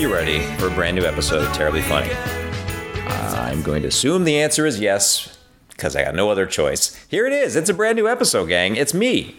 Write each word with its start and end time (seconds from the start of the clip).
you 0.00 0.10
ready 0.10 0.40
for 0.56 0.68
a 0.68 0.70
brand 0.70 0.96
new 0.96 1.04
episode 1.04 1.46
of 1.46 1.52
Terribly 1.52 1.82
Funny? 1.82 2.10
I'm 3.36 3.60
going 3.60 3.82
to 3.82 3.88
assume 3.88 4.24
the 4.24 4.40
answer 4.40 4.64
is 4.64 4.80
yes, 4.80 5.38
because 5.68 5.94
I 5.94 6.02
got 6.02 6.14
no 6.14 6.30
other 6.30 6.46
choice. 6.46 6.94
Here 7.08 7.26
it 7.26 7.34
is. 7.34 7.54
It's 7.54 7.68
a 7.68 7.74
brand 7.74 7.96
new 7.96 8.08
episode, 8.08 8.46
gang. 8.46 8.76
It's 8.76 8.94
me. 8.94 9.36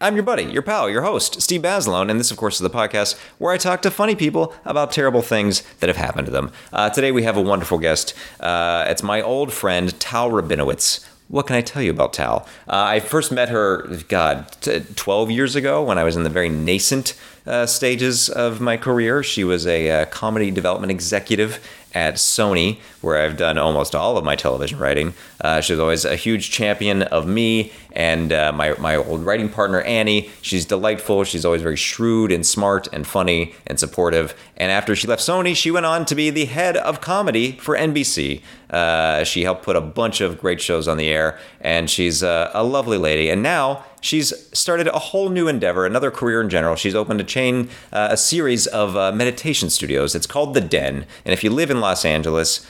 I'm 0.00 0.14
your 0.14 0.22
buddy, 0.22 0.44
your 0.44 0.62
pal, 0.62 0.88
your 0.88 1.02
host, 1.02 1.42
Steve 1.42 1.60
Basilone, 1.60 2.08
and 2.10 2.18
this, 2.18 2.30
of 2.30 2.38
course, 2.38 2.54
is 2.54 2.60
the 2.60 2.70
podcast 2.70 3.18
where 3.36 3.52
I 3.52 3.58
talk 3.58 3.82
to 3.82 3.90
funny 3.90 4.16
people 4.16 4.54
about 4.64 4.92
terrible 4.92 5.20
things 5.20 5.60
that 5.80 5.88
have 5.88 5.98
happened 5.98 6.24
to 6.24 6.32
them. 6.32 6.52
Uh, 6.72 6.88
today, 6.88 7.12
we 7.12 7.24
have 7.24 7.36
a 7.36 7.42
wonderful 7.42 7.76
guest. 7.76 8.14
Uh, 8.40 8.86
it's 8.88 9.02
my 9.02 9.20
old 9.20 9.52
friend, 9.52 10.00
Tal 10.00 10.30
Rabinowitz. 10.30 11.06
What 11.28 11.46
can 11.46 11.56
I 11.56 11.60
tell 11.60 11.82
you 11.82 11.90
about 11.90 12.14
Tal? 12.14 12.48
Uh, 12.66 12.84
I 12.84 13.00
first 13.00 13.30
met 13.30 13.50
her, 13.50 13.86
God, 14.08 14.50
t- 14.62 14.80
12 14.80 15.30
years 15.30 15.54
ago 15.54 15.82
when 15.82 15.98
I 15.98 16.04
was 16.04 16.16
in 16.16 16.22
the 16.22 16.30
very 16.30 16.48
nascent 16.48 17.12
uh, 17.48 17.66
stages 17.66 18.28
of 18.28 18.60
my 18.60 18.76
career. 18.76 19.22
She 19.22 19.42
was 19.42 19.66
a 19.66 19.90
uh, 19.90 20.04
comedy 20.06 20.50
development 20.50 20.90
executive 20.90 21.60
at 21.94 22.14
Sony, 22.14 22.78
where 23.00 23.18
I've 23.18 23.36
done 23.36 23.56
almost 23.56 23.94
all 23.94 24.18
of 24.18 24.24
my 24.24 24.36
television 24.36 24.78
writing. 24.78 25.14
Uh, 25.40 25.60
she 25.60 25.72
was 25.72 25.80
always 25.80 26.04
a 26.04 26.16
huge 26.16 26.50
champion 26.50 27.02
of 27.02 27.26
me 27.26 27.72
and 27.92 28.32
uh, 28.32 28.52
my, 28.52 28.74
my 28.78 28.96
old 28.96 29.24
writing 29.24 29.48
partner, 29.48 29.80
Annie. 29.80 30.30
She's 30.42 30.66
delightful. 30.66 31.24
She's 31.24 31.44
always 31.44 31.62
very 31.62 31.76
shrewd 31.76 32.30
and 32.30 32.44
smart 32.46 32.88
and 32.92 33.06
funny 33.06 33.54
and 33.66 33.80
supportive. 33.80 34.34
And 34.56 34.70
after 34.70 34.94
she 34.94 35.06
left 35.06 35.22
Sony, 35.22 35.56
she 35.56 35.70
went 35.70 35.86
on 35.86 36.04
to 36.06 36.14
be 36.14 36.30
the 36.30 36.44
head 36.44 36.76
of 36.76 37.00
comedy 37.00 37.52
for 37.52 37.76
NBC. 37.76 38.42
Uh, 38.70 39.24
she 39.24 39.42
helped 39.42 39.62
put 39.62 39.76
a 39.76 39.80
bunch 39.80 40.20
of 40.20 40.38
great 40.38 40.60
shows 40.60 40.86
on 40.86 40.98
the 40.98 41.08
air, 41.08 41.38
and 41.60 41.90
she's 41.90 42.22
a, 42.22 42.50
a 42.54 42.64
lovely 42.64 42.98
lady. 42.98 43.30
And 43.30 43.42
now 43.42 43.84
she's 44.00 44.32
started 44.56 44.88
a 44.88 44.98
whole 44.98 45.28
new 45.28 45.48
endeavor, 45.48 45.86
another 45.86 46.10
career 46.10 46.40
in 46.40 46.48
general. 46.48 46.76
She's 46.76 46.94
opened 46.94 47.20
a 47.20 47.24
chain, 47.24 47.68
uh, 47.92 48.08
a 48.10 48.16
series 48.16 48.66
of 48.66 48.96
uh, 48.96 49.12
meditation 49.12 49.70
studios. 49.70 50.14
It's 50.14 50.26
called 50.26 50.54
The 50.54 50.60
Den. 50.60 51.06
And 51.24 51.32
if 51.32 51.42
you 51.42 51.50
live 51.50 51.70
in 51.70 51.80
Los 51.80 52.04
Angeles, 52.04 52.66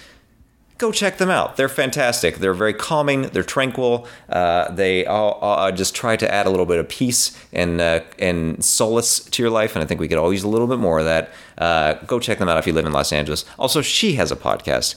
go 0.79 0.93
check 0.93 1.19
them 1.19 1.29
out. 1.29 1.57
They're 1.57 1.69
fantastic. 1.69 2.37
They're 2.37 2.55
very 2.55 2.73
calming. 2.73 3.23
They're 3.23 3.43
tranquil. 3.43 4.07
Uh, 4.29 4.73
they 4.73 5.05
all, 5.05 5.33
all, 5.33 5.71
just 5.73 5.95
try 5.95 6.17
to 6.17 6.33
add 6.33 6.47
a 6.47 6.51
little 6.51 6.67
bit 6.67 6.79
of 6.79 6.89
peace 6.89 7.37
and 7.53 7.81
uh, 7.81 8.01
and 8.19 8.65
solace 8.65 9.21
to 9.21 9.43
your 9.43 9.51
life. 9.51 9.75
And 9.75 9.83
I 9.83 9.87
think 9.87 10.01
we 10.01 10.09
could 10.09 10.19
all 10.19 10.33
use 10.33 10.45
a 10.45 10.49
little 10.49 10.69
bit 10.69 10.79
more 10.79 11.01
of 11.01 11.05
that. 11.05 11.33
Uh, 11.59 11.95
go 12.07 12.21
check 12.21 12.39
them 12.39 12.49
out 12.49 12.59
if 12.59 12.67
you 12.67 12.73
live 12.73 12.87
in 12.87 12.93
Los 12.93 13.13
Angeles. 13.13 13.45
Also, 13.59 13.83
she 13.83 14.15
has 14.15 14.33
a 14.33 14.37
podcast. 14.37 14.95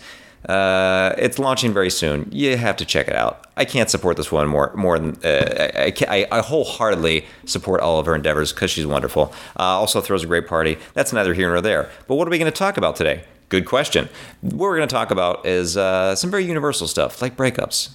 Uh, 0.48 1.14
it's 1.18 1.38
launching 1.38 1.74
very 1.74 1.90
soon. 1.90 2.28
You 2.32 2.58
have 2.58 2.76
to 2.78 2.86
check 2.86 3.08
it 3.08 3.16
out. 3.16 3.46
I 3.58 3.66
can't 3.66 3.90
support 3.90 4.18
this 4.18 4.32
one 4.32 4.48
more 4.48 4.72
more 4.76 4.98
than 4.98 5.18
uh, 5.24 5.70
I, 5.76 5.94
I, 6.08 6.28
I, 6.32 6.42
wholeheartedly 6.42 7.26
support 7.46 7.80
all 7.80 8.00
of 8.00 8.08
her 8.08 8.16
endeavors 8.16 8.52
because 8.52 8.72
she's 8.72 8.88
wonderful. 8.88 9.34
Uh, 9.60 9.64
also 9.64 10.02
throws 10.02 10.24
a 10.24 10.28
great 10.28 10.48
party. 10.48 10.80
That's 10.94 11.14
neither 11.14 11.36
here 11.36 11.50
nor 11.50 11.62
there. 11.62 11.92
But 12.08 12.16
what 12.16 12.28
are 12.28 12.32
we 12.32 12.40
going 12.40 12.52
to 12.52 12.58
talk 12.58 12.78
about 12.78 12.96
today? 12.96 13.24
Good 13.50 13.66
question. 13.66 14.10
What 14.42 14.58
we're 14.58 14.78
going 14.78 14.88
to 14.88 14.94
talk 14.94 15.12
about 15.12 15.46
is 15.46 15.78
uh, 15.78 16.16
some 16.16 16.32
very 16.32 16.46
universal 16.46 16.88
stuff 16.88 17.22
like 17.22 17.36
breakups, 17.36 17.90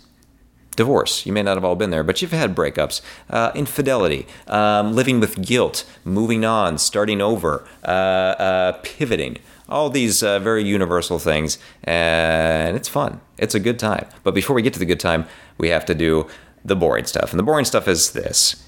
divorce. 0.77 1.27
You 1.27 1.33
may 1.33 1.42
not 1.42 1.56
have 1.56 1.64
all 1.64 1.77
been 1.77 1.91
there, 1.91 2.05
but 2.05 2.20
you've 2.20 2.30
had 2.30 2.55
breakups, 2.55 3.00
uh, 3.30 3.52
infidelity, 3.55 4.27
um, 4.47 4.94
living 4.94 5.19
with 5.19 5.44
guilt, 5.44 5.84
moving 6.05 6.44
on, 6.44 6.78
starting 6.78 7.20
over, 7.20 7.67
uh, 7.83 8.72
pivoting 8.83 9.39
all 9.69 9.91
these 9.91 10.22
uh, 10.22 10.39
very 10.39 10.64
universal 10.64 11.19
things, 11.19 11.59
and 11.84 12.77
it's 12.77 12.89
fun. 12.89 13.20
It's 13.39 13.55
a 13.55 13.61
good 13.61 13.78
time. 13.78 14.06
But 14.23 14.34
before 14.34 14.55
we 14.55 14.62
get 14.62 14.73
to 14.75 14.78
the 14.78 14.86
good 14.86 15.00
time, 15.00 15.27
we 15.58 15.68
have 15.68 15.85
to 15.86 15.95
do 15.95 16.27
the 16.64 16.77
boring 16.77 17.05
stuff. 17.05 17.30
And 17.30 17.39
the 17.39 17.45
boring 17.45 17.64
stuff 17.64 17.89
is 17.89 18.13
this 18.13 18.64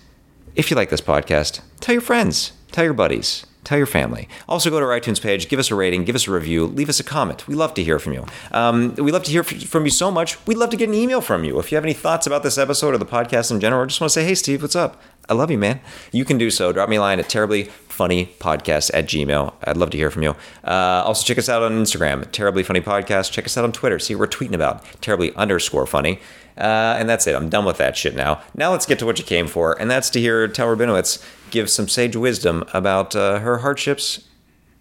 if 0.55 0.71
you 0.71 0.77
like 0.77 0.91
this 0.91 1.01
podcast, 1.01 1.61
tell 1.81 1.93
your 1.93 2.03
friends, 2.03 2.53
tell 2.73 2.85
your 2.85 2.95
buddies, 2.95 3.47
tell 3.63 3.79
your 3.79 3.87
family. 3.87 4.29
Also, 4.49 4.71
go 4.71 4.81
to 4.81 4.87
our 4.87 4.99
iTunes 4.99 5.21
page, 5.21 5.49
give 5.49 5.61
us 5.61 5.71
a 5.71 5.75
rating, 5.75 6.05
give 6.05 6.17
us 6.17 6.27
a 6.27 6.33
review, 6.33 6.67
leave 6.67 6.89
us 6.89 6.99
a 6.99 7.05
comment. 7.05 7.47
We 7.47 7.55
love 7.55 7.75
to 7.75 7.85
hear 7.85 7.99
from 7.99 8.15
you. 8.15 8.27
Um, 8.51 8.95
we 8.97 9.13
love 9.13 9.25
to 9.25 9.31
hear 9.31 9.45
from 9.45 9.85
you 9.85 9.91
so 9.91 10.11
much. 10.11 10.45
We'd 10.47 10.57
love 10.57 10.71
to 10.71 10.77
get 10.77 10.89
an 10.89 10.95
email 10.95 11.21
from 11.21 11.45
you. 11.45 11.59
If 11.59 11.71
you 11.71 11.77
have 11.77 11.85
any 11.85 11.93
thoughts 11.93 12.27
about 12.27 12.43
this 12.43 12.59
episode 12.59 12.95
or 12.95 12.99
the 12.99 13.07
podcast 13.07 13.51
in 13.51 13.61
general, 13.61 13.83
or 13.83 13.87
just 13.87 14.01
want 14.01 14.11
to 14.11 14.15
say, 14.15 14.25
hey, 14.25 14.35
Steve, 14.35 14.63
what's 14.63 14.75
up? 14.75 15.01
I 15.29 15.35
love 15.35 15.51
you, 15.51 15.59
man. 15.59 15.81
You 16.11 16.25
can 16.25 16.39
do 16.39 16.51
so. 16.51 16.73
Drop 16.73 16.89
me 16.89 16.97
a 16.97 17.01
line 17.01 17.21
at 17.21 17.29
terribly 17.29 17.65
funny 17.99 18.27
podcast 18.39 18.93
at 18.95 19.07
gmail. 19.07 19.53
I'd 19.65 19.77
love 19.77 19.91
to 19.91 19.99
hear 19.99 20.09
from 20.09 20.23
you. 20.23 20.37
Uh, 20.63 21.03
also, 21.05 21.25
check 21.27 21.37
us 21.37 21.49
out 21.49 21.65
on 21.65 21.73
Instagram, 21.73 22.31
terribly 22.31 22.63
funny 22.63 22.81
podcast. 22.81 23.33
Check 23.33 23.45
us 23.45 23.59
out 23.59 23.65
on 23.65 23.73
Twitter. 23.73 23.99
See 23.99 24.15
what 24.15 24.21
we're 24.21 24.39
tweeting 24.39 24.55
about, 24.55 24.85
terribly 25.01 25.35
underscore 25.35 25.85
funny. 25.85 26.21
Uh, 26.57 26.97
and 26.99 27.09
that's 27.09 27.27
it. 27.27 27.35
I'm 27.35 27.49
done 27.49 27.65
with 27.65 27.79
that 27.79 27.97
shit 27.97 28.15
now. 28.15 28.41
Now 28.55 28.71
let's 28.71 28.87
get 28.87 29.01
to 29.01 29.07
what 29.07 29.19
you 29.19 29.25
came 29.25 29.49
for, 29.49 29.81
and 29.81 29.91
that's 29.91 30.11
to 30.11 30.21
hear 30.21 30.47
Tal 30.47 30.69
Rabinowitz 30.69 31.25
give 31.51 31.69
some 31.69 31.89
sage 31.89 32.15
wisdom 32.15 32.65
about 32.73 33.17
uh, 33.17 33.41
her 33.41 33.59
hardships 33.59 34.29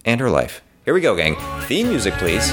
and 0.04 0.20
her 0.20 0.30
life. 0.30 0.62
Here 0.84 0.94
we 0.94 1.00
go, 1.00 1.16
gang. 1.16 1.36
Theme 1.62 1.88
music, 1.88 2.14
please. 2.14 2.52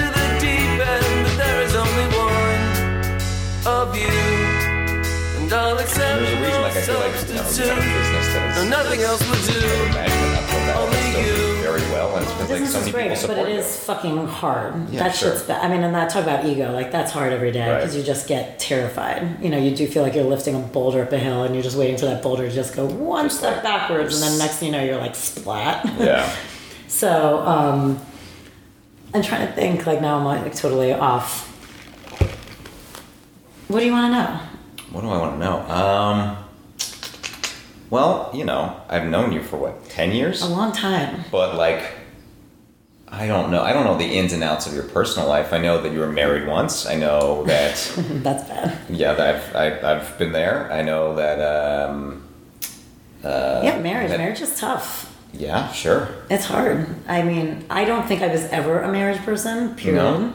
Like 12.62 12.70
so 12.70 12.80
many 12.80 12.92
great, 12.92 13.14
people 13.14 13.36
but 13.36 13.50
it 13.50 13.56
is 13.56 13.84
fucking 13.86 14.28
hard. 14.28 14.90
Yeah, 14.90 15.04
that 15.04 15.16
sure. 15.16 15.32
shit's 15.32 15.44
bad. 15.44 15.64
I 15.64 15.74
mean, 15.74 15.84
and 15.84 15.94
that 15.96 16.10
talk 16.10 16.24
about 16.24 16.46
ego, 16.46 16.72
like 16.72 16.92
that's 16.92 17.12
hard 17.12 17.34
every 17.34 17.52
day 17.52 17.76
because 17.76 17.92
right. 17.92 18.00
you 18.00 18.04
just 18.04 18.28
get 18.28 18.60
terrified. 18.60 19.44
You 19.44 19.50
know, 19.50 19.58
you 19.58 19.76
do 19.76 19.88
feel 19.88 20.04
like 20.04 20.16
you're 20.16 20.24
lifting 20.24 20.56
a 20.56 20.60
boulder 20.60 21.04
up 21.04 21.12
a 21.12 21.18
hill, 21.18 21.44
and 21.44 21.54
you're 21.54 21.64
just 21.64 21.78
waiting 21.78 21.98
for 21.98 22.06
that 22.06 22.22
boulder 22.22 22.48
to 22.48 22.54
just 22.54 22.76
go 22.76 22.86
one 22.86 23.26
just 23.26 23.40
step 23.40 23.56
like, 23.56 23.64
backwards, 23.64 24.22
and 24.22 24.24
then 24.24 24.38
next 24.40 24.58
thing 24.58 24.68
you 24.68 24.72
know, 24.74 24.84
you're 24.84 24.98
like 24.98 25.16
splat. 25.16 25.86
Yeah. 26.00 26.36
so, 26.88 27.40
um, 27.40 28.00
I'm 29.14 29.22
trying 29.22 29.48
to 29.48 29.54
think. 29.54 29.86
Like 29.86 30.02
now, 30.02 30.18
I'm 30.18 30.26
like 30.26 30.54
totally 30.56 30.94
off. 30.94 31.52
What 33.68 33.80
do 33.80 33.86
you 33.86 33.92
want 33.92 34.14
to 34.14 34.20
know? 34.20 34.40
What 34.92 35.02
do 35.02 35.10
I 35.10 35.18
want 35.18 35.34
to 35.34 35.40
know? 35.40 35.60
Um. 35.62 36.46
Well, 37.90 38.32
you 38.34 38.44
know, 38.44 38.82
I've 38.90 39.08
known 39.08 39.32
you 39.32 39.42
for 39.44 39.58
what, 39.58 39.88
10 39.90 40.12
years? 40.12 40.42
A 40.42 40.48
long 40.48 40.72
time. 40.72 41.24
But 41.32 41.56
like, 41.56 41.84
I 43.18 43.28
don't 43.28 43.50
know. 43.50 43.64
I 43.64 43.72
don't 43.72 43.86
know 43.86 43.98
the 43.98 44.06
ins 44.06 44.34
and 44.34 44.44
outs 44.44 44.68
of 44.68 44.74
your 44.74 44.84
personal 44.84 45.30
life. 45.30 45.54
I 45.54 45.58
know 45.58 45.82
that 45.82 45.94
you 45.94 46.00
were 46.00 46.12
married 46.12 46.48
once. 46.48 46.86
I 46.86 46.96
know 46.96 47.46
that. 47.46 47.76
That's 47.98 48.48
bad. 48.48 48.78
Yeah, 48.90 49.14
I've, 49.14 49.56
I, 49.56 49.64
have 49.64 49.84
i 49.84 49.90
have 50.04 50.18
been 50.18 50.34
there. 50.34 50.72
I 50.72 50.82
know 50.82 51.16
that. 51.16 51.40
Um, 51.40 52.28
uh, 53.24 53.62
yeah, 53.64 53.80
marriage. 53.80 54.10
That, 54.10 54.20
marriage 54.20 54.42
is 54.42 54.60
tough. 54.60 55.18
Yeah, 55.34 55.72
sure. 55.72 56.10
It's 56.30 56.46
hard. 56.46 56.88
I 57.08 57.24
mean, 57.24 57.66
I 57.70 57.86
don't 57.86 58.06
think 58.06 58.22
I 58.22 58.28
was 58.28 58.44
ever 58.46 58.82
a 58.82 58.92
marriage 58.92 59.20
person. 59.20 59.76
Period. 59.76 60.02
No. 60.02 60.34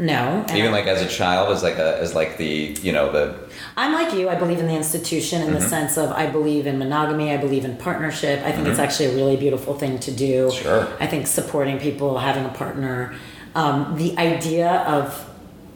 No. 0.00 0.46
Even 0.54 0.72
like 0.72 0.86
as 0.86 1.02
a 1.02 1.06
child, 1.06 1.52
as 1.52 1.62
like 1.62 1.76
a 1.76 2.00
as 2.00 2.14
like 2.14 2.38
the 2.38 2.74
you 2.80 2.90
know 2.90 3.12
the. 3.12 3.38
I'm 3.76 3.92
like 3.92 4.14
you. 4.14 4.30
I 4.30 4.34
believe 4.34 4.58
in 4.58 4.66
the 4.66 4.74
institution 4.74 5.42
in 5.42 5.48
mm-hmm. 5.48 5.56
the 5.56 5.60
sense 5.60 5.98
of 5.98 6.10
I 6.12 6.26
believe 6.26 6.66
in 6.66 6.78
monogamy. 6.78 7.34
I 7.34 7.36
believe 7.36 7.66
in 7.66 7.76
partnership. 7.76 8.40
I 8.40 8.44
think 8.44 8.62
mm-hmm. 8.62 8.70
it's 8.70 8.78
actually 8.78 9.10
a 9.12 9.14
really 9.14 9.36
beautiful 9.36 9.74
thing 9.74 9.98
to 10.00 10.10
do. 10.10 10.50
Sure. 10.52 10.88
I 11.00 11.06
think 11.06 11.26
supporting 11.26 11.78
people, 11.78 12.16
having 12.16 12.46
a 12.46 12.48
partner, 12.48 13.14
um, 13.54 13.94
the 13.98 14.16
idea 14.16 14.70
of 14.86 15.28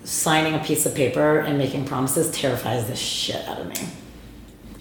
signing 0.04 0.54
a 0.54 0.64
piece 0.64 0.86
of 0.86 0.94
paper 0.94 1.40
and 1.40 1.58
making 1.58 1.84
promises 1.84 2.30
terrifies 2.30 2.86
the 2.86 2.96
shit 2.96 3.46
out 3.46 3.60
of 3.60 3.68
me. 3.68 3.76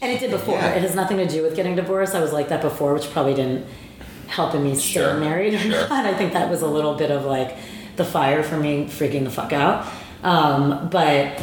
And 0.02 0.10
it 0.10 0.22
did 0.22 0.32
before. 0.32 0.56
Yeah. 0.56 0.76
It 0.76 0.84
has 0.84 0.96
nothing 0.96 1.18
to 1.18 1.28
do 1.28 1.44
with 1.44 1.54
getting 1.54 1.76
divorced. 1.76 2.16
I 2.16 2.22
was 2.22 2.32
like 2.32 2.48
that 2.48 2.62
before, 2.62 2.94
which 2.94 3.12
probably 3.12 3.34
didn't 3.34 3.66
help 4.28 4.56
in 4.56 4.64
me 4.64 4.76
stay 4.76 5.02
sure. 5.02 5.20
married 5.20 5.54
or 5.54 5.60
sure. 5.60 5.72
not. 5.90 6.06
I 6.06 6.14
think 6.14 6.32
that 6.32 6.50
was 6.50 6.62
a 6.62 6.68
little 6.68 6.96
bit 6.96 7.12
of 7.12 7.26
like 7.26 7.58
the 7.96 8.06
fire 8.06 8.44
for 8.44 8.58
me 8.58 8.86
freaking 8.86 9.24
the 9.24 9.30
fuck 9.30 9.54
out. 9.54 9.92
Um, 10.24 10.90
but 10.90 11.42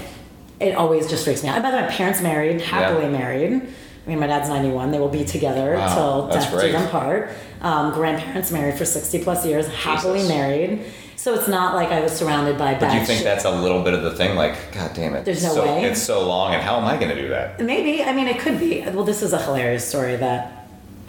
it 0.59 0.75
always 0.75 1.09
just 1.09 1.25
freaks 1.25 1.43
me 1.43 1.49
out. 1.49 1.63
By 1.63 1.71
the 1.71 1.77
way, 1.79 1.83
my 1.85 1.89
parents 1.89 2.21
married, 2.21 2.61
happily 2.61 3.05
yeah. 3.05 3.19
married. 3.19 3.53
I 3.53 4.09
mean, 4.09 4.19
my 4.19 4.27
dad's 4.27 4.49
91. 4.49 4.91
They 4.91 4.99
will 4.99 5.09
be 5.09 5.25
together 5.25 5.75
wow, 5.75 5.95
till 5.95 6.29
death 6.29 6.51
do 6.51 6.73
them 6.73 6.89
part. 6.89 7.31
Um, 7.61 7.93
grandparents 7.93 8.51
married 8.51 8.77
for 8.77 8.85
60 8.85 9.23
plus 9.23 9.47
years, 9.47 9.69
happily 9.69 10.27
married. 10.27 10.85
So 11.17 11.35
it's 11.35 11.49
not 11.49 11.75
like 11.75 11.91
I 11.91 12.01
was 12.01 12.13
surrounded 12.13 12.57
by 12.57 12.73
bad. 12.73 12.81
But 12.81 12.91
do 12.93 12.97
you 12.97 13.05
think 13.05 13.19
shit. 13.19 13.25
that's 13.25 13.45
a 13.45 13.51
little 13.51 13.83
bit 13.83 13.93
of 13.93 14.03
the 14.03 14.13
thing? 14.13 14.37
Like, 14.37 14.73
God 14.73 14.95
damn 14.95 15.15
it! 15.15 15.27
There's 15.27 15.43
no 15.43 15.53
so, 15.53 15.67
way. 15.67 15.85
It's 15.85 16.01
so 16.01 16.27
long, 16.27 16.55
and 16.55 16.63
how 16.63 16.79
am 16.79 16.87
I 16.87 16.97
going 16.97 17.15
to 17.15 17.21
do 17.21 17.29
that? 17.29 17.61
Maybe. 17.61 18.03
I 18.03 18.15
mean, 18.15 18.27
it 18.27 18.39
could 18.39 18.59
be. 18.59 18.81
Well, 18.81 19.05
this 19.05 19.21
is 19.21 19.35
a 19.35 19.39
hilarious 19.39 19.87
story 19.87 20.17
that 20.17 20.60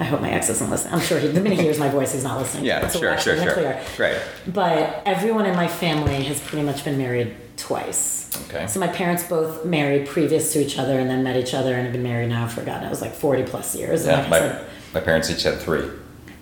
I 0.02 0.04
hope 0.06 0.20
my 0.20 0.32
ex 0.32 0.50
isn't 0.50 0.68
listening. 0.68 0.96
I'm 0.96 1.00
sure 1.00 1.20
he, 1.20 1.28
the 1.28 1.40
minute 1.40 1.60
he 1.60 1.64
hears 1.64 1.78
my 1.78 1.88
voice, 1.88 2.12
he's 2.12 2.24
not 2.24 2.40
listening. 2.40 2.66
Yeah, 2.66 2.88
so 2.88 3.00
sure, 3.00 3.20
sure, 3.20 3.38
sure. 3.38 3.54
Clear. 3.54 3.84
Right. 4.00 4.20
But 4.48 5.04
everyone 5.06 5.46
in 5.46 5.56
my 5.56 5.68
family 5.68 6.24
has 6.24 6.40
pretty 6.42 6.66
much 6.66 6.84
been 6.84 6.98
married 6.98 7.36
twice. 7.56 8.28
Okay. 8.50 8.66
So 8.66 8.80
my 8.80 8.88
parents 8.88 9.24
both 9.30 9.64
married 9.64 10.08
previous 10.08 10.54
to 10.54 10.60
each 10.60 10.80
other 10.80 10.98
and 10.98 11.08
then 11.08 11.24
met 11.24 11.38
each 11.38 11.54
other 11.54 11.76
and 11.76 11.84
have 11.84 11.94
been 11.94 12.02
married 12.02 12.30
now 12.30 12.48
for 12.48 12.64
God, 12.64 12.84
it 12.84 12.90
was 12.90 13.00
like 13.00 13.14
40 13.14 13.44
plus 13.44 13.76
years. 13.76 14.08
Yeah, 14.08 14.22
like 14.22 14.30
my, 14.32 14.40
said, 14.40 14.68
my 14.96 15.02
parents 15.02 15.30
each 15.30 15.44
had 15.44 15.60
three. 15.60 15.88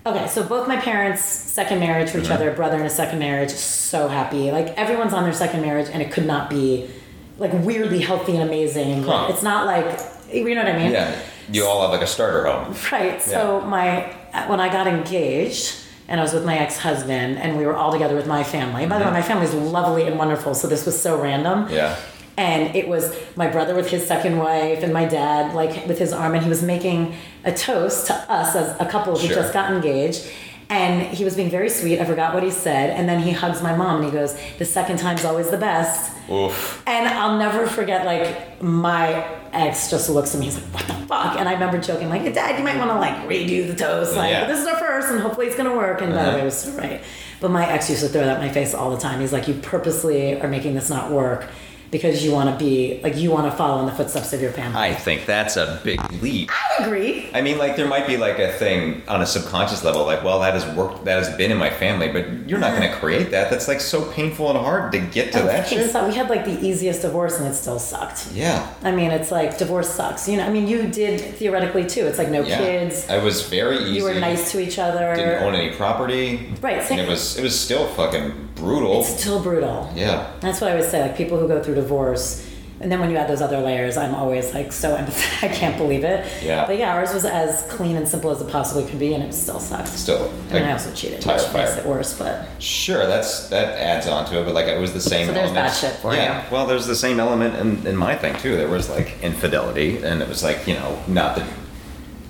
Okay, 0.06 0.28
so 0.28 0.42
both 0.42 0.66
my 0.66 0.78
parents, 0.78 1.26
second 1.26 1.82
marriage 1.82 2.12
for 2.12 2.20
each 2.20 2.24
mm-hmm. 2.24 2.34
other, 2.34 2.54
brother 2.54 2.78
in 2.80 2.86
a 2.86 2.90
second 2.90 3.20
marriage, 3.20 3.52
so 3.52 4.08
happy. 4.08 4.54
Like 4.54 4.68
everyone's 4.78 5.12
on 5.12 5.24
their 5.24 5.34
second 5.34 5.64
marriage 5.64 5.90
and 5.92 6.02
it 6.02 6.14
could 6.14 6.26
not 6.26 6.50
be 6.50 6.90
like 7.38 7.52
weirdly 7.52 8.00
healthy 8.00 8.38
and 8.38 8.44
amazing. 8.44 9.04
Huh. 9.04 9.28
It's 9.30 9.44
not 9.44 9.66
like, 9.66 10.00
you 10.32 10.56
know 10.56 10.64
what 10.64 10.74
I 10.74 10.78
mean? 10.78 10.92
Yeah. 10.94 11.20
You 11.52 11.66
all 11.66 11.82
have 11.82 11.92
like 11.92 12.02
a 12.02 12.08
starter 12.08 12.46
home. 12.46 12.76
Right. 12.92 13.22
So 13.22 13.62
my 13.62 14.14
when 14.48 14.60
I 14.60 14.72
got 14.72 14.88
engaged, 14.88 15.76
and 16.08 16.20
I 16.20 16.24
was 16.24 16.34
with 16.34 16.46
my 16.46 16.58
ex 16.58 16.78
husband, 16.78 17.38
and 17.38 17.58
we 17.58 17.66
were 17.66 17.76
all 17.76 17.92
together 17.92 18.16
with 18.16 18.28
my 18.28 18.44
family. 18.44 18.86
By 18.86 18.98
the 18.98 19.06
way, 19.06 19.12
mm-hmm. 19.12 19.20
my 19.20 19.22
family's 19.22 19.54
lovely 19.54 20.08
and 20.08 20.18
wonderful, 20.18 20.56
so 20.56 20.68
this 20.68 20.86
was 20.86 21.00
so 21.00 21.22
random. 21.22 21.68
Yeah. 21.70 21.96
And 22.38 22.74
it 22.76 22.88
was 22.88 23.16
my 23.36 23.48
brother 23.48 23.76
with 23.76 23.90
his 23.90 24.08
second 24.08 24.38
wife, 24.38 24.82
and 24.82 24.94
my 24.94 25.06
dad, 25.06 25.54
like 25.54 25.86
with 25.88 26.00
his 26.00 26.14
arm, 26.14 26.34
and 26.34 26.44
he 26.44 26.50
was 26.50 26.64
making 26.64 27.16
a 27.44 27.52
toast 27.52 28.08
to 28.08 28.14
us 28.14 28.56
as 28.56 28.80
a 28.80 28.86
couple 28.86 29.18
who 29.18 29.28
Sure. 29.28 29.36
just 29.36 29.54
got 29.54 29.72
engaged. 29.72 30.26
And 30.72 31.02
he 31.02 31.24
was 31.26 31.36
being 31.36 31.50
very 31.50 31.70
sweet. 31.70 32.00
I 32.00 32.06
forgot 32.06 32.34
what 32.36 32.44
he 32.44 32.52
said. 32.52 32.92
And 32.92 33.10
then 33.10 33.20
he 33.20 33.32
hugs 33.32 33.62
my 33.64 33.76
mom 33.76 33.98
and 33.98 34.06
he 34.06 34.12
goes, 34.12 34.38
The 34.60 34.66
second 34.66 34.98
time's 34.98 35.26
always 35.26 35.50
the 35.50 35.58
best. 35.58 36.12
Oof. 36.30 36.84
And 36.86 37.08
I'll 37.10 37.40
never 37.40 37.66
forget, 37.66 38.06
like, 38.06 38.62
my 38.62 39.26
ex 39.52 39.90
just 39.90 40.12
looks 40.12 40.36
at 40.36 40.40
me, 40.40 40.46
he's 40.46 40.56
like, 40.62 40.72
What 40.76 40.86
the 40.86 40.94
fuck? 41.08 41.40
And 41.40 41.50
I 41.50 41.54
remember 41.54 41.80
joking, 41.80 42.08
like, 42.10 42.32
Dad, 42.36 42.60
you 42.60 42.64
might 42.64 42.78
want 42.78 42.92
to, 42.92 43.00
like, 43.00 43.16
redo 43.28 43.68
the 43.68 43.74
toast. 43.76 44.16
Like, 44.16 44.30
Yeah. 44.30 44.46
this 44.46 44.60
is 44.60 44.68
our 44.68 44.78
first, 44.78 45.10
and 45.10 45.20
hopefully 45.22 45.48
it's 45.48 45.56
going 45.56 45.70
to 45.70 45.76
work. 45.76 46.02
And 46.02 46.14
by 46.14 46.22
the 46.22 46.28
Uh-huh. 46.30 46.38
way, 46.38 46.46
was 46.46 46.58
so 46.60 46.72
right. 46.74 47.02
But 47.42 47.50
my 47.50 47.68
ex 47.68 47.90
used 47.90 48.04
to 48.04 48.10
throw 48.10 48.24
that 48.26 48.40
in 48.40 48.46
my 48.48 48.54
face 48.54 48.76
all 48.76 48.92
the 48.92 49.02
time. 49.02 49.22
He's 49.22 49.34
like, 49.34 49.48
You 49.48 49.56
purposely 49.56 50.40
are 50.40 50.48
making 50.48 50.76
this 50.76 50.90
not 50.90 51.10
work 51.10 51.48
because 51.92 52.24
you 52.24 52.32
want 52.32 52.50
to 52.50 52.56
be, 52.64 53.00
like, 53.04 53.16
you 53.18 53.32
want 53.32 53.50
to 53.52 53.58
follow 53.58 53.80
in 53.80 53.86
the 53.86 53.92
footsteps 53.92 54.32
of 54.34 54.42
your 54.42 54.52
family. 54.52 54.78
I 54.80 54.94
think 54.94 55.26
that's 55.26 55.58
a 55.58 55.80
big 55.84 56.00
leap. 56.22 56.50
I 56.52 56.84
agree. 56.84 57.30
I 57.34 57.42
mean, 57.42 57.58
like 57.58 57.76
there 57.76 57.88
might 57.88 58.06
be 58.08 58.18
like 58.18 58.40
a 58.40 58.52
thing 58.54 59.02
on 59.08 59.22
a 59.22 59.26
subconscious 59.26 59.84
level, 59.84 60.06
like, 60.06 60.24
well, 60.24 60.40
that 60.42 60.54
has 60.54 60.66
worked, 60.76 61.06
that 61.06 61.24
has 61.24 61.36
been 61.38 61.52
in 61.52 61.58
my 61.58 61.70
family, 61.70 62.10
but 62.12 62.48
you're 62.50 62.60
not 62.60 62.78
going 62.78 62.90
to 62.90 62.96
create 62.98 63.32
that. 63.32 63.50
That's 63.50 63.68
like 63.68 63.82
so 63.82 64.10
painful 64.12 64.50
and 64.50 64.58
hard 64.60 64.92
to 64.92 65.00
get 65.00 65.32
to 65.34 65.40
I 65.40 65.46
that 65.46 65.68
shit. 65.68 65.90
so. 65.92 66.08
We 66.08 66.16
had, 66.16 66.30
like, 66.30 66.46
the 66.46 66.60
easiest 66.66 67.02
divorce 67.02 67.40
and 67.40 67.48
it 67.48 67.54
still 67.56 67.80
sucked. 67.80 68.32
Yeah. 68.34 68.72
I 68.84 68.92
mean, 68.92 69.12
it's 69.12 69.32
like 69.32 69.58
divorce 69.58 69.90
sucks. 69.90 70.28
You 70.30 70.38
know, 70.38 70.46
I 70.46 70.50
mean, 70.50 70.68
you 70.68 70.88
did 70.88 71.20
theoretically 71.36 71.86
too. 71.88 72.06
It's 72.08 72.18
like 72.18 72.30
no 72.30 72.42
Yeah. 72.44 72.58
kids. 72.58 73.10
I 73.10 73.18
was 73.24 73.44
very 73.50 73.78
easy. 73.80 73.92
You 73.98 74.04
were 74.04 74.14
nice 74.16 74.52
to 74.52 74.60
each 74.60 74.80
other. 74.80 75.16
Didn't 75.16 75.44
own 75.44 75.56
any 75.56 75.72
property. 75.76 76.54
Right, 76.62 76.80
And 76.92 77.00
it 77.00 77.08
was 77.08 77.38
it 77.38 77.44
was 77.44 77.58
still 77.60 77.88
fucking 77.90 78.50
brutal. 78.56 79.00
It's 79.02 79.20
still 79.22 79.42
brutal. 79.42 79.90
yeah. 79.96 80.32
That's 80.42 80.60
what 80.62 80.72
I 80.72 80.76
would 80.76 80.90
say. 80.90 81.02
Like 81.02 81.16
people 81.18 81.38
who 81.40 81.48
go 81.48 81.62
through 81.64 81.76
divorce, 81.82 82.46
and 82.82 82.90
then 82.90 83.00
when 83.02 83.10
you 83.10 83.18
add 83.18 83.30
those 83.30 83.42
other 83.42 83.60
layers, 83.60 83.98
I'm 83.98 84.16
always 84.16 84.54
like 84.54 84.72
so 84.72 84.96
empathetic. 84.98 85.44
I 85.44 85.54
can't 85.54 85.78
believe 85.78 86.04
it. 86.04 86.26
Yeah. 86.42 86.66
But 86.66 86.78
yeah, 86.78 86.96
ours 86.96 87.14
was 87.14 87.26
as 87.26 87.64
clean 87.64 87.98
and 87.98 88.08
simple 88.08 88.32
as 88.32 88.42
it 88.42 88.50
possibly 88.50 88.90
could 88.90 89.00
be, 89.00 89.14
and 89.14 89.24
it 89.24 89.34
still 89.34 89.60
sucked. 89.60 89.90
Still. 89.90 90.32
I 90.50 90.54
mean, 90.54 90.64
I 90.64 90.72
also 90.72 90.94
cheated, 90.94 91.22
tire 91.22 91.38
which 91.38 91.48
fire. 91.48 91.66
makes 91.66 91.78
it 91.78 91.86
worse. 91.86 92.18
But 92.18 92.48
Sure, 92.60 93.06
that's 93.06 93.50
that 93.50 93.78
adds 93.78 94.08
on 94.08 94.26
to 94.28 94.40
it, 94.40 94.46
but 94.46 94.54
like 94.54 94.68
it 94.68 94.80
was 94.80 94.94
the 94.94 95.02
same. 95.02 95.28
So 95.28 95.34
there's 95.34 95.52
that 95.52 95.58
elements. 95.58 95.80
shit 95.80 95.94
for 95.94 96.14
yeah. 96.14 96.46
you. 96.46 96.52
Well, 96.52 96.68
there's 96.68 96.88
the 96.88 96.96
same 96.96 97.20
element 97.20 97.56
in, 97.56 97.86
in 97.86 97.98
my 97.98 98.16
thing 98.16 98.36
too. 98.38 98.56
There 98.56 98.70
was 98.70 98.90
like 98.90 99.22
infidelity, 99.22 100.02
and 100.04 100.22
it 100.22 100.30
was 100.30 100.44
like 100.44 100.66
you 100.68 100.76
know 100.76 101.02
not 101.08 101.36
that 101.36 101.48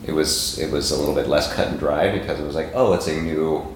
it 0.05 0.13
was 0.13 0.57
it 0.57 0.71
was 0.71 0.91
a 0.91 0.97
little 0.97 1.15
bit 1.15 1.27
less 1.27 1.53
cut 1.53 1.67
and 1.67 1.77
dry 1.77 2.11
because 2.17 2.39
it 2.39 2.43
was 2.43 2.55
like 2.55 2.71
oh 2.73 2.93
it's 2.93 3.07
a 3.07 3.21
new 3.21 3.75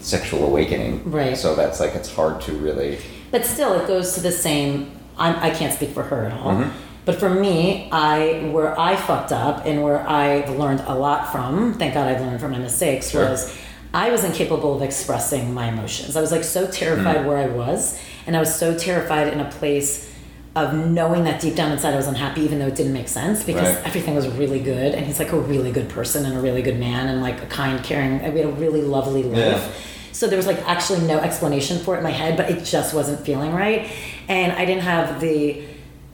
sexual 0.00 0.46
awakening. 0.46 1.10
Right. 1.10 1.36
So 1.36 1.54
that's 1.54 1.78
like 1.78 1.94
it's 1.94 2.12
hard 2.12 2.40
to 2.42 2.52
really. 2.52 2.98
but 3.30 3.44
still, 3.44 3.74
it 3.74 3.86
goes 3.86 4.14
to 4.14 4.20
the 4.20 4.32
same. 4.32 4.95
I'm, 5.18 5.36
I 5.36 5.50
can't 5.50 5.72
speak 5.72 5.90
for 5.90 6.02
her 6.04 6.24
at 6.26 6.32
all. 6.32 6.52
Mhm. 6.52 6.70
But 7.04 7.20
for 7.20 7.30
me, 7.30 7.88
I 7.92 8.48
where 8.52 8.78
I 8.78 8.96
fucked 8.96 9.32
up 9.32 9.64
and 9.64 9.82
where 9.82 10.00
I've 10.08 10.50
learned 10.58 10.82
a 10.86 10.94
lot 10.94 11.30
from. 11.32 11.74
Thank 11.74 11.94
God 11.94 12.08
I've 12.08 12.20
learned 12.20 12.40
from 12.40 12.50
my 12.52 12.58
mistakes. 12.58 13.10
Sure. 13.10 13.28
Was 13.30 13.56
I 13.94 14.10
was 14.10 14.24
incapable 14.24 14.74
of 14.74 14.82
expressing 14.82 15.54
my 15.54 15.68
emotions. 15.68 16.16
I 16.16 16.20
was 16.20 16.32
like 16.32 16.44
so 16.44 16.66
terrified 16.66 17.16
Mm-hmm. 17.18 17.28
where 17.28 17.38
I 17.38 17.46
was, 17.46 17.98
and 18.26 18.36
I 18.36 18.40
was 18.40 18.52
so 18.54 18.76
terrified 18.76 19.28
in 19.28 19.40
a 19.40 19.48
place 19.50 20.12
of 20.56 20.74
knowing 20.74 21.24
that 21.24 21.40
deep 21.40 21.54
down 21.54 21.70
inside 21.70 21.92
I 21.94 21.96
was 21.96 22.06
unhappy, 22.08 22.40
even 22.40 22.58
though 22.58 22.66
it 22.66 22.74
didn't 22.74 22.92
make 22.94 23.08
sense 23.08 23.44
because 23.44 23.68
Right. 23.76 23.86
everything 23.86 24.14
was 24.14 24.26
really 24.28 24.58
good, 24.58 24.94
and 24.94 25.06
he's 25.06 25.18
like 25.18 25.32
a 25.32 25.38
really 25.38 25.70
good 25.70 25.88
person 25.88 26.24
and 26.26 26.36
a 26.36 26.40
really 26.40 26.62
good 26.62 26.78
man 26.80 27.08
and 27.08 27.20
like 27.22 27.42
a 27.42 27.46
kind, 27.46 27.82
caring. 27.84 28.20
We 28.34 28.40
had 28.40 28.48
a 28.48 28.52
really 28.52 28.82
lovely 28.82 29.22
life. 29.22 29.38
Yeah. 29.38 29.68
So 30.12 30.26
there 30.26 30.38
was 30.38 30.46
like 30.46 30.58
actually 30.66 31.00
no 31.06 31.18
explanation 31.18 31.78
for 31.78 31.94
it 31.94 31.98
in 31.98 32.04
my 32.04 32.10
head, 32.10 32.36
but 32.38 32.50
it 32.50 32.64
just 32.64 32.94
wasn't 32.94 33.20
feeling 33.20 33.52
right. 33.54 33.88
And 34.28 34.52
I 34.52 34.64
didn't 34.64 34.82
have 34.82 35.20
the 35.20 35.62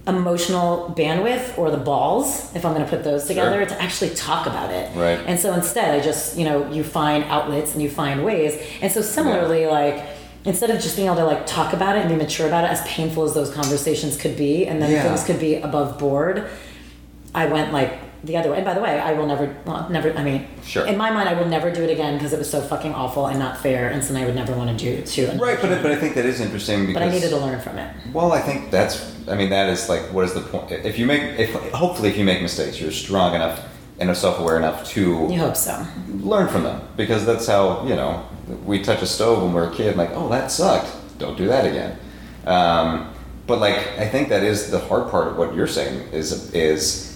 emotional 0.07 0.93
bandwidth 0.97 1.57
or 1.57 1.71
the 1.71 1.77
balls, 1.77 2.55
if 2.57 2.65
I'm 2.67 2.73
going 2.75 2.85
to 2.85 2.91
put 2.91 3.05
those 3.05 3.27
together, 3.27 3.59
Sure. 3.59 3.67
to 3.77 3.83
actually 3.83 4.11
talk 4.11 4.47
about 4.47 4.71
it. 4.71 4.91
Right. 4.97 5.21
And 5.27 5.39
so 5.39 5.55
instead, 5.55 5.95
I 5.95 6.03
just, 6.03 6.37
you 6.37 6.45
know, 6.45 6.69
you 6.73 6.83
find 6.83 7.23
outlets 7.25 7.73
and 7.75 7.81
you 7.83 7.89
find 7.89 8.25
ways. 8.25 8.61
And 8.81 8.91
so 8.91 9.01
similarly, 9.01 9.67
like, 9.67 10.05
instead 10.45 10.71
of 10.71 10.81
just 10.81 10.97
being 10.97 11.07
able 11.07 11.17
to 11.19 11.25
like 11.25 11.47
talk 11.47 11.73
about 11.73 11.97
it 11.97 12.01
and 12.01 12.09
be 12.11 12.17
mature 12.17 12.49
about 12.49 12.65
it, 12.65 12.71
as 12.71 12.81
painful 12.83 13.23
as 13.23 13.33
those 13.33 13.53
conversations 13.53 14.17
could 14.17 14.37
be, 14.37 14.67
and 14.67 14.83
then 14.83 14.91
Yeah. 14.91 15.05
things 15.05 15.23
could 15.23 15.39
be 15.39 15.55
above 15.57 15.99
board, 16.01 16.47
I 17.33 17.47
went 17.47 17.73
like 17.73 17.93
the 18.25 18.37
other 18.37 18.51
way. 18.51 18.57
And 18.59 18.65
by 18.65 18.75
the 18.75 18.81
way, 18.81 18.99
I 19.01 19.13
will 19.15 19.27
never, 19.27 19.55
well, 19.67 19.89
never. 19.91 20.13
I 20.17 20.23
mean, 20.23 20.47
Sure. 20.65 20.87
In 20.87 20.97
my 20.97 21.11
mind, 21.11 21.29
I 21.29 21.35
will 21.35 21.49
never 21.49 21.71
do 21.71 21.83
it 21.83 21.91
again 21.91 22.15
because 22.19 22.33
it 22.33 22.39
was 22.39 22.49
so 22.51 22.61
fucking 22.61 22.95
awful 22.95 23.27
and 23.27 23.39
not 23.39 23.59
fair, 23.59 23.89
and 23.91 24.03
something 24.03 24.23
I 24.23 24.27
would 24.27 24.37
never 24.37 24.55
want 24.55 24.77
to 24.79 24.85
do 24.85 25.03
to. 25.03 25.23
another 25.25 25.45
Right, 25.45 25.57
but 25.61 25.67
human. 25.69 25.83
but 25.83 25.93
I 25.93 25.97
think 25.97 26.15
that 26.15 26.25
is 26.25 26.41
interesting 26.41 26.87
because 26.87 26.95
but 26.95 27.03
I 27.03 27.09
needed 27.11 27.31
to 27.31 27.37
learn 27.39 27.61
from 27.61 27.79
it. 27.79 27.95
Well, 28.13 28.33
I 28.33 28.41
think 28.41 28.71
that's. 28.71 29.11
I 29.29 29.35
mean, 29.37 29.51
that 29.51 29.69
is 29.69 29.89
like, 29.89 30.03
what 30.13 30.25
is 30.25 30.35
the 30.35 30.41
point? 30.41 30.71
If 30.73 30.99
you 30.99 31.07
make, 31.07 31.39
if 31.39 31.53
hopefully, 31.73 32.09
if 32.11 32.17
you 32.17 32.25
make 32.25 32.43
mistakes, 32.43 32.81
you're 32.81 32.91
strong 32.93 33.35
enough 33.35 33.61
and 33.99 34.17
self-aware 34.17 34.57
enough 34.57 34.89
to 34.91 35.29
You 35.31 35.39
hope 35.39 35.57
so. 35.57 35.87
learn 36.09 36.49
from 36.49 36.65
them 36.65 36.81
because 36.97 37.25
that's 37.25 37.47
how 37.47 37.87
you 37.87 37.95
know 37.95 38.25
we 38.65 38.83
touch 38.83 39.01
a 39.03 39.07
stove 39.07 39.43
when 39.43 39.53
we're 39.53 39.71
a 39.71 39.75
kid. 39.75 39.97
Like, 39.97 40.11
oh, 40.13 40.29
that 40.31 40.51
sucked. 40.51 40.91
Don't 41.19 41.37
do 41.39 41.47
that 41.49 41.67
again. 41.67 41.99
Um, 42.47 43.13
but 43.47 43.59
like, 43.61 43.77
I 43.99 44.09
think 44.09 44.29
that 44.31 44.43
is 44.43 44.71
the 44.71 44.79
hard 44.79 45.11
part 45.11 45.29
of 45.29 45.37
what 45.37 45.55
you're 45.55 45.67
saying 45.69 46.09
is 46.13 46.53
is 46.55 47.12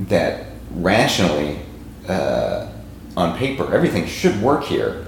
that 0.00 0.46
rationally, 0.72 1.58
uh, 2.08 2.68
on 3.16 3.36
paper, 3.38 3.72
everything 3.72 4.06
should 4.06 4.40
work 4.42 4.64
here. 4.64 5.06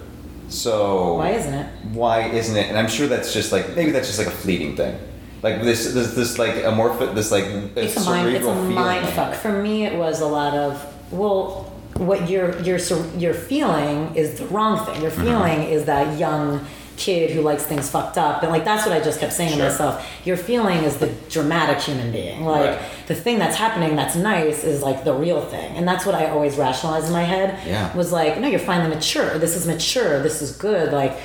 So 0.49 1.15
Why 1.15 1.31
isn't 1.31 1.55
it? 1.55 1.67
why 1.93 2.29
isn't 2.29 2.56
it? 2.56 2.69
And 2.69 2.79
I'm 2.79 2.88
sure 2.88 3.09
that's 3.09 3.33
just 3.33 3.50
like 3.50 3.75
maybe 3.75 3.91
that's 3.91 4.06
just 4.06 4.19
like 4.19 4.29
a 4.29 4.38
fleeting 4.38 4.77
thing. 4.77 4.97
Like 5.43 5.62
this, 5.62 5.93
this, 5.93 6.15
this 6.15 6.38
like 6.38 6.55
amorphic, 6.55 7.15
this 7.15 7.31
like 7.31 7.44
It's 7.44 7.97
a 7.97 8.05
mind. 8.05 8.37
It's 8.37 8.47
a 8.47 8.55
mind 8.55 9.09
fuck. 9.09 9.35
For 9.35 9.61
me, 9.61 9.85
it 9.85 9.99
was 9.99 10.21
a 10.21 10.27
lot 10.27 10.55
of 10.55 11.12
well, 11.12 11.73
what 11.94 12.29
you're 12.29 12.56
you're 12.62 12.79
you're 13.17 13.35
feeling 13.35 14.15
is 14.15 14.38
the 14.38 14.47
wrong 14.47 14.85
thing. 14.85 14.94
Mm-hmm. 14.94 15.03
Your 15.03 15.11
feeling 15.11 15.62
is 15.65 15.85
that 15.87 16.19
young 16.19 16.65
kid 16.97 17.31
who 17.31 17.41
likes 17.43 17.62
things 17.65 17.88
fucked 17.91 18.19
up, 18.19 18.43
and 18.43 18.50
like 18.50 18.65
that's 18.65 18.87
what 18.87 18.95
I 18.97 19.00
just 19.00 19.21
kept 19.21 19.33
saying 19.33 19.50
Sure. 19.50 19.59
to 19.65 19.65
myself. 19.71 20.07
Your 20.25 20.37
feeling 20.37 20.79
is 20.85 20.97
the 20.97 21.09
dramatic 21.29 21.81
human 21.83 22.11
being. 22.12 22.45
Like 22.45 22.71
Right. 22.71 22.79
the 23.07 23.15
thing 23.15 23.38
that's 23.38 23.57
happening 23.57 23.97
that's 23.97 24.17
nice 24.17 24.65
is 24.65 24.83
like 24.83 25.05
the 25.05 25.12
real 25.15 25.41
thing, 25.43 25.76
and 25.76 25.87
that's 25.87 26.05
what 26.07 26.15
I 26.15 26.29
always 26.31 26.57
rationalized 26.57 27.07
in 27.07 27.12
my 27.12 27.25
head. 27.25 27.59
Yeah. 27.67 27.95
Was 27.97 28.12
like, 28.12 28.38
no, 28.41 28.49
you're 28.49 28.59
finally 28.59 28.95
mature. 28.95 29.38
This 29.38 29.57
is 29.57 29.67
mature. 29.67 30.23
This 30.23 30.43
is 30.43 30.57
good. 30.57 30.93
Like, 30.93 31.17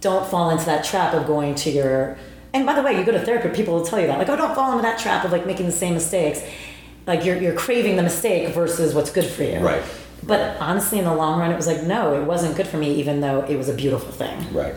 don't 0.00 0.26
fall 0.26 0.50
into 0.50 0.64
that 0.66 0.84
trap 0.84 1.14
of 1.14 1.26
going 1.26 1.54
to 1.56 1.70
your. 1.70 2.16
And 2.52 2.66
by 2.66 2.74
the 2.74 2.82
way, 2.82 2.98
you 2.98 3.04
go 3.04 3.12
to 3.12 3.20
therapy, 3.20 3.48
people 3.50 3.74
will 3.74 3.84
tell 3.86 4.00
you 4.00 4.08
that. 4.08 4.18
Like, 4.18 4.28
oh, 4.28 4.36
don't 4.36 4.54
fall 4.54 4.72
into 4.72 4.82
that 4.82 4.98
trap 4.98 5.24
of 5.24 5.30
like 5.32 5.46
making 5.46 5.66
the 5.66 5.72
same 5.72 5.94
mistakes. 5.94 6.42
Like 7.06 7.24
you're 7.24 7.36
you're 7.36 7.54
craving 7.54 7.96
the 7.96 8.02
mistake 8.02 8.48
versus 8.54 8.94
what's 8.94 9.10
good 9.10 9.24
for 9.26 9.42
you. 9.44 9.58
Right. 9.58 9.82
But 10.22 10.56
honestly, 10.60 10.98
in 10.98 11.04
the 11.06 11.14
long 11.14 11.40
run, 11.40 11.50
it 11.50 11.56
was 11.56 11.66
like, 11.66 11.82
no, 11.84 12.14
it 12.20 12.24
wasn't 12.24 12.54
good 12.56 12.66
for 12.66 12.76
me, 12.76 12.92
even 12.96 13.20
though 13.20 13.40
it 13.48 13.56
was 13.56 13.68
a 13.70 13.72
beautiful 13.74 14.12
thing. 14.12 14.52
Right. 14.52 14.74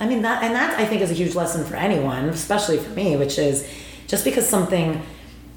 I 0.00 0.06
mean 0.06 0.22
that, 0.22 0.42
and 0.42 0.54
that 0.54 0.78
I 0.78 0.86
think 0.86 1.02
is 1.02 1.10
a 1.10 1.14
huge 1.14 1.34
lesson 1.34 1.64
for 1.64 1.76
anyone, 1.76 2.28
especially 2.28 2.78
for 2.78 2.90
me, 2.90 3.16
which 3.16 3.38
is 3.38 3.68
just 4.06 4.24
because 4.24 4.48
something 4.48 5.02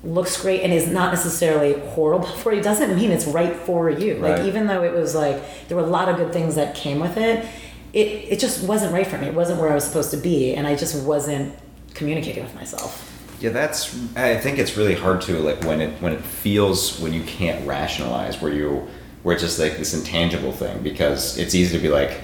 looks 0.03 0.41
great 0.41 0.61
and 0.61 0.73
is 0.73 0.87
not 0.87 1.13
necessarily 1.13 1.79
horrible 1.91 2.27
for 2.41 2.53
you 2.53 2.61
doesn't 2.61 2.95
mean 2.95 3.11
it's 3.11 3.25
right 3.25 3.55
for 3.55 3.89
you. 3.89 4.17
Right. 4.17 4.37
Like 4.37 4.47
even 4.47 4.67
though 4.67 4.83
it 4.83 4.93
was 4.93 5.15
like 5.15 5.67
there 5.67 5.77
were 5.77 5.83
a 5.83 5.87
lot 5.87 6.09
of 6.09 6.17
good 6.17 6.33
things 6.33 6.55
that 6.55 6.75
came 6.75 6.99
with 6.99 7.17
it, 7.17 7.45
it 7.93 8.07
it 8.07 8.39
just 8.39 8.63
wasn't 8.67 8.93
right 8.93 9.07
for 9.07 9.17
me. 9.17 9.27
It 9.27 9.35
wasn't 9.35 9.59
where 9.59 9.71
I 9.71 9.75
was 9.75 9.83
supposed 9.83 10.11
to 10.11 10.17
be, 10.17 10.53
and 10.53 10.65
I 10.67 10.75
just 10.75 11.03
wasn't 11.03 11.57
communicating 11.93 12.43
with 12.43 12.55
myself. 12.55 13.07
Yeah, 13.39 13.49
that's. 13.49 13.95
I 14.15 14.37
think 14.37 14.59
it's 14.59 14.77
really 14.77 14.95
hard 14.95 15.21
to 15.21 15.39
like 15.39 15.63
when 15.63 15.81
it 15.81 16.01
when 16.01 16.13
it 16.13 16.21
feels 16.21 16.99
when 16.99 17.11
you 17.11 17.23
can't 17.23 17.65
rationalize 17.67 18.39
where 18.39 18.53
you 18.53 18.87
where 19.23 19.33
it's 19.33 19.43
just 19.43 19.59
like 19.59 19.77
this 19.77 19.93
intangible 19.93 20.51
thing 20.51 20.81
because 20.81 21.37
it's 21.37 21.55
easy 21.55 21.75
to 21.75 21.81
be 21.81 21.89
like, 21.89 22.19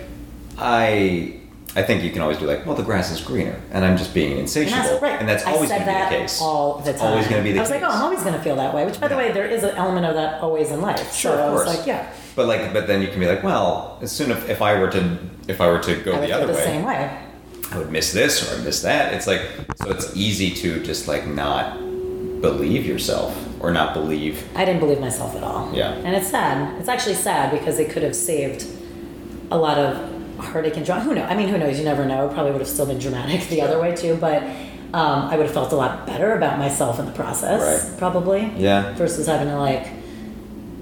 I. 0.57 1.36
I 1.75 1.83
think 1.83 2.01
you 2.03 2.09
can 2.09 2.21
always 2.21 2.37
be 2.37 2.45
like, 2.45 2.65
well, 2.65 2.75
the 2.75 2.81
grass 2.83 3.11
is 3.11 3.21
greener, 3.21 3.59
and 3.71 3.85
I'm 3.85 3.97
just 3.97 4.13
being 4.13 4.31
And 4.31 4.41
insatiable, 4.41 4.81
that's 4.81 5.01
right. 5.01 5.19
and 5.19 5.29
that's 5.29 5.45
always 5.45 5.69
going 5.69 5.81
to 5.81 5.85
be 5.87 5.91
the 5.93 6.09
case. 6.09 6.41
all 6.41 6.79
the 6.79 6.93
time. 6.93 7.11
always 7.11 7.27
going 7.27 7.43
to 7.43 7.43
be 7.43 7.51
the 7.51 7.59
case. 7.59 7.69
I 7.71 7.73
was 7.75 7.79
case. 7.79 7.81
like, 7.83 7.91
oh, 7.91 7.95
I'm 7.95 8.03
always 8.03 8.21
going 8.23 8.33
to 8.33 8.39
feel 8.41 8.55
that 8.55 8.73
way. 8.73 8.85
Which, 8.85 8.99
by 8.99 9.07
the 9.09 9.15
way, 9.17 9.31
there 9.31 9.45
is 9.45 9.63
an 9.63 9.75
element 9.75 10.05
of 10.07 10.15
that 10.15 10.41
always 10.41 10.71
in 10.71 10.81
life. 10.81 11.13
Sure, 11.13 11.33
so 11.33 11.33
of 11.33 11.39
I 11.39 11.53
was 11.53 11.63
course. 11.65 11.77
like, 11.77 11.85
yeah, 11.87 12.11
But 12.35 12.47
like, 12.47 12.73
but 12.73 12.87
then 12.87 13.01
you 13.03 13.09
can 13.09 13.19
be 13.19 13.27
like, 13.27 13.43
well, 13.43 13.99
as 14.01 14.11
soon 14.11 14.31
if, 14.31 14.49
if 14.49 14.61
I 14.61 14.79
were 14.79 14.89
to 14.91 15.17
if 15.47 15.61
I 15.61 15.67
were 15.67 15.79
to 15.79 15.95
go 16.01 16.19
the 16.19 16.31
other 16.31 16.47
the 16.47 16.53
way, 16.53 16.63
same 16.63 16.83
way. 16.83 17.23
I 17.71 17.77
would 17.77 17.91
miss 17.91 18.11
this 18.11 18.49
or 18.51 18.59
I 18.59 18.63
miss 18.63 18.81
that. 18.81 19.13
It's 19.13 19.27
like 19.27 19.41
so 19.75 19.91
it's 19.91 20.15
easy 20.15 20.51
to 20.55 20.81
just 20.83 21.07
like 21.07 21.27
not 21.27 21.77
believe 22.41 22.85
yourself 22.85 23.35
or 23.59 23.71
not 23.71 23.93
believe. 23.93 24.43
I 24.55 24.65
didn't 24.65 24.79
believe 24.79 24.99
myself 24.99 25.35
at 25.35 25.43
all. 25.43 25.71
Yeah. 25.75 25.91
And 25.91 26.15
it's 26.15 26.29
sad. 26.29 26.79
It's 26.79 26.89
actually 26.89 27.15
sad 27.15 27.51
because 27.51 27.77
it 27.77 27.89
could 27.91 28.03
have 28.03 28.15
saved 28.15 28.65
a 29.51 29.57
lot 29.57 29.77
of 29.77 30.16
heartache 30.39 30.77
and 30.77 30.85
drama. 30.85 31.03
Who 31.03 31.15
knows? 31.15 31.27
I 31.29 31.35
mean, 31.35 31.49
who 31.49 31.57
knows? 31.57 31.77
You 31.77 31.85
never 31.85 32.05
know. 32.05 32.27
Probably 32.29 32.51
would 32.51 32.61
have 32.61 32.67
still 32.69 32.85
been 32.85 32.99
dramatic 32.99 33.47
the 33.49 33.61
other 33.61 33.79
way 33.79 33.95
too, 33.95 34.15
but 34.19 34.43
um, 34.93 35.23
I 35.29 35.35
would 35.37 35.45
have 35.45 35.53
felt 35.53 35.71
a 35.73 35.75
lot 35.75 36.05
better 36.07 36.33
about 36.33 36.57
myself 36.59 36.99
in 36.99 37.05
the 37.05 37.11
process, 37.11 37.89
Right. 37.89 37.97
probably. 37.99 38.51
Yeah. 38.57 38.93
Versus 38.93 39.27
having 39.27 39.47
to 39.49 39.57
like 39.57 39.87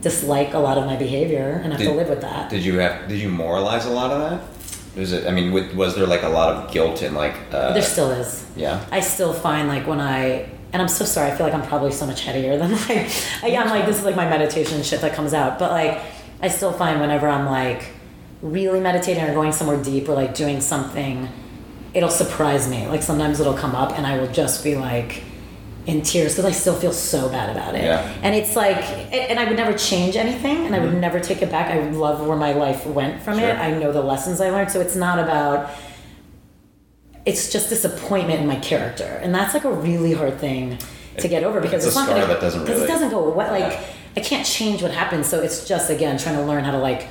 dislike 0.01 0.53
a 0.53 0.59
lot 0.59 0.77
of 0.77 0.85
my 0.85 0.95
behavior 0.95 1.59
and 1.63 1.71
have 1.73 1.81
to 1.81 1.91
live 1.91 2.09
with 2.09 2.21
that. 2.21 2.49
Did 2.49 2.63
you 2.63 2.79
have? 2.79 3.07
Did 3.09 3.19
you 3.19 3.29
moralize 3.29 3.85
a 3.85 3.89
lot 3.89 4.11
of 4.11 4.19
that? 4.29 4.41
Was 4.99 5.11
it? 5.11 5.27
I 5.27 5.31
mean, 5.31 5.51
wa- 5.51 5.73
was 5.75 5.95
there 5.95 6.05
like 6.07 6.23
a 6.23 6.29
lot 6.29 6.53
of 6.53 6.71
guilt 6.71 7.01
and 7.01 7.15
like? 7.15 7.35
Uh, 7.51 7.73
there 7.73 7.81
still 7.81 8.11
is. 8.11 8.45
Yeah. 8.55 8.85
I 8.91 8.99
still 8.99 9.33
find 9.33 9.67
like 9.67 9.87
when 9.87 9.99
I 9.99 10.47
and 10.71 10.81
I'm 10.81 10.87
so 10.87 11.05
sorry. 11.05 11.31
I 11.31 11.35
feel 11.35 11.45
like 11.45 11.55
I'm 11.55 11.67
probably 11.67 11.91
so 11.91 12.05
much 12.05 12.21
headier 12.21 12.57
than 12.57 12.71
like 12.89 13.09
I, 13.43 13.55
I'm 13.55 13.69
like 13.69 13.85
this 13.85 13.97
is 13.97 14.05
like 14.05 14.15
my 14.15 14.29
meditation 14.29 14.83
shit 14.83 15.01
that 15.01 15.13
comes 15.15 15.33
out. 15.33 15.57
But 15.59 15.71
like 15.71 16.01
I 16.41 16.47
still 16.49 16.71
find 16.71 17.01
whenever 17.01 17.27
I'm 17.27 17.45
like 17.45 17.87
really 18.41 18.79
meditating 18.79 19.23
or 19.23 19.33
going 19.33 19.51
somewhere 19.51 19.81
deep 19.81 20.07
or 20.09 20.13
like 20.13 20.35
doing 20.35 20.61
something, 20.61 21.29
it'll 21.93 22.09
surprise 22.09 22.69
me. 22.69 22.87
Like 22.87 23.01
sometimes 23.03 23.39
it'll 23.39 23.53
come 23.57 23.75
up 23.75 23.97
and 23.97 24.05
I 24.05 24.19
will 24.19 24.31
just 24.31 24.63
be 24.63 24.75
like 24.75 25.23
in 25.87 26.01
tears 26.01 26.33
because 26.33 26.45
I 26.45 26.51
still 26.51 26.73
feel 26.75 26.91
so 26.91 27.29
bad 27.29 27.49
about 27.55 27.75
it. 27.75 27.83
Yeah. 27.83 28.01
And 28.23 28.33
it's 28.35 28.55
like, 28.55 28.77
and 29.13 29.39
I 29.39 29.45
would 29.45 29.55
never 29.55 29.77
change 29.77 30.15
anything, 30.15 30.65
and 30.65 30.75
I 30.75 30.79
would 30.79 30.95
never 30.95 31.19
take 31.19 31.43
it 31.43 31.51
back. 31.51 31.69
I 31.69 31.89
love 31.91 32.25
where 32.25 32.35
my 32.37 32.53
life 32.53 32.87
went 32.87 33.21
from 33.21 33.33
Mm-hmm. 33.37 33.41
Sure. 33.45 33.49
it. 33.49 33.59
I 33.59 33.71
know 33.77 33.91
the 33.91 34.01
lessons 34.01 34.41
I 34.41 34.49
learned, 34.49 34.71
so 34.71 34.81
it's 34.81 34.95
not 34.95 35.19
about 35.19 35.69
it's 37.25 37.51
just 37.51 37.69
disappointment 37.69 38.39
in 38.41 38.47
my 38.47 38.55
character, 38.57 39.19
and 39.21 39.33
that's 39.33 39.53
like 39.53 39.63
a 39.63 39.71
really 39.71 40.13
hard 40.13 40.39
thing 40.39 40.77
to 41.17 41.27
get 41.27 41.43
over 41.43 41.59
because 41.61 41.85
It's 41.85 41.95
a 41.95 41.99
not 41.99 42.09
that 42.09 42.41
doesn't 42.41 42.61
because 42.61 42.75
really- 42.81 42.85
it 42.85 42.91
doesn't 42.91 43.09
go 43.09 43.25
away. 43.25 43.49
Like 43.49 43.73
Yeah. 43.73 43.83
I 44.17 44.19
can't 44.21 44.45
change 44.47 44.81
what 44.81 44.91
happened, 44.91 45.25
so 45.25 45.39
it's 45.41 45.67
just 45.67 45.89
again 45.89 46.17
trying 46.17 46.35
to 46.35 46.43
learn 46.43 46.63
how 46.63 46.71
to 46.71 46.77
like 46.79 47.07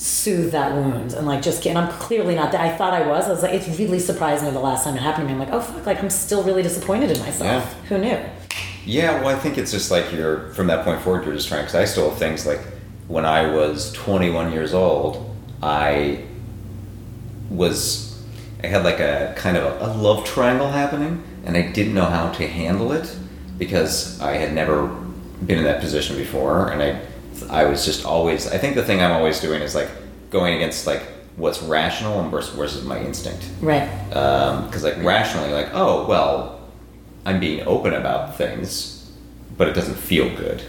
soothe 0.00 0.50
that 0.52 0.72
wound 0.72 1.12
and 1.12 1.26
like 1.26 1.42
just 1.42 1.62
get. 1.62 1.70
And 1.70 1.78
I'm 1.78 1.92
clearly 1.98 2.34
not 2.34 2.52
that. 2.52 2.60
I 2.62 2.74
thought 2.74 2.94
I 2.94 3.06
was. 3.06 3.26
I 3.26 3.30
was 3.30 3.42
like, 3.42 3.52
it's 3.52 3.68
really 3.78 3.98
surprised 3.98 4.42
me 4.42 4.50
the 4.50 4.58
last 4.58 4.84
time 4.84 4.96
it 4.96 5.00
happened 5.02 5.28
to 5.28 5.34
me. 5.34 5.40
I'm 5.40 5.46
like, 5.46 5.52
oh 5.52 5.60
fuck, 5.60 5.84
like 5.84 6.02
I'm 6.02 6.08
still 6.08 6.42
really 6.42 6.62
disappointed 6.62 7.10
in 7.10 7.18
myself. 7.20 7.74
Who 7.88 7.98
knew? 7.98 8.18
Yeah, 8.86 9.20
well, 9.20 9.28
I 9.28 9.38
think 9.38 9.58
it's 9.58 9.70
just 9.70 9.90
like 9.90 10.10
you're 10.10 10.48
from 10.54 10.68
that 10.68 10.84
point 10.84 11.02
forward. 11.02 11.26
You're 11.26 11.34
just 11.34 11.48
trying 11.48 11.62
because 11.62 11.74
I 11.74 11.84
still 11.84 12.08
have 12.08 12.18
things 12.18 12.46
like 12.46 12.60
when 13.08 13.26
I 13.26 13.52
was 13.52 13.92
21 13.92 14.52
years 14.52 14.72
old, 14.72 15.36
I 15.62 16.24
was 17.50 18.22
I 18.64 18.68
had 18.68 18.84
like 18.84 19.00
a 19.00 19.34
kind 19.36 19.58
of 19.58 19.64
a, 19.64 19.84
a 19.84 19.88
love 19.92 20.24
triangle 20.24 20.70
happening, 20.70 21.22
and 21.44 21.58
I 21.58 21.70
didn't 21.72 21.92
know 21.92 22.06
how 22.06 22.32
to 22.32 22.46
handle 22.46 22.92
it 22.92 23.14
because 23.58 24.18
I 24.22 24.36
had 24.36 24.54
never 24.54 24.86
been 25.44 25.58
in 25.58 25.64
that 25.64 25.82
position 25.82 26.16
before, 26.16 26.70
and 26.70 26.82
I 26.82 27.02
I 27.48 27.64
was 27.64 27.84
just 27.84 28.04
always. 28.04 28.46
I 28.46 28.58
think 28.58 28.74
the 28.74 28.84
thing 28.84 29.00
I'm 29.00 29.12
always 29.12 29.40
doing 29.40 29.62
is 29.62 29.74
like 29.74 29.88
going 30.30 30.54
against 30.56 30.86
like 30.86 31.02
what's 31.36 31.62
rational 31.62 32.20
and 32.20 32.30
versus, 32.30 32.54
versus 32.54 32.84
my 32.84 33.00
instinct 33.00 33.48
Right. 33.62 33.88
Um, 34.14 34.66
because 34.66 34.82
like 34.84 34.96
rationally 35.02 35.50
like 35.52 35.68
oh 35.72 36.06
well 36.06 36.60
i'm 37.24 37.38
being 37.40 37.66
open 37.66 37.94
about 37.94 38.36
things 38.36 39.10
but 39.56 39.68
it 39.68 39.72
doesn't 39.72 39.94
feel 39.96 40.28
good 40.36 40.62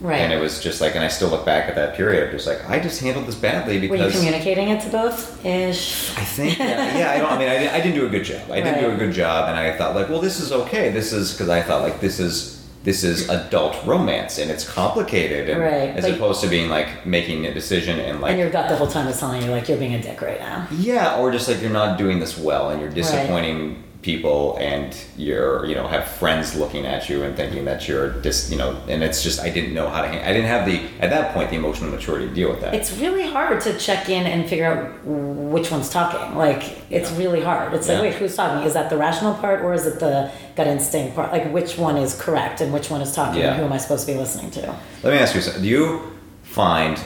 Right. 0.00 0.20
and 0.20 0.32
it 0.32 0.40
was 0.40 0.60
just 0.60 0.80
like 0.80 0.94
and 0.94 1.04
i 1.04 1.08
still 1.08 1.28
look 1.28 1.44
back 1.44 1.68
at 1.68 1.74
that 1.76 1.94
period 1.96 2.30
just 2.32 2.46
like 2.46 2.68
i 2.68 2.78
just 2.80 3.00
handled 3.00 3.26
this 3.26 3.34
badly 3.34 3.78
because. 3.80 3.98
Were 4.00 4.06
you 4.06 4.12
communicating 4.26 4.68
it 4.70 4.80
to 4.82 4.88
both? 4.90 5.44
Ish. 5.44 6.10
i 6.16 6.22
think 6.24 6.58
yeah, 6.58 6.98
yeah 6.98 7.10
i 7.12 7.18
don't 7.18 7.30
i 7.32 7.38
mean 7.38 7.48
I, 7.48 7.58
didn't- 7.58 7.74
I 7.74 7.80
didn't 7.80 7.94
do 7.96 8.06
a 8.06 8.10
good 8.10 8.24
job 8.24 8.50
i 8.50 8.60
didn't 8.60 8.80
do 8.80 8.90
a 8.90 8.96
good 8.96 9.12
job 9.12 9.48
and 9.48 9.56
i 9.58 9.76
thought 9.76 9.94
like 9.94 10.08
well 10.08 10.20
this 10.20 10.40
is 10.40 10.52
okay 10.52 10.90
this 10.90 11.12
is 11.12 11.32
because 11.32 11.48
i 11.48 11.62
thought 11.62 11.82
like 11.82 12.00
this 12.00 12.18
is 12.18 12.57
this 12.84 13.02
is 13.04 13.28
adult 13.28 13.76
romance 13.84 14.38
and 14.38 14.50
it's 14.50 14.66
complicated 14.68 15.50
and 15.50 15.60
Right, 15.60 15.90
as 15.96 16.04
but- 16.04 16.14
opposed 16.14 16.40
to 16.42 16.48
being 16.48 16.70
like 16.70 17.04
making 17.06 17.44
a 17.46 17.52
decision 17.52 17.98
and 18.00 18.20
like 18.20 18.30
And 18.30 18.38
your 18.40 18.50
gut 18.50 18.68
the 18.68 18.76
whole 18.76 18.86
time 18.86 19.08
is 19.08 19.18
telling 19.18 19.42
you 19.42 19.50
like 19.50 19.68
you're 19.68 19.78
being 19.78 19.94
a 19.94 20.02
dick 20.02 20.20
right 20.22 20.40
now. 20.40 20.66
Yeah, 20.78 21.18
or 21.18 21.30
just 21.32 21.48
like 21.48 21.60
you're 21.60 21.70
not 21.70 21.98
doing 21.98 22.20
this 22.20 22.38
well 22.38 22.70
and 22.70 22.80
you're 22.80 22.90
disappointing 22.90 23.82
people 24.00 24.56
and 24.60 24.96
you're, 25.16 25.66
you 25.66 25.74
know, 25.74 25.86
have 25.88 26.06
friends 26.06 26.54
looking 26.54 26.86
at 26.86 27.08
you 27.08 27.24
and 27.24 27.36
thinking 27.36 27.64
that 27.64 27.88
you're 27.88 28.10
just 28.22 28.48
you 28.50 28.56
know, 28.56 28.80
and 28.88 29.02
it's 29.02 29.24
just 29.24 29.40
I 29.40 29.50
didn't 29.50 29.74
know 29.74 29.88
how 29.88 30.02
to 30.02 30.08
I 30.08 30.32
didn't 30.32 30.46
have 30.46 30.66
the 30.66 30.82
at 31.00 31.10
that 31.10 31.34
point 31.34 31.50
the 31.50 31.56
emotional 31.56 31.90
maturity 31.90 32.28
to 32.28 32.34
deal 32.34 32.48
with 32.48 32.60
that. 32.60 32.74
It's 32.74 32.92
really 32.98 33.26
hard 33.26 33.60
to 33.62 33.76
check 33.76 34.08
in 34.08 34.24
and 34.26 34.48
figure 34.48 34.66
out 34.66 35.04
which 35.04 35.72
one's 35.72 35.90
talking. 35.90 36.36
Like 36.36 36.78
it's 36.90 37.10
Yeah. 37.10 37.18
really 37.18 37.40
hard. 37.42 37.74
It's 37.74 37.88
Yeah. 37.88 37.94
like 37.94 38.02
wait, 38.02 38.14
who's 38.14 38.36
talking? 38.36 38.64
Is 38.66 38.74
that 38.74 38.88
the 38.88 38.96
rational 38.96 39.34
part 39.34 39.62
or 39.62 39.74
is 39.74 39.84
it 39.84 39.98
the 39.98 40.30
gut 40.54 40.68
instinct 40.68 41.16
part? 41.16 41.32
Like 41.32 41.52
which 41.52 41.76
one 41.76 41.96
is 41.96 42.14
correct 42.14 42.60
and 42.60 42.72
which 42.72 42.90
one 42.90 43.00
is 43.00 43.12
talking? 43.12 43.40
Yeah. 43.40 43.48
And 43.48 43.56
who 43.58 43.64
am 43.64 43.72
I 43.72 43.78
supposed 43.78 44.06
to 44.06 44.12
be 44.12 44.18
listening 44.18 44.52
to? 44.52 44.74
Let 45.02 45.12
me 45.12 45.18
ask 45.18 45.34
you 45.34 45.40
something. 45.40 45.62
Do 45.62 45.68
you 45.68 46.12
find 46.44 47.00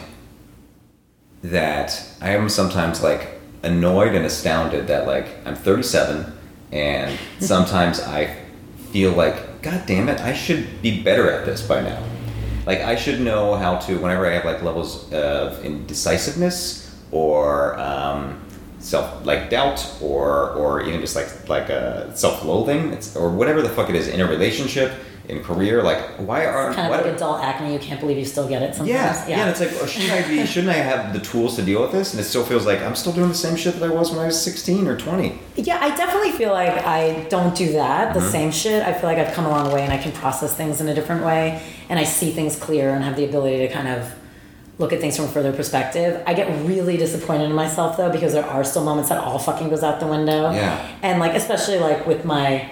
that 1.43 2.01
I 2.21 2.31
am 2.31 2.49
sometimes 2.49 3.03
like 3.03 3.41
annoyed 3.63 4.15
and 4.15 4.25
astounded 4.27 4.87
that 4.89 5.07
like 5.07 5.27
I'm 5.47 5.55
37 5.57 6.33
and 6.73 7.19
sometimes 7.39 8.01
I 8.01 8.37
feel 8.91 9.13
like 9.13 9.63
god 9.63 9.85
damn 9.87 10.09
it 10.09 10.21
I 10.21 10.33
should 10.33 10.83
be 10.83 11.03
better 11.03 11.31
at 11.31 11.47
this 11.47 11.63
by 11.67 11.83
now. 11.83 12.03
Like 12.67 12.81
I 12.81 12.97
should 12.97 13.21
know 13.21 13.55
how 13.55 13.77
to 13.79 13.99
whenever 13.99 14.27
I 14.27 14.35
have 14.35 14.45
like 14.45 14.63
levels 14.63 15.13
of 15.13 15.65
indecisiveness 15.65 16.95
or 17.11 17.79
um, 17.79 18.41
self 18.79 19.25
like 19.25 19.51
doubt 19.51 19.87
or 20.01 20.51
or 20.51 20.83
even 20.83 21.01
just 21.01 21.17
like 21.17 21.49
like 21.49 21.71
uh, 21.71 22.13
self-loathing 22.15 22.99
or 23.17 23.31
whatever 23.31 23.63
the 23.63 23.69
fuck 23.69 23.89
it 23.89 23.95
is 23.95 24.09
in 24.09 24.21
a 24.21 24.27
relationship 24.27 24.93
in 25.29 25.43
career 25.43 25.83
like 25.85 26.01
why 26.19 26.45
are 26.47 26.75
Kind 26.75 26.93
of 26.93 27.01
like 27.05 27.15
adult 27.15 27.43
acne. 27.43 27.73
You 27.73 27.79
can't 27.79 28.01
believe 28.01 28.19
you 28.19 28.25
still 28.25 28.49
get 28.49 28.61
it 28.63 28.75
sometimes. 28.75 28.89
yeah, 28.91 29.29
yeah, 29.29 29.41
and 29.43 29.51
it's 29.51 29.61
like, 29.61 29.71
oh, 29.81 29.87
shouldn't 29.87 30.13
I 30.13 30.27
be? 30.29 30.45
Shouldn't 30.45 30.71
I 30.73 30.81
have 30.91 31.13
the 31.13 31.21
tools 31.21 31.55
to 31.57 31.63
deal 31.63 31.81
with 31.83 31.93
this? 31.93 32.13
And 32.13 32.21
it 32.21 32.25
still 32.25 32.45
feels 32.45 32.67
like 32.67 32.81
I'm 32.81 32.97
still 32.97 33.13
doing 33.13 33.29
the 33.29 33.35
same 33.35 33.55
shit 33.57 33.75
that 33.79 33.89
I 33.91 33.95
was 33.95 34.11
when 34.11 34.19
I 34.19 34.27
was 34.27 34.41
16 34.43 34.89
or 34.89 34.97
20. 34.97 35.39
Yeah, 35.57 35.79
I 35.81 35.95
definitely 35.95 36.33
feel 36.33 36.51
like 36.53 36.73
I 36.85 37.25
don't 37.29 37.55
do 37.57 37.73
that, 37.73 38.15
the 38.15 38.21
Mm-hmm. 38.21 38.31
same 38.31 38.51
shit. 38.51 38.83
I 38.83 38.93
feel 38.93 39.05
like 39.09 39.19
I've 39.19 39.33
come 39.33 39.47
a 39.47 39.51
long 39.51 39.73
way 39.73 39.83
and 39.83 39.93
I 39.93 39.99
can 39.99 40.11
process 40.13 40.57
things 40.57 40.81
in 40.81 40.89
a 40.89 40.95
different 40.95 41.25
way 41.25 41.63
and 41.89 41.99
I 41.99 42.05
see 42.05 42.31
things 42.33 42.57
clear 42.59 42.91
and 42.95 43.05
have 43.05 43.17
the 43.17 43.25
ability 43.25 43.59
to 43.59 43.69
kind 43.73 43.87
of 43.89 44.13
look 44.79 44.93
at 44.93 45.01
things 45.01 45.15
from 45.17 45.27
a 45.27 45.29
further 45.29 45.53
perspective. 45.53 46.21
I 46.27 46.35
get 46.35 46.49
really 46.67 46.97
disappointed 46.97 47.45
in 47.45 47.53
myself 47.53 47.97
though 47.97 48.11
because 48.11 48.33
there 48.33 48.45
are 48.47 48.65
still 48.65 48.83
moments 48.85 49.11
that 49.11 49.19
all 49.19 49.39
fucking 49.39 49.69
goes 49.69 49.83
out 49.85 50.01
the 50.01 50.07
window. 50.07 50.51
Yeah. 50.51 50.85
And 51.03 51.21
like 51.21 51.35
especially 51.35 51.79
like 51.79 52.07
with 52.07 52.25
my 52.25 52.69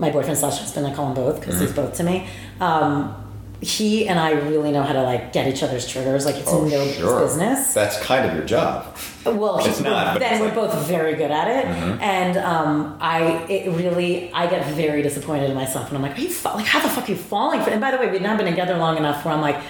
my 0.00 0.10
boyfriend 0.10 0.38
slash 0.38 0.58
husband, 0.58 0.86
I 0.86 0.94
call 0.94 1.08
him 1.08 1.14
both 1.14 1.38
because 1.40 1.54
Mm-hmm. 1.56 1.64
he's 1.66 1.74
both 1.74 1.94
to 1.98 2.02
me. 2.02 2.26
Um, 2.60 3.14
he 3.62 4.08
and 4.08 4.18
I 4.18 4.30
really 4.30 4.72
know 4.72 4.82
how 4.82 4.94
to 4.94 5.02
like 5.02 5.34
get 5.34 5.46
each 5.46 5.62
other's 5.62 5.86
triggers. 5.86 6.24
Like 6.24 6.36
it's 6.36 6.50
nobody's 6.50 6.96
business. 6.96 7.74
That's 7.74 8.00
kind 8.00 8.24
of 8.28 8.34
your 8.34 8.46
job. 8.46 8.96
Well, 9.26 9.58
It's 9.58 9.80
not, 9.90 10.14
but 10.14 10.20
then 10.20 10.40
we're 10.40 10.46
Mm-hmm. 10.48 10.56
both 10.56 10.86
very 10.86 11.14
good 11.14 11.30
at 11.30 11.46
it, 11.48 11.66
and 12.00 12.38
um, 12.38 12.96
I 13.02 13.44
it 13.50 13.70
really 13.76 14.32
I 14.32 14.46
get 14.48 14.66
very 14.72 15.02
disappointed 15.02 15.50
in 15.50 15.54
myself, 15.56 15.88
and 15.88 15.96
I'm 15.98 16.02
like, 16.02 16.16
are 16.16 16.22
you 16.22 16.30
fa- 16.30 16.54
like 16.54 16.64
how 16.64 16.80
the 16.80 16.88
fuck 16.88 17.06
are 17.06 17.12
you 17.12 17.18
falling 17.18 17.60
for? 17.62 17.68
And 17.68 17.82
by 17.82 17.90
the 17.90 17.98
way, 17.98 18.10
we've 18.10 18.22
not 18.22 18.38
been 18.38 18.46
together 18.46 18.76
long 18.78 18.96
enough 18.96 19.24
where 19.26 19.34
I'm 19.34 19.42
like. 19.42 19.60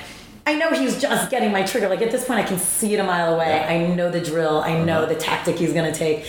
I 0.47 0.55
know 0.55 0.71
he 0.73 0.85
was 0.87 1.01
just 1.01 1.31
getting 1.31 1.53
my 1.53 1.63
trigger. 1.65 1.89
Like 1.89 2.01
at 2.01 2.11
this 2.11 2.25
point, 2.25 2.41
I 2.41 2.43
can 2.45 2.59
see 2.59 2.95
it 2.95 2.99
a 2.99 3.05
mile 3.05 3.35
away. 3.35 3.49
Yeah. 3.57 3.69
I 3.69 3.95
know 3.95 4.11
the 4.11 4.21
drill. 4.23 4.61
I 4.63 4.83
know 4.83 5.03
Uh-huh. 5.03 5.13
the 5.13 5.21
tactic 5.21 5.59
he's 5.59 5.73
gonna 5.75 5.93
take. 5.95 6.25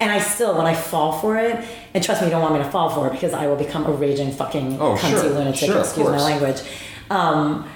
And 0.00 0.10
I 0.10 0.18
still, 0.18 0.56
when 0.56 0.66
I 0.66 0.74
fall 0.74 1.12
for 1.12 1.36
it, 1.38 1.64
and 1.94 2.02
trust 2.04 2.20
me, 2.20 2.26
you 2.26 2.30
don't 2.32 2.42
want 2.42 2.54
me 2.54 2.60
to 2.62 2.70
fall 2.70 2.90
for 2.90 3.06
it 3.06 3.12
because 3.12 3.32
I 3.32 3.46
will 3.46 3.56
become 3.56 3.86
a 3.86 3.92
raging 3.92 4.32
fucking 4.32 4.80
Oh, 4.80 4.96
cunty 4.96 5.20
sure. 5.20 5.30
lunatic. 5.30 5.70
Sure, 5.70 5.78
excuse 5.80 6.08
my 6.08 6.18
language. 6.20 6.60
Um, 7.10 7.68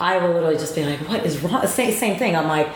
I 0.00 0.18
will 0.18 0.32
literally 0.34 0.56
just 0.56 0.74
be 0.74 0.84
like, 0.84 0.98
"What 1.08 1.24
is 1.24 1.40
wrong?" 1.42 1.66
Same, 1.66 1.92
same 1.92 2.18
thing. 2.18 2.34
I'm 2.36 2.48
like, 2.48 2.68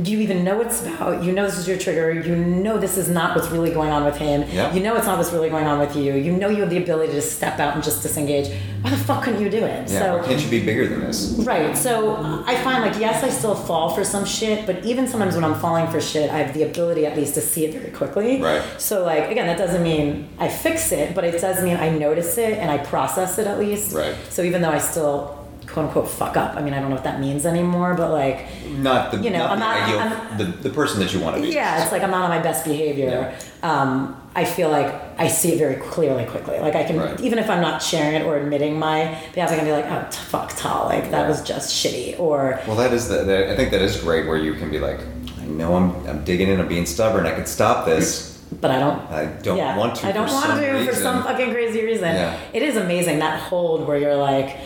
"Do 0.00 0.10
you 0.12 0.20
even 0.20 0.44
know 0.44 0.56
what 0.56 0.66
it's 0.66 0.84
about? 0.84 1.22
You 1.24 1.32
know 1.32 1.44
this 1.46 1.58
is 1.58 1.66
your 1.66 1.78
trigger. 1.78 2.12
You 2.12 2.36
know 2.36 2.78
this 2.78 2.96
is 2.96 3.08
not 3.08 3.34
what's 3.34 3.48
really 3.48 3.70
going 3.70 3.90
on 3.90 4.04
with 4.04 4.16
him. 4.16 4.44
Yeah. 4.50 4.72
You 4.72 4.80
know 4.80 4.96
it's 4.96 5.06
not 5.06 5.18
what's 5.18 5.32
really 5.32 5.48
going 5.48 5.66
on 5.66 5.78
with 5.78 5.96
you. 5.96 6.14
You 6.14 6.32
know 6.32 6.48
you 6.48 6.60
have 6.60 6.70
the 6.70 6.82
ability 6.82 7.12
to 7.12 7.22
step 7.22 7.58
out 7.58 7.74
and 7.74 7.82
just 7.82 8.02
disengage. 8.02 8.48
Why 8.82 8.90
the 8.90 8.96
fuck 8.96 9.24
couldn't 9.24 9.40
you 9.40 9.50
do 9.50 9.64
it?" 9.64 9.90
Yeah, 9.90 9.98
so 10.00 10.18
why 10.18 10.26
can't 10.26 10.42
you 10.42 10.50
be 10.50 10.64
bigger 10.64 10.86
than 10.86 11.00
this? 11.00 11.34
Right. 11.38 11.76
So 11.76 12.16
I 12.46 12.56
find 12.62 12.82
like 12.82 13.00
yes, 13.00 13.24
I 13.24 13.28
still 13.28 13.54
fall 13.54 13.90
for 13.90 14.04
some 14.04 14.24
shit, 14.24 14.66
but 14.66 14.84
even 14.84 15.06
sometimes 15.06 15.34
when 15.34 15.44
I'm 15.44 15.58
falling 15.58 15.88
for 15.88 16.00
shit, 16.00 16.30
I 16.30 16.38
have 16.38 16.54
the 16.54 16.62
ability 16.62 17.06
at 17.06 17.16
least 17.16 17.34
to 17.34 17.40
see 17.40 17.64
it 17.64 17.74
very 17.74 17.90
quickly. 17.90 18.40
Right. 18.40 18.62
So 18.78 19.04
like 19.04 19.30
again, 19.30 19.46
that 19.46 19.58
doesn't 19.58 19.82
mean 19.82 20.28
I 20.38 20.48
fix 20.48 20.92
it, 20.92 21.14
but 21.14 21.24
it 21.24 21.40
does 21.40 21.62
mean 21.62 21.76
I 21.76 21.88
notice 21.90 22.38
it 22.38 22.58
and 22.58 22.70
I 22.70 22.78
process 22.78 23.38
it 23.38 23.46
at 23.46 23.58
least. 23.58 23.94
Right. 23.94 24.14
So 24.30 24.42
even 24.42 24.62
though 24.62 24.70
I 24.70 24.78
still 24.78 25.37
quote 25.78 25.86
unquote 25.86 26.08
fuck 26.10 26.36
up, 26.36 26.56
I 26.56 26.62
mean 26.62 26.74
I 26.74 26.80
don't 26.80 26.88
know 26.90 26.94
what 26.96 27.04
that 27.04 27.20
means 27.20 27.46
anymore, 27.46 27.94
but 27.94 28.10
like 28.10 28.46
Not 28.70 29.12
the, 29.12 29.18
You 29.18 29.30
know, 29.30 29.38
not 29.38 29.50
I'm 29.52 29.58
the 29.60 29.64
not- 29.64 29.82
ideal, 29.82 29.98
I'm- 30.00 30.38
the, 30.38 30.44
the 30.68 30.70
person 30.70 31.00
that 31.00 31.12
you 31.14 31.20
want 31.20 31.36
to 31.36 31.42
be. 31.42 31.48
yeah, 31.48 31.82
it's 31.82 31.92
like 31.92 32.02
I'm 32.02 32.10
not 32.10 32.22
on 32.24 32.30
my 32.30 32.40
best 32.40 32.64
behavior. 32.64 33.34
Um, 33.62 34.20
I 34.34 34.44
feel 34.44 34.70
like 34.70 34.92
I 35.18 35.26
see 35.28 35.52
it 35.54 35.58
very 35.58 35.76
clearly, 35.76 36.24
quickly. 36.24 36.58
Like 36.60 36.74
I 36.76 36.84
can, 36.84 36.98
Right. 36.98 37.20
even 37.20 37.38
if 37.38 37.48
I'm 37.50 37.60
not 37.60 37.82
sharing 37.82 38.14
it 38.14 38.22
or 38.24 38.36
admitting 38.38 38.78
my 38.78 39.04
behavior, 39.34 39.54
I 39.54 39.56
can 39.56 39.64
be 39.64 39.72
like, 39.72 39.86
oh 39.86 40.06
t- 40.10 40.16
fuck, 40.18 40.52
Tal, 40.56 40.84
like 40.86 41.10
that 41.10 41.22
Yeah. 41.22 41.28
was 41.28 41.42
just 41.42 41.74
shitty, 41.74 42.18
or 42.18 42.60
Well, 42.66 42.76
that 42.76 42.92
is 42.92 43.08
the, 43.08 43.24
that, 43.24 43.50
I 43.50 43.56
think 43.56 43.70
that 43.70 43.82
is 43.82 43.96
great 44.00 44.26
where 44.26 44.36
you 44.36 44.54
can 44.54 44.70
be 44.70 44.78
like, 44.78 45.00
I 45.40 45.44
know 45.46 45.74
I'm, 45.76 46.06
I'm 46.06 46.24
digging 46.24 46.48
in, 46.48 46.60
I'm 46.60 46.68
being 46.68 46.86
stubborn, 46.86 47.26
I 47.26 47.32
could 47.32 47.48
stop 47.48 47.84
this. 47.86 48.38
but 48.60 48.70
I 48.70 48.78
don't. 48.78 48.98
I 49.10 49.26
don't 49.42 49.56
yeah, 49.58 49.76
want 49.76 49.96
to. 49.96 50.06
I 50.08 50.12
don't 50.12 50.30
want 50.32 50.46
to 50.60 50.66
reason. 50.70 50.86
for 50.86 50.94
some 51.00 51.22
fucking 51.22 51.50
crazy 51.52 51.84
reason. 51.84 52.14
Yeah. 52.14 52.38
It 52.54 52.62
is 52.62 52.76
amazing 52.76 53.18
that 53.18 53.40
hold 53.40 53.86
where 53.86 53.98
you're 53.98 54.16
like, 54.16 54.56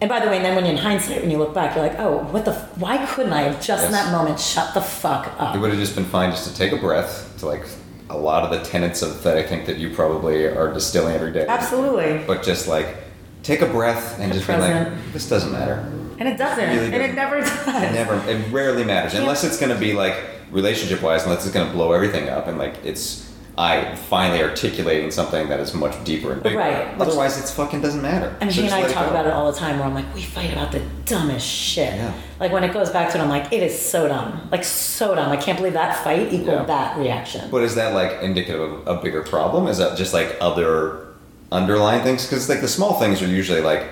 and 0.00 0.08
by 0.08 0.20
the 0.20 0.28
way, 0.28 0.36
and 0.36 0.44
then 0.44 0.54
when 0.54 0.64
you're 0.64 0.74
in 0.74 0.80
hindsight, 0.80 1.20
when 1.20 1.30
you 1.30 1.38
look 1.38 1.54
back, 1.54 1.74
you're 1.76 1.86
like, 1.86 1.98
oh, 1.98 2.18
what 2.30 2.44
the? 2.44 2.52
F- 2.52 2.76
why 2.78 3.04
couldn't 3.06 3.32
I 3.32 3.42
have 3.42 3.64
just 3.64 3.86
in 3.86 3.92
that 3.92 4.12
moment 4.12 4.38
shut 4.40 4.74
the 4.74 4.80
fuck 4.80 5.32
up? 5.38 5.54
It 5.54 5.58
would 5.58 5.70
have 5.70 5.78
just 5.78 5.94
been 5.94 6.04
fine 6.04 6.30
just 6.30 6.48
to 6.48 6.54
take 6.54 6.72
a 6.72 6.76
breath 6.76 7.34
to 7.38 7.46
like 7.46 7.66
a 8.10 8.18
lot 8.18 8.42
of 8.44 8.50
the 8.50 8.68
tenets 8.68 9.02
of 9.02 9.22
that 9.22 9.36
I 9.36 9.42
think 9.42 9.66
that 9.66 9.78
you 9.78 9.94
probably 9.94 10.44
are 10.44 10.72
distilling 10.72 11.14
every 11.14 11.32
day. 11.32 11.46
Absolutely. 11.46 12.22
But 12.26 12.42
just 12.42 12.68
like 12.68 12.96
take 13.42 13.62
a 13.62 13.66
breath 13.66 14.18
and 14.20 14.32
just 14.32 14.46
be 14.46 14.56
like, 14.56 15.12
this 15.12 15.28
doesn't 15.28 15.52
matter. 15.52 15.90
And 16.18 16.28
it 16.28 16.38
doesn't. 16.38 16.68
Really 16.68 16.92
and 16.92 16.94
it 16.94 17.14
doesn't. 17.14 17.16
never 17.16 17.40
does. 17.40 17.82
It 17.82 17.92
never. 17.92 18.30
It 18.30 18.52
rarely 18.52 18.84
matters 18.84 19.14
unless 19.14 19.44
it's 19.44 19.58
going 19.58 19.72
to 19.72 19.78
be 19.78 19.92
like 19.92 20.16
relationship 20.50 21.02
wise, 21.02 21.24
unless 21.24 21.44
it's 21.44 21.54
going 21.54 21.66
to 21.66 21.72
blow 21.72 21.92
everything 21.92 22.28
up, 22.28 22.46
and 22.46 22.58
like 22.58 22.74
it's 22.84 23.30
I 23.56 23.94
finally 23.94 24.42
articulating 24.42 25.12
something 25.12 25.48
that 25.48 25.60
is 25.60 25.74
much 25.74 26.02
deeper 26.02 26.32
and 26.32 26.42
bigger. 26.42 26.58
Right. 26.58 27.00
Otherwise, 27.00 27.38
it's 27.38 27.52
fucking 27.52 27.82
doesn't 27.82 28.02
matter. 28.02 28.36
And 28.40 28.52
So 28.52 28.60
he 28.62 28.66
and 28.66 28.74
I 28.74 28.90
talk 28.90 29.08
about 29.08 29.26
it 29.26 29.32
all 29.32 29.50
the 29.52 29.56
time 29.56 29.78
where 29.78 29.86
I'm 29.86 29.94
like, 29.94 30.12
we 30.12 30.22
fight 30.22 30.52
about 30.52 30.72
the 30.72 30.80
dumbest 31.04 31.46
shit. 31.46 31.94
Yeah. 31.94 32.12
Like 32.40 32.50
when 32.50 32.64
it 32.64 32.72
goes 32.72 32.90
back 32.90 33.12
to 33.12 33.18
it, 33.18 33.20
I'm 33.20 33.28
like, 33.28 33.52
it 33.52 33.62
is 33.62 33.78
so 33.78 34.08
dumb. 34.08 34.48
Like 34.50 34.64
so 34.64 35.14
dumb. 35.14 35.30
I 35.30 35.36
can't 35.36 35.56
believe 35.56 35.74
that 35.74 36.02
fight 36.02 36.32
equaled 36.32 36.46
Yeah. 36.46 36.64
that 36.64 36.98
reaction. 36.98 37.48
But 37.48 37.62
is 37.62 37.76
that 37.76 37.94
like 37.94 38.22
indicative 38.22 38.60
of 38.60 38.86
a 38.88 39.00
bigger 39.00 39.22
problem? 39.22 39.68
Is 39.68 39.78
that 39.78 39.96
just 39.96 40.12
like 40.12 40.36
other 40.40 41.06
underlying 41.52 42.02
things? 42.02 42.26
Because 42.26 42.48
like 42.48 42.60
the 42.60 42.66
small 42.68 42.98
things 42.98 43.22
are 43.22 43.28
usually 43.28 43.60
like 43.60 43.86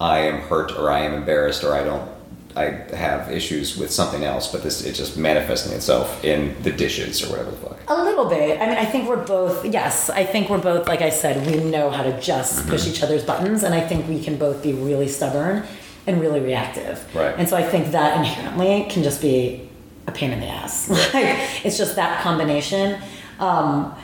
I 0.00 0.20
am 0.20 0.40
hurt 0.40 0.72
or 0.72 0.90
I 0.90 1.00
am 1.00 1.12
embarrassed 1.12 1.64
or 1.64 1.74
I 1.74 1.84
don't 1.84 2.15
I 2.56 2.70
have 2.96 3.30
issues 3.30 3.76
with 3.76 3.90
something 3.90 4.24
else, 4.24 4.50
but 4.50 4.62
this 4.62 4.82
it's 4.84 4.96
just 4.96 5.16
manifesting 5.18 5.72
itself 5.74 6.24
in 6.24 6.54
the 6.62 6.72
dishes 6.72 7.22
or 7.22 7.28
whatever 7.30 7.50
the 7.50 7.56
fuck. 7.58 7.78
A 7.88 8.02
little 8.02 8.24
bit. 8.28 8.58
I 8.60 8.66
mean, 8.66 8.78
I 8.78 8.84
think 8.86 9.08
we're 9.08 9.24
both, 9.24 9.64
yes, 9.66 10.08
I 10.08 10.24
think 10.24 10.48
we're 10.48 10.58
both, 10.58 10.88
like 10.88 11.02
I 11.02 11.10
said, 11.10 11.46
we 11.46 11.62
know 11.62 11.90
how 11.90 12.02
to 12.02 12.18
just 12.20 12.60
Mm-hmm. 12.60 12.70
push 12.70 12.86
each 12.88 13.02
other's 13.02 13.24
buttons. 13.24 13.62
And 13.62 13.74
I 13.74 13.80
think 13.80 14.08
we 14.08 14.22
can 14.22 14.36
both 14.38 14.62
be 14.62 14.72
really 14.72 15.08
stubborn 15.08 15.64
and 16.06 16.20
really 16.20 16.40
reactive. 16.40 17.04
Right. 17.14 17.34
And 17.36 17.46
so 17.48 17.56
I 17.56 17.62
think 17.62 17.90
that 17.92 18.16
inherently 18.16 18.86
can 18.88 19.02
just 19.02 19.20
be 19.20 19.68
a 20.06 20.12
pain 20.12 20.30
in 20.30 20.40
the 20.40 20.46
ass. 20.46 20.88
like, 21.14 21.36
it's 21.64 21.76
just 21.76 21.96
that 21.96 22.22
combination. 22.22 23.00
Um, 23.38 23.94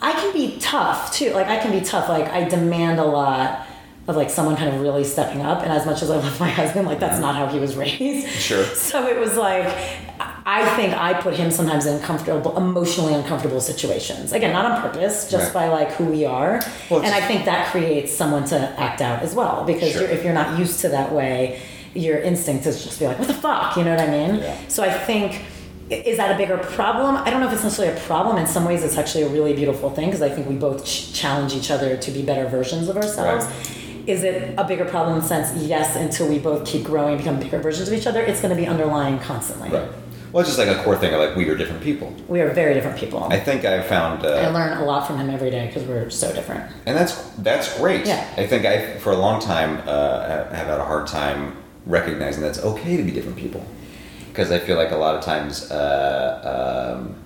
I 0.00 0.12
can 0.12 0.32
be 0.32 0.58
tough 0.58 1.12
too. 1.12 1.30
Like, 1.32 1.48
I 1.48 1.58
can 1.58 1.72
be 1.72 1.84
tough. 1.84 2.08
Like, 2.08 2.28
I 2.28 2.44
demand 2.48 2.98
a 3.00 3.04
lot 3.04 3.65
of 4.08 4.16
like 4.16 4.30
someone 4.30 4.56
kind 4.56 4.74
of 4.74 4.80
really 4.80 5.04
stepping 5.04 5.42
up. 5.42 5.62
And 5.62 5.72
as 5.72 5.84
much 5.84 6.02
as 6.02 6.10
I 6.10 6.16
love 6.16 6.38
my 6.38 6.48
husband, 6.50 6.86
like, 6.86 7.00
that's 7.00 7.14
mm-hmm. 7.14 7.22
not 7.22 7.34
how 7.36 7.46
he 7.46 7.58
was 7.58 7.76
raised. 7.84 8.28
Sure. 8.28 8.64
So 8.64 9.06
it 9.06 9.18
was 9.18 9.36
like, 9.36 9.66
I 10.48 10.64
think 10.76 10.94
I 10.94 11.20
put 11.20 11.34
him 11.34 11.50
sometimes 11.50 11.86
in 11.86 11.94
uncomfortable, 11.94 12.56
emotionally 12.56 13.14
uncomfortable 13.14 13.60
situations. 13.60 14.32
Again, 14.32 14.52
not 14.52 14.64
on 14.70 14.80
purpose, 14.80 15.28
just 15.28 15.52
Right. 15.52 15.66
by 15.66 15.68
like 15.68 15.92
who 15.92 16.04
we 16.04 16.24
are. 16.24 16.60
Well, 16.88 17.02
and 17.02 17.12
I 17.12 17.20
think 17.26 17.46
that 17.46 17.72
creates 17.72 18.12
someone 18.12 18.44
to 18.46 18.56
act 18.78 19.00
out 19.00 19.22
as 19.22 19.34
well. 19.34 19.64
Because 19.64 19.92
Sure. 19.92 20.02
you're, 20.02 20.10
if 20.10 20.24
you're 20.24 20.34
not 20.34 20.56
used 20.58 20.80
to 20.80 20.88
that 20.90 21.12
way, 21.12 21.60
your 21.94 22.18
instinct 22.18 22.64
is 22.66 22.84
just 22.84 23.00
be 23.00 23.06
like, 23.06 23.18
what 23.18 23.26
the 23.26 23.34
fuck? 23.34 23.76
You 23.76 23.82
know 23.84 23.90
what 23.90 24.00
I 24.00 24.10
mean? 24.10 24.36
Yeah. 24.36 24.56
So 24.68 24.84
I 24.84 24.92
think, 24.92 25.42
is 25.90 26.16
that 26.18 26.30
a 26.32 26.36
bigger 26.36 26.58
problem? 26.58 27.16
I 27.16 27.30
don't 27.30 27.40
know 27.40 27.46
if 27.48 27.52
it's 27.52 27.64
necessarily 27.64 27.96
a 27.96 28.00
problem. 28.02 28.36
In 28.36 28.46
some 28.46 28.64
ways, 28.64 28.84
it's 28.84 28.96
actually 28.98 29.24
a 29.24 29.28
really 29.28 29.54
beautiful 29.54 29.90
thing 29.90 30.06
because 30.06 30.22
I 30.22 30.28
think 30.28 30.48
we 30.48 30.54
both 30.54 30.84
ch- 30.84 31.12
challenge 31.12 31.54
each 31.54 31.70
other 31.70 31.96
to 31.96 32.10
be 32.12 32.22
better 32.22 32.46
versions 32.46 32.88
of 32.88 32.96
ourselves. 32.96 33.46
Is 34.06 34.22
it 34.22 34.54
a 34.56 34.64
bigger 34.64 34.84
problem 34.84 35.16
in 35.16 35.22
the 35.22 35.26
sense, 35.26 35.54
yes, 35.62 35.96
until 35.96 36.28
we 36.28 36.38
both 36.38 36.64
keep 36.64 36.84
growing 36.84 37.14
and 37.14 37.18
become 37.18 37.40
bigger 37.40 37.58
versions 37.58 37.88
of 37.88 37.94
each 37.94 38.06
other, 38.06 38.20
it's 38.22 38.40
going 38.40 38.54
to 38.54 38.60
be 38.60 38.66
underlying 38.66 39.18
constantly. 39.18 39.70
Right. 39.70 39.88
Well, 40.32 40.40
it's 40.42 40.54
just 40.54 40.58
like 40.58 40.76
a 40.76 40.82
core 40.82 40.96
thing 40.96 41.14
of 41.14 41.20
like 41.20 41.34
we 41.34 41.48
are 41.48 41.56
different 41.56 41.82
people. 41.82 42.14
We 42.28 42.40
are 42.40 42.50
very 42.50 42.74
different 42.74 42.98
people. 42.98 43.24
I 43.24 43.40
think 43.40 43.64
I 43.64 43.82
found, 43.82 44.24
I 44.26 44.44
uh, 44.44 44.52
learn 44.52 44.76
a 44.76 44.84
lot 44.84 45.06
from 45.06 45.18
him 45.18 45.30
every 45.30 45.50
day 45.50 45.66
because 45.66 45.84
we're 45.84 46.10
so 46.10 46.32
different. 46.32 46.70
and 46.84 46.96
that's 46.96 47.14
that's 47.38 47.78
great. 47.78 48.06
Yeah. 48.06 48.28
I 48.36 48.46
think 48.46 48.64
I 48.66 48.98
for 48.98 49.12
a 49.12 49.16
long 49.16 49.40
time 49.40 49.82
uh, 49.86 50.28
have 50.50 50.68
had 50.68 50.80
a 50.80 50.84
hard 50.84 51.06
time 51.06 51.56
recognizing 51.86 52.42
that 52.42 52.50
it's 52.50 52.62
okay 52.62 52.96
to 52.96 53.02
be 53.02 53.12
different 53.12 53.38
people, 53.38 53.64
because 54.28 54.50
I 54.50 54.58
feel 54.58 54.76
like 54.76 54.90
a 54.90 54.96
lot 54.96 55.14
of 55.14 55.24
times. 55.24 55.70
Uh, 55.70 56.98
um, 57.00 57.16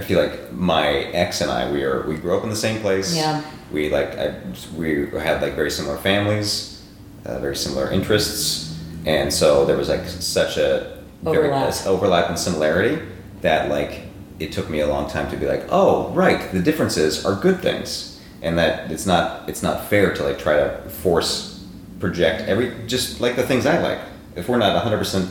I 0.00 0.02
feel 0.02 0.18
like 0.18 0.50
my 0.50 0.88
ex 1.12 1.42
and 1.42 1.50
I 1.50 1.70
we 1.70 1.84
are 1.84 2.06
we 2.06 2.16
grew 2.16 2.34
up 2.34 2.42
in 2.42 2.48
the 2.48 2.56
same 2.56 2.80
place. 2.80 3.14
Yeah. 3.14 3.42
We 3.70 3.90
like 3.90 4.16
I, 4.16 4.34
we 4.74 5.10
had 5.10 5.42
like 5.42 5.54
very 5.54 5.70
similar 5.70 5.98
families, 5.98 6.82
uh, 7.26 7.38
very 7.38 7.54
similar 7.54 7.90
interests, 7.92 8.80
and 9.04 9.30
so 9.30 9.66
there 9.66 9.76
was 9.76 9.90
like 9.90 10.06
such 10.08 10.56
a 10.56 11.02
very 11.22 11.48
Overlap. 11.48 11.66
this 11.66 11.86
overlap 11.86 12.28
and 12.30 12.38
similarity 12.38 13.02
that 13.42 13.68
like 13.68 14.04
it 14.38 14.52
took 14.52 14.70
me 14.70 14.80
a 14.80 14.86
long 14.86 15.06
time 15.10 15.30
to 15.30 15.36
be 15.36 15.44
like, 15.44 15.66
oh 15.68 16.08
right, 16.12 16.50
the 16.50 16.62
differences 16.62 17.26
are 17.26 17.34
good 17.34 17.60
things, 17.60 18.18
and 18.40 18.56
that 18.56 18.90
it's 18.90 19.04
not 19.04 19.46
it's 19.50 19.62
not 19.62 19.84
fair 19.84 20.14
to 20.14 20.22
like 20.22 20.38
try 20.38 20.56
to 20.56 20.88
force 20.88 21.62
project 21.98 22.48
every 22.48 22.72
just 22.86 23.20
like 23.20 23.36
the 23.36 23.46
things 23.46 23.66
I 23.66 23.78
like. 23.82 24.00
If 24.34 24.48
we're 24.48 24.56
not 24.56 24.82
hundred 24.82 24.98
percent 24.98 25.30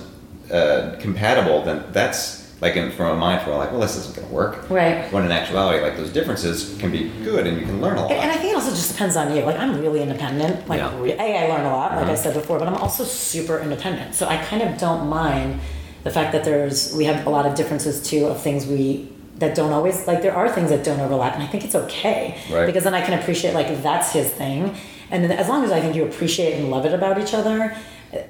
uh, 0.53 0.95
compatible, 0.99 1.63
then 1.63 1.83
that's 1.91 2.48
like 2.61 2.75
in, 2.75 2.91
from 2.91 3.07
a 3.11 3.15
mind 3.15 3.41
for 3.43 3.51
like, 3.55 3.71
well, 3.71 3.79
this 3.79 3.95
isn't 3.95 4.15
going 4.15 4.27
to 4.27 4.33
work. 4.33 4.69
Right. 4.69 5.11
When 5.13 5.23
in 5.25 5.31
actuality, 5.31 5.81
like 5.81 5.95
those 5.95 6.11
differences 6.11 6.77
can 6.79 6.91
be 6.91 7.09
good, 7.23 7.47
and 7.47 7.57
you 7.59 7.65
can 7.65 7.81
learn 7.81 7.97
a 7.97 8.01
lot. 8.01 8.11
And, 8.11 8.19
and 8.21 8.31
I 8.31 8.35
think 8.35 8.51
it 8.51 8.55
also 8.55 8.71
just 8.71 8.91
depends 8.91 9.15
on 9.15 9.33
you. 9.35 9.43
Like 9.43 9.57
I'm 9.57 9.79
really 9.79 10.01
independent. 10.01 10.67
Like 10.67 10.79
Yeah. 10.79 10.99
re- 10.99 11.13
a, 11.13 11.45
I 11.45 11.47
learn 11.47 11.65
a 11.65 11.71
lot, 11.73 11.95
like 11.95 12.07
I 12.07 12.13
Mhm. 12.13 12.17
said 12.17 12.33
before, 12.33 12.59
but 12.59 12.67
I'm 12.67 12.75
also 12.75 13.03
super 13.03 13.59
independent. 13.59 14.15
So 14.15 14.27
I 14.27 14.37
kind 14.37 14.61
of 14.61 14.77
don't 14.77 15.07
mind 15.07 15.59
the 16.03 16.09
fact 16.09 16.31
that 16.33 16.43
there's 16.43 16.93
we 16.95 17.05
have 17.05 17.25
a 17.25 17.29
lot 17.29 17.45
of 17.45 17.55
differences 17.55 18.01
too 18.01 18.25
of 18.27 18.41
things 18.41 18.65
we 18.65 19.09
that 19.37 19.55
don't 19.55 19.71
always 19.71 20.05
like 20.05 20.21
there 20.21 20.35
are 20.35 20.49
things 20.49 20.69
that 20.69 20.83
don't 20.83 20.99
overlap, 20.99 21.33
and 21.35 21.43
I 21.43 21.47
think 21.47 21.63
it's 21.63 21.75
okay 21.75 22.37
Right. 22.51 22.65
because 22.65 22.83
then 22.83 22.93
I 22.93 23.01
can 23.01 23.17
appreciate 23.17 23.53
like 23.53 23.81
that's 23.81 24.11
his 24.11 24.29
thing, 24.29 24.75
and 25.11 25.23
then 25.23 25.31
as 25.31 25.47
long 25.47 25.63
as 25.63 25.71
I 25.71 25.79
think 25.79 25.95
you 25.95 26.03
appreciate 26.03 26.55
and 26.59 26.69
love 26.69 26.85
it 26.85 26.93
about 26.93 27.17
each 27.21 27.33
other. 27.33 27.73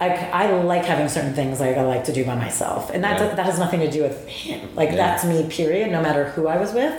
I, 0.02 0.10
I 0.34 0.52
like 0.64 0.84
having 0.84 1.08
certain 1.08 1.34
things 1.34 1.60
like 1.60 1.78
I 1.78 1.84
like 1.84 2.04
to 2.06 2.14
do 2.14 2.26
by 2.26 2.36
myself, 2.36 2.90
and 2.94 3.04
that 3.04 3.20
Yeah. 3.20 3.36
that 3.36 3.46
has 3.46 3.58
nothing 3.60 3.80
to 3.80 3.90
do 3.90 4.02
with 4.04 4.28
him. 4.28 4.68
Like 4.76 4.90
Yeah. 4.90 4.96
that's 4.98 5.24
me, 5.26 5.44
period. 5.50 5.92
No 5.92 6.02
matter 6.02 6.26
who 6.26 6.48
I 6.48 6.58
was 6.58 6.74
with. 6.74 6.94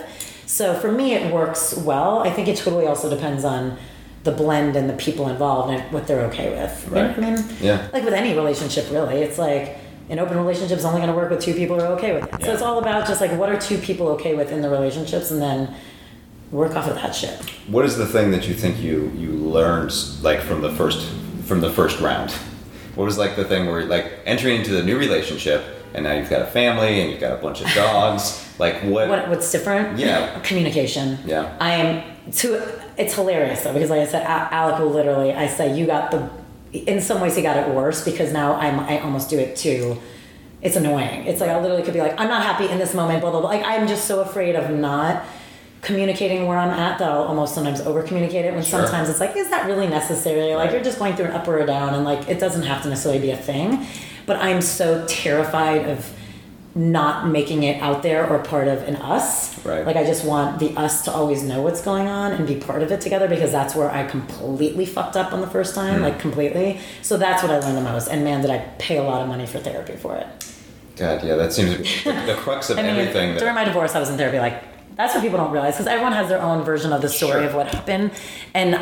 So 0.46 0.74
for 0.74 0.90
me, 0.90 1.14
it 1.14 1.32
works 1.32 1.76
well. 1.76 2.20
I 2.20 2.30
think 2.30 2.48
it 2.48 2.56
totally 2.56 2.86
also 2.86 3.08
depends 3.10 3.44
on 3.44 3.76
the 4.24 4.32
blend 4.32 4.76
and 4.76 4.88
the 4.88 4.94
people 4.94 5.28
involved 5.28 5.72
and 5.72 5.82
what 5.92 6.06
they're 6.06 6.22
okay 6.22 6.50
with. 6.50 6.86
You 6.88 6.94
know 6.96 7.06
Right. 7.08 7.18
I 7.18 7.20
mean? 7.20 7.44
Yeah. 7.60 7.86
Like 7.92 8.04
with 8.04 8.14
any 8.14 8.34
relationship, 8.34 8.86
really, 8.90 9.16
it's 9.22 9.38
like 9.38 9.76
an 10.10 10.18
open 10.18 10.36
relationship 10.38 10.76
is 10.78 10.84
only 10.84 11.00
going 11.00 11.12
to 11.12 11.16
work 11.16 11.30
with 11.30 11.40
two 11.40 11.54
people 11.54 11.78
who 11.78 11.84
are 11.84 11.92
okay 11.92 12.14
with 12.14 12.24
it. 12.32 12.44
So 12.44 12.52
it's 12.52 12.62
all 12.62 12.78
about 12.78 13.06
just 13.06 13.20
like 13.20 13.32
what 13.32 13.48
are 13.50 13.58
two 13.60 13.78
people 13.78 14.08
okay 14.08 14.34
with 14.34 14.50
in 14.52 14.60
the 14.62 14.68
relationships, 14.70 15.30
and 15.30 15.40
then 15.40 15.74
work 16.50 16.74
off 16.74 16.88
of 16.88 16.96
that 16.96 17.14
shit. 17.14 17.38
What 17.68 17.84
is 17.84 17.96
the 17.96 18.06
thing 18.06 18.30
that 18.32 18.48
you 18.48 18.54
think 18.54 18.80
you 18.82 19.12
you 19.16 19.30
learned 19.32 19.92
like 20.22 20.40
from 20.40 20.62
the 20.62 20.72
first 20.72 21.06
from 21.44 21.60
the 21.60 21.70
first 21.70 22.00
round? 22.00 22.32
What 23.00 23.06
was 23.06 23.16
like 23.16 23.34
the 23.34 23.46
thing 23.46 23.64
where 23.64 23.86
like 23.86 24.12
entering 24.26 24.56
into 24.56 24.72
the 24.72 24.82
new 24.82 24.98
relationship 24.98 25.64
and 25.94 26.04
now 26.04 26.12
you've 26.12 26.28
got 26.28 26.42
a 26.42 26.46
family 26.46 27.00
and 27.00 27.10
you've 27.10 27.18
got 27.18 27.32
a 27.32 27.40
bunch 27.40 27.62
of 27.62 27.68
dogs? 27.72 28.46
like 28.58 28.74
what? 28.82 29.08
What, 29.08 29.26
what's 29.30 29.50
different? 29.50 29.98
Yeah. 29.98 30.38
Communication. 30.40 31.18
Yeah. 31.24 31.56
I 31.58 31.70
am 31.76 32.32
to. 32.32 32.62
It's 32.98 33.14
hilarious 33.14 33.64
though 33.64 33.72
because 33.72 33.88
like 33.88 34.02
I 34.02 34.04
said, 34.04 34.26
Alec 34.26 34.80
will 34.80 34.90
literally. 34.90 35.32
I 35.32 35.46
say 35.46 35.74
you 35.74 35.86
got 35.86 36.10
the. 36.10 36.28
In 36.74 37.00
some 37.00 37.22
ways, 37.22 37.34
he 37.36 37.40
got 37.40 37.56
it 37.56 37.74
worse 37.74 38.04
because 38.04 38.34
now 38.34 38.56
I'm. 38.56 38.80
I 38.80 39.00
almost 39.00 39.30
do 39.30 39.38
it 39.38 39.56
too. 39.56 39.98
It's 40.60 40.76
annoying. 40.76 41.24
It's 41.24 41.40
like 41.40 41.48
I 41.48 41.58
literally 41.58 41.82
could 41.82 41.94
be 41.94 42.00
like, 42.00 42.20
I'm 42.20 42.28
not 42.28 42.42
happy 42.42 42.68
in 42.68 42.76
this 42.76 42.92
moment. 42.92 43.22
Blah 43.22 43.30
blah 43.30 43.40
blah. 43.40 43.48
Like 43.48 43.64
I'm 43.64 43.88
just 43.88 44.04
so 44.04 44.20
afraid 44.20 44.56
of 44.56 44.68
not 44.68 45.24
communicating 45.82 46.46
where 46.46 46.58
I'm 46.58 46.70
at 46.70 46.98
that 46.98 47.10
I'll 47.10 47.22
almost 47.22 47.54
sometimes 47.54 47.80
over 47.80 48.02
communicate 48.02 48.44
it 48.44 48.52
when 48.54 48.62
Sure. 48.62 48.80
sometimes 48.82 49.08
it's 49.08 49.20
like, 49.20 49.34
is 49.36 49.48
that 49.50 49.66
really 49.66 49.86
necessary? 49.86 50.54
Like 50.54 50.66
Right. 50.66 50.72
you're 50.74 50.82
just 50.84 50.98
going 50.98 51.16
through 51.16 51.26
an 51.26 51.32
up 51.32 51.48
or 51.48 51.58
a 51.58 51.66
down 51.66 51.94
and 51.94 52.04
like 52.04 52.28
it 52.28 52.38
doesn't 52.38 52.62
have 52.64 52.82
to 52.82 52.88
necessarily 52.88 53.20
be 53.20 53.30
a 53.30 53.36
thing. 53.36 53.86
But 54.26 54.36
I'm 54.36 54.60
so 54.60 55.04
terrified 55.08 55.88
of 55.88 56.10
not 56.74 57.26
making 57.26 57.64
it 57.64 57.82
out 57.82 58.02
there 58.04 58.24
or 58.28 58.38
part 58.38 58.68
of 58.68 58.86
an 58.86 58.94
us. 58.96 59.58
Right. 59.64 59.84
Like 59.84 59.96
I 59.96 60.04
just 60.04 60.24
want 60.24 60.60
the 60.60 60.70
us 60.76 61.02
to 61.06 61.10
always 61.12 61.42
know 61.42 61.62
what's 61.62 61.80
going 61.82 62.06
on 62.06 62.30
and 62.32 62.46
be 62.46 62.54
part 62.56 62.82
of 62.82 62.92
it 62.92 63.00
together 63.00 63.26
because 63.26 63.50
that's 63.50 63.74
where 63.74 63.90
I 63.90 64.04
completely 64.06 64.86
fucked 64.86 65.16
up 65.16 65.32
on 65.32 65.40
the 65.40 65.48
first 65.48 65.74
time, 65.74 65.96
Hmm. 65.96 66.02
like 66.04 66.20
completely. 66.20 66.78
So 67.02 67.16
that's 67.16 67.42
what 67.42 67.50
I 67.50 67.58
learned 67.58 67.76
the 67.76 67.80
most. 67.80 68.06
And 68.08 68.22
man, 68.22 68.40
did 68.42 68.50
I 68.50 68.58
pay 68.78 68.98
a 68.98 69.02
lot 69.02 69.20
of 69.20 69.26
money 69.28 69.46
for 69.46 69.58
therapy 69.58 69.94
for 69.94 70.14
it. 70.16 70.26
God, 70.96 71.24
yeah, 71.24 71.34
that 71.36 71.52
seems 71.52 71.70
the, 72.04 72.12
the 72.26 72.34
crux 72.34 72.68
of 72.70 72.78
I 72.78 72.82
mean, 72.82 72.90
everything. 72.90 73.30
during 73.38 73.46
That, 73.46 73.54
my 73.54 73.64
divorce, 73.64 73.94
I 73.96 74.00
was 74.00 74.10
in 74.10 74.16
therapy. 74.18 74.38
Like 74.38 74.62
that's 75.00 75.14
what 75.14 75.22
people 75.22 75.38
don't 75.38 75.50
realize 75.52 75.74
because 75.74 75.86
everyone 75.86 76.12
has 76.12 76.28
their 76.28 76.40
own 76.42 76.62
version 76.62 76.92
of 76.92 77.00
the 77.02 77.08
story 77.08 77.32
Sure. 77.32 77.44
of 77.44 77.54
what 77.54 77.66
happened, 77.74 78.10
and 78.54 78.76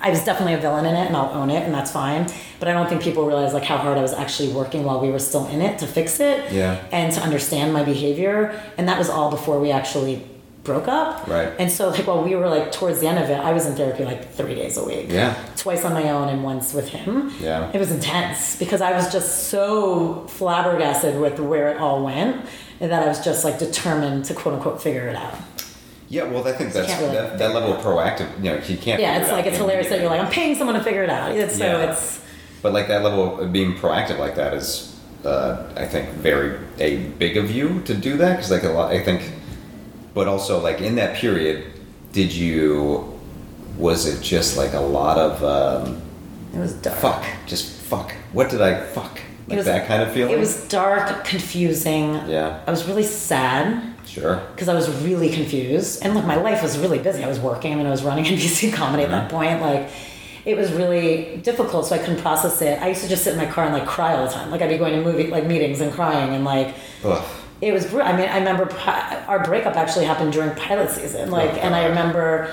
I 0.00 0.10
was 0.10 0.22
definitely 0.24 0.54
a 0.54 0.58
villain 0.58 0.84
in 0.84 0.94
it, 0.94 1.06
and 1.06 1.16
I'll 1.16 1.32
own 1.34 1.48
it, 1.50 1.62
and 1.64 1.72
that's 1.74 1.90
fine. 1.90 2.26
But 2.60 2.68
I 2.68 2.72
don't 2.72 2.88
think 2.88 3.02
people 3.02 3.24
realize 3.26 3.52
like 3.54 3.64
how 3.64 3.78
hard 3.78 3.96
I 3.98 4.02
was 4.02 4.12
actually 4.12 4.50
working 4.52 4.84
while 4.84 5.00
we 5.00 5.08
were 5.10 5.18
still 5.18 5.46
in 5.48 5.60
it 5.62 5.78
to 5.78 5.86
fix 5.86 6.20
it, 6.20 6.52
Yeah. 6.52 6.76
and 6.92 7.12
to 7.14 7.20
understand 7.20 7.72
my 7.72 7.82
behavior, 7.82 8.60
and 8.78 8.86
that 8.88 8.98
was 8.98 9.08
all 9.08 9.30
before 9.30 9.58
we 9.58 9.70
actually 9.72 10.22
broke 10.66 10.88
up. 10.88 11.26
Right. 11.26 11.52
And 11.58 11.70
so 11.70 11.88
like 11.90 12.06
while 12.06 12.22
we 12.22 12.36
were 12.36 12.48
like 12.48 12.72
towards 12.72 13.00
the 13.00 13.06
end 13.06 13.18
of 13.18 13.30
it, 13.30 13.38
I 13.38 13.52
was 13.52 13.64
in 13.64 13.74
therapy 13.76 14.04
like 14.04 14.30
three 14.32 14.54
days 14.54 14.76
a 14.76 14.84
week. 14.84 15.06
Yeah. 15.08 15.34
Twice 15.56 15.84
on 15.84 15.94
my 15.94 16.10
own 16.10 16.28
and 16.28 16.44
once 16.44 16.74
with 16.74 16.88
him. 16.88 17.32
Yeah. 17.40 17.70
It 17.72 17.78
was 17.78 17.90
intense 17.90 18.56
because 18.58 18.80
I 18.82 18.92
was 18.92 19.10
just 19.12 19.48
so 19.48 20.26
flabbergasted 20.26 21.18
with 21.18 21.38
where 21.40 21.68
it 21.70 21.78
all 21.78 22.04
went 22.04 22.44
and 22.80 22.90
that 22.92 23.02
I 23.02 23.06
was 23.08 23.24
just 23.24 23.44
like 23.44 23.58
determined 23.58 24.26
to 24.26 24.34
quote 24.34 24.54
unquote 24.56 24.82
figure 24.82 25.08
it 25.08 25.16
out. 25.16 25.38
yeah, 26.08 26.24
well, 26.24 26.46
I 26.46 26.52
think 26.52 26.72
that's 26.72 26.92
really 27.00 27.14
that, 27.14 27.38
that 27.38 27.54
level 27.54 27.72
of 27.72 27.80
proactive. 27.82 28.28
You 28.38 28.50
know, 28.50 28.56
you 28.56 28.76
can't. 28.76 29.00
Yeah, 29.00 29.16
it's 29.18 29.28
it 29.28 29.30
out 29.30 29.36
like 29.38 29.46
it's 29.46 29.56
hilarious 29.56 29.88
that 29.88 30.00
you're 30.00 30.10
like, 30.10 30.20
I'm 30.20 30.30
paying 30.30 30.54
someone 30.54 30.76
to 30.76 30.82
figure 30.84 31.02
it 31.02 31.10
out. 31.10 31.32
It's, 31.32 31.56
so 31.56 31.80
it's 31.80 32.22
But 32.62 32.72
like 32.72 32.88
that 32.88 33.02
level 33.02 33.40
of 33.40 33.52
being 33.52 33.74
proactive 33.74 34.18
like 34.18 34.34
that 34.36 34.52
is, 34.54 34.98
uh, 35.24 35.72
I 35.76 35.86
think, 35.86 36.10
very 36.10 36.58
a 36.78 37.08
big 37.18 37.36
of 37.36 37.50
you 37.50 37.80
to 37.82 37.94
do 37.94 38.16
that 38.18 38.36
because 38.36 38.50
like 38.50 38.62
a 38.62 38.68
lot. 38.68 38.92
I 38.92 39.02
think, 39.02 39.32
but 40.16 40.26
also 40.26 40.58
like 40.68 40.80
in 40.80 40.94
that 40.96 41.16
period, 41.16 41.58
did 42.12 42.32
you? 42.32 43.12
Was 43.78 44.06
it 44.06 44.22
just 44.22 44.56
like 44.56 44.72
a 44.72 44.80
lot 44.80 45.18
of? 45.18 45.32
Um, 45.44 46.00
It 46.54 46.58
was 46.58 46.72
dark. 46.72 46.96
Fuck. 46.98 47.24
Just 47.46 47.64
fuck. 47.90 48.08
What 48.32 48.48
did 48.50 48.62
I 48.62 48.72
fuck? 48.96 49.18
It 49.18 49.50
Like 49.50 49.56
was- 49.58 49.66
that 49.66 49.86
kind 49.86 50.02
of 50.02 50.10
feeling. 50.12 50.32
It 50.34 50.38
was 50.40 50.54
dark, 50.68 51.24
confusing. 51.26 52.06
Yeah. 52.26 52.60
I 52.66 52.70
was 52.70 52.82
really 52.88 53.02
sad 53.04 53.66
Sure. 54.06 54.40
because 54.54 54.68
I 54.68 54.74
was 54.74 54.88
really 55.04 55.28
confused. 55.28 56.02
And 56.02 56.14
look, 56.14 56.24
my 56.24 56.36
life 56.48 56.62
was 56.62 56.78
really 56.78 56.98
busy. 56.98 57.22
I 57.22 57.28
was 57.28 57.38
working. 57.38 57.72
I 57.72 57.76
mean, 57.76 57.86
I 57.86 57.90
was 57.98 58.02
running 58.02 58.24
NBC 58.24 58.72
Comedy 58.80 59.02
at 59.04 59.10
that 59.10 59.28
point. 59.30 59.60
Like, 59.60 59.90
it 60.46 60.56
was 60.56 60.72
really 60.72 61.36
difficult, 61.42 61.86
so 61.86 61.94
I 61.94 61.98
couldn't 61.98 62.22
process 62.22 62.62
it. 62.62 62.80
I 62.80 62.88
used 62.88 63.02
to 63.02 63.08
just 63.08 63.22
sit 63.24 63.32
in 63.34 63.38
my 63.44 63.46
car 63.54 63.64
and 63.64 63.74
like 63.74 63.86
cry 63.86 64.14
all 64.16 64.24
the 64.26 64.32
time. 64.32 64.50
Like, 64.50 64.62
I'd 64.62 64.70
be 64.70 64.78
going 64.78 64.94
to 64.98 65.02
movie 65.02 65.26
like 65.36 65.44
meetings 65.46 65.80
and 65.82 65.92
crying 65.92 66.34
and 66.36 66.42
like. 66.44 66.68
Ugh. 67.04 67.22
It 67.60 67.72
was. 67.72 67.86
bru- 67.86 68.02
I 68.02 68.16
mean, 68.16 68.28
I 68.28 68.38
remember 68.38 68.70
our 69.28 69.42
breakup 69.44 69.76
actually 69.76 70.04
happened 70.04 70.32
during 70.32 70.54
pilot 70.56 70.90
season. 70.90 71.30
Like, 71.30 71.50
Oh, 71.54 71.58
and 71.58 71.74
I 71.74 71.86
remember 71.86 72.52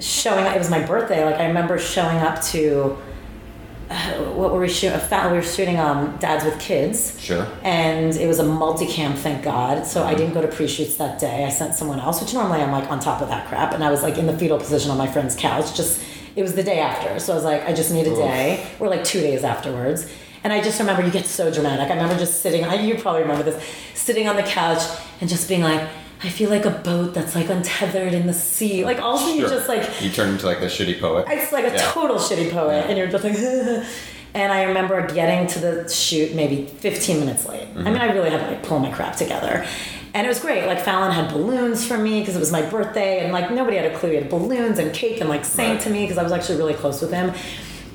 showing. 0.00 0.44
up. 0.46 0.54
It 0.54 0.58
was 0.58 0.70
my 0.70 0.82
birthday. 0.84 1.24
Like, 1.24 1.36
I 1.36 1.46
remember 1.46 1.78
showing 1.78 2.18
up 2.18 2.40
to. 2.44 2.96
Uh, 3.88 3.94
what 4.34 4.52
were 4.52 4.58
we 4.58 4.68
shooting? 4.68 4.98
We 5.30 5.36
were 5.36 5.42
shooting 5.42 5.78
um, 5.78 6.16
Dads 6.18 6.44
with 6.44 6.58
Kids 6.58 7.20
Sure. 7.20 7.46
and 7.62 8.16
it 8.16 8.26
was 8.26 8.40
a 8.40 8.42
multicam 8.42 9.14
thank 9.16 9.44
god 9.44 9.86
so 9.86 10.02
i 10.02 10.12
didn't 10.12 10.34
go 10.34 10.42
to 10.42 10.48
pre-shoots 10.48 10.96
that 10.96 11.20
day 11.20 11.44
i 11.44 11.48
sent 11.50 11.72
someone 11.76 12.00
else 12.00 12.20
which 12.20 12.34
normally 12.34 12.60
i'm 12.60 12.72
like 12.72 12.90
on 12.90 12.98
top 12.98 13.22
of 13.22 13.28
that 13.28 13.46
crap 13.46 13.72
and 13.74 13.84
i 13.84 13.90
was 13.92 14.02
like 14.02 14.18
in 14.18 14.26
the 14.26 14.36
fetal 14.36 14.58
position 14.58 14.90
on 14.90 14.98
my 14.98 15.06
friend's 15.06 15.36
couch 15.36 15.76
just 15.76 16.02
it 16.34 16.42
was 16.42 16.56
the 16.56 16.64
day 16.64 16.80
after 16.80 17.20
so 17.20 17.30
i 17.32 17.36
was 17.36 17.44
like 17.44 17.62
i 17.68 17.72
just 17.72 17.92
need 17.92 18.08
a 18.08 18.10
Oof. 18.10 18.18
day 18.18 18.66
or 18.80 18.88
like 18.88 19.04
two 19.04 19.20
days 19.20 19.44
afterwards 19.44 20.10
and 20.46 20.52
i 20.52 20.62
just 20.62 20.78
remember 20.78 21.02
you 21.04 21.10
get 21.10 21.26
so 21.26 21.44
dramatic 21.52 21.86
i 21.90 21.94
remember 21.94 22.16
just 22.16 22.40
sitting 22.40 22.62
I, 22.64 22.74
you 22.86 22.94
probably 23.04 23.22
remember 23.22 23.42
this 23.42 23.58
sitting 23.94 24.28
on 24.28 24.36
the 24.36 24.44
couch 24.44 24.82
and 25.20 25.28
just 25.28 25.48
being 25.48 25.62
like 25.62 25.82
i 26.22 26.28
feel 26.28 26.50
like 26.50 26.64
a 26.64 26.70
boat 26.70 27.14
that's 27.14 27.34
like 27.34 27.48
untethered 27.50 28.14
in 28.14 28.28
the 28.28 28.32
sea 28.32 28.84
like 28.84 29.00
all 29.00 29.18
of 29.18 29.28
a 29.28 29.32
you 29.36 29.42
just 29.48 29.68
like 29.68 29.82
You 30.00 30.10
turn 30.10 30.28
into 30.34 30.46
like 30.46 30.60
the 30.60 30.66
shitty 30.66 31.00
poet. 31.00 31.26
it's 31.28 31.50
like 31.50 31.64
a 31.64 31.72
Yeah. 31.74 31.90
total 31.92 32.16
shitty 32.26 32.50
poet, 32.52 32.86
and 32.88 32.96
you're 32.96 33.08
just 33.08 33.24
like. 33.24 33.36
and 34.34 34.52
I 34.52 34.62
remember 34.64 34.96
getting 35.20 35.46
to 35.54 35.58
the 35.58 35.88
shoot 35.88 36.34
maybe 36.34 36.66
15 36.66 37.20
minutes 37.20 37.46
late. 37.46 37.62
I 37.62 37.74
mean, 37.74 37.84
mm-hmm. 37.86 38.02
I 38.02 38.12
really 38.12 38.30
had 38.30 38.40
to 38.44 38.48
like 38.52 38.62
pull 38.62 38.78
my 38.78 38.90
crap 38.92 39.16
together. 39.16 39.66
And 40.14 40.26
it 40.26 40.28
was 40.28 40.40
great. 40.40 40.66
Like 40.66 40.80
Fallon 40.80 41.10
had 41.12 41.26
balloons 41.32 41.86
for 41.88 41.96
me 41.98 42.20
because 42.20 42.36
it 42.36 42.42
was 42.46 42.52
my 42.52 42.62
birthday, 42.62 43.12
and 43.24 43.32
like 43.32 43.50
nobody 43.50 43.76
had 43.78 43.86
a 43.92 43.98
clue. 43.98 44.10
He 44.10 44.16
had 44.16 44.28
balloons 44.28 44.78
and 44.78 44.92
cake 44.94 45.20
and 45.22 45.28
like 45.34 45.44
sang 45.44 45.72
Right. 45.72 45.80
to 45.84 45.90
me 45.90 46.00
because 46.04 46.18
I 46.18 46.22
was 46.22 46.32
actually 46.32 46.58
really 46.58 46.74
close 46.74 47.00
with 47.02 47.12
him. 47.12 47.32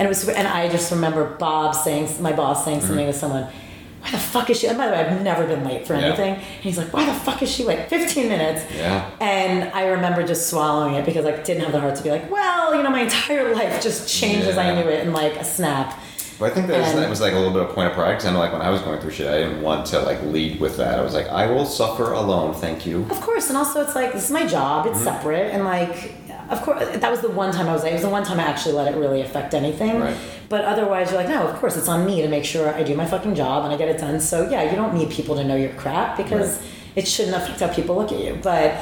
And 0.02 0.08
it 0.08 0.10
was, 0.10 0.28
and 0.28 0.48
I 0.48 0.68
just 0.68 0.92
remember 0.92 1.36
Bob 1.38 1.76
saying, 1.76 2.10
my 2.24 2.32
boss 2.32 2.66
saying 2.66 2.82
something 2.82 3.06
to 3.06 3.14
someone. 3.14 3.44
Why 3.44 4.10
the 4.10 4.18
fuck 4.18 4.50
is 4.50 4.60
she? 4.60 4.66
And 4.66 4.76
by 4.76 4.88
the 4.88 4.94
way, 4.94 4.98
I've 4.98 5.22
never 5.22 5.46
been 5.46 5.64
late 5.64 5.86
for 5.86 5.94
Yeah. 5.94 6.06
anything. 6.08 6.34
And 6.34 6.44
he's 6.64 6.76
like, 6.80 6.92
"Why 6.92 7.06
the 7.06 7.14
fuck 7.14 7.44
is 7.44 7.52
she 7.52 7.64
late? 7.64 7.88
15 7.88 8.28
minutes." 8.30 8.64
Yeah. 8.76 9.06
And 9.20 9.72
I 9.76 9.86
remember 9.90 10.24
just 10.24 10.50
swallowing 10.50 10.96
it 10.96 11.06
because 11.06 11.24
I 11.28 11.34
didn't 11.34 11.62
have 11.62 11.72
the 11.72 11.80
heart 11.80 11.94
to 11.98 12.02
be 12.02 12.10
like, 12.10 12.32
well, 12.32 12.74
you 12.74 12.82
know, 12.82 12.90
my 12.90 13.02
entire 13.02 13.54
life 13.54 13.80
just 13.80 14.10
changed 14.10 14.48
as 14.48 14.58
I 14.58 14.74
knew 14.74 14.90
it 14.90 15.06
in 15.06 15.14
like 15.14 15.36
a 15.36 15.44
snap. 15.44 16.00
But 16.40 16.50
I 16.50 16.56
think 16.56 16.66
that 16.70 16.80
was, 16.82 16.94
that 16.96 17.08
was 17.08 17.22
like 17.22 17.34
a 17.34 17.36
little 17.38 17.54
bit 17.54 17.62
of 17.62 17.70
point 17.76 17.90
of 17.90 17.94
pride 17.94 18.14
because 18.14 18.26
I 18.26 18.32
know 18.34 18.40
like 18.40 18.52
when 18.52 18.64
I 18.64 18.72
was 18.72 18.82
going 18.82 19.00
through 19.00 19.12
shit, 19.12 19.28
I 19.28 19.38
didn't 19.38 19.62
want 19.62 19.86
to 19.92 20.00
like 20.00 20.24
lead 20.24 20.60
with 20.60 20.78
that. 20.78 20.98
I 20.98 21.04
was 21.04 21.14
like, 21.14 21.28
I 21.28 21.46
will 21.46 21.68
suffer 21.68 22.14
alone, 22.14 22.56
thank 22.56 22.88
you. 22.88 23.06
Of 23.12 23.22
course, 23.22 23.50
and 23.50 23.58
also 23.60 23.84
it's 23.84 23.94
like 23.94 24.14
this 24.14 24.26
is 24.26 24.32
my 24.32 24.48
job. 24.48 24.86
Mm-hmm. 24.88 24.96
It's 24.96 25.04
separate, 25.04 25.54
and 25.54 25.64
like, 25.64 26.14
of 26.52 26.62
course, 26.62 26.86
that 26.98 27.10
was 27.10 27.22
the 27.22 27.30
one 27.30 27.52
time 27.54 27.68
I 27.68 27.74
was 27.74 27.82
like, 27.84 27.92
it 27.92 27.96
was 27.96 28.02
the 28.04 28.10
one 28.10 28.24
time 28.24 28.40
I 28.40 28.44
actually 28.44 28.74
let 28.76 28.94
it 28.94 28.98
really 28.98 29.22
affect 29.22 29.54
anything. 29.54 30.00
Right. 30.00 30.16
But 30.50 30.66
otherwise, 30.66 31.10
you're 31.12 31.20
like, 31.20 31.30
no, 31.30 31.48
of 31.48 31.56
course, 31.60 31.78
it's 31.78 31.88
on 31.88 32.06
me 32.06 32.22
to 32.22 32.28
make 32.28 32.46
sure 32.46 32.74
I 32.74 32.84
do 32.84 32.96
my 32.96 33.06
fucking 33.06 33.36
job 33.36 33.64
and 33.66 33.74
I 33.74 33.78
get 33.78 33.88
it 33.90 33.98
done. 34.00 34.20
So 34.20 34.50
yeah, 34.50 34.64
you 34.70 34.76
don't 34.76 34.94
need 34.94 35.10
people 35.10 35.36
to 35.36 35.44
know 35.44 35.56
your 35.56 35.72
crap 35.74 36.18
because 36.18 36.58
Right. 36.58 36.68
it 36.98 37.08
shouldn't 37.08 37.36
affect 37.38 37.60
how 37.62 37.70
people 37.74 37.96
look 37.96 38.12
at 38.12 38.20
you. 38.20 38.38
But 38.44 38.76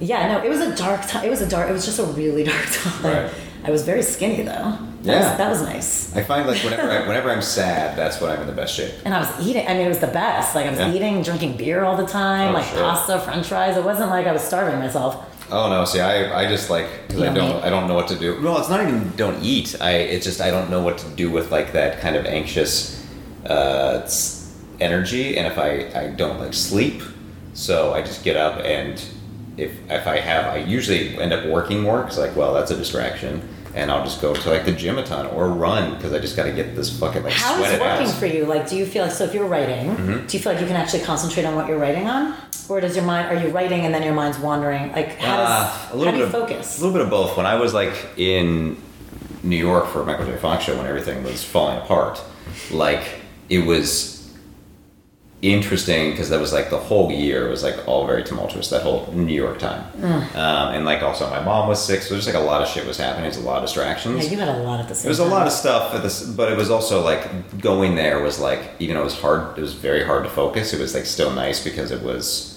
yeah, 0.00 0.32
no, 0.32 0.42
it 0.44 0.48
was 0.48 0.60
a 0.60 0.74
dark 0.74 1.06
time. 1.06 1.24
It 1.24 1.30
was 1.30 1.42
a 1.42 1.48
dark. 1.48 1.68
It 1.68 1.72
was 1.72 1.84
just 1.84 1.98
a 1.98 2.04
really 2.04 2.44
dark 2.52 2.66
time. 2.70 3.04
Right. 3.04 3.32
I 3.62 3.70
was 3.70 3.82
very 3.84 4.02
skinny 4.02 4.42
though. 4.42 4.78
That 5.02 5.12
Yeah. 5.12 5.28
was, 5.28 5.38
that 5.38 5.50
was 5.50 5.62
nice. 5.62 6.16
I 6.16 6.22
find 6.22 6.46
like 6.46 6.62
whenever 6.62 6.90
I, 6.90 7.06
whenever 7.06 7.30
I'm 7.30 7.42
sad, 7.42 7.96
that's 7.98 8.18
when 8.20 8.30
I'm 8.30 8.40
in 8.40 8.46
the 8.46 8.54
best 8.54 8.74
shape. 8.74 8.92
And 9.04 9.12
I 9.14 9.18
was 9.20 9.46
eating. 9.46 9.66
I 9.66 9.74
mean, 9.74 9.84
it 9.86 9.88
was 9.88 9.98
the 9.98 10.06
best. 10.06 10.54
Like 10.54 10.66
I 10.66 10.70
was 10.70 10.78
Yeah. 10.78 10.92
eating, 10.92 11.22
drinking 11.22 11.58
beer 11.58 11.84
all 11.84 11.96
the 11.96 12.06
time, 12.06 12.50
Oh, 12.50 12.58
like 12.58 12.66
sure. 12.66 12.80
pasta, 12.80 13.18
French 13.20 13.46
fries. 13.48 13.76
It 13.76 13.84
wasn't 13.84 14.08
like 14.08 14.26
I 14.26 14.32
was 14.32 14.42
starving 14.42 14.78
myself. 14.78 15.16
Oh 15.52 15.68
no! 15.68 15.84
See, 15.84 16.00
I, 16.00 16.42
I 16.42 16.48
just 16.48 16.70
like 16.70 16.86
because 17.08 17.22
I 17.22 17.26
don't 17.26 17.34
don't? 17.34 17.64
I 17.64 17.70
don't 17.70 17.88
know 17.88 17.94
what 17.94 18.08
to 18.08 18.16
do. 18.16 18.40
Well, 18.42 18.58
it's 18.58 18.68
not 18.68 18.80
even 18.82 19.10
don't 19.16 19.42
eat. 19.42 19.76
I 19.80 19.92
it's 19.92 20.24
just 20.24 20.40
I 20.40 20.50
don't 20.50 20.70
know 20.70 20.82
what 20.82 20.98
to 20.98 21.08
do 21.10 21.30
with 21.30 21.50
like 21.50 21.72
that 21.72 22.00
kind 22.00 22.14
of 22.16 22.24
anxious 22.26 23.04
uh, 23.46 24.08
energy, 24.80 25.36
and 25.36 25.46
if 25.46 25.58
I 25.58 25.90
I 25.98 26.08
don't 26.08 26.38
like 26.40 26.54
sleep, 26.54 27.02
so 27.54 27.92
I 27.94 28.02
just 28.02 28.22
get 28.24 28.36
up 28.36 28.60
and 28.64 29.02
if 29.56 29.72
if 29.90 30.06
I 30.06 30.18
have 30.20 30.46
I 30.46 30.58
usually 30.58 31.18
end 31.18 31.32
up 31.32 31.46
working 31.46 31.80
more 31.80 32.02
because 32.02 32.18
like 32.18 32.36
well 32.36 32.54
that's 32.54 32.70
a 32.70 32.76
distraction, 32.76 33.42
and 33.74 33.90
I'll 33.90 34.04
just 34.04 34.20
go 34.20 34.34
to 34.34 34.50
like 34.50 34.64
the 34.64 34.72
gym 34.72 34.98
a 34.98 35.02
ton 35.04 35.26
or 35.26 35.48
run 35.50 35.94
because 35.96 36.12
I 36.12 36.18
just 36.20 36.36
got 36.36 36.44
to 36.44 36.52
get 36.52 36.76
this 36.76 36.96
fucking 36.98 37.22
like 37.24 37.32
How 37.32 37.56
sweat 37.56 37.72
is 37.72 37.78
it 37.78 37.80
working 37.80 38.06
out. 38.08 38.14
for 38.14 38.26
you? 38.26 38.44
Like, 38.46 38.68
do 38.68 38.76
you 38.76 38.86
feel 38.86 39.02
like 39.04 39.12
so 39.12 39.24
if 39.24 39.34
you're 39.34 39.46
writing, 39.48 39.90
Mm-hmm. 39.96 40.26
do 40.26 40.36
you 40.36 40.42
feel 40.42 40.52
like 40.52 40.60
you 40.60 40.66
can 40.68 40.76
actually 40.76 41.02
concentrate 41.02 41.44
on 41.44 41.54
what 41.56 41.66
you're 41.68 41.78
writing 41.78 42.08
on, 42.08 42.34
or 42.70 42.80
does 42.80 42.94
your 42.96 43.04
mind? 43.04 43.28
Are 43.28 43.40
you 43.42 43.48
writing 43.52 43.84
and 43.84 43.94
then 43.94 44.02
your 44.02 44.14
mind's 44.14 44.38
wandering? 44.38 44.92
Like, 44.92 45.18
how 45.18 45.36
does 45.36 45.48
Uh, 45.48 45.64
how 46.04 46.10
do 46.12 46.16
you 46.18 46.24
of, 46.24 46.30
focus? 46.32 46.78
A 46.78 46.84
little 46.84 46.92
bit 46.96 47.02
of 47.02 47.10
both. 47.10 47.36
When 47.36 47.46
I 47.46 47.56
was 47.56 47.74
like 47.74 47.94
in 48.16 48.76
New 49.42 49.56
York 49.56 49.88
for 49.88 50.04
Michael 50.04 50.26
J. 50.26 50.36
Fox 50.36 50.64
show, 50.64 50.76
when 50.76 50.86
everything 50.86 51.22
was 51.24 51.42
falling 51.44 51.78
apart, 51.78 52.20
like 52.70 53.02
it 53.48 53.66
was 53.66 54.18
interesting 55.42 56.10
because 56.10 56.28
that 56.28 56.38
was 56.38 56.52
like 56.52 56.68
the 56.68 56.76
whole 56.76 57.10
year 57.10 57.48
was 57.48 57.62
like 57.62 57.74
all 57.88 58.06
very 58.06 58.22
tumultuous. 58.22 58.68
That 58.68 58.82
whole 58.82 59.10
New 59.14 59.32
York 59.32 59.58
time, 59.58 59.82
Mm. 59.98 60.36
um, 60.36 60.74
and 60.74 60.84
like 60.84 61.02
also 61.02 61.30
my 61.30 61.42
mom 61.42 61.66
was 61.66 61.82
sick, 61.82 62.02
so 62.02 62.12
there's 62.12 62.26
like 62.26 62.34
a 62.36 62.40
lot 62.40 62.60
of 62.60 62.68
shit 62.68 62.86
was 62.86 62.98
happening. 62.98 63.22
There's 63.22 63.38
a 63.38 63.48
lot 63.48 63.56
of 63.58 63.62
distractions. 63.64 64.22
Yeah, 64.26 64.30
you 64.32 64.36
had 64.38 64.48
a 64.48 64.58
lot 64.58 64.86
the 64.86 64.94
same. 64.94 65.04
There 65.04 65.10
was 65.10 65.18
a 65.18 65.24
lot 65.24 65.46
of 65.46 65.52
stuff 65.54 65.94
at 65.94 66.02
this, 66.02 66.22
but 66.22 66.52
it 66.52 66.58
was 66.58 66.70
also 66.70 67.02
like 67.02 67.58
going 67.58 67.94
there 67.94 68.20
was 68.20 68.38
like 68.38 68.60
even 68.80 68.96
though 68.96 69.00
it 69.00 69.04
was 69.04 69.18
hard, 69.18 69.56
it 69.56 69.62
was 69.62 69.72
very 69.72 70.04
hard 70.04 70.24
to 70.24 70.30
focus. 70.30 70.74
It 70.74 70.80
was 70.80 70.94
like 70.94 71.06
still 71.06 71.30
nice 71.32 71.64
because 71.64 71.90
it 71.90 72.02
was, 72.02 72.49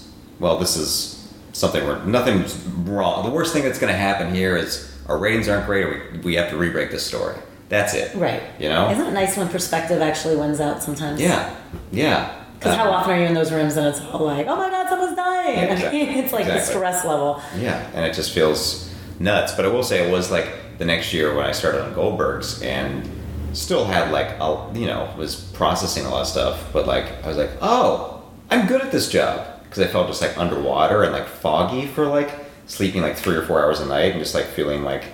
well, 0.44 0.58
this 0.58 0.76
is 0.76 1.26
something 1.54 1.82
where 1.86 2.04
nothing's 2.04 2.54
wrong. 2.66 3.24
The 3.24 3.30
worst 3.30 3.54
thing 3.54 3.62
that's 3.62 3.78
going 3.78 3.90
to 3.90 3.98
happen 3.98 4.34
here 4.34 4.58
is 4.58 4.94
our 5.08 5.16
ratings 5.16 5.48
aren't 5.48 5.64
great, 5.64 5.84
or 5.86 6.10
we, 6.12 6.18
we 6.18 6.34
have 6.34 6.50
to 6.50 6.58
re-break 6.58 6.90
this 6.90 7.04
story. 7.04 7.34
That's 7.70 7.94
it. 7.94 8.14
right. 8.14 8.42
You 8.58 8.68
know? 8.68 8.90
Isn't 8.90 9.06
it 9.06 9.12
nice 9.12 9.38
when 9.38 9.48
perspective 9.48 10.02
actually 10.02 10.36
wins 10.36 10.60
out 10.60 10.82
sometimes? 10.82 11.18
Yeah. 11.18 11.56
Yeah. 11.90 12.44
Because 12.58 12.76
how 12.76 12.90
often 12.90 13.12
are 13.12 13.20
you 13.20 13.24
in 13.24 13.32
those 13.32 13.52
rooms 13.52 13.78
and 13.78 13.86
it's 13.86 14.02
all 14.02 14.20
like, 14.20 14.46
oh 14.46 14.56
my 14.56 14.68
god, 14.68 14.86
someone's 14.90 15.16
dying. 15.16 15.56
Yeah, 15.56 15.72
exactly. 15.72 16.02
I 16.02 16.04
mean, 16.10 16.18
it's 16.18 16.32
like 16.34 16.44
the 16.44 16.60
stress 16.60 17.06
level. 17.06 17.40
Yeah, 17.56 17.90
and 17.94 18.04
it 18.04 18.12
just 18.12 18.34
feels 18.34 18.94
nuts. 19.18 19.54
But 19.54 19.64
I 19.64 19.68
will 19.68 19.82
say 19.82 20.06
it 20.06 20.12
was 20.12 20.30
like 20.30 20.76
the 20.76 20.84
next 20.84 21.14
year 21.14 21.34
when 21.34 21.46
I 21.46 21.52
started 21.52 21.82
on 21.82 21.94
Goldberg's 21.94 22.60
and 22.60 23.10
still 23.54 23.86
had 23.86 24.12
like 24.12 24.28
a, 24.40 24.70
you 24.74 24.86
know 24.86 25.12
was 25.16 25.36
processing 25.36 26.04
a 26.04 26.10
lot 26.10 26.20
of 26.22 26.26
stuff. 26.26 26.70
But 26.72 26.86
like 26.86 27.24
I 27.24 27.28
was 27.28 27.38
like, 27.38 27.50
oh, 27.62 28.22
I'm 28.50 28.66
good 28.66 28.82
at 28.82 28.92
this 28.92 29.08
job 29.10 29.53
because 29.74 29.88
I 29.88 29.92
felt 29.92 30.06
just 30.06 30.22
like 30.22 30.38
underwater 30.38 31.02
and 31.02 31.12
like 31.12 31.26
foggy 31.26 31.86
for 31.86 32.06
like 32.06 32.30
sleeping 32.66 33.02
like 33.02 33.16
three 33.16 33.34
or 33.34 33.42
four 33.42 33.60
hours 33.62 33.80
a 33.80 33.86
night 33.86 34.12
and 34.12 34.20
just 34.20 34.34
like 34.34 34.44
feeling 34.46 34.84
like 34.84 35.04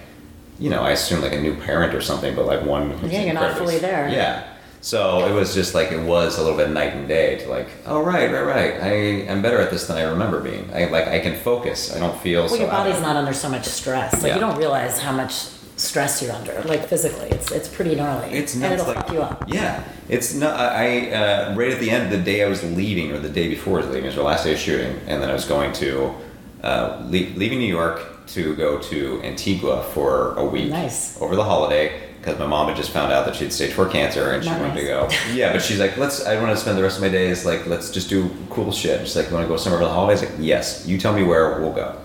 you 0.59 0.69
know 0.69 0.83
I 0.83 0.91
assume 0.91 1.23
like 1.23 1.33
a 1.33 1.41
new 1.41 1.55
parent 1.57 1.95
or 1.95 2.03
something, 2.03 2.35
but 2.37 2.45
like 2.47 2.63
one. 2.65 2.91
Yeah, 3.11 3.23
you're 3.23 3.33
not 3.35 3.57
fully 3.57 3.79
there. 3.79 4.09
Yeah. 4.11 4.47
So 4.83 5.27
it 5.27 5.33
was 5.33 5.55
just 5.55 5.75
like 5.75 5.93
it 5.93 6.03
was 6.03 6.39
a 6.39 6.43
little 6.43 6.57
bit 6.59 6.71
night 6.71 6.93
and 6.95 7.09
day 7.09 7.39
to 7.39 7.49
like, 7.49 7.69
oh 7.87 8.03
right, 8.03 8.31
right, 8.31 8.43
right. 8.43 8.75
I 8.83 8.93
am 9.33 9.41
better 9.41 9.59
at 9.61 9.71
this 9.71 9.87
than 9.87 9.97
I 9.97 10.03
remember 10.03 10.41
being. 10.41 10.71
I 10.75 10.85
like 10.87 11.09
I 11.09 11.21
can 11.21 11.37
focus. 11.37 11.95
I 11.95 11.99
don't 11.99 12.19
feel 12.21 12.41
Well, 12.43 12.49
so. 12.51 12.57
your 12.57 12.69
body's 12.69 12.99
it. 12.99 13.03
not 13.03 13.17
under 13.17 13.33
so 13.33 13.49
much 13.49 13.65
stress. 13.65 14.13
Like 14.23 14.25
Yeah. 14.29 14.35
you 14.35 14.41
don't 14.41 14.57
realize 14.59 14.99
how 14.99 15.13
much 15.13 15.47
stress 15.81 16.23
you're 16.23 16.33
under, 16.33 16.61
like 16.63 16.87
physically. 16.87 17.29
It's 17.31 17.51
it's 17.51 17.69
pretty 17.69 17.95
gnarly. 17.95 18.33
It's 18.33 18.55
and 18.55 18.65
it'll 18.65 18.87
like, 18.87 18.97
fuck 18.97 19.13
you 19.13 19.23
up. 19.23 19.45
Yeah, 19.49 19.83
it's 20.09 20.35
not. 20.35 20.55
I 20.59 21.11
uh, 21.11 21.55
right 21.57 21.73
at 21.73 21.81
the 21.81 21.91
end, 21.91 22.05
of 22.13 22.19
the 22.19 22.25
day 22.25 22.45
I 22.45 22.49
was 22.49 22.63
leaving, 22.63 23.13
or 23.13 23.19
the 23.19 23.29
day 23.31 23.49
before 23.49 23.79
I 23.79 23.83
was 23.83 23.87
leaving, 23.87 24.05
it 24.05 24.09
was 24.09 24.19
our 24.19 24.25
last 24.25 24.45
day 24.45 24.53
of 24.53 24.59
shooting, 24.59 25.01
and 25.07 25.23
then 25.23 25.31
I 25.31 25.33
was 25.33 25.45
going 25.47 25.73
to 25.75 26.15
uh, 26.63 26.99
le- 27.05 27.33
leaving 27.37 27.59
New 27.59 27.75
York 27.75 28.27
to 28.29 28.55
go 28.55 28.79
to 28.79 29.21
Antigua 29.25 29.83
for 29.93 30.35
a 30.37 30.45
week 30.45 30.71
Nice. 30.71 31.21
over 31.21 31.35
the 31.35 31.43
holiday 31.43 32.09
because 32.19 32.39
my 32.39 32.47
mom 32.47 32.69
had 32.69 32.77
just 32.77 32.91
found 32.91 33.13
out 33.13 33.25
that 33.25 33.35
she 33.35 33.45
had 33.45 33.53
stage 33.53 33.73
four 33.73 33.89
cancer 33.89 34.31
and 34.33 34.45
she 34.45 34.51
Not 34.51 34.61
wanted 34.61 34.81
to 34.81 34.87
go. 34.87 35.09
Yeah, 35.33 35.53
but 35.53 35.63
she's 35.63 35.81
like, 35.81 35.97
let's. 35.97 36.27
I 36.27 36.39
want 36.41 36.51
to 36.51 36.57
spend 36.57 36.77
the 36.77 36.83
rest 36.83 36.97
of 36.97 37.03
my 37.03 37.09
days 37.09 37.47
like 37.47 37.67
let's 37.67 37.91
just 37.91 38.11
do 38.11 38.31
cool 38.51 38.71
shit. 38.73 39.01
She's 39.07 39.17
like, 39.17 39.29
you 39.29 39.35
want 39.35 39.45
to 39.45 39.49
go 39.49 39.57
somewhere 39.57 39.81
for 39.81 39.87
the 39.87 39.93
holidays? 39.93 40.23
Like, 40.23 40.33
yes. 40.39 40.87
You 40.87 40.99
tell 40.99 41.15
me 41.15 41.23
where, 41.23 41.59
we'll 41.61 41.73
go. 41.73 41.97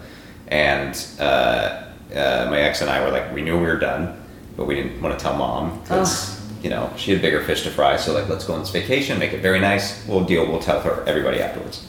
And 0.48 0.96
uh, 1.20 1.85
uh, 2.14 2.48
my 2.50 2.60
ex 2.60 2.82
and 2.82 2.90
I 2.90 3.04
were 3.04 3.12
like, 3.12 3.34
we 3.34 3.42
knew 3.42 3.58
we 3.58 3.66
were 3.66 3.80
done, 3.80 4.22
but 4.58 4.66
we 4.66 4.76
didn't 4.76 5.02
want 5.02 5.18
to 5.18 5.24
tell 5.24 5.36
mom 5.36 5.80
because 5.82 6.42
you 6.64 6.70
know 6.70 6.92
she 6.98 7.12
had 7.12 7.22
bigger 7.22 7.44
fish 7.44 7.64
to 7.64 7.72
fry. 7.72 7.98
So 7.98 8.14
like, 8.14 8.30
let's 8.30 8.46
go 8.46 8.54
on 8.54 8.60
this 8.60 8.70
vacation, 8.70 9.20
make 9.20 9.34
it 9.34 9.42
very 9.42 9.60
nice. 9.60 10.06
We'll 10.08 10.26
deal. 10.26 10.46
We'll 10.46 10.62
tell 10.62 10.82
her 10.82 11.04
everybody 11.06 11.42
afterwards. 11.42 11.86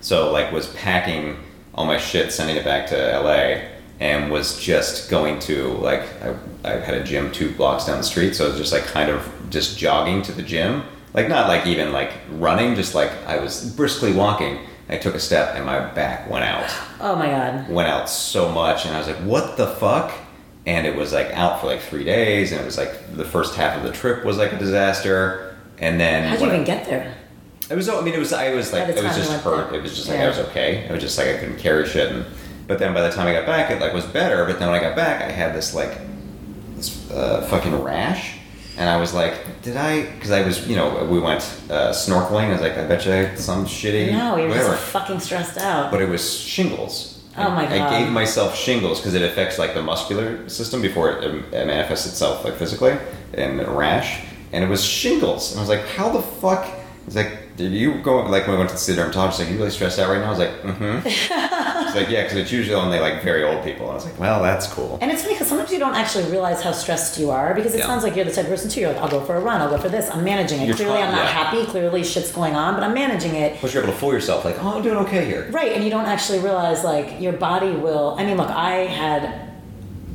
So 0.00 0.30
like 0.32 0.52
was 0.52 0.68
packing 0.74 1.36
all 1.74 1.84
my 1.84 1.98
shit, 1.98 2.32
sending 2.32 2.56
it 2.56 2.64
back 2.64 2.86
to 2.88 2.96
LA, 2.96 3.68
and 4.00 4.30
was 4.30 4.60
just 4.60 5.10
going 5.10 5.38
to 5.40 5.68
like 5.74 6.02
I, 6.22 6.34
I 6.64 6.70
had 6.80 6.94
a 6.94 7.04
gym 7.04 7.32
two 7.32 7.52
blocks 7.52 7.86
down 7.86 7.98
the 7.98 8.04
street, 8.04 8.34
so 8.34 8.46
I 8.46 8.48
was 8.48 8.58
just 8.58 8.72
like 8.72 8.84
kind 8.84 9.10
of 9.10 9.30
just 9.50 9.78
jogging 9.78 10.22
to 10.22 10.32
the 10.32 10.42
gym, 10.42 10.82
like 11.14 11.28
not 11.28 11.48
like 11.48 11.66
even 11.66 11.92
like 11.92 12.12
running, 12.32 12.74
just 12.74 12.94
like 12.94 13.10
I 13.26 13.38
was 13.38 13.72
briskly 13.74 14.12
walking. 14.12 14.58
I 14.88 14.96
took 14.98 15.14
a 15.14 15.20
step 15.20 15.54
and 15.56 15.64
my 15.66 15.80
back 15.94 16.30
went 16.30 16.44
out, 16.44 16.70
Oh 17.00 17.16
my 17.16 17.26
god. 17.26 17.68
went 17.68 17.88
out 17.88 18.08
so 18.08 18.50
much, 18.50 18.84
and 18.86 18.94
I 18.94 18.98
was 18.98 19.06
like, 19.08 19.16
what 19.18 19.56
the 19.56 19.66
fuck? 19.66 20.12
and 20.66 20.84
it 20.84 20.96
was 20.96 21.12
like 21.12 21.28
out 21.32 21.60
for 21.60 21.68
like 21.68 21.80
three 21.80 22.02
days, 22.02 22.50
and 22.50 22.60
it 22.60 22.64
was 22.64 22.76
like 22.76 23.14
the 23.16 23.24
first 23.24 23.54
half 23.54 23.76
of 23.76 23.84
the 23.84 23.92
trip 23.92 24.24
was 24.24 24.36
like 24.36 24.52
a 24.52 24.58
disaster, 24.58 25.56
and 25.78 26.00
then 26.00 26.28
How'd 26.28 26.40
you 26.40 26.46
when 26.46 26.50
I- 26.50 26.54
even 26.54 26.66
get 26.66 26.86
there? 26.86 27.14
it 27.70 27.74
was. 27.76 27.88
I 27.88 28.00
mean, 28.00 28.14
it 28.14 28.18
was. 28.18 28.32
I 28.32 28.52
was 28.52 28.72
like, 28.72 28.88
it 28.88 28.94
was 29.02 29.14
just 29.16 29.30
hurt. 29.44 29.72
It 29.74 29.80
was 29.82 29.94
just 29.94 30.08
like 30.08 30.18
Yeah. 30.18 30.24
I 30.24 30.28
was 30.28 30.38
okay. 30.38 30.78
It 30.88 30.90
was 30.90 31.00
just 31.00 31.16
like 31.18 31.28
I 31.28 31.38
couldn't 31.38 31.58
carry 31.58 31.86
shit. 31.86 32.10
And 32.12 32.24
but 32.66 32.80
then 32.80 32.94
by 32.94 33.02
the 33.02 33.10
time 33.14 33.28
I 33.28 33.32
got 33.32 33.46
back, 33.46 33.70
it 33.70 33.80
like 33.80 33.92
was 33.92 34.04
better. 34.06 34.44
But 34.44 34.58
then 34.58 34.68
when 34.70 34.76
I 34.78 34.82
got 34.82 34.96
back, 34.96 35.22
I 35.22 35.30
had 35.30 35.54
this 35.54 35.72
like 35.72 35.98
this 36.76 37.08
uh, 37.12 37.42
fucking 37.48 37.80
rash, 37.82 38.35
and 38.76 38.88
I 38.88 38.96
was 38.98 39.14
like, 39.14 39.62
did 39.62 39.76
I? 39.76 40.02
Because 40.12 40.30
I 40.30 40.42
was, 40.42 40.66
you 40.68 40.76
know, 40.76 41.04
we 41.06 41.18
went 41.18 41.40
uh, 41.70 41.92
snorkeling. 41.92 42.48
I 42.48 42.52
was 42.52 42.60
like, 42.60 42.76
I 42.76 42.86
bet 42.86 43.06
you 43.06 43.36
some 43.36 43.64
shitty. 43.64 44.12
No, 44.12 44.36
you 44.36 44.44
were 44.44 44.48
whatever. 44.50 44.70
just 44.70 44.84
fucking 44.84 45.20
stressed 45.20 45.58
out. 45.58 45.90
But 45.90 46.02
it 46.02 46.08
was 46.08 46.38
shingles. 46.38 47.22
Oh 47.38 47.50
my 47.50 47.64
god! 47.64 47.72
I 47.72 48.00
gave 48.00 48.12
myself 48.12 48.56
shingles 48.56 48.98
because 48.98 49.14
it 49.14 49.22
affects 49.22 49.58
like 49.58 49.74
the 49.74 49.82
muscular 49.82 50.48
system 50.48 50.80
before 50.80 51.12
it, 51.12 51.24
um, 51.24 51.44
it 51.52 51.66
manifests 51.66 52.06
itself 52.06 52.44
like 52.44 52.54
physically 52.54 52.96
in 53.34 53.60
a 53.60 53.70
rash, 53.70 54.24
and 54.52 54.64
it 54.64 54.68
was 54.68 54.84
shingles. 54.84 55.52
And 55.52 55.58
I 55.58 55.62
was 55.62 55.68
like, 55.68 55.86
how 55.86 56.08
the 56.08 56.22
fuck? 56.22 56.66
It's 57.06 57.14
like, 57.14 57.32
did 57.56 57.72
you 57.72 58.00
go 58.02 58.20
like 58.26 58.46
when 58.46 58.56
I 58.56 58.58
went 58.58 58.70
to 58.70 58.76
see 58.76 58.92
the 58.92 59.00
dermatologist? 59.02 59.40
Like, 59.40 59.48
you 59.50 59.56
really 59.56 59.70
stressed 59.70 59.98
out 59.98 60.10
right 60.10 60.18
now? 60.20 60.26
I 60.26 60.30
was 60.30 60.38
like, 60.38 60.62
mm-hmm. 60.62 61.06
It's 61.86 61.94
like, 61.96 62.08
yeah, 62.10 62.22
because 62.24 62.36
it's 62.36 62.52
usually 62.52 62.74
only 62.74 62.98
like 63.00 63.22
very 63.22 63.44
old 63.44 63.64
people. 63.64 63.86
And 63.86 63.92
I 63.92 63.94
was 63.94 64.04
like, 64.04 64.18
well, 64.18 64.42
that's 64.42 64.66
cool. 64.66 64.98
And 65.00 65.10
it's 65.10 65.22
funny 65.22 65.34
because 65.34 65.48
sometimes 65.48 65.72
you 65.72 65.78
don't 65.78 65.94
actually 65.94 66.30
realize 66.30 66.62
how 66.62 66.72
stressed 66.72 67.18
you 67.18 67.30
are 67.30 67.54
because 67.54 67.74
it 67.74 67.78
Yeah. 67.78 67.86
sounds 67.86 68.02
like 68.02 68.14
you're 68.16 68.24
the 68.26 68.32
type 68.32 68.44
of 68.44 68.50
person 68.50 68.68
too. 68.68 68.80
You're 68.80 68.92
like, 68.92 69.00
I'll 69.00 69.08
go 69.08 69.20
for 69.24 69.36
a 69.36 69.40
run, 69.40 69.60
I'll 69.62 69.70
go 69.70 69.78
for 69.78 69.88
this. 69.88 70.10
I'm 70.10 70.22
managing 70.24 70.60
it. 70.60 70.66
You're 70.66 70.76
clearly, 70.76 70.94
trying- 70.98 71.08
I'm 71.08 71.14
not 71.14 71.24
yeah. 71.24 71.30
happy. 71.44 71.64
Clearly, 71.64 72.04
shit's 72.04 72.32
going 72.32 72.54
on, 72.54 72.74
but 72.74 72.82
I'm 72.82 72.92
managing 72.94 73.34
it. 73.34 73.56
Plus, 73.58 73.72
you're 73.72 73.82
able 73.84 73.92
to 73.92 73.98
fool 73.98 74.12
yourself, 74.12 74.44
like, 74.44 74.62
oh, 74.62 74.76
I'm 74.76 74.82
doing 74.82 74.96
okay 74.98 75.24
here. 75.24 75.48
Right, 75.50 75.72
and 75.72 75.82
you 75.84 75.90
don't 75.90 76.06
actually 76.06 76.40
realize 76.40 76.84
like 76.84 77.20
your 77.20 77.32
body 77.32 77.70
will. 77.70 78.16
I 78.18 78.24
mean, 78.26 78.36
look, 78.36 78.50
I 78.50 78.72
had 78.86 79.50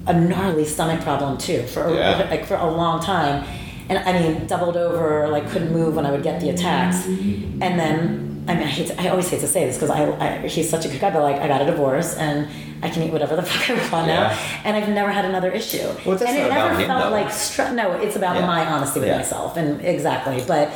a 0.07 0.13
gnarly 0.19 0.65
stomach 0.65 1.01
problem 1.01 1.37
too 1.37 1.63
for 1.67 1.83
a, 1.85 1.95
Yeah. 1.95 2.27
like 2.29 2.45
for 2.45 2.55
a 2.55 2.69
long 2.69 3.01
time, 3.01 3.43
and 3.91 4.09
I 4.09 4.11
mean, 4.19 4.47
doubled 4.47 4.77
over, 4.77 5.27
like 5.27 5.47
couldn't 5.49 5.71
move 5.71 5.95
when 5.95 6.05
I 6.05 6.11
would 6.11 6.23
get 6.23 6.39
the 6.41 6.49
attacks, 6.49 7.05
and 7.05 7.61
then. 7.79 8.27
I 8.47 8.55
mean, 8.55 8.63
I, 8.63 8.71
hate 8.71 8.87
to, 8.87 8.99
I 8.99 9.09
always 9.09 9.29
hate 9.29 9.41
to 9.41 9.47
say 9.47 9.67
this 9.67 9.75
because 9.77 9.91
I, 9.91 10.01
I 10.43 10.47
he's 10.47 10.67
such 10.67 10.83
a 10.85 10.89
good 10.89 10.99
guy, 10.99 11.11
but 11.11 11.21
like 11.21 11.35
I 11.39 11.47
got 11.47 11.61
a 11.61 11.65
divorce 11.65 12.15
and 12.17 12.47
I 12.83 12.89
can 12.89 13.03
eat 13.03 13.11
whatever 13.11 13.35
the 13.35 13.43
fuck 13.49 13.69
I 13.69 13.91
want 13.91 14.07
now, 14.07 14.29
and 14.65 14.75
I've 14.75 14.89
never 14.89 15.11
had 15.11 15.25
another 15.25 15.51
issue. 15.51 15.77
Well, 16.03 16.17
that's 16.17 16.23
and 16.23 16.37
it 16.37 16.49
never 16.49 16.73
him, 16.73 16.87
felt 16.87 17.03
though. 17.03 17.09
like 17.11 17.27
stre- 17.27 17.75
no, 17.75 17.91
it's 18.01 18.15
about 18.15 18.37
Yeah. 18.37 18.47
my 18.47 18.65
honesty 18.65 18.99
with 18.99 19.09
Yeah. 19.09 19.17
myself 19.17 19.57
and 19.57 19.79
exactly, 19.85 20.43
but 20.47 20.71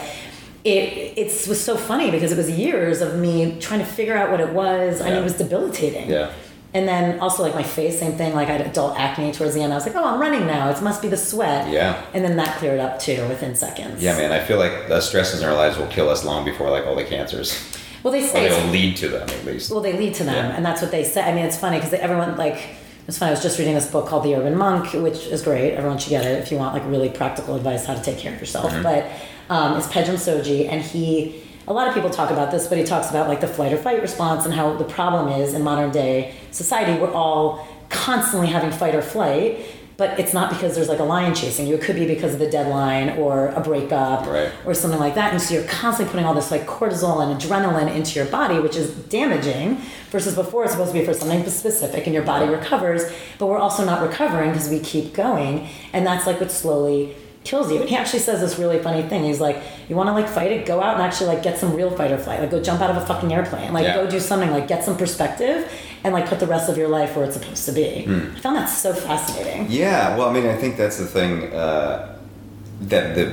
it 0.63 1.17
it 1.17 1.47
was 1.47 1.59
so 1.59 1.75
funny 1.75 2.11
because 2.11 2.31
it 2.31 2.37
was 2.37 2.51
years 2.51 3.01
of 3.01 3.15
me 3.17 3.57
trying 3.59 3.79
to 3.79 3.85
figure 3.85 4.15
out 4.15 4.29
what 4.29 4.39
it 4.41 4.49
was, 4.53 4.99
and 5.01 5.09
Yeah. 5.09 5.19
it 5.21 5.23
was 5.23 5.33
debilitating. 5.33 6.07
Yeah. 6.07 6.29
And 6.75 6.85
then 6.85 7.21
also 7.21 7.41
like 7.41 7.55
my 7.55 7.63
face, 7.63 7.97
same 7.99 8.17
thing. 8.17 8.35
Like 8.35 8.49
I 8.49 8.57
had 8.57 8.67
adult 8.67 8.99
acne 8.99 9.31
towards 9.31 9.53
the 9.55 9.61
end. 9.61 9.71
I 9.71 9.77
was 9.77 9.85
like, 9.85 9.95
oh, 9.95 10.03
I'm 10.03 10.19
running 10.19 10.45
now. 10.45 10.69
It 10.69 10.81
must 10.83 11.01
be 11.01 11.07
the 11.07 11.15
sweat. 11.15 11.71
Yeah. 11.71 12.05
And 12.13 12.21
then 12.23 12.35
that 12.35 12.57
cleared 12.57 12.81
up 12.81 12.99
too 12.99 13.25
within 13.29 13.55
seconds. 13.55 14.03
Yeah, 14.03 14.17
man. 14.17 14.33
I 14.33 14.41
feel 14.43 14.59
like 14.59 14.89
the 14.89 14.99
stresses 14.99 15.41
in 15.41 15.47
our 15.47 15.55
lives 15.55 15.77
will 15.77 15.87
kill 15.87 16.09
us 16.09 16.25
long 16.25 16.43
before 16.43 16.69
like 16.69 16.85
all 16.85 16.95
the 16.97 17.05
cancers, 17.05 17.57
Well, 18.03 18.11
they 18.11 18.25
or 18.25 18.27
say 18.27 18.49
they'll 18.49 18.71
lead 18.71 18.97
to 18.97 19.07
them 19.07 19.29
at 19.29 19.45
least. 19.45 19.71
well, 19.71 19.79
they 19.79 19.93
lead 19.93 20.15
to 20.15 20.25
them, 20.25 20.35
Yeah. 20.49 20.55
and 20.57 20.65
that's 20.65 20.81
what 20.81 20.91
they 20.91 21.05
say. 21.05 21.21
I 21.21 21.33
mean, 21.33 21.45
it's 21.45 21.57
funny 21.57 21.77
because 21.77 21.93
everyone 21.93 22.35
like 22.35 22.59
it's 23.07 23.17
funny. 23.19 23.29
I 23.29 23.33
was 23.35 23.41
just 23.41 23.57
reading 23.57 23.75
this 23.75 23.89
book 23.89 24.07
called 24.07 24.25
The 24.25 24.35
Urban 24.35 24.57
Monk, 24.57 24.91
which 24.95 25.27
is 25.27 25.43
great. 25.43 25.75
Everyone 25.75 25.97
should 25.97 26.09
get 26.09 26.25
it 26.25 26.39
if 26.41 26.51
you 26.51 26.57
want 26.57 26.73
like 26.73 26.85
really 26.87 27.09
practical 27.09 27.55
advice 27.55 27.85
how 27.85 27.93
to 27.93 28.01
take 28.03 28.17
care 28.17 28.33
of 28.33 28.39
yourself. 28.41 28.69
Mm-hmm. 28.73 28.83
But 28.83 29.05
um, 29.49 29.77
it's 29.77 29.87
Pedram 29.87 30.15
Shojai, 30.15 30.67
and 30.69 30.81
he. 30.81 31.41
A 31.67 31.73
lot 31.73 31.87
of 31.87 31.93
people 31.95 32.09
talk 32.11 32.29
about 32.29 32.51
this, 32.51 32.67
but 32.67 32.77
he 32.77 32.83
talks 32.83 33.09
about 33.09 33.27
like 33.27 33.41
the 33.41 33.47
flight 33.47 33.73
or 33.73 33.77
fight 33.77 34.01
response 34.01 34.45
and 34.45 34.53
how 34.53 34.75
the 34.75 34.83
problem 34.83 35.29
is 35.41 35.53
in 35.53 35.63
modern 35.63 35.91
day 35.91 36.35
society 36.51 36.99
we're 37.01 37.11
all 37.11 37.67
constantly 37.89 38.47
having 38.47 38.71
fight 38.71 38.93
or 38.93 39.01
flight, 39.01 39.59
but 39.97 40.19
it's 40.19 40.33
not 40.33 40.49
because 40.49 40.75
there's 40.75 40.89
like 40.89 40.99
a 40.99 41.03
lion 41.03 41.33
chasing 41.33 41.65
you. 41.65 41.75
It 41.75 41.81
could 41.81 41.95
be 41.95 42.05
because 42.05 42.33
of 42.33 42.39
the 42.39 42.49
deadline 42.49 43.17
or 43.17 43.47
a 43.47 43.61
breakup 43.61 44.27
Right. 44.27 44.51
or 44.65 44.73
something 44.73 44.99
like 44.99 45.15
that. 45.15 45.31
And 45.31 45.41
so 45.41 45.53
you're 45.55 45.63
constantly 45.63 46.11
putting 46.11 46.25
all 46.27 46.33
this 46.35 46.51
like 46.51 46.67
cortisol 46.67 47.21
and 47.25 47.39
adrenaline 47.41 47.93
into 47.95 48.19
your 48.19 48.25
body, 48.27 48.59
which 48.59 48.75
is 48.75 48.91
damaging. 48.91 49.77
Versus 50.11 50.35
before, 50.35 50.63
it's 50.63 50.73
supposed 50.73 50.93
to 50.93 50.99
be 50.99 51.05
for 51.05 51.13
something 51.13 51.43
specific, 51.49 52.05
and 52.05 52.13
your 52.13 52.23
body 52.23 52.45
recovers. 52.49 53.03
But 53.39 53.47
we're 53.47 53.57
also 53.57 53.83
not 53.85 54.01
recovering 54.01 54.51
because 54.51 54.69
we 54.69 54.79
keep 54.79 55.13
going, 55.13 55.67
and 55.93 56.05
that's 56.05 56.25
like 56.27 56.39
what 56.39 56.51
slowly 56.51 57.15
kills 57.45 57.71
you. 57.71 57.79
And 57.79 57.89
he 57.89 57.95
actually 57.95 58.19
says 58.19 58.41
this 58.41 58.59
really 58.59 58.79
funny 58.79 59.03
thing. 59.03 59.23
He's 59.23 59.39
like, 59.39 59.57
"You 59.87 59.95
want 59.95 60.07
to 60.09 60.13
like 60.13 60.27
fight 60.27 60.51
it? 60.51 60.65
Go 60.65 60.81
out 60.81 60.95
and 60.95 61.03
actually 61.03 61.27
like 61.27 61.43
get 61.43 61.57
some 61.57 61.73
real 61.73 61.89
fight 61.91 62.11
or 62.11 62.17
flight. 62.17 62.41
Like 62.41 62.51
go 62.51 62.61
jump 62.61 62.81
out 62.81 62.89
of 62.89 62.97
a 62.97 63.05
fucking 63.05 63.31
airplane. 63.31 63.71
Like 63.71 63.85
Yeah. 63.85 63.95
go 63.95 64.09
do 64.09 64.19
something. 64.19 64.51
Like 64.51 64.67
get 64.67 64.83
some 64.83 64.97
perspective." 64.97 65.71
And 66.03 66.13
like 66.13 66.27
put 66.27 66.39
the 66.39 66.45
rest 66.45 66.69
of 66.69 66.77
your 66.77 66.87
life 66.87 67.15
where 67.15 67.25
it's 67.25 67.35
supposed 67.35 67.65
to 67.65 67.71
be. 67.71 68.03
Hmm. 68.03 68.35
I 68.35 68.39
found 68.39 68.55
that 68.57 68.67
so 68.67 68.93
fascinating. 68.93 69.65
Yeah, 69.71 70.15
well, 70.15 70.29
I 70.29 70.33
mean, 70.33 70.45
I 70.45 70.55
think 70.55 70.77
that's 70.77 70.97
the 70.97 71.07
thing 71.07 71.51
uh, 71.51 72.15
that 72.81 73.15
the 73.15 73.25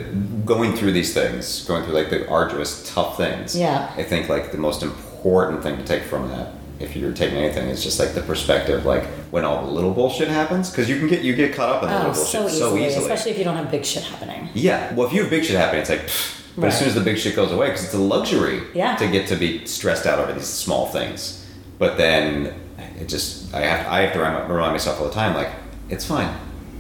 going 0.46 0.75
through 0.75 0.92
these 0.92 1.12
things, 1.12 1.66
going 1.66 1.85
through 1.85 1.92
like 1.92 2.09
the 2.09 2.27
arduous, 2.31 2.90
tough 2.94 3.18
things. 3.18 3.55
Yeah. 3.59 3.92
I 3.96 4.03
think 4.03 4.31
like 4.31 4.53
the 4.53 4.59
most 4.59 4.83
important 4.83 5.62
thing 5.62 5.77
to 5.77 5.85
take 5.85 6.03
from 6.05 6.29
that, 6.31 6.53
if 6.83 6.97
you're 6.97 7.12
taking 7.12 7.38
anything, 7.38 7.68
it's 7.68 7.83
just 7.83 7.99
like 7.99 8.12
the 8.14 8.23
perspective, 8.23 8.85
like 8.85 9.05
when 9.31 9.45
all 9.45 9.64
the 9.64 9.71
little 9.73 9.92
bullshit 9.92 10.29
happens, 10.29 10.71
because 10.71 10.88
you 10.88 10.99
can 10.99 11.09
get 11.09 11.23
you 11.23 11.35
get 11.35 11.55
caught 11.55 11.71
up 11.71 11.83
in 11.83 11.88
the 11.88 11.95
Oh, 11.95 11.99
little 12.09 12.14
so 12.14 12.40
bullshit 12.40 12.57
easily, 12.57 12.81
so 12.81 12.87
easily. 12.87 13.05
especially 13.05 13.31
if 13.33 13.38
you 13.38 13.45
don't 13.45 13.57
have 13.57 13.71
big 13.71 13.85
shit 13.85 14.03
happening. 14.03 14.49
Yeah, 14.55 14.92
well, 14.95 15.07
if 15.07 15.12
you 15.12 15.21
have 15.23 15.31
big 15.31 15.45
shit 15.45 15.57
happening, 15.57 15.81
it's 15.83 15.90
like, 15.90 16.01
pfft. 16.07 16.40
but 16.59 16.66
as 16.66 16.79
soon 16.79 16.88
as 16.88 16.95
the 16.95 17.01
big 17.01 17.18
shit 17.18 17.35
goes 17.37 17.53
away, 17.53 17.68
because 17.68 17.85
it's 17.85 17.95
a 17.95 17.99
luxury 17.99 18.61
Yeah. 18.75 18.97
to 18.97 19.09
get 19.09 19.27
to 19.29 19.37
be 19.37 19.64
stressed 19.66 20.07
out 20.07 20.18
over 20.18 20.33
these 20.33 20.47
small 20.47 20.87
things. 20.88 21.47
But 21.79 21.97
then 21.97 22.55
it 23.01 23.09
just, 23.09 23.53
I 23.55 23.61
have, 23.61 23.87
I 23.87 24.01
have 24.03 24.12
to 24.14 24.18
remind, 24.21 24.51
remind 24.51 24.73
myself 24.73 25.01
all 25.01 25.07
the 25.09 25.14
time, 25.14 25.35
like, 25.35 25.51
it's 25.88 26.05
fine, 26.05 26.33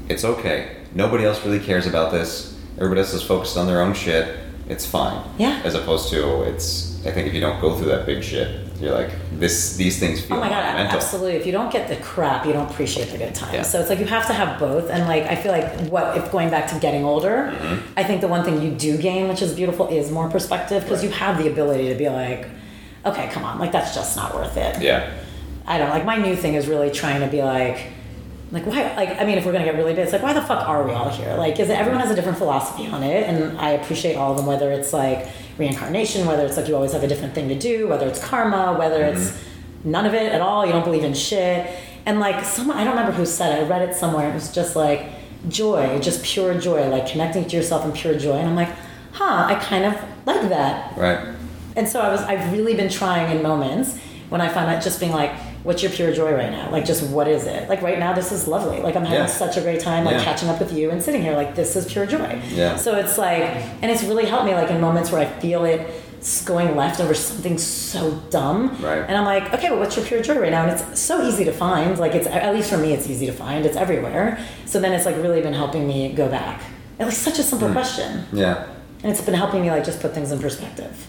it's 0.08 0.24
okay. 0.24 0.76
Nobody 0.94 1.24
else 1.24 1.44
really 1.44 1.58
cares 1.60 1.86
about 1.86 2.12
this. 2.12 2.54
Everybody 2.76 3.00
else 3.00 3.14
is 3.14 3.22
focused 3.22 3.56
on 3.56 3.66
their 3.66 3.80
own 3.80 3.94
shit. 3.94 4.36
It's 4.68 4.84
fine. 4.86 5.22
Yeah. 5.38 5.60
As 5.64 5.74
opposed 5.74 6.08
to, 6.10 6.42
it's. 6.42 6.90
I 7.06 7.10
think 7.10 7.26
if 7.28 7.34
you 7.34 7.40
don't 7.40 7.60
go 7.60 7.74
through 7.76 7.88
that 7.88 8.06
big 8.06 8.22
shit, 8.22 8.61
you're 8.82 8.92
like, 8.94 9.10
this. 9.38 9.76
These 9.76 9.98
things 10.00 10.20
feel 10.20 10.36
Oh 10.36 10.40
my 10.40 10.48
god, 10.48 10.64
monumental. 10.64 10.96
absolutely. 10.98 11.34
If 11.36 11.46
you 11.46 11.52
don't 11.52 11.72
get 11.72 11.88
the 11.88 11.96
crap, 11.96 12.44
you 12.46 12.52
don't 12.52 12.68
appreciate 12.70 13.10
the 13.10 13.18
good 13.18 13.34
times. 13.34 13.52
Yeah. 13.54 13.62
So 13.62 13.80
it's 13.80 13.88
like 13.88 13.98
you 14.00 14.06
have 14.06 14.26
to 14.26 14.32
have 14.32 14.58
both. 14.58 14.90
And 14.90 15.04
like 15.06 15.24
I 15.24 15.36
feel 15.36 15.52
like 15.52 15.72
what 15.90 16.16
if 16.18 16.30
going 16.32 16.50
back 16.50 16.68
to 16.72 16.78
getting 16.80 17.04
older, 17.04 17.52
Mm-hmm. 17.52 17.92
I 17.96 18.02
think 18.04 18.20
the 18.20 18.28
one 18.28 18.44
thing 18.44 18.60
you 18.60 18.72
do 18.72 18.96
gain, 18.98 19.28
which 19.28 19.40
is 19.42 19.54
beautiful, 19.54 19.88
is 19.88 20.10
more 20.10 20.28
perspective 20.28 20.82
because 20.82 21.00
Right. 21.02 21.10
you 21.10 21.14
have 21.16 21.38
the 21.38 21.48
ability 21.50 21.88
to 21.90 21.94
be 21.94 22.08
like, 22.08 22.48
okay, 23.06 23.28
come 23.30 23.44
on, 23.44 23.58
like 23.58 23.72
that's 23.72 23.94
just 23.94 24.16
not 24.16 24.34
worth 24.34 24.56
it. 24.56 24.82
Yeah. 24.82 25.10
I 25.66 25.78
don't 25.78 25.90
like 25.90 26.04
my 26.04 26.16
new 26.16 26.34
thing 26.34 26.54
is 26.54 26.66
really 26.66 26.90
trying 26.90 27.20
to 27.20 27.28
be 27.28 27.42
like 27.42 27.86
like 28.50 28.66
why 28.66 28.94
like 28.96 29.20
I 29.20 29.24
mean 29.24 29.38
if 29.38 29.46
we're 29.46 29.52
gonna 29.52 29.64
get 29.64 29.76
really 29.76 29.94
big, 29.94 30.02
it's 30.04 30.12
like 30.12 30.22
why 30.22 30.32
the 30.32 30.42
fuck 30.42 30.68
are 30.68 30.82
we 30.84 30.92
all 30.92 31.08
here? 31.08 31.34
Like 31.36 31.58
is 31.60 31.70
it 31.70 31.78
everyone 31.78 32.00
has 32.00 32.10
a 32.10 32.14
different 32.16 32.36
philosophy 32.38 32.86
on 32.88 33.02
it 33.04 33.28
and 33.28 33.56
I 33.58 33.70
appreciate 33.70 34.16
all 34.16 34.32
of 34.32 34.36
them, 34.38 34.46
whether 34.46 34.70
it's 34.72 34.92
like 34.92 35.28
reincarnation, 35.58 36.26
whether 36.26 36.44
it's 36.46 36.56
like 36.56 36.68
you 36.68 36.74
always 36.74 36.92
have 36.92 37.02
a 37.02 37.08
different 37.08 37.34
thing 37.34 37.48
to 37.48 37.58
do, 37.58 37.88
whether 37.88 38.06
it's 38.06 38.24
karma, 38.24 38.76
whether 38.78 39.00
mm-hmm. 39.00 39.18
it's 39.18 39.38
none 39.84 40.06
of 40.06 40.14
it 40.14 40.32
at 40.32 40.40
all, 40.40 40.64
you 40.66 40.72
don't 40.72 40.84
believe 40.84 41.04
in 41.04 41.14
shit. 41.14 41.70
And 42.06 42.20
like 42.20 42.44
someone 42.44 42.76
I 42.76 42.84
don't 42.84 42.94
remember 42.96 43.12
who 43.12 43.26
said 43.26 43.58
it, 43.58 43.64
I 43.64 43.68
read 43.68 43.88
it 43.88 43.94
somewhere, 43.94 44.30
it 44.30 44.34
was 44.34 44.52
just 44.52 44.76
like 44.76 45.10
joy, 45.48 45.98
just 46.00 46.22
pure 46.24 46.58
joy, 46.58 46.88
like 46.88 47.06
connecting 47.06 47.44
to 47.46 47.56
yourself 47.56 47.84
in 47.84 47.92
pure 47.92 48.18
joy. 48.18 48.36
And 48.36 48.48
I'm 48.48 48.56
like, 48.56 48.70
huh, 49.12 49.46
I 49.48 49.54
kind 49.56 49.84
of 49.84 49.94
like 50.26 50.48
that. 50.48 50.96
Right. 50.96 51.34
And 51.76 51.88
so 51.88 52.00
I 52.00 52.10
was 52.10 52.20
I've 52.22 52.52
really 52.52 52.74
been 52.74 52.88
trying 52.90 53.34
in 53.34 53.42
moments 53.42 53.98
when 54.28 54.40
I 54.40 54.48
find 54.48 54.70
out 54.70 54.82
just 54.82 55.00
being 55.00 55.12
like, 55.12 55.32
what's 55.62 55.82
your 55.82 55.92
pure 55.92 56.12
joy 56.12 56.32
right 56.32 56.50
now? 56.50 56.70
Like 56.70 56.84
just 56.84 57.02
what 57.10 57.28
is 57.28 57.46
it? 57.46 57.68
Like 57.68 57.82
right 57.82 57.98
now 57.98 58.12
this 58.12 58.32
is 58.32 58.48
lovely. 58.48 58.80
Like 58.80 58.96
I'm 58.96 59.04
having 59.04 59.20
Yeah. 59.20 59.26
such 59.26 59.56
a 59.56 59.60
great 59.60 59.80
time 59.80 60.04
like 60.04 60.16
Yeah. 60.16 60.24
catching 60.24 60.48
up 60.48 60.58
with 60.58 60.72
you 60.72 60.90
and 60.90 61.02
sitting 61.02 61.22
here 61.22 61.34
like 61.36 61.54
this 61.54 61.76
is 61.76 61.90
pure 61.90 62.06
joy. 62.06 62.40
Yeah. 62.50 62.76
So 62.76 62.96
it's 62.96 63.16
like 63.18 63.42
and 63.82 63.90
it's 63.90 64.02
really 64.02 64.26
helped 64.26 64.46
me 64.46 64.54
like 64.54 64.70
in 64.70 64.80
moments 64.80 65.10
where 65.12 65.20
I 65.20 65.26
feel 65.40 65.64
it 65.64 65.88
going 66.44 66.76
left 66.76 67.00
over 67.00 67.14
something 67.14 67.58
so 67.58 68.12
dumb. 68.30 68.76
Right. 68.80 68.98
And 69.08 69.16
I'm 69.16 69.24
like, 69.24 69.52
okay, 69.54 69.68
but 69.68 69.78
what's 69.80 69.96
your 69.96 70.06
pure 70.06 70.22
joy 70.22 70.38
right 70.38 70.52
now? 70.52 70.62
And 70.62 70.70
it's 70.72 71.00
so 71.00 71.22
easy 71.26 71.44
to 71.44 71.52
find. 71.52 71.98
Like 71.98 72.14
it's 72.14 72.26
at 72.26 72.54
least 72.54 72.70
for 72.70 72.78
me 72.78 72.92
it's 72.92 73.08
easy 73.08 73.26
to 73.26 73.32
find. 73.32 73.66
It's 73.66 73.76
everywhere. 73.76 74.38
So 74.66 74.80
then 74.80 74.92
it's 74.92 75.04
like 75.06 75.16
really 75.16 75.40
been 75.42 75.54
helping 75.54 75.86
me 75.86 76.12
go 76.12 76.28
back. 76.28 76.60
It 76.98 77.04
was 77.04 77.16
such 77.16 77.38
a 77.38 77.42
simple 77.42 77.68
Hmm. 77.68 77.74
question. 77.74 78.26
Yeah. 78.32 78.66
And 79.02 79.10
it's 79.10 79.20
been 79.20 79.34
helping 79.34 79.62
me 79.62 79.70
like 79.70 79.84
just 79.84 80.00
put 80.00 80.14
things 80.14 80.30
in 80.30 80.38
perspective. 80.38 81.06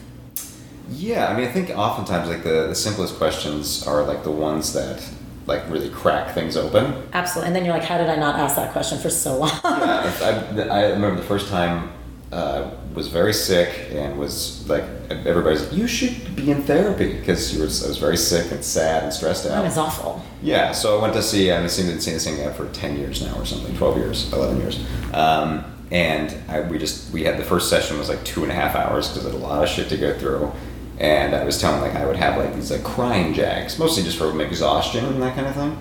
Yeah, 0.90 1.28
I 1.28 1.36
mean, 1.36 1.48
I 1.48 1.52
think 1.52 1.70
oftentimes 1.72 2.30
like 2.30 2.44
the, 2.44 2.68
the 2.68 2.76
simplest 2.76 3.16
questions 3.16 3.88
are 3.88 4.04
like 4.04 4.24
the 4.24 4.32
ones 4.32 4.74
that 4.74 5.04
like 5.46 5.68
really 5.70 5.90
crack 5.90 6.34
things 6.34 6.56
open. 6.56 7.04
Absolutely. 7.14 7.48
And 7.48 7.56
then 7.56 7.66
you're 7.66 7.74
like, 7.74 7.84
how 7.84 7.98
did 7.98 8.10
I 8.10 8.16
not 8.16 8.36
ask 8.36 8.56
that 8.56 8.72
question 8.72 8.98
for 9.00 9.10
so 9.10 9.38
long? 9.38 9.50
yeah, 9.64 10.58
I, 10.70 10.80
I 10.80 10.90
remember 10.92 11.20
the 11.20 11.28
first 11.28 11.50
time 11.50 11.92
uh, 12.32 12.72
was 12.96 13.08
very 13.08 13.34
sick 13.34 13.92
and 13.92 14.18
was 14.18 14.68
like 14.68 14.84
everybody's 15.10 15.62
like 15.62 15.74
you 15.74 15.88
should 15.88 16.36
be 16.36 16.50
in 16.50 16.64
therapy 16.64 17.14
because 17.14 17.54
you 17.54 17.60
were 17.60 17.66
I 17.66 17.88
was 17.88 17.98
very 18.00 18.18
sick 18.18 18.52
and 18.52 18.64
sad 18.64 19.04
and 19.04 19.14
stressed 19.14 19.46
out. 19.46 19.50
That 19.50 19.64
was 19.64 19.78
awful. 19.78 20.24
Yeah, 20.42 20.72
so 20.72 20.98
I 20.98 21.02
went 21.02 21.14
to 21.14 21.22
see. 21.22 21.52
I've 21.52 21.70
seen 21.70 22.00
seen 22.00 22.14
this 22.14 22.24
thing 22.26 22.54
for 22.54 22.68
ten 22.70 22.98
years 22.98 23.22
now, 23.22 23.36
or 23.36 23.46
something, 23.46 23.76
twelve 23.78 23.98
years, 23.98 24.32
eleven 24.34 24.58
years. 24.58 24.84
Um, 25.14 25.64
and 25.92 26.36
I, 26.50 26.62
we 26.62 26.80
just 26.80 27.14
we 27.14 27.24
had 27.24 27.38
the 27.38 27.44
first 27.44 27.70
session 27.70 28.00
was 28.00 28.10
like 28.10 28.24
two 28.24 28.42
and 28.42 28.52
a 28.52 28.56
half 28.56 28.76
hours 28.76 29.10
because 29.10 29.28
I 29.28 29.32
had 29.32 29.40
a 29.40 29.44
lot 29.44 29.64
of 29.64 29.70
shit 29.70 29.90
to 29.90 29.98
go 29.98 30.18
through. 30.18 30.52
And 31.00 31.36
I 31.36 31.44
was 31.44 31.60
telling 31.60 31.82
like 31.82 31.96
I 31.96 32.06
would 32.06 32.18
have 32.18 32.38
like 32.38 32.54
these 32.56 32.72
like 32.72 32.84
crying 32.84 33.34
jags, 33.34 33.80
mostly 33.80 34.04
just 34.04 34.18
from 34.18 34.40
exhaustion 34.40 35.06
and 35.06 35.22
that 35.22 35.36
kind 35.36 35.48
of 35.48 35.56
thing. 35.56 35.78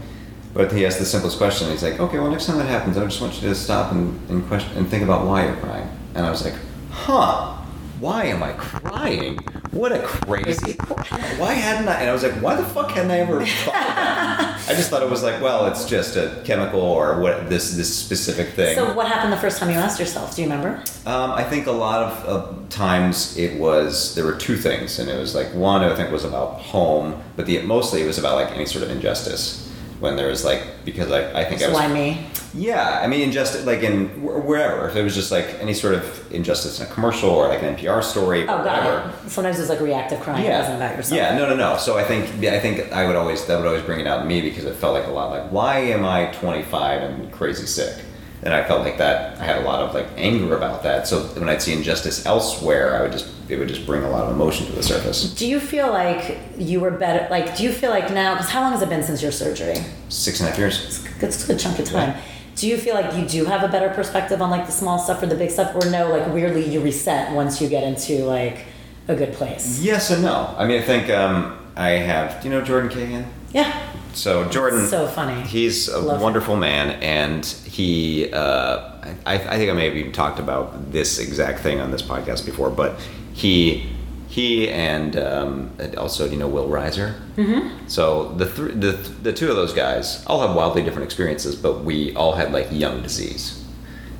But 0.54 0.72
he 0.72 0.84
asked 0.84 0.98
the 0.98 1.04
simplest 1.04 1.38
question. 1.38 1.70
He's 1.70 1.82
like, 1.82 1.98
okay, 1.98 2.18
well, 2.18 2.30
next 2.30 2.46
time 2.46 2.58
that 2.58 2.68
happens, 2.68 2.96
I 2.98 3.04
just 3.04 3.20
want 3.20 3.40
you 3.40 3.48
to 3.48 3.54
stop 3.54 3.92
and, 3.92 4.18
and 4.28 4.46
question 4.46 4.76
and 4.76 4.88
think 4.88 5.02
about 5.02 5.26
why 5.26 5.46
you're 5.46 5.56
crying. 5.56 5.88
And 6.14 6.26
I 6.26 6.30
was 6.30 6.44
like, 6.44 6.54
huh, 6.90 7.61
why 8.02 8.24
am 8.24 8.42
I 8.42 8.52
crying? 8.54 9.36
What 9.70 9.92
a 9.92 10.00
crazy. 10.02 10.72
Why 11.38 11.54
hadn't 11.54 11.88
I? 11.88 12.00
And 12.00 12.10
I 12.10 12.12
was 12.12 12.22
like, 12.22 12.34
why 12.42 12.56
the 12.56 12.64
fuck 12.64 12.90
hadn't 12.90 13.10
I 13.10 13.20
ever 13.20 13.46
thought 13.64 13.72
that? 13.72 14.68
I 14.68 14.74
just 14.74 14.90
thought 14.90 15.02
it 15.02 15.08
was 15.08 15.22
like, 15.22 15.40
well, 15.40 15.66
it's 15.66 15.88
just 15.88 16.16
a 16.16 16.42
chemical 16.44 16.80
or 16.80 17.20
what 17.20 17.48
this 17.48 17.74
this 17.74 17.96
specific 17.96 18.48
thing. 18.48 18.74
So 18.74 18.92
what 18.92 19.06
happened 19.06 19.32
the 19.32 19.38
first 19.38 19.58
time 19.58 19.70
you 19.70 19.76
asked 19.76 19.98
yourself? 19.98 20.36
Do 20.36 20.42
you 20.42 20.48
remember? 20.50 20.82
Um, 21.06 21.30
I 21.30 21.44
think 21.44 21.66
a 21.68 21.72
lot 21.72 22.02
of 22.02 22.28
uh, 22.28 22.68
times 22.68 23.36
it 23.38 23.58
was 23.58 24.14
there 24.14 24.26
were 24.26 24.36
two 24.36 24.56
things, 24.56 24.98
and 24.98 25.08
it 25.08 25.18
was 25.18 25.34
like 25.34 25.54
one 25.54 25.82
I 25.82 25.94
think 25.94 26.10
was 26.10 26.24
about 26.24 26.60
home, 26.60 27.22
but 27.36 27.46
the 27.46 27.62
mostly 27.62 28.02
it 28.02 28.06
was 28.06 28.18
about 28.18 28.34
like 28.34 28.50
any 28.50 28.66
sort 28.66 28.84
of 28.84 28.90
injustice. 28.90 29.70
When 30.00 30.16
there 30.16 30.26
was 30.26 30.44
like 30.44 30.84
because 30.84 31.12
I, 31.12 31.40
I 31.40 31.44
think 31.44 31.62
I 31.62 31.68
was 31.68 31.76
why 31.76 31.86
me? 31.86 32.26
Yeah 32.54 33.00
I 33.02 33.06
mean 33.06 33.20
injustice 33.22 33.64
like 33.64 33.82
in 33.82 34.08
wherever 34.22 34.88
if 34.88 34.96
it 34.96 35.02
was 35.02 35.14
just 35.14 35.30
like 35.32 35.46
any 35.60 35.72
sort 35.74 35.94
of 35.94 36.32
injustice 36.32 36.80
in 36.80 36.86
a 36.86 36.90
commercial 36.90 37.30
or 37.30 37.48
like 37.48 37.62
an 37.62 37.76
NPR 37.76 38.02
story 38.04 38.46
Oh, 38.48 38.58
whatever. 38.58 39.12
it. 39.24 39.30
Sometimes 39.30 39.58
it's 39.58 39.68
like 39.70 39.80
reactive 39.80 40.20
crying. 40.20 40.44
It 40.44 40.50
wasn't 40.50 40.76
about 40.76 40.96
yourself. 40.96 41.16
Yeah, 41.16 41.36
no, 41.36 41.48
no, 41.48 41.56
no. 41.56 41.76
So 41.78 41.96
I 41.98 42.04
think 42.04 42.30
yeah, 42.40 42.54
I 42.54 42.60
think 42.60 42.92
I 42.92 43.06
would 43.06 43.16
always 43.16 43.44
that 43.46 43.56
would 43.58 43.66
always 43.66 43.82
bring 43.82 44.00
it 44.00 44.06
out 44.06 44.22
in 44.22 44.28
me 44.28 44.42
because 44.42 44.64
it 44.64 44.74
felt 44.76 44.94
like 44.94 45.06
a 45.06 45.10
lot 45.10 45.30
like 45.30 45.50
why 45.50 45.78
am 45.78 46.04
I 46.04 46.26
25 46.32 47.02
and 47.02 47.32
crazy 47.32 47.66
sick? 47.66 48.02
And 48.44 48.52
I 48.52 48.64
felt 48.64 48.80
like 48.82 48.98
that 48.98 49.38
I 49.40 49.44
had 49.44 49.58
a 49.58 49.64
lot 49.64 49.80
of 49.82 49.94
like 49.94 50.08
anger 50.16 50.56
about 50.56 50.82
that. 50.82 51.06
So 51.06 51.22
when 51.38 51.48
I'd 51.48 51.62
see 51.62 51.72
injustice 51.72 52.26
elsewhere, 52.26 52.96
I 52.96 53.02
would 53.02 53.12
just 53.12 53.28
it 53.48 53.56
would 53.58 53.68
just 53.68 53.86
bring 53.86 54.02
a 54.02 54.10
lot 54.10 54.24
of 54.24 54.30
emotion 54.32 54.66
to 54.66 54.72
the 54.72 54.82
surface. 54.82 55.32
Do 55.34 55.46
you 55.46 55.60
feel 55.60 55.90
like 55.92 56.38
you 56.58 56.80
were 56.80 56.90
better? 56.90 57.28
Like, 57.30 57.56
do 57.56 57.62
you 57.64 57.72
feel 57.72 57.90
like 57.90 58.10
now? 58.12 58.34
Because 58.34 58.50
how 58.50 58.62
long 58.62 58.72
has 58.72 58.82
it 58.82 58.88
been 58.88 59.02
since 59.02 59.22
your 59.22 59.30
surgery? 59.32 59.76
Six 60.08 60.40
and 60.40 60.48
a 60.48 60.50
half 60.50 60.58
years. 60.58 60.84
It's 60.84 61.04
a 61.04 61.08
good, 61.20 61.28
it's 61.28 61.44
a 61.44 61.46
good 61.46 61.58
chunk 61.58 61.78
of 61.78 61.84
time. 61.86 62.10
Yeah. 62.10 62.20
Do 62.56 62.68
you 62.68 62.76
feel 62.76 62.94
like 62.94 63.16
you 63.16 63.26
do 63.26 63.44
have 63.46 63.62
a 63.64 63.68
better 63.68 63.88
perspective 63.90 64.40
on 64.42 64.50
like 64.50 64.66
the 64.66 64.72
small 64.72 64.98
stuff 64.98 65.22
or 65.22 65.26
the 65.26 65.34
big 65.34 65.50
stuff, 65.50 65.74
or 65.74 65.88
no? 65.90 66.10
Like 66.10 66.32
weirdly, 66.32 66.68
you 66.68 66.80
reset 66.80 67.32
once 67.32 67.60
you 67.60 67.68
get 67.68 67.82
into 67.82 68.24
like 68.24 68.64
a 69.08 69.14
good 69.16 69.32
place. 69.32 69.80
Yes 69.80 70.10
and 70.10 70.22
no. 70.22 70.54
I 70.56 70.66
mean, 70.66 70.80
I 70.80 70.84
think 70.84 71.10
um, 71.10 71.58
I 71.76 71.90
have. 71.90 72.42
Do 72.42 72.48
you 72.48 72.54
know 72.54 72.62
Jordan 72.62 72.90
Kagan? 72.90 73.26
Yeah. 73.52 73.90
So 74.14 74.46
Jordan, 74.50 74.86
So 74.86 75.06
funny. 75.06 75.40
He's 75.42 75.88
a 75.88 75.98
Love 75.98 76.16
him. 76.16 76.22
wonderful 76.22 76.56
man, 76.56 76.90
and 77.02 77.44
he. 77.46 78.30
Uh, 78.32 78.90
I, 79.26 79.34
I 79.34 79.56
think 79.56 79.70
I 79.70 79.72
may 79.72 79.86
have 79.86 79.96
even 79.96 80.12
talked 80.12 80.38
about 80.38 80.92
this 80.92 81.18
exact 81.18 81.60
thing 81.60 81.80
on 81.80 81.90
this 81.90 82.02
podcast 82.02 82.44
before, 82.44 82.70
but 82.70 83.00
he, 83.32 83.88
he, 84.32 84.66
and 84.70 85.14
um, 85.18 85.76
also 85.98 86.26
you 86.26 86.38
know 86.38 86.48
Will 86.48 86.66
Reiser. 86.66 87.20
Mm-hmm. 87.36 87.86
So 87.86 88.32
the, 88.32 88.46
th- 88.46 88.80
the 88.80 88.92
the 89.22 89.32
two 89.34 89.50
of 89.50 89.56
those 89.56 89.74
guys 89.74 90.24
all 90.26 90.40
have 90.40 90.56
wildly 90.56 90.82
different 90.82 91.04
experiences, 91.04 91.54
but 91.54 91.84
we 91.84 92.14
all 92.14 92.32
had 92.32 92.50
like 92.50 92.68
young 92.70 93.02
disease, 93.02 93.62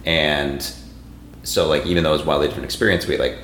and 0.04 0.70
so 1.44 1.66
like 1.66 1.86
even 1.86 2.04
though 2.04 2.10
it 2.10 2.18
was 2.18 2.26
wildly 2.26 2.48
different 2.48 2.66
experience, 2.66 3.06
we 3.06 3.16
like 3.16 3.38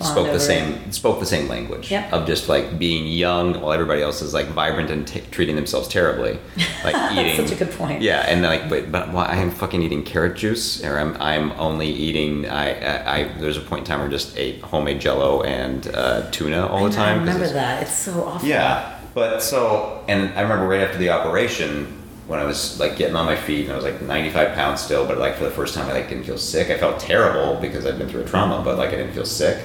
spoke 0.00 0.26
the 0.32 0.40
same 0.40 0.90
spoke 0.92 1.20
the 1.20 1.26
same 1.26 1.46
language 1.48 1.90
Yep. 1.90 2.12
of 2.12 2.26
just 2.26 2.48
like 2.48 2.78
being 2.78 3.06
young 3.06 3.60
while 3.60 3.72
everybody 3.72 4.02
else 4.02 4.22
is 4.22 4.34
like 4.34 4.46
vibrant 4.48 4.90
and 4.90 5.06
t- 5.06 5.22
treating 5.30 5.54
themselves 5.56 5.86
terribly, 5.88 6.38
like 6.84 7.12
eating. 7.18 7.36
such 7.36 7.52
a 7.56 7.64
good 7.64 7.72
point. 7.76 8.02
Yeah, 8.02 8.20
and 8.28 8.42
like, 8.42 8.68
but 8.68 8.90
but 8.90 9.12
why 9.12 9.26
I'm 9.26 9.50
fucking 9.50 9.82
eating 9.82 10.02
carrot 10.02 10.36
juice, 10.36 10.82
or 10.84 10.98
I'm 10.98 11.16
I'm 11.20 11.52
only 11.52 11.88
eating. 11.88 12.48
I 12.48 12.66
I, 12.80 13.16
I 13.20 13.24
there's 13.38 13.56
a 13.56 13.60
point 13.60 13.80
in 13.80 13.86
time 13.86 13.98
where 14.00 14.08
I 14.08 14.10
just 14.10 14.36
ate 14.36 14.60
homemade 14.62 15.00
Jello 15.00 15.42
and 15.42 15.86
uh, 15.94 16.28
tuna 16.32 16.66
all 16.66 16.88
the 16.88 16.96
know, 16.96 17.02
I 17.02 17.12
remember 17.14 17.44
it's- 17.44 17.52
that. 17.52 17.82
It's 17.82 17.94
so 17.96 18.24
awful. 18.24 18.48
yeah, 18.48 18.98
but 19.14 19.40
so, 19.42 20.04
and 20.08 20.36
I 20.36 20.40
remember 20.42 20.66
right 20.66 20.80
after 20.80 20.98
the 20.98 21.10
operation 21.10 22.00
when 22.26 22.40
I 22.40 22.44
was 22.44 22.80
like 22.80 22.96
getting 22.96 23.16
on 23.16 23.26
my 23.26 23.36
feet 23.36 23.64
and 23.64 23.72
I 23.72 23.76
was 23.76 23.84
like 23.84 24.00
95 24.02 24.54
pounds 24.54 24.80
still, 24.80 25.06
but 25.06 25.18
like 25.18 25.36
for 25.36 25.44
the 25.44 25.50
first 25.50 25.74
time 25.74 25.88
I 25.88 25.92
like 25.92 26.08
didn't 26.08 26.24
feel 26.24 26.38
sick. 26.38 26.70
I 26.70 26.78
felt 26.78 26.98
terrible 26.98 27.60
because 27.60 27.84
I'd 27.86 27.98
been 27.98 28.08
through 28.08 28.22
a 28.22 28.24
trauma, 28.24 28.62
but 28.64 28.76
like 28.78 28.88
I 28.88 28.96
didn't 28.96 29.12
feel 29.12 29.26
sick. 29.26 29.62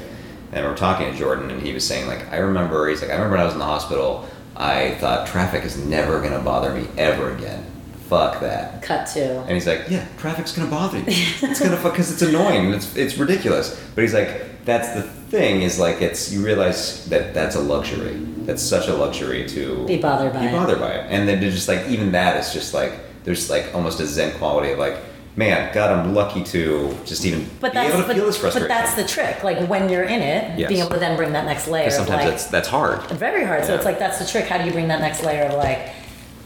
And 0.52 0.66
we 0.66 0.72
were 0.72 0.78
talking 0.78 1.12
to 1.12 1.18
Jordan 1.18 1.52
and 1.52 1.62
he 1.62 1.74
was 1.74 1.86
saying 1.88 2.08
like, 2.08 2.32
I 2.32 2.38
remember, 2.38 2.88
he's 2.90 3.02
like, 3.02 3.12
I 3.12 3.14
remember 3.14 3.34
when 3.36 3.42
I 3.42 3.46
was 3.46 3.54
in 3.54 3.60
the 3.60 3.66
hospital, 3.66 4.28
I 4.56 4.96
thought 4.96 5.28
traffic 5.28 5.64
is 5.64 5.78
never 5.78 6.22
gonna 6.22 6.40
bother 6.42 6.74
me 6.74 6.88
ever 6.98 7.32
again. 7.36 7.66
Fuck 8.08 8.40
that. 8.42 8.82
Cut 8.82 9.06
to. 9.14 9.42
And 9.42 9.52
he's 9.52 9.68
like, 9.68 9.86
yeah, 9.90 10.08
traffic's 10.18 10.52
gonna 10.56 10.70
bother 10.72 10.98
you. 11.00 11.06
It's 11.08 11.60
gonna 11.60 11.78
fuck 11.78 11.94
because 11.94 12.12
it's 12.12 12.22
annoying 12.24 12.66
and 12.66 12.76
it's 12.76 12.96
it's 12.96 13.18
ridiculous. 13.18 13.80
But 13.94 14.02
he's 14.02 14.14
like, 14.16 14.66
that's 14.66 14.90
the 14.96 15.04
thing 15.04 15.62
is 15.62 15.80
like 15.80 16.02
it's 16.02 16.32
you 16.32 16.44
realize 16.44 17.06
that 17.10 17.34
that's 17.36 17.56
a 17.56 17.60
luxury. 17.62 18.16
That's 18.48 18.64
such 18.64 18.88
a 18.88 18.96
luxury 18.96 19.48
to 19.50 19.86
Be 19.86 19.98
bothered 19.98 20.34
by 20.34 20.40
be 20.42 20.46
it. 20.48 20.52
bothered 20.52 20.80
by 20.80 20.92
it. 20.94 21.06
And 21.12 21.28
then 21.30 21.40
to 21.42 21.52
just 21.52 21.68
like 21.68 21.88
even 21.88 22.12
that 22.14 22.38
is 22.38 22.52
just 22.52 22.74
like 22.74 22.94
there's 23.26 23.48
like 23.52 23.76
almost 23.76 24.00
a 24.00 24.08
zen 24.08 24.36
quality 24.40 24.72
of 24.72 24.80
like, 24.80 24.98
man, 25.36 25.74
God, 25.74 25.92
I'm 25.92 26.14
lucky 26.14 26.44
to 26.46 26.96
just 27.06 27.26
even 27.26 27.50
But 27.60 27.72
be 27.72 27.76
that's 27.76 27.90
able 27.94 28.02
to 28.02 28.08
but, 28.08 28.16
feel 28.16 28.26
this 28.26 28.36
but 28.38 28.42
frustration. 28.52 28.68
that's 28.68 28.94
the 28.96 29.06
trick. 29.06 29.44
Like 29.44 29.68
when 29.70 29.90
you're 29.90 30.04
in 30.04 30.22
it, 30.22 30.58
Yes. 30.60 30.68
being 30.70 30.82
able 30.82 30.92
to 30.92 31.00
then 31.00 31.16
bring 31.16 31.32
that 31.34 31.46
next 31.46 31.68
layer. 31.68 31.90
sometimes 31.90 32.24
like, 32.24 32.30
that's 32.32 32.46
that's 32.48 32.68
hard. 32.68 33.02
very 33.12 33.46
hard. 33.46 33.66
So 33.66 33.76
it's 33.76 33.86
like 33.86 34.00
that's 34.00 34.20
the 34.20 34.26
trick. 34.26 34.46
How 34.46 34.58
do 34.58 34.66
you 34.66 34.72
bring 34.72 34.88
that 34.90 35.00
next 35.02 35.24
layer 35.24 35.44
of 35.46 35.54
like, 35.54 35.90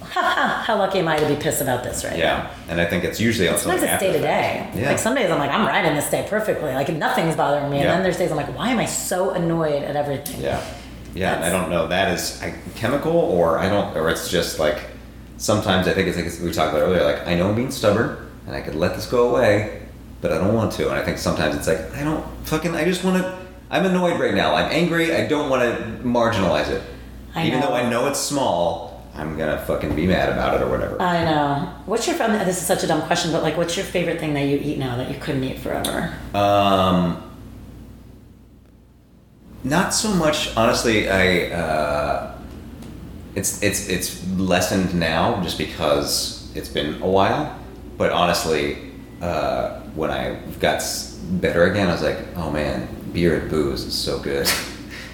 ha 0.02 0.22
ha, 0.22 0.64
how 0.68 0.78
lucky 0.78 1.00
am 1.00 1.08
I 1.08 1.18
to 1.18 1.28
be 1.28 1.36
pissed 1.36 1.62
about 1.62 1.84
this 1.84 2.04
right 2.04 2.14
now? 2.14 2.20
Yeah, 2.20 2.52
and 2.70 2.80
I 2.80 2.86
think 2.86 3.04
it's 3.04 3.20
usually 3.20 3.48
also 3.50 3.70
Sometimes 3.70 3.84
it's 3.92 4.00
day 4.00 4.12
to 4.14 4.20
day. 4.20 4.70
Yeah. 4.76 4.90
Like 4.90 5.00
some 5.00 5.16
days 5.16 5.32
I'm 5.32 5.40
like, 5.40 5.50
I'm 5.52 5.66
riding 5.66 5.96
this 5.96 6.10
day 6.12 6.26
perfectly. 6.30 6.72
Like 6.74 6.90
nothing's 6.90 7.36
bothering 7.36 7.70
me. 7.72 7.78
And 7.78 7.86
Yeah. 7.86 7.94
then 7.96 8.04
there's 8.04 8.18
days 8.18 8.30
I'm 8.30 8.38
like, 8.38 8.56
why 8.56 8.70
am 8.70 8.78
I 8.80 8.86
so 8.86 9.32
annoyed 9.32 9.82
at 9.84 9.96
everything? 9.96 10.40
Yeah, 10.42 10.62
yeah. 11.16 11.34
And 11.36 11.44
I 11.46 11.50
don't 11.50 11.72
know 11.72 11.88
that 11.88 12.14
is 12.14 12.40
I, 12.44 12.54
chemical 12.76 13.14
or 13.16 13.58
I 13.58 13.70
don't, 13.70 13.96
or 13.98 14.10
it's 14.10 14.30
just 14.30 14.60
like 14.60 14.78
sometimes 15.38 15.88
I 15.88 15.94
think 15.94 16.08
it's 16.10 16.18
like 16.18 16.46
we 16.48 16.54
talked 16.54 16.76
about 16.76 16.84
earlier. 16.84 17.04
Like 17.04 17.26
I 17.26 17.34
know 17.36 17.50
I'm 17.50 17.56
being 17.56 17.72
stubborn 17.72 18.18
and 18.46 18.56
I 18.56 18.62
could 18.62 18.76
let 18.76 18.96
this 18.96 19.06
go 19.06 19.30
away, 19.30 19.82
but 20.22 20.32
I 20.32 20.38
don't 20.38 20.54
want 20.54 20.72
to. 20.74 20.90
And 20.90 20.98
I 20.98 21.04
think 21.04 21.18
sometimes 21.18 21.56
it's 21.56 21.68
like 21.68 21.94
I 21.94 22.04
don't 22.04 22.26
fucking. 22.46 22.76
I 22.76 22.86
just 22.86 23.04
want 23.04 23.22
to. 23.22 23.38
I'm 23.70 23.86
annoyed 23.86 24.20
right 24.20 24.34
now. 24.34 24.54
I'm 24.56 24.72
angry. 24.72 25.16
I 25.16 25.26
don't 25.28 25.50
want 25.50 25.64
to 25.64 25.84
marginalize 26.04 26.70
it, 26.70 26.84
I 27.34 27.48
even 27.48 27.60
know. 27.60 27.68
though 27.68 27.74
I 27.74 27.90
know 27.90 28.08
it's 28.08 28.20
small. 28.20 28.94
I'm 29.16 29.38
gonna 29.38 29.60
fucking 29.66 29.96
be 29.96 30.08
mad 30.08 30.30
about 30.30 30.56
it 30.56 30.64
or 30.64 30.70
whatever. 30.70 31.00
I 31.00 31.24
know. 31.24 31.74
What's 31.86 32.08
your 32.08 32.16
favorite? 32.16 32.46
This 32.46 32.58
is 32.58 32.66
such 32.66 32.84
a 32.84 32.88
dumb 32.88 33.04
question, 33.04 33.32
but 33.32 33.44
like, 33.44 33.58
what's 33.58 33.78
your 33.78 33.86
favorite 33.86 34.20
thing 34.20 34.34
that 34.34 34.42
you 34.42 34.58
eat 34.58 34.80
now 34.80 34.98
that 34.98 35.12
you 35.12 35.20
couldn't 35.20 35.44
eat 35.44 35.60
forever? 35.60 36.14
Um, 36.34 37.32
not 39.64 39.94
so 39.94 40.10
much, 40.10 40.56
honestly. 40.58 41.10
I 41.10 41.52
uh, 41.52 42.38
it's 43.36 43.62
it's 43.62 43.88
it's 43.88 44.28
lessened 44.32 44.96
now 44.96 45.42
just 45.44 45.60
because 45.60 46.52
it's 46.56 46.70
been 46.70 47.02
a 47.02 47.08
while. 47.08 47.60
But 47.98 48.12
honestly, 48.12 48.78
uh, 49.22 49.80
when 49.96 50.10
I 50.12 50.36
got 50.60 50.82
better 51.34 51.66
again, 51.66 51.88
I 51.90 51.92
was 51.94 52.02
like, 52.02 52.18
oh 52.36 52.50
man, 52.52 52.88
beer 53.14 53.40
and 53.40 53.50
booze 53.50 53.84
is 53.84 53.94
so 53.94 54.20
good. 54.20 54.48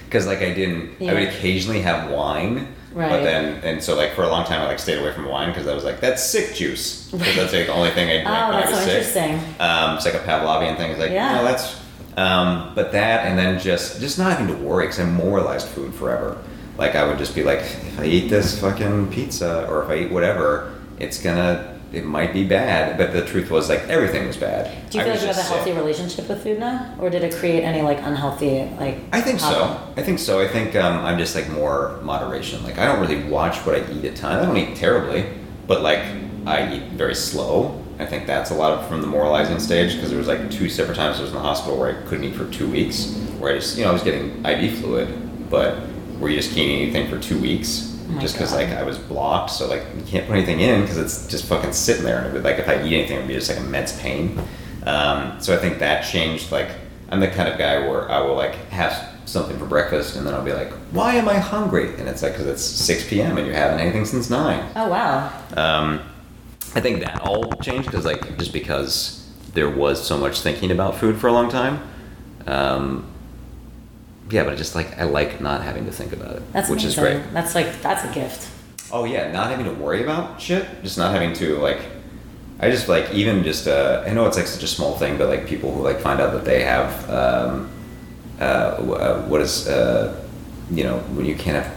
Because 0.06 0.26
like 0.26 0.40
I 0.40 0.52
didn't, 0.56 1.00
I 1.08 1.14
would 1.14 1.22
occasionally 1.22 1.82
have 1.82 2.10
wine. 2.10 2.68
right. 2.94 3.10
But 3.10 3.22
then, 3.24 3.64
and 3.64 3.84
so 3.84 3.96
like 3.96 4.14
for 4.16 4.24
a 4.24 4.28
long 4.28 4.44
time, 4.44 4.60
I 4.60 4.66
like 4.66 4.80
stayed 4.80 4.98
away 4.98 5.14
from 5.14 5.26
wine 5.28 5.50
because 5.50 5.68
I 5.68 5.76
was 5.76 5.84
like, 5.84 6.00
that's 6.00 6.24
sick 6.24 6.56
juice. 6.56 7.12
Because 7.12 7.36
that's 7.36 7.54
like 7.54 7.68
the 7.68 7.74
only 7.74 7.92
thing 7.92 8.10
I 8.10 8.24
drank 8.24 8.28
Oh, 8.28 8.48
when 8.50 8.58
I 8.58 8.60
that's 8.62 8.72
was 8.72 8.80
so 8.80 8.86
sick. 8.86 9.30
interesting. 9.30 9.56
Um, 9.60 9.96
it's 9.98 10.06
like 10.06 10.16
a 10.16 10.20
Pavlovian 10.22 10.78
thing. 10.78 10.90
It's 10.90 11.00
like, 11.00 11.12
Yeah. 11.12 11.36
no, 11.36 11.44
that's. 11.44 11.80
Um, 12.18 12.72
but 12.74 12.92
that, 12.94 13.28
and 13.28 13.38
then 13.38 13.60
just 13.60 14.02
just 14.02 14.18
not 14.18 14.32
having 14.36 14.48
to 14.48 14.64
worry 14.64 14.86
because 14.88 15.00
I 15.00 15.06
moralized 15.06 15.68
food 15.68 15.94
forever. 15.94 16.40
Like 16.80 16.96
I 16.96 17.06
would 17.08 17.20
just 17.20 17.36
be 17.36 17.44
like, 17.44 17.60
if 17.60 18.00
I 18.00 18.06
eat 18.06 18.30
this 18.30 18.60
fucking 18.60 19.12
pizza 19.12 19.68
or 19.70 19.84
if 19.84 19.90
I 19.92 19.96
eat 20.06 20.12
whatever, 20.12 20.74
it's 20.98 21.22
gonna. 21.22 21.79
It 21.92 22.06
might 22.06 22.34
be 22.34 22.44
bad, 22.44 23.00
but 23.00 23.14
the 23.14 23.26
truth 23.26 23.50
was 23.50 23.68
like 23.68 23.80
everything 23.90 24.28
was 24.28 24.38
bad. 24.38 24.66
Do 24.92 25.00
you 25.00 25.04
feel 25.04 25.14
like 25.14 25.22
you 25.22 25.28
have 25.28 25.38
a 25.38 25.42
healthy 25.42 25.72
sick. 25.72 25.78
relationship 25.78 26.30
with 26.30 26.44
food 26.44 26.60
now, 26.60 26.96
or 27.00 27.10
did 27.10 27.24
it 27.24 27.34
create 27.34 27.64
any 27.64 27.82
like 27.82 27.98
unhealthy 28.00 28.70
like? 28.80 28.98
I 29.12 29.22
think 29.22 29.40
so. 29.40 29.92
I 29.98 30.04
think 30.04 30.20
so. 30.20 30.40
I 30.40 30.48
think 30.48 30.76
um, 30.76 31.04
I'm 31.04 31.18
just 31.18 31.34
like 31.34 31.50
more 31.50 32.00
moderation. 32.04 32.64
Like 32.64 32.78
I 32.78 32.86
don't 32.86 33.00
really 33.00 33.24
watch 33.28 33.58
what 33.66 33.74
I 33.74 33.92
eat 33.92 34.06
at 34.06 34.16
times. 34.16 34.44
I 34.44 34.46
don't 34.46 34.58
eat 34.58 34.76
terribly, 34.76 35.26
but 35.66 35.82
like 35.82 36.02
I 36.46 36.76
eat 36.76 36.84
very 36.92 37.16
slow. 37.16 37.84
I 37.98 38.06
think 38.06 38.28
that's 38.28 38.52
a 38.52 38.56
lot 38.56 38.74
of 38.74 38.88
from 38.88 39.02
the 39.02 39.08
moralizing 39.08 39.60
stage 39.60 39.96
because 39.96 40.10
there 40.10 40.20
was 40.20 40.28
like 40.28 40.52
two 40.52 40.70
separate 40.70 40.96
times 40.96 41.18
I 41.18 41.22
was 41.22 41.32
in 41.32 41.36
the 41.36 41.42
hospital 41.42 41.78
where 41.78 41.98
I 41.98 42.08
couldn't 42.08 42.24
eat 42.24 42.36
for 42.36 42.50
two 42.52 42.70
weeks, 42.70 43.16
where 43.40 43.54
I 43.54 43.56
just 43.56 43.78
you 43.78 43.84
know 43.84 43.90
I 43.90 43.94
was 43.94 44.04
getting 44.04 44.46
IV 44.46 44.78
fluid, 44.78 45.50
but 45.50 45.76
where 46.20 46.30
you 46.30 46.38
just 46.38 46.54
can't 46.54 46.68
eat 46.68 46.84
anything 46.84 47.10
for 47.10 47.20
two 47.20 47.40
weeks. 47.40 47.89
Oh 48.12 48.20
just 48.20 48.36
because 48.36 48.54
like 48.54 48.70
I 48.70 48.84
was 48.84 48.98
blocked, 48.98 49.52
so 49.52 49.68
like 49.68 49.84
you 49.96 50.04
can't 50.04 50.26
put 50.28 50.36
anything 50.36 50.60
in 50.60 50.82
because 50.82 50.98
it's 50.98 51.28
just 51.28 51.46
fucking 51.46 51.74
sitting 51.74 52.04
there. 52.04 52.18
And 52.18 52.28
it 52.28 52.34
would, 52.34 52.44
like 52.44 52.58
if 52.58 52.68
I 52.68 52.82
eat 52.84 52.94
anything, 52.94 53.18
it 53.18 53.20
would 53.20 53.28
be 53.28 53.36
just 53.36 53.50
like 53.50 53.60
immense 53.60 54.00
pain. 54.02 54.40
Um, 54.86 55.40
so 55.40 55.54
I 55.54 55.58
think 55.58 55.80
that 55.80 56.02
changed. 56.02 56.52
Like 56.52 56.70
I'm 57.10 57.20
the 57.20 57.28
kind 57.28 57.50
of 57.50 57.58
guy 57.58 57.88
where 57.88 58.10
I 58.10 58.22
will 58.22 58.36
like 58.36 58.56
have 58.70 59.10
something 59.26 59.58
for 59.60 59.66
breakfast 59.66 60.16
and 60.16 60.26
then 60.26 60.34
I'll 60.34 60.44
be 60.44 60.54
like, 60.54 60.72
why 60.92 61.16
am 61.16 61.30
I 61.30 61.36
hungry? 61.36 61.94
And 62.00 62.08
it's 62.08 62.24
like 62.24 62.34
because 62.34 62.48
it's 62.48 62.64
6 62.64 63.08
p.m. 63.10 63.38
and 63.38 63.46
you 63.46 63.54
haven't 63.54 63.80
anything 63.80 64.06
since 64.06 64.30
nine. 64.30 64.68
Oh 64.76 64.90
wow. 64.90 65.32
Um, 65.56 66.02
I 66.76 66.82
think 66.82 67.02
that 67.02 67.22
all 67.22 67.52
changed 67.62 67.86
because 67.86 68.06
like 68.06 68.38
just 68.38 68.54
because 68.54 69.28
there 69.54 69.70
was 69.70 70.06
so 70.06 70.18
much 70.18 70.42
thinking 70.42 70.72
about 70.72 70.96
food 70.96 71.18
for 71.18 71.28
a 71.28 71.32
long 71.32 71.50
time. 71.50 71.82
Um, 72.48 73.06
yeah, 74.30 74.44
but 74.44 74.54
I 74.54 74.56
just 74.56 74.76
like 74.76 74.98
I 74.98 75.04
like 75.04 75.42
not 75.42 75.64
having 75.64 75.86
to 75.86 75.92
think 75.92 76.14
about 76.14 76.36
it, 76.36 76.54
That's 76.54 76.70
which 76.70 76.84
is 76.84 76.96
great. 76.96 77.22
That's 77.34 77.56
like 77.56 77.82
that's 77.82 78.04
a 78.04 78.14
gift. 78.14 78.50
Oh 78.92 79.04
yeah, 79.06 79.32
not 79.32 79.50
having 79.50 79.66
to 79.66 79.74
worry 79.74 80.04
about 80.04 80.42
shit, 80.42 80.66
just 80.84 80.98
not 80.98 81.14
having 81.14 81.34
to 81.34 81.58
like. 81.58 81.80
I 82.60 82.70
just 82.70 82.90
like 82.90 83.14
even 83.14 83.44
just 83.44 83.68
uh, 83.68 84.04
I 84.06 84.12
know 84.12 84.26
it's 84.28 84.38
like 84.38 84.48
such 84.48 84.64
a 84.64 84.68
small 84.68 84.98
thing, 84.98 85.18
but 85.18 85.30
like 85.30 85.48
people 85.48 85.74
who 85.74 85.82
like 85.82 86.00
find 86.00 86.20
out 86.20 86.34
that 86.34 86.46
they 86.46 86.64
have 86.64 87.10
um, 87.10 87.70
uh, 88.40 88.44
uh, 88.44 89.22
what 89.28 89.42
is 89.42 89.68
uh, 89.68 90.26
you 90.70 90.84
know 90.84 91.00
when 91.16 91.26
you 91.26 91.36
can't 91.36 91.64
have 91.64 91.76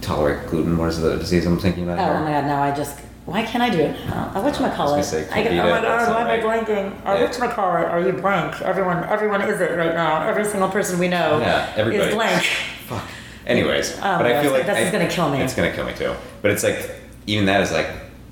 tolerate 0.00 0.48
gluten. 0.48 0.76
What 0.76 0.88
is 0.88 1.00
the 1.00 1.16
disease 1.16 1.46
I'm 1.46 1.58
thinking 1.58 1.84
about? 1.84 1.98
Oh, 1.98 2.04
here? 2.04 2.14
oh 2.14 2.24
my 2.24 2.30
god, 2.32 2.44
now 2.44 2.62
I 2.62 2.74
just 2.74 2.98
why 3.26 3.42
can't 3.44 3.62
I 3.62 3.70
do 3.70 3.78
it 3.80 4.06
now? 4.06 4.30
I 4.34 4.40
watch 4.40 4.60
my 4.60 4.68
I 4.68 4.98
it. 4.98 5.02
say 5.04 5.26
I 5.30 5.42
get, 5.42 5.52
oh 5.52 5.70
my 5.70 5.80
god, 5.80 6.10
why 6.10 6.20
am 6.20 6.26
I 6.26 6.38
blanking? 6.42 7.04
I 7.06 7.14
Yeah. 7.18 7.24
watch 7.24 7.38
my 7.38 7.48
call 7.48 7.74
it. 7.76 7.84
Are 7.86 8.00
you 8.00 8.12
blank? 8.12 8.60
Everyone, 8.60 9.02
everyone 9.04 9.40
is 9.42 9.60
it 9.60 9.76
right 9.76 9.94
now. 9.94 10.22
Every 10.28 10.44
single 10.44 10.68
person 10.68 10.98
we 10.98 11.08
know 11.08 11.38
Yeah, 11.40 11.72
everybody. 11.76 12.08
is 12.10 12.14
blank. 12.14 12.42
Fuck. 12.86 13.02
Anyways, 13.46 13.96
Oh 13.98 14.00
but 14.18 14.26
I 14.26 14.42
feel 14.42 14.52
like 14.52 14.66
this 14.66 14.78
is 14.78 14.90
gonna 14.90 15.08
kill 15.08 15.30
me. 15.30 15.40
It's 15.40 15.54
gonna 15.54 15.72
kill 15.72 15.86
me 15.86 15.94
too. 15.94 16.14
But 16.42 16.50
it's 16.50 16.62
like 16.64 16.90
even 17.26 17.46
that 17.46 17.60
is 17.62 17.72
like 17.72 17.88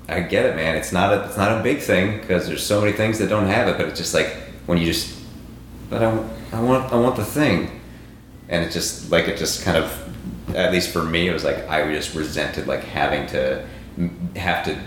I 0.09 0.19
get 0.19 0.45
it, 0.45 0.55
man. 0.55 0.75
It's 0.75 0.91
not 0.91 1.13
a 1.13 1.23
it's 1.25 1.37
not 1.37 1.59
a 1.59 1.63
big 1.63 1.79
thing 1.79 2.19
because 2.19 2.47
there's 2.47 2.63
so 2.65 2.79
many 2.81 2.93
things 2.93 3.17
that 3.19 3.29
don't 3.29 3.47
have 3.47 3.67
it. 3.67 3.77
But 3.77 3.87
it's 3.87 3.97
just 3.99 4.13
like 4.13 4.27
when 4.67 4.77
you 4.77 4.85
just 4.85 5.17
but 5.89 6.03
I, 6.03 6.09
I 6.51 6.61
want 6.61 6.91
I 6.91 6.97
want 6.97 7.15
the 7.15 7.25
thing, 7.25 7.79
and 8.49 8.63
it 8.65 8.71
just 8.71 9.11
like 9.11 9.27
it 9.27 9.37
just 9.37 9.63
kind 9.63 9.77
of 9.77 10.55
at 10.55 10.71
least 10.71 10.89
for 10.91 11.03
me 11.03 11.27
it 11.29 11.33
was 11.33 11.43
like 11.43 11.67
I 11.69 11.91
just 11.93 12.13
resented 12.15 12.67
like 12.67 12.83
having 12.83 13.25
to 13.27 13.61
m- 13.61 13.67
have 14.35 14.65
to 14.65 14.79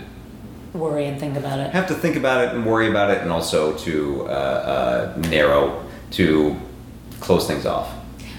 Worry 0.73 1.05
and 1.05 1.19
think 1.19 1.37
about 1.37 1.59
it. 1.59 1.71
have 1.71 1.87
to 1.87 1.95
think 1.95 2.15
about 2.17 2.43
it 2.43 2.53
and 2.53 2.65
worry 2.65 2.89
about 2.89 3.09
it, 3.09 3.21
and 3.21 3.31
also 3.31 3.75
to 3.77 4.25
uh, 4.27 5.13
uh, 5.15 5.21
narrow 5.29 5.83
to 6.11 6.55
close 7.19 7.47
things 7.47 7.65
off. 7.65 7.91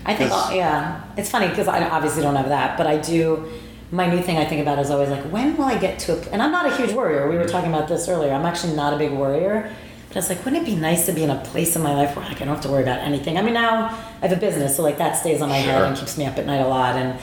I 0.04 0.14
think, 0.14 0.30
yeah, 0.30 1.02
it's 1.16 1.30
funny 1.30 1.48
because 1.48 1.68
I 1.68 1.88
obviously 1.88 2.22
don't 2.22 2.36
have 2.36 2.48
that, 2.48 2.78
but 2.78 2.86
I 2.86 2.96
do. 2.98 3.50
My 3.90 4.06
new 4.06 4.22
thing 4.22 4.36
I 4.36 4.44
think 4.44 4.60
about 4.60 4.78
is 4.78 4.90
always 4.90 5.08
like, 5.08 5.24
when 5.24 5.56
will 5.56 5.64
I 5.64 5.78
get 5.78 5.98
to 6.00 6.12
a? 6.12 6.30
And 6.30 6.42
I'm 6.42 6.52
not 6.52 6.66
a 6.66 6.76
huge 6.76 6.92
worrier. 6.92 7.28
We 7.28 7.36
were 7.36 7.48
talking 7.48 7.72
about 7.72 7.88
this 7.88 8.08
earlier. 8.08 8.32
I'm 8.32 8.44
actually 8.46 8.74
not 8.74 8.92
a 8.94 8.98
big 8.98 9.12
worrier, 9.12 9.74
but 10.08 10.16
I 10.16 10.20
was 10.20 10.28
like, 10.28 10.44
wouldn't 10.44 10.62
it 10.62 10.66
be 10.66 10.76
nice 10.76 11.06
to 11.06 11.12
be 11.12 11.24
in 11.24 11.30
a 11.30 11.40
place 11.44 11.74
in 11.76 11.82
my 11.82 11.94
life 11.94 12.14
where 12.14 12.24
like, 12.24 12.40
I 12.40 12.44
don't 12.44 12.54
have 12.54 12.62
to 12.62 12.70
worry 12.70 12.82
about 12.82 13.00
anything? 13.00 13.36
I 13.38 13.42
mean, 13.42 13.54
now 13.54 13.86
I 14.22 14.28
have 14.28 14.36
a 14.36 14.40
business, 14.40 14.76
so 14.76 14.82
like 14.82 14.98
that 14.98 15.16
stays 15.16 15.42
on 15.42 15.48
my 15.48 15.56
head 15.56 15.82
and 15.82 15.96
keeps 15.96 16.16
me 16.16 16.26
up 16.26 16.38
at 16.38 16.46
night 16.46 16.60
a 16.60 16.68
lot, 16.68 16.96
and 16.96 17.18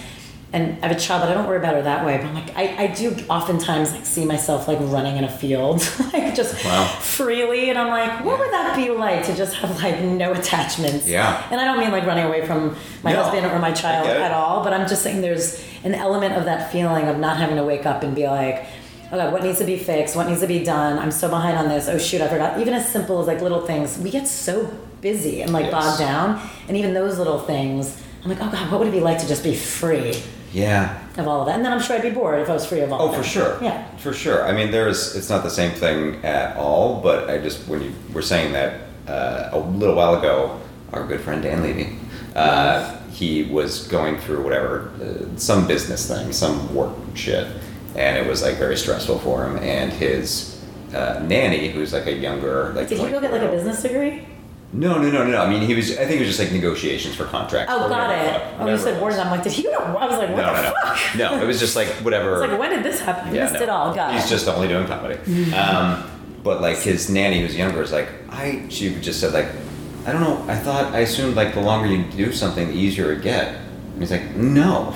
and 0.55 0.83
I 0.83 0.87
have 0.87 0.95
a 0.95 0.99
child, 0.99 1.21
but 1.21 1.29
I 1.29 1.33
don't 1.35 1.45
worry 1.47 1.57
about 1.57 1.75
her 1.75 1.81
that 1.83 2.05
way. 2.05 2.17
But 2.17 2.25
I'm 2.27 2.33
like, 2.33 2.55
I, 2.57 2.83
I 2.85 2.87
do 2.87 3.15
oftentimes 3.29 3.91
like 3.91 4.05
see 4.05 4.25
myself 4.25 4.67
like 4.67 4.79
running 4.81 5.17
in 5.17 5.23
a 5.23 5.29
field, 5.29 5.81
like 6.13 6.33
just 6.33 6.63
Wow. 6.65 6.85
freely, 7.01 7.69
and 7.69 7.77
I'm 7.77 7.89
like, 7.89 8.23
what 8.25 8.39
would 8.39 8.51
that 8.51 8.75
be 8.75 8.89
like 8.89 9.25
to 9.25 9.35
just 9.35 9.53
have 9.57 9.83
like 9.83 10.01
no 10.01 10.31
attachments? 10.33 11.07
Yeah. 11.07 11.45
And 11.51 11.59
I 11.61 11.65
don't 11.65 11.79
mean 11.79 11.91
like 11.91 12.05
running 12.05 12.25
away 12.25 12.45
from 12.47 12.75
my 13.03 13.11
No, 13.13 13.23
husband 13.23 13.45
or 13.51 13.59
my 13.59 13.71
child 13.73 14.07
I 14.07 14.13
get 14.13 14.17
it. 14.17 14.23
at 14.23 14.31
all, 14.31 14.63
but 14.63 14.73
I'm 14.73 14.87
just 14.87 15.03
saying 15.03 15.21
there's 15.21 15.63
an 15.83 15.93
element 15.93 16.33
of 16.35 16.45
that 16.45 16.71
feeling 16.71 17.07
of 17.07 17.19
not 17.19 17.37
having 17.37 17.57
to 17.57 17.63
wake 17.63 17.85
up 17.85 18.01
and 18.03 18.15
be 18.15 18.25
like, 18.27 18.65
oh 19.11 19.17
God, 19.17 19.33
what 19.33 19.43
needs 19.43 19.59
to 19.59 19.65
be 19.65 19.77
fixed? 19.77 20.15
What 20.15 20.27
needs 20.29 20.41
to 20.41 20.47
be 20.47 20.63
done? 20.63 20.97
I'm 20.97 21.11
so 21.11 21.29
behind 21.29 21.57
on 21.57 21.67
this. 21.69 21.87
Oh 21.87 21.97
shoot, 21.97 22.21
I 22.21 22.27
forgot. 22.27 22.59
Even 22.59 22.73
as 22.73 22.89
simple 22.89 23.19
as 23.21 23.27
like 23.27 23.41
little 23.41 23.61
things, 23.65 23.97
we 23.99 24.09
get 24.09 24.25
so 24.27 24.65
busy 25.01 25.41
and 25.41 25.51
like 25.53 25.65
Yes. 25.65 25.71
bogged 25.73 25.99
down. 25.99 26.49
And 26.67 26.75
even 26.77 26.93
those 26.93 27.17
little 27.19 27.39
things, 27.39 28.01
I'm 28.25 28.31
like, 28.31 28.41
oh 28.41 28.49
God, 28.51 28.71
what 28.71 28.79
would 28.79 28.87
it 28.87 28.91
be 28.91 29.01
like 29.01 29.19
to 29.19 29.27
just 29.27 29.43
be 29.43 29.55
free 29.55 30.19
Yeah, 30.51 30.99
of 31.17 31.27
all 31.27 31.41
of 31.41 31.45
that? 31.45 31.55
And 31.57 31.63
then 31.63 31.71
I'm 31.71 31.79
sure 31.79 31.95
I'd 31.95 32.01
be 32.01 32.09
bored 32.09 32.39
if 32.41 32.49
I 32.49 32.53
was 32.53 32.65
free 32.65 32.79
of 32.81 32.91
all 32.91 32.99
Oh, 33.01 33.05
of 33.05 33.11
that. 33.11 33.19
Oh, 33.19 33.21
for 33.21 33.27
sure. 33.29 33.57
Yeah. 33.61 33.87
For 33.97 34.13
sure. 34.13 34.43
I 34.47 34.51
mean, 34.51 34.71
there's, 34.71 35.15
it's 35.15 35.29
not 35.29 35.43
the 35.43 35.49
same 35.51 35.71
thing 35.71 36.25
at 36.25 36.57
all, 36.57 37.01
but 37.01 37.29
I 37.29 37.37
just, 37.37 37.67
when 37.67 37.83
you 37.83 37.93
were 38.13 38.23
saying 38.23 38.51
that 38.53 38.81
uh, 39.07 39.49
a 39.51 39.59
little 39.59 39.93
while 39.95 40.15
ago, 40.15 40.59
our 40.91 41.05
good 41.05 41.21
friend 41.21 41.43
Dan 41.43 41.61
Levy, 41.61 41.97
uh, 42.35 42.97
he 43.11 43.43
was 43.43 43.87
going 43.89 44.17
through 44.17 44.43
whatever, 44.43 44.91
uh, 45.01 45.37
some 45.37 45.67
business 45.67 46.07
thing, 46.07 46.33
some 46.33 46.73
work 46.73 46.95
shit, 47.13 47.47
and 47.95 48.17
it 48.17 48.27
was 48.27 48.41
like 48.41 48.55
very 48.57 48.75
stressful 48.75 49.19
for 49.19 49.45
him. 49.45 49.57
And 49.57 49.93
his 49.93 50.59
uh, 50.95 51.21
nanny, 51.27 51.69
who's 51.69 51.93
like 51.93 52.07
a 52.07 52.11
younger, 52.13 52.73
like, 52.73 52.89
Did 52.89 52.97
he 52.99 53.09
go 53.11 53.21
get 53.21 53.31
like 53.31 53.43
a 53.43 53.49
business 53.49 53.83
degree? 53.83 54.25
No, 54.73 54.97
no, 54.97 55.09
no, 55.09 55.23
no, 55.23 55.31
no. 55.31 55.41
I 55.41 55.49
mean, 55.49 55.61
he 55.61 55.73
was, 55.73 55.91
I 55.93 56.05
think 56.05 56.17
it 56.17 56.19
was 56.19 56.27
just 56.35 56.39
like 56.39 56.51
negotiations 56.51 57.15
for 57.15 57.23
contracts. 57.25 57.71
Oh, 57.73 57.87
got 57.87 58.11
it. 58.11 58.31
fuck- 58.41 58.59
Oh, 58.59 58.67
you 58.67 58.77
said 58.77 59.01
was. 59.01 59.17
I'm 59.17 59.31
like, 59.31 59.43
did 59.43 59.53
he? 59.53 59.63
know? 59.63 59.77
I 59.79 60.05
was 60.05 60.17
like, 60.17 60.29
what 60.29 60.37
No, 60.37 60.53
the 60.53 60.61
no, 60.61 60.69
no. 60.69 60.73
fuck? 60.83 61.15
No, 61.17 61.41
it 61.41 61.45
was 61.47 61.59
just 61.59 61.75
like 61.77 61.87
whatever. 62.03 62.43
It's 62.43 62.51
like, 62.51 62.59
when 62.59 62.71
did 62.71 62.83
this 62.83 62.99
happen? 62.99 63.29
You 63.29 63.35
Yeah, 63.35 63.43
missed 63.43 63.55
no. 63.55 63.61
it 63.61 63.69
all. 63.69 63.93
Got 63.95 64.13
He's 64.15 64.25
it. 64.25 64.29
just 64.29 64.47
only 64.49 64.67
doing 64.67 64.85
comedy. 64.87 65.17
um, 65.53 66.03
but 66.43 66.61
like 66.61 66.77
his 66.79 67.09
nanny, 67.09 67.39
who's 67.39 67.55
younger, 67.55 67.81
is 67.83 67.91
like 67.93 68.09
I. 68.29 68.65
She 68.69 68.93
just 68.99 69.19
said 69.21 69.33
like, 69.33 69.47
I 70.05 70.11
don't 70.11 70.21
know. 70.21 70.43
I 70.51 70.55
thought 70.57 70.93
I 70.93 70.99
assumed 70.99 71.35
like 71.35 71.53
the 71.53 71.61
longer 71.61 71.87
you 71.87 72.03
do 72.11 72.31
something, 72.33 72.67
the 72.67 72.73
easier 72.73 73.11
it 73.13 73.21
get. 73.21 73.47
And 73.93 73.99
he's 74.01 74.11
like, 74.11 74.35
no, 74.35 74.93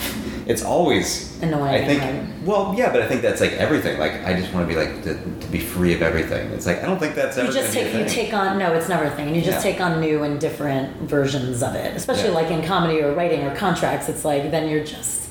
it's 0.49 0.63
always 0.63 1.39
Annoying, 1.43 1.75
I 1.75 1.85
think. 1.85 2.01
right? 2.01 2.43
Well, 2.43 2.73
yeah, 2.75 2.91
but 2.91 3.01
I 3.03 3.07
think 3.07 3.21
that's 3.21 3.39
like 3.39 3.53
everything. 3.53 3.99
Like 3.99 4.13
I 4.25 4.33
just 4.33 4.51
want 4.53 4.67
to 4.67 4.73
be 4.73 4.77
like 4.79 5.03
to, 5.03 5.13
to 5.13 5.47
be 5.47 5.59
free 5.59 5.93
of 5.93 6.01
everything. 6.01 6.49
It's 6.51 6.65
like 6.65 6.81
I 6.83 6.87
don't 6.87 6.99
think 6.99 7.13
that's 7.15 7.37
ever 7.37 7.47
you 7.47 7.53
just 7.53 7.71
take 7.71 7.93
you 7.93 8.03
take 8.05 8.33
on 8.33 8.57
no 8.57 8.73
it's 8.73 8.89
never 8.89 9.05
a 9.05 9.11
thing 9.11 9.27
and 9.27 9.35
you 9.35 9.41
just 9.43 9.63
Yeah. 9.63 9.71
take 9.71 9.79
on 9.81 10.01
new 10.01 10.23
and 10.23 10.39
different 10.41 10.97
versions 11.03 11.61
of 11.63 11.75
it 11.75 11.95
especially 11.95 12.29
Yeah. 12.29 12.41
like 12.41 12.51
in 12.51 12.61
comedy 12.63 12.99
or 13.01 13.13
writing 13.13 13.43
or 13.45 13.55
contracts 13.55 14.09
it's 14.09 14.25
like 14.25 14.49
then 14.51 14.67
you're 14.69 14.83
just 14.83 15.29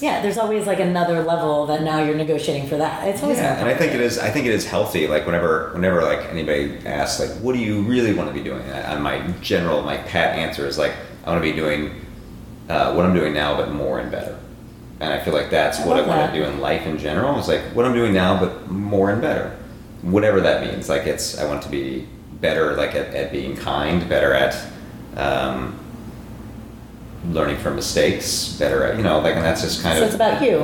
yeah 0.00 0.20
there's 0.22 0.38
always 0.38 0.66
like 0.66 0.78
another 0.80 1.22
level 1.24 1.66
that 1.66 1.82
now 1.82 1.98
you're 2.04 2.14
negotiating 2.14 2.68
for 2.68 2.76
that 2.76 3.08
it's 3.08 3.22
always 3.22 3.38
Yeah, 3.38 3.58
and 3.58 3.68
I 3.68 3.74
think 3.74 3.94
it 3.94 4.00
is. 4.00 4.18
I 4.18 4.28
think 4.30 4.46
it 4.46 4.52
is 4.52 4.64
healthy. 4.66 5.08
Like 5.08 5.24
whenever, 5.26 5.70
whenever 5.72 6.02
like 6.02 6.22
anybody 6.26 6.78
asks, 6.86 7.18
like, 7.20 7.30
what 7.42 7.54
do 7.54 7.58
you 7.58 7.80
really 7.82 8.12
want 8.14 8.28
to 8.28 8.34
be 8.34 8.42
doing? 8.50 8.62
And 8.62 9.02
my 9.02 9.16
general, 9.40 9.82
my 9.82 9.96
pat 9.96 10.36
answer 10.38 10.66
is 10.66 10.76
like, 10.78 10.92
I 11.24 11.30
want 11.30 11.42
to 11.42 11.50
be 11.50 11.56
doing 11.56 12.04
uh, 12.68 12.92
what 12.94 13.04
I'm 13.06 13.14
doing 13.14 13.32
now, 13.34 13.56
but 13.56 13.72
more 13.72 13.98
and 13.98 14.10
better. 14.12 14.38
And 15.00 15.12
I 15.12 15.20
feel 15.20 15.32
like 15.32 15.50
that's 15.50 15.80
I 15.80 15.86
what 15.86 15.96
I 15.96 16.00
want 16.00 16.20
that. 16.20 16.32
to 16.32 16.38
do 16.38 16.44
in 16.44 16.60
life 16.60 16.86
in 16.86 16.98
general. 16.98 17.38
It's 17.38 17.48
like 17.48 17.62
what 17.74 17.84
I'm 17.84 17.94
doing 17.94 18.12
now, 18.12 18.38
but 18.38 18.70
more 18.70 19.10
and 19.10 19.22
better. 19.22 19.56
Whatever 20.02 20.40
that 20.40 20.64
means. 20.64 20.88
Like 20.88 21.06
it's, 21.06 21.38
I 21.38 21.46
want 21.46 21.62
to 21.62 21.68
be 21.68 22.06
better, 22.40 22.76
like 22.76 22.94
at, 22.94 23.14
at 23.14 23.32
being 23.32 23.56
kind, 23.56 24.08
better 24.08 24.32
at. 24.34 24.56
Um, 25.16 25.78
learning 27.30 27.56
from 27.56 27.74
mistakes 27.74 28.56
better 28.60 28.84
at 28.84 28.96
you 28.96 29.02
know 29.02 29.18
like 29.18 29.34
and 29.34 29.44
that's 29.44 29.60
just 29.60 29.82
kind 29.82 29.98
so 29.98 30.02
of 30.04 30.06
it's 30.06 30.14
about 30.14 30.40
you 30.40 30.60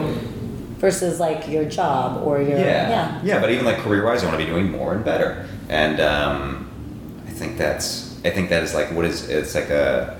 versus 0.85 1.18
like 1.18 1.49
your 1.49 1.64
job 1.64 2.22
or 2.26 2.43
your 2.43 2.59
yeah. 2.59 2.89
yeah 2.89 3.20
Yeah, 3.22 3.41
but 3.41 3.51
even 3.51 3.64
like 3.64 3.78
career 3.78 4.05
wise, 4.05 4.22
I 4.22 4.26
want 4.26 4.39
to 4.39 4.45
be 4.45 4.51
doing 4.51 4.70
more 4.70 4.93
and 4.95 5.03
better. 5.03 5.49
And 5.70 5.99
um, 5.99 6.70
I 7.26 7.30
think 7.30 7.57
that's, 7.57 8.20
I 8.22 8.28
think 8.28 8.51
that 8.51 8.62
is 8.62 8.74
like 8.74 8.93
what 8.93 9.07
is, 9.07 9.30
it's 9.30 9.55
like 9.55 9.70
a, 9.70 10.18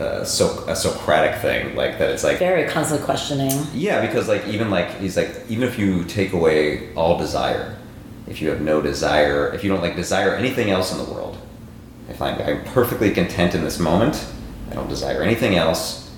a, 0.00 0.24
so, 0.24 0.64
a 0.66 0.76
Socratic 0.76 1.40
thing. 1.40 1.74
Like 1.76 1.98
that 1.98 2.10
it's 2.10 2.24
like, 2.24 2.38
very 2.38 2.68
constantly 2.68 3.04
questioning 3.04 3.52
yeah, 3.74 4.04
because 4.06 4.28
like 4.28 4.46
even 4.48 4.70
like, 4.70 4.98
he's 5.00 5.16
like, 5.16 5.30
even 5.48 5.66
if 5.66 5.78
you 5.78 6.04
take 6.04 6.32
away 6.32 6.92
all 6.94 7.18
desire, 7.18 7.76
if 8.26 8.40
you 8.42 8.48
have 8.50 8.60
no 8.60 8.80
desire, 8.80 9.52
if 9.54 9.64
you 9.64 9.70
don't 9.70 9.80
like 9.82 9.96
desire 9.96 10.34
anything 10.34 10.70
else 10.70 10.92
in 10.92 10.98
the 10.98 11.10
world, 11.12 11.36
if 12.08 12.20
I'm, 12.22 12.40
I'm 12.40 12.64
perfectly 12.64 13.10
content 13.12 13.54
in 13.54 13.62
this 13.64 13.78
moment, 13.78 14.26
I 14.70 14.74
don't 14.74 14.88
desire 14.88 15.22
anything 15.22 15.54
else, 15.56 16.10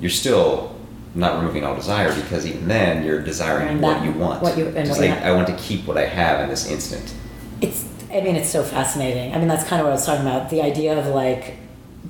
you're 0.00 0.10
still 0.10 0.74
not 1.14 1.38
removing 1.40 1.64
all 1.64 1.74
desire 1.74 2.14
because 2.14 2.46
even 2.46 2.68
then 2.68 3.04
you're 3.04 3.20
desiring 3.20 3.68
And 3.68 3.80
what 3.82 3.94
that- 3.94 4.04
you 4.04 4.12
want. 4.12 4.42
what 4.42 4.56
you- 4.56 4.68
and 4.68 4.86
Just 4.86 5.00
like 5.00 5.10
I 5.10 5.32
want 5.32 5.48
to 5.48 5.54
keep 5.54 5.86
what 5.86 5.98
I 5.98 6.06
have 6.06 6.40
in 6.40 6.48
this 6.48 6.70
instant. 6.70 7.12
it's 7.60 7.84
i 8.12 8.20
mean 8.20 8.34
it's 8.34 8.48
so 8.50 8.62
fascinating 8.64 9.32
i 9.34 9.38
mean 9.38 9.46
that's 9.46 9.62
kind 9.68 9.80
of 9.80 9.84
what 9.86 9.90
i 9.90 9.94
was 9.94 10.04
talking 10.04 10.26
about 10.26 10.50
the 10.50 10.60
idea 10.62 10.98
of 10.98 11.06
like 11.14 11.56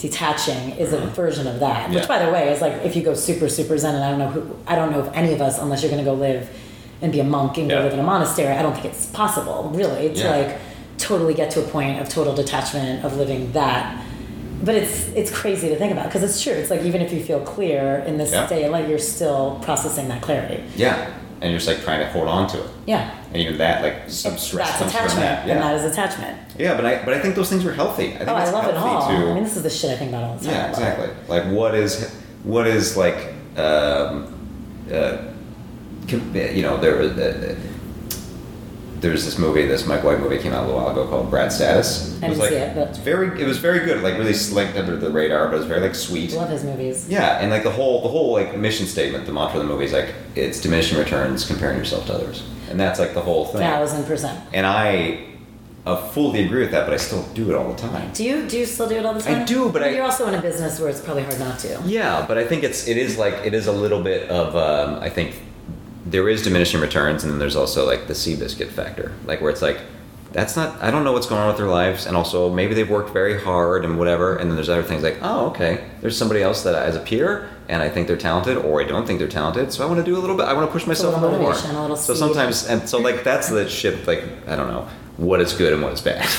detaching 0.00 0.70
is 0.78 0.92
a 0.92 0.98
version 1.08 1.46
of 1.46 1.60
that 1.60 1.88
which 1.90 1.98
Mm-hmm. 1.98 2.10
Yeah. 2.12 2.18
by 2.18 2.24
the 2.24 2.32
way 2.32 2.52
is 2.52 2.60
like 2.60 2.72
if 2.84 2.96
you 2.96 3.02
go 3.02 3.14
super 3.14 3.48
super 3.48 3.76
zen 3.78 3.94
and 3.94 4.04
i 4.04 4.10
don't 4.10 4.18
know 4.18 4.30
who 4.30 4.56
i 4.66 4.74
don't 4.74 4.90
know 4.92 5.00
if 5.04 5.12
any 5.14 5.32
of 5.32 5.40
us 5.40 5.58
unless 5.58 5.82
you're 5.82 5.90
going 5.90 6.04
to 6.04 6.10
go 6.10 6.14
live 6.14 6.48
and 7.02 7.12
be 7.12 7.20
a 7.20 7.24
monk 7.24 7.58
and 7.58 7.68
go 7.68 7.76
Yeah. 7.76 7.84
live 7.84 7.92
in 7.92 7.98
a 8.00 8.02
monastery 8.02 8.52
i 8.56 8.62
don't 8.62 8.72
think 8.72 8.86
it's 8.86 9.06
possible 9.06 9.70
really 9.74 10.08
to 10.14 10.20
Yeah. 10.20 10.36
like 10.36 10.58
totally 10.98 11.34
get 11.34 11.50
to 11.52 11.60
a 11.64 11.68
point 11.68 12.00
of 12.00 12.08
total 12.08 12.34
detachment 12.34 13.04
of 13.04 13.16
living 13.16 13.52
that 13.52 14.04
but 14.62 14.74
it's 14.74 15.08
it's 15.20 15.30
crazy 15.30 15.68
to 15.70 15.76
think 15.76 15.92
about 15.92 16.04
because 16.06 16.22
it's 16.22 16.42
true 16.42 16.52
it's 16.52 16.70
like 16.70 16.82
even 16.82 17.00
if 17.00 17.12
you 17.12 17.22
feel 17.22 17.40
clear 17.40 17.98
in 18.06 18.18
this 18.18 18.32
Yeah. 18.32 18.46
state 18.46 18.68
like 18.70 18.86
you're 18.88 18.98
still 18.98 19.58
processing 19.62 20.08
that 20.08 20.20
clarity 20.22 20.62
Yeah, 20.76 21.10
and 21.40 21.50
you're 21.50 21.58
just 21.58 21.68
like 21.68 21.80
trying 21.82 22.00
to 22.00 22.06
hold 22.12 22.28
on 22.28 22.46
to 22.48 22.58
it, 22.62 22.70
yeah 22.86 23.16
and 23.28 23.36
even 23.36 23.56
that 23.58 23.82
like 23.82 24.08
some 24.10 24.36
stress 24.36 24.68
that's 24.78 24.80
comes 24.80 24.92
attachment 24.92 25.12
from 25.12 25.20
that. 25.20 25.46
Yeah. 25.46 25.52
and 25.54 25.62
that 25.62 25.74
is 25.76 25.92
attachment 25.92 26.38
yeah, 26.58 26.74
but 26.76 26.84
I 26.84 27.02
but 27.04 27.14
I 27.14 27.20
think 27.20 27.34
those 27.36 27.48
things 27.48 27.64
are 27.64 27.72
healthy. 27.72 28.08
I 28.14 28.18
think 28.18 28.28
Oh, 28.28 28.34
I 28.34 28.50
love 28.50 28.66
it 28.66 28.74
all. 28.76 29.06
to 29.08 29.12
I 29.14 29.34
mean, 29.34 29.44
this 29.44 29.56
is 29.56 29.62
the 29.62 29.70
shit 29.70 29.90
I 29.92 29.96
think 29.96 30.10
about 30.10 30.24
all 30.24 30.36
the 30.36 30.44
time. 30.44 30.54
yeah 30.54 30.68
exactly 30.70 31.08
like 31.28 31.44
what 31.46 31.74
is 31.74 32.14
what 32.44 32.66
is 32.66 32.96
like 32.96 33.32
um, 33.56 34.26
uh, 34.92 35.16
you 36.08 36.62
know 36.62 36.76
there 36.78 37.00
uh, 37.00 37.54
there's 39.00 39.24
this 39.24 39.38
movie 39.38 39.66
this 39.66 39.86
Mike 39.86 40.04
White 40.04 40.20
movie 40.20 40.38
came 40.38 40.52
out 40.52 40.64
a 40.64 40.66
little 40.66 40.80
while 40.80 40.90
ago 40.90 41.06
called 41.06 41.30
Brad's 41.30 41.56
Status. 41.56 42.20
I 42.22 42.28
was 42.28 42.38
didn't 42.38 42.38
like 42.38 42.48
see 42.50 42.56
it, 42.56 42.74
but- 42.74 42.88
it's 42.88 42.98
very 42.98 43.40
it 43.42 43.46
was 43.46 43.58
very 43.58 43.80
good 43.80 44.02
like 44.02 44.18
really 44.18 44.32
slinked 44.34 44.76
under 44.76 44.96
the 44.96 45.10
radar 45.10 45.46
but 45.48 45.54
it 45.54 45.58
was 45.58 45.66
very 45.66 45.80
like 45.80 45.94
sweet. 45.94 46.32
I 46.32 46.36
love 46.36 46.50
his 46.50 46.64
movies. 46.64 47.08
Yeah, 47.08 47.40
and 47.40 47.50
like 47.50 47.62
the 47.62 47.70
whole 47.70 48.02
the 48.02 48.08
whole 48.08 48.32
like 48.32 48.56
mission 48.56 48.86
statement, 48.86 49.26
the 49.26 49.32
mantra 49.32 49.60
of 49.60 49.66
the 49.66 49.72
movie 49.72 49.86
is 49.86 49.92
like 49.92 50.14
it's 50.34 50.60
diminishing 50.60 50.98
returns 50.98 51.46
comparing 51.46 51.78
yourself 51.78 52.06
to 52.06 52.12
others, 52.14 52.42
and 52.70 52.78
that's 52.78 52.98
like 53.00 53.14
the 53.14 53.20
whole 53.22 53.46
thing. 53.46 53.60
Thousand 53.62 54.04
percent. 54.04 54.38
And 54.52 54.66
I 54.66 55.26
uh, 55.86 55.96
fully 56.08 56.44
agree 56.44 56.60
with 56.60 56.72
that, 56.72 56.84
but 56.84 56.92
I 56.92 56.98
still 56.98 57.22
do 57.32 57.48
it 57.50 57.54
all 57.56 57.72
the 57.72 57.78
time. 57.80 58.12
Do 58.12 58.22
you 58.22 58.46
do 58.46 58.58
you 58.58 58.66
still 58.66 58.86
do 58.88 58.96
it 58.96 59.06
all 59.06 59.14
the 59.14 59.22
time? 59.22 59.42
I 59.42 59.44
do, 59.44 59.70
but 59.70 59.82
I- 59.82 59.90
you're 59.90 60.04
also 60.04 60.26
in 60.28 60.34
a 60.34 60.42
business 60.42 60.78
where 60.78 60.90
it's 60.90 61.00
probably 61.00 61.22
hard 61.22 61.38
not 61.40 61.58
to. 61.60 61.80
Yeah, 61.86 62.24
but 62.28 62.36
I 62.36 62.46
think 62.46 62.64
it's 62.64 62.86
it 62.86 62.98
is 62.98 63.16
like 63.16 63.34
it 63.46 63.54
is 63.54 63.66
a 63.66 63.72
little 63.72 64.02
bit 64.02 64.28
of 64.28 64.54
um, 64.56 65.02
I 65.02 65.08
think 65.08 65.36
there 66.10 66.28
is 66.28 66.42
diminishing 66.42 66.80
returns, 66.80 67.22
and 67.22 67.32
then 67.32 67.38
there's 67.38 67.56
also 67.56 67.86
like 67.86 68.06
the 68.06 68.14
Seabiscuit 68.14 68.68
factor, 68.68 69.12
like 69.24 69.40
where 69.40 69.50
it's 69.50 69.62
like 69.62 69.80
that's 70.32 70.56
not 70.56 70.80
I 70.82 70.90
don't 70.90 71.04
know 71.04 71.12
what's 71.12 71.26
going 71.26 71.40
on 71.40 71.48
with 71.48 71.56
their 71.56 71.66
lives, 71.66 72.06
and 72.06 72.16
also 72.16 72.52
maybe 72.52 72.74
they've 72.74 72.88
worked 72.88 73.10
very 73.10 73.40
hard 73.40 73.84
and 73.84 73.98
whatever, 73.98 74.36
and 74.36 74.50
then 74.50 74.56
there's 74.56 74.68
other 74.68 74.82
things 74.82 75.02
like 75.02 75.18
oh 75.22 75.46
okay, 75.50 75.84
there's 76.00 76.16
somebody 76.16 76.42
else 76.42 76.62
that 76.64 76.74
as 76.74 76.96
a 76.96 77.00
peer, 77.00 77.48
and 77.68 77.82
I 77.82 77.88
think 77.88 78.08
they're 78.08 78.16
talented, 78.16 78.56
or 78.56 78.82
I 78.82 78.84
don't 78.84 79.06
think 79.06 79.18
they're 79.18 79.28
talented, 79.28 79.72
so 79.72 79.84
I 79.84 79.86
want 79.86 79.98
to 79.98 80.04
do 80.04 80.16
a 80.16 80.20
little 80.20 80.36
bit, 80.36 80.46
I 80.46 80.52
want 80.52 80.68
to 80.68 80.72
push 80.72 80.86
myself 80.86 81.16
a 81.16 81.20
little 81.20 81.38
more. 81.38 81.52
a 81.52 81.80
little 81.82 81.96
so 81.96 82.14
sometimes, 82.14 82.66
and 82.66 82.88
so 82.88 82.98
like 82.98 83.24
that's 83.24 83.48
the 83.48 83.68
shit, 83.68 84.06
like 84.06 84.24
I 84.46 84.56
don't 84.56 84.68
know 84.68 84.88
what 85.16 85.40
is 85.40 85.52
good 85.52 85.72
and 85.72 85.82
what 85.82 85.92
is 85.92 86.00
bad. 86.00 86.28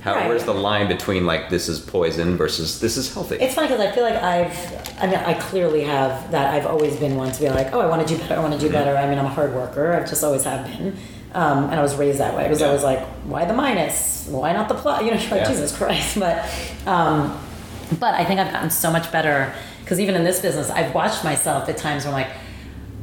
How 0.00 0.14
Right. 0.14 0.28
where's 0.28 0.44
the 0.44 0.54
line 0.54 0.88
between 0.88 1.26
like 1.26 1.50
this 1.50 1.68
is 1.68 1.78
poison 1.78 2.36
versus 2.36 2.80
this 2.80 2.96
is 2.96 3.12
healthy? 3.12 3.36
It's 3.36 3.54
funny 3.54 3.68
because 3.68 3.80
I 3.86 3.90
feel 3.92 4.02
like 4.04 4.14
I've, 4.22 4.98
I 5.02 5.06
mean, 5.06 5.16
I 5.16 5.34
clearly 5.34 5.82
have 5.84 6.30
that. 6.30 6.54
I've 6.54 6.66
always 6.66 6.96
been 6.96 7.16
one 7.16 7.30
to 7.32 7.40
be 7.40 7.50
like, 7.50 7.72
oh, 7.74 7.80
I 7.80 7.86
want 7.86 8.06
to 8.06 8.14
do 8.14 8.18
better. 8.20 8.36
I 8.36 8.38
want 8.38 8.52
to 8.52 8.58
Mm-hmm. 8.58 8.66
do 8.68 8.72
better. 8.72 8.96
I 8.96 9.06
mean, 9.08 9.18
I'm 9.18 9.26
a 9.26 9.28
hard 9.28 9.54
worker. 9.54 9.92
I've 9.92 10.08
just 10.08 10.24
always 10.24 10.44
have 10.44 10.64
been. 10.66 10.96
Um, 11.34 11.64
and 11.64 11.74
I 11.74 11.82
was 11.82 11.94
raised 11.96 12.18
that 12.18 12.34
way. 12.34 12.44
It 12.46 12.50
was 12.50 12.60
Yeah. 12.60 12.68
always 12.68 12.82
like, 12.82 13.00
why 13.24 13.44
the 13.44 13.52
minus? 13.54 14.26
Why 14.30 14.52
not 14.52 14.68
the 14.68 14.74
plus? 14.74 15.02
You 15.02 15.10
know, 15.10 15.16
like, 15.30 15.30
Yeah. 15.32 15.48
Jesus 15.48 15.76
Christ. 15.76 16.18
But, 16.18 16.44
um, 16.86 17.38
but 17.98 18.14
I 18.14 18.24
think 18.24 18.40
I've 18.40 18.52
gotten 18.52 18.70
so 18.70 18.90
much 18.90 19.12
better 19.12 19.52
because 19.84 20.00
even 20.00 20.14
in 20.14 20.24
this 20.24 20.40
business, 20.40 20.70
I've 20.70 20.94
watched 20.94 21.24
myself 21.24 21.68
at 21.68 21.76
times 21.76 22.04
where 22.04 22.14
I'm 22.14 22.20
like, 22.22 22.30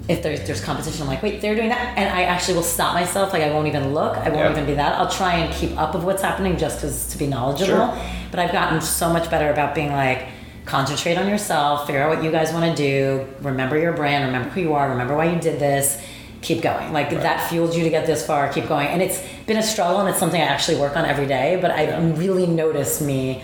if 0.08 0.24
there's, 0.24 0.42
there's 0.48 0.62
competition, 0.64 1.02
I'm 1.02 1.08
like, 1.08 1.22
wait, 1.22 1.42
they're 1.42 1.56
doing 1.56 1.70
that, 1.70 1.98
and 1.98 2.10
I 2.10 2.24
actually 2.24 2.56
will 2.56 2.64
stop 2.64 2.94
myself. 2.94 3.34
Like 3.34 3.44
I 3.44 3.52
won't 3.52 3.68
even 3.68 3.94
look. 3.94 4.16
I 4.18 4.30
won't 4.30 4.36
Yeah. 4.46 4.52
even 4.52 4.66
be 4.66 4.74
that. 4.76 4.98
I'll 4.98 5.10
try 5.10 5.36
and 5.36 5.54
keep 5.54 5.78
up 5.78 5.96
of 5.96 6.06
what's 6.06 6.22
happening 6.22 6.58
just 6.58 6.78
because 6.78 7.08
to 7.08 7.18
be 7.18 7.28
knowledgeable. 7.28 7.88
Sure. 7.94 7.98
But 8.32 8.40
I've 8.40 8.52
gotten 8.52 8.80
so 8.82 9.10
much 9.12 9.30
better 9.30 9.52
about 9.52 9.76
being 9.76 9.92
like, 9.92 10.26
concentrate 10.66 11.18
on 11.18 11.30
yourself, 11.30 11.86
figure 11.88 12.02
out 12.02 12.10
what 12.14 12.24
you 12.24 12.30
guys 12.32 12.52
want 12.52 12.66
to 12.66 12.76
do, 12.76 13.26
remember 13.42 13.78
your 13.78 13.94
brand, 13.94 14.26
remember 14.26 14.50
who 14.50 14.60
you 14.62 14.74
are, 14.74 14.90
remember 14.90 15.16
why 15.16 15.26
you 15.34 15.40
did 15.40 15.60
this, 15.60 15.98
keep 16.42 16.62
going. 16.62 16.92
Like 16.92 17.10
that 17.10 17.50
fueled 17.50 17.74
you 17.74 17.84
to 17.86 17.90
get 17.90 18.06
this 18.06 18.26
far, 18.26 18.52
keep 18.52 18.68
going. 18.68 18.88
And 18.88 19.02
it's 19.02 19.22
been 19.46 19.56
a 19.58 19.64
struggle 19.64 20.02
and 20.02 20.10
it's 20.10 20.20
something 20.20 20.42
I 20.42 20.46
actually 20.46 20.78
work 20.78 20.98
on 20.98 21.06
every 21.06 21.26
day, 21.26 21.58
but 21.62 21.72
I've 21.72 21.88
Yeah. 21.90 22.12
really 22.16 22.46
noticed 22.48 23.02
me 23.02 23.44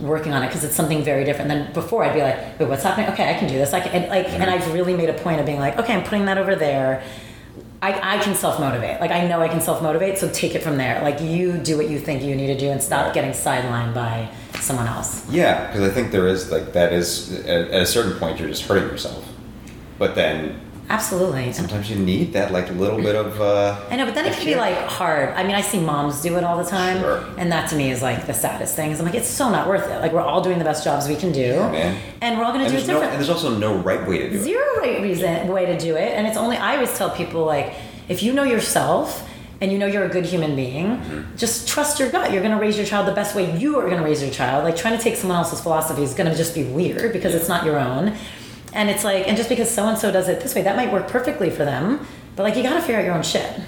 working 0.00 0.32
on 0.32 0.42
it 0.42 0.46
because 0.48 0.64
it's 0.64 0.74
something 0.74 1.02
very 1.02 1.24
different 1.24 1.48
than 1.48 1.72
before 1.72 2.04
I'd 2.04 2.14
be 2.14 2.22
like, 2.22 2.58
wait, 2.58 2.68
what's 2.68 2.82
happening? 2.82 3.08
Okay, 3.10 3.28
I 3.34 3.38
can 3.38 3.48
do 3.48 3.54
this. 3.58 3.72
I 3.72 3.80
can, 3.80 4.02
and 4.02 4.10
like, 4.10 4.28
and 4.28 4.44
I've 4.50 4.72
really 4.72 4.94
made 4.96 5.08
a 5.08 5.14
point 5.14 5.40
of 5.40 5.46
being 5.46 5.58
like, 5.58 5.78
okay, 5.78 5.94
I'm 5.94 6.04
putting 6.04 6.24
that 6.26 6.38
over 6.38 6.54
there. 6.54 7.02
I, 7.80 8.16
I 8.16 8.22
can 8.22 8.34
self 8.34 8.58
motivate. 8.58 9.00
Like 9.00 9.12
I 9.12 9.26
know 9.28 9.40
I 9.40 9.48
can 9.48 9.60
self 9.60 9.82
motivate, 9.82 10.18
so 10.18 10.28
take 10.30 10.54
it 10.54 10.62
from 10.62 10.76
there. 10.78 11.00
Like 11.02 11.20
you 11.20 11.58
do 11.58 11.76
what 11.76 11.88
you 11.88 11.98
think 12.00 12.22
you 12.22 12.34
need 12.34 12.48
to 12.48 12.58
do 12.58 12.70
and 12.70 12.82
stop 12.82 13.06
Right. 13.06 13.14
getting 13.14 13.30
sidelined 13.30 13.94
by 13.94 14.28
someone 14.54 14.88
else. 14.88 15.24
Yeah, 15.30 15.68
because 15.68 15.88
I 15.88 15.92
think 15.94 16.10
there 16.10 16.26
is 16.26 16.50
like 16.50 16.72
that 16.72 16.92
is 16.92 17.38
at, 17.40 17.68
at 17.70 17.82
a 17.82 17.86
certain 17.86 18.18
point 18.18 18.40
you're 18.40 18.48
just 18.48 18.64
hurting 18.64 18.88
yourself, 18.88 19.24
but 19.96 20.16
then 20.16 20.60
Absolutely. 20.90 21.52
sometimes 21.52 21.90
you 21.90 21.96
need 21.96 22.32
that 22.32 22.50
like 22.52 22.70
little 22.70 22.98
bit 22.98 23.14
of. 23.14 23.40
Uh, 23.40 23.78
I 23.90 23.96
know, 23.96 24.06
but 24.06 24.14
then 24.14 24.24
it 24.26 24.32
can 24.34 24.44
be 24.46 24.54
like 24.54 24.76
hard. 24.86 25.30
I 25.30 25.42
mean, 25.44 25.54
I 25.54 25.60
see 25.60 25.78
moms 25.80 26.22
do 26.22 26.36
it 26.36 26.44
all 26.44 26.56
the 26.62 26.68
time, 26.68 27.00
Sure. 27.00 27.24
and 27.36 27.52
that 27.52 27.68
to 27.70 27.76
me 27.76 27.90
is 27.90 28.00
like 28.00 28.26
the 28.26 28.32
saddest 28.34 28.74
thing. 28.74 28.90
Is 28.90 28.98
I'm 28.98 29.04
like, 29.06 29.14
it's 29.14 29.28
so 29.28 29.50
not 29.50 29.68
worth 29.68 29.88
it. 29.90 30.00
Like 30.00 30.12
we're 30.12 30.20
all 30.22 30.40
doing 30.40 30.58
the 30.58 30.64
best 30.64 30.84
jobs 30.84 31.06
we 31.06 31.16
can 31.16 31.30
do, 31.32 31.52
man. 31.56 32.00
and 32.22 32.38
we're 32.38 32.44
all 32.44 32.52
going 32.52 32.64
to 32.64 32.70
do 32.70 32.76
it 32.76 32.78
there's 32.78 32.88
no, 32.88 32.94
different. 32.94 33.12
and 33.12 33.20
there's 33.20 33.30
also 33.30 33.56
no 33.58 33.76
right 33.78 34.06
way 34.08 34.18
to 34.18 34.30
do 34.30 34.36
it. 34.36 34.42
Zero 34.42 34.64
right 34.78 35.02
reason 35.02 35.48
way 35.48 35.66
to 35.66 35.78
do 35.78 35.96
it, 35.96 36.12
and 36.16 36.26
it's 36.26 36.36
only 36.38 36.56
I 36.56 36.74
always 36.76 36.96
tell 36.96 37.10
people 37.10 37.44
like, 37.44 37.74
if 38.08 38.22
you 38.22 38.32
know 38.32 38.44
yourself. 38.44 39.24
And 39.60 39.72
you 39.72 39.78
know 39.78 39.86
you're 39.86 40.04
a 40.04 40.08
good 40.08 40.24
human 40.24 40.54
being. 40.54 40.86
Mm-hmm. 40.98 41.36
Just 41.36 41.66
trust 41.66 41.98
your 41.98 42.10
gut. 42.12 42.30
You're 42.30 42.42
going 42.42 42.54
to 42.54 42.60
raise 42.60 42.76
your 42.76 42.86
child 42.86 43.08
the 43.08 43.12
best 43.12 43.34
way 43.34 43.58
you 43.58 43.76
are 43.80 43.86
going 43.86 43.98
to 43.98 44.04
raise 44.04 44.22
your 44.22 44.30
child. 44.30 44.62
Like 44.62 44.76
trying 44.76 44.96
to 44.96 45.02
take 45.02 45.16
someone 45.16 45.36
else's 45.36 45.60
philosophy 45.60 46.04
is 46.04 46.14
going 46.14 46.30
to 46.30 46.36
just 46.36 46.54
be 46.54 46.62
weird 46.62 47.12
because 47.12 47.34
it's 47.34 47.48
not 47.48 47.64
your 47.64 47.76
own. 47.76 48.16
And 48.78 48.88
it's 48.88 49.02
like, 49.02 49.26
and 49.26 49.36
just 49.36 49.48
because 49.48 49.68
so 49.68 49.86
and 49.88 49.98
so 49.98 50.12
does 50.12 50.28
it 50.28 50.40
this 50.40 50.54
way, 50.54 50.62
that 50.62 50.76
might 50.76 50.92
work 50.92 51.08
perfectly 51.08 51.50
for 51.50 51.64
them. 51.64 52.06
But 52.36 52.44
like, 52.44 52.56
you 52.56 52.62
got 52.62 52.74
to 52.74 52.80
figure 52.80 53.00
out 53.00 53.04
your 53.04 53.14
own 53.14 53.24
shit. 53.24 53.60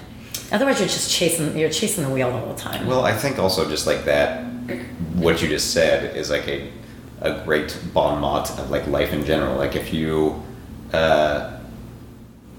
Otherwise, 0.53 0.79
you're 0.79 0.87
just 0.87 1.11
chasing. 1.11 1.57
You're 1.57 1.69
chasing 1.69 2.03
the 2.05 2.09
wheel 2.09 2.29
all 2.29 2.39
the 2.39 2.45
whole 2.45 2.55
time. 2.55 2.87
Well, 2.87 3.03
I 3.05 3.11
think 3.13 3.37
also 3.37 3.69
just 3.69 3.85
like 3.85 4.05
that, 4.05 4.45
what 5.15 5.41
you 5.41 5.49
just 5.49 5.71
said 5.73 6.15
is 6.15 6.29
like 6.29 6.47
a 6.47 6.71
a 7.19 7.43
great 7.45 7.77
bon 7.93 8.19
mot 8.21 8.49
of 8.57 8.71
like 8.71 8.87
life 8.87 9.11
in 9.13 9.25
general. 9.25 9.57
Like 9.57 9.75
if 9.75 9.93
you. 9.93 10.41
Uh, 10.93 11.57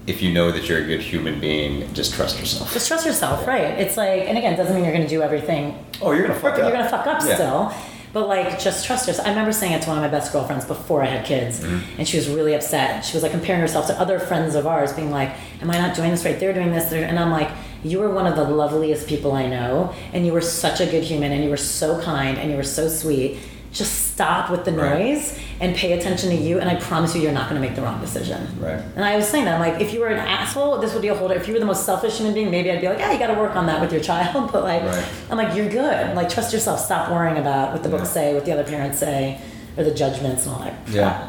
if 0.05 0.21
you 0.21 0.33
know 0.33 0.51
that 0.51 0.67
you're 0.67 0.79
a 0.79 0.85
good 0.85 0.99
human 0.99 1.39
being, 1.39 1.91
just 1.93 2.13
trust 2.13 2.37
yourself. 2.37 2.73
just 2.73 2.89
trust 2.89 3.05
yourself, 3.05 3.47
right? 3.47 3.79
It's 3.79 3.95
like, 3.95 4.23
and 4.27 4.37
again, 4.37 4.57
doesn't 4.57 4.75
mean 4.75 4.83
you're 4.83 4.91
going 4.93 5.05
to 5.05 5.09
do 5.09 5.21
everything 5.21 5.81
Oh, 6.01 6.11
you're 6.11 6.23
gonna 6.23 6.33
fuck 6.33 6.55
perfect. 6.55 6.59
up. 6.59 6.67
You're 6.67 6.77
going 6.77 6.83
to 6.83 6.89
fuck 6.89 7.07
up 7.07 7.21
Yeah. 7.25 7.35
still. 7.35 7.73
But 8.13 8.27
like, 8.27 8.59
just 8.59 8.85
trust 8.85 9.07
yourself. 9.07 9.27
I 9.27 9.31
remember 9.31 9.51
saying 9.51 9.73
it 9.73 9.81
to 9.81 9.89
one 9.89 9.97
of 9.97 10.03
my 10.03 10.07
best 10.09 10.31
girlfriends 10.31 10.65
before 10.65 11.01
I 11.01 11.07
had 11.07 11.25
kids, 11.25 11.59
Mm-hmm. 11.61 11.97
and 11.99 12.07
she 12.07 12.17
was 12.17 12.29
really 12.29 12.53
upset. 12.53 13.03
She 13.03 13.15
was 13.17 13.23
like 13.23 13.31
comparing 13.31 13.59
herself 13.59 13.87
to 13.87 13.99
other 13.99 14.19
friends 14.19 14.53
of 14.55 14.67
ours, 14.67 14.93
being 14.93 15.09
like, 15.09 15.31
"Am 15.61 15.69
I 15.71 15.77
not 15.79 15.95
doing 15.95 16.11
this 16.11 16.23
right? 16.23 16.39
They're 16.39 16.53
doing 16.53 16.71
this." 16.71 16.85
They're, 16.91 17.05
and 17.05 17.17
I'm 17.17 17.31
like, 17.31 17.49
"You 17.83 17.99
were 17.99 18.09
one 18.11 18.27
of 18.27 18.35
the 18.35 18.43
loveliest 18.43 19.07
people 19.07 19.31
I 19.31 19.47
know, 19.47 19.93
and 20.13 20.25
you 20.27 20.31
were 20.31 20.41
such 20.41 20.79
a 20.79 20.85
good 20.85 21.03
human, 21.03 21.31
and 21.31 21.43
you 21.43 21.49
were 21.49 21.57
so 21.57 21.99
kind, 22.01 22.37
and 22.37 22.51
you 22.51 22.57
were 22.57 22.63
so 22.63 22.87
sweet." 22.87 23.39
Just 23.73 24.11
stop 24.13 24.51
with 24.51 24.65
the 24.65 24.71
Right. 24.71 24.99
noise 24.99 25.37
and 25.59 25.75
pay 25.75 25.93
attention 25.93 26.29
to 26.29 26.35
you, 26.35 26.59
and 26.59 26.69
I 26.69 26.75
promise 26.75 27.15
you, 27.15 27.21
you're 27.23 27.31
not 27.31 27.49
going 27.49 27.59
to 27.59 27.67
make 27.67 27.75
the 27.75 27.81
wrong 27.81 27.99
decision. 27.99 28.47
Right. 28.61 28.79
And 28.95 29.03
I 29.03 29.15
was 29.15 29.27
saying 29.27 29.45
that 29.45 29.55
I'm 29.55 29.59
like, 29.59 29.81
if 29.81 29.91
you 29.93 29.99
were 29.99 30.07
an 30.07 30.19
asshole, 30.19 30.77
this 30.77 30.93
would 30.93 31.01
be 31.01 31.07
a 31.07 31.15
whole. 31.15 31.31
If 31.31 31.47
you 31.47 31.53
were 31.55 31.59
the 31.59 31.65
most 31.65 31.83
selfish 31.85 32.17
human 32.17 32.35
being, 32.35 32.51
maybe 32.51 32.69
I'd 32.69 32.81
be 32.81 32.87
like, 32.87 32.99
yeah, 32.99 33.11
you 33.11 33.17
got 33.17 33.27
to 33.33 33.39
work 33.39 33.55
on 33.55 33.65
that 33.65 33.81
with 33.81 33.91
your 33.91 34.01
child. 34.01 34.49
But 34.53 34.63
like, 34.63 34.83
Right. 34.83 35.05
I'm 35.31 35.37
like, 35.37 35.55
you're 35.55 35.69
good. 35.69 36.15
Like, 36.15 36.29
trust 36.29 36.53
yourself. 36.53 36.79
Stop 36.79 37.09
worrying 37.11 37.37
about 37.39 37.73
what 37.73 37.81
the 37.81 37.89
books 37.89 38.09
say, 38.09 38.35
what 38.35 38.45
the 38.45 38.51
other 38.51 38.63
parents 38.63 38.99
say, 38.99 39.39
or 39.75 39.83
the 39.83 39.93
judgments 39.93 40.45
and 40.45 40.53
all 40.55 40.61
that. 40.61 40.75
Yeah. 40.89 41.27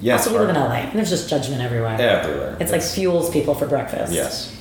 Yes. 0.00 0.26
Also, 0.26 0.38
we 0.38 0.46
live 0.46 0.50
in 0.54 0.56
LA, 0.62 0.74
and 0.90 0.92
there's 0.98 1.08
just 1.10 1.28
judgment 1.30 1.62
everywhere. 1.62 1.96
Everywhere. 1.98 2.56
It's 2.60 2.70
like 2.70 2.82
fuels 2.82 3.30
people 3.30 3.54
for 3.54 3.66
breakfast. 3.66 4.12
Yes. 4.12 4.54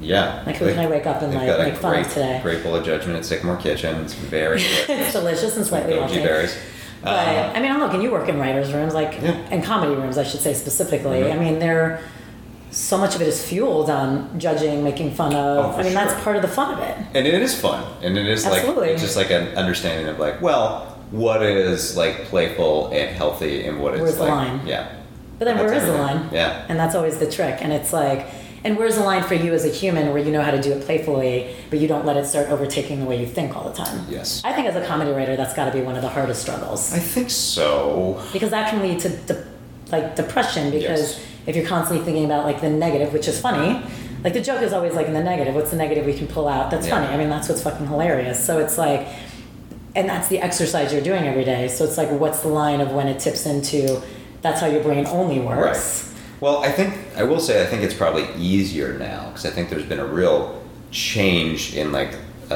Yeah. 0.00 0.42
Like, 0.46 0.56
who 0.56 0.66
can 0.66 0.78
I 0.78 0.86
wake 0.86 1.06
up 1.06 1.20
and, 1.22 1.34
like, 1.34 1.46
got 1.46 1.60
make 1.60 1.74
fun 1.76 1.94
of 1.98 2.02
great, 2.04 2.12
today? 2.14 2.40
Great 2.42 2.62
bowl 2.64 2.74
of 2.76 2.84
judgment 2.84 3.18
at 3.18 3.24
Sycamore 3.24 3.56
Kitchen. 3.56 3.96
It's 4.02 4.14
very 4.14 4.62
it's 4.88 5.12
delicious 5.12 5.56
and 5.56 5.66
slightly 5.66 5.94
healthy. 5.94 6.16
berries. 6.22 6.56
But 7.02 7.10
Um, 7.28 7.56
I 7.56 7.60
mean, 7.60 7.70
I'm 7.72 7.80
looking. 7.80 8.02
You 8.02 8.10
work 8.10 8.28
in 8.28 8.38
writers' 8.38 8.72
rooms, 8.72 8.94
like 8.94 9.18
Yeah. 9.22 9.36
and 9.50 9.62
comedy 9.64 9.94
rooms, 9.94 10.18
I 10.18 10.24
should 10.24 10.40
say 10.40 10.54
specifically. 10.54 11.20
Mhm. 11.22 11.32
I 11.32 11.36
mean, 11.38 11.58
they're 11.58 12.00
so 12.70 12.96
much 12.98 13.14
of 13.14 13.22
it 13.22 13.26
is 13.28 13.42
fueled 13.42 13.90
on 13.90 14.38
judging, 14.38 14.84
making 14.84 15.12
fun 15.12 15.34
of. 15.34 15.64
Oh, 15.66 15.78
I 15.78 15.82
mean, 15.82 15.92
sure. 15.92 16.04
that's 16.04 16.22
part 16.22 16.36
of 16.36 16.42
the 16.42 16.48
fun 16.48 16.74
of 16.74 16.80
it. 16.80 16.94
and 17.14 17.26
it 17.26 17.34
is 17.42 17.54
fun, 17.58 17.82
and 18.02 18.16
it 18.18 18.26
is 18.26 18.46
Absolutely. 18.46 18.82
like 18.82 18.90
it's 18.92 19.02
just 19.02 19.16
like 19.16 19.30
an 19.30 19.48
understanding 19.56 20.08
of 20.08 20.18
like, 20.18 20.40
well, 20.40 20.96
what 21.10 21.42
is 21.42 21.96
like 21.96 22.24
playful 22.26 22.88
and 22.92 23.10
healthy, 23.16 23.64
and 23.66 23.80
what 23.80 23.94
is 23.94 24.00
Where's 24.02 24.16
the 24.16 24.24
line? 24.24 24.60
yeah. 24.66 24.86
But 25.38 25.46
then, 25.46 25.56
That's 25.56 25.70
where 25.70 25.78
is 25.80 25.86
the 25.86 25.92
line? 25.96 26.28
Yeah. 26.32 26.64
And 26.68 26.78
that's 26.78 26.94
always 26.94 27.16
the 27.16 27.30
trick. 27.30 27.58
And 27.62 27.72
it's 27.72 27.94
like, 27.94 28.26
and 28.64 28.76
where's 28.76 28.96
the 28.96 29.02
line 29.02 29.22
for 29.22 29.34
you 29.34 29.52
as 29.54 29.64
a 29.64 29.68
human 29.70 30.08
where 30.12 30.18
you 30.22 30.30
know 30.30 30.42
how 30.42 30.50
to 30.50 30.60
do 30.60 30.72
it 30.72 30.82
playfully, 30.84 31.54
but 31.70 31.78
you 31.78 31.88
don't 31.88 32.04
let 32.04 32.16
it 32.16 32.26
start 32.26 32.48
overtaking 32.48 33.00
the 33.00 33.06
way 33.06 33.18
you 33.18 33.26
think 33.26 33.56
all 33.56 33.64
the 33.68 33.74
time? 33.74 34.04
Yes. 34.08 34.42
I 34.44 34.52
think 34.52 34.66
as 34.68 34.76
a 34.76 34.84
comedy 34.86 35.12
writer, 35.12 35.36
that's 35.36 35.54
got 35.54 35.66
to 35.66 35.72
be 35.72 35.80
one 35.80 35.96
of 35.96 36.02
the 36.02 36.08
hardest 36.08 36.42
struggles 36.42 36.92
I 36.92 36.98
think 36.98 37.30
so. 37.30 38.22
because 38.32 38.50
that 38.50 38.70
can 38.70 38.82
lead 38.82 39.00
to 39.00 39.08
de- 39.08 39.46
like 39.90 40.14
depression 40.16 40.70
because 40.70 41.00
Yes. 41.16 41.20
if 41.46 41.56
you're 41.56 41.66
constantly 41.66 42.04
thinking 42.04 42.24
about 42.26 42.44
like 42.44 42.60
the 42.60 42.70
negative, 42.70 43.12
which 43.12 43.26
is 43.28 43.40
funny. 43.40 43.82
Like 44.22 44.34
the 44.34 44.40
joke 44.42 44.60
is 44.60 44.74
always 44.74 44.92
like 44.92 45.06
in 45.06 45.14
the 45.14 45.22
negative. 45.24 45.54
What's 45.54 45.70
the 45.70 45.76
negative 45.76 46.04
we 46.04 46.12
can 46.12 46.26
pull 46.26 46.46
out? 46.46 46.70
That's 46.70 46.86
Yeah. 46.86 47.00
funny. 47.00 47.06
I 47.14 47.16
mean, 47.16 47.30
that's 47.30 47.48
what's 47.48 47.62
fucking 47.62 47.86
hilarious. 47.86 48.44
So 48.44 48.58
it's 48.58 48.76
like, 48.76 49.06
and 49.96 50.08
that's 50.08 50.28
the 50.28 50.38
exercise 50.40 50.92
you're 50.92 51.00
doing 51.02 51.24
every 51.26 51.42
day. 51.44 51.66
So 51.68 51.84
it's 51.84 51.96
like, 51.96 52.10
what's 52.10 52.40
the 52.40 52.48
line 52.48 52.80
of 52.82 52.92
when 52.92 53.08
it 53.08 53.18
tips 53.18 53.46
into 53.46 54.02
that's 54.42 54.60
how 54.60 54.66
your 54.66 54.82
brain 54.82 55.06
only 55.06 55.40
works? 55.40 56.09
Well, 56.40 56.58
I 56.64 56.72
think 56.72 56.94
I 57.16 57.22
will 57.24 57.40
say 57.40 57.62
I 57.62 57.66
think 57.66 57.82
it's 57.82 57.94
probably 57.94 58.26
easier 58.36 58.98
now 58.98 59.26
because 59.28 59.44
I 59.46 59.50
think 59.50 59.68
there's 59.68 59.84
been 59.84 60.00
a 60.00 60.06
real 60.06 60.62
change 60.90 61.74
in 61.76 61.92
like 61.92 62.14
uh, 62.50 62.54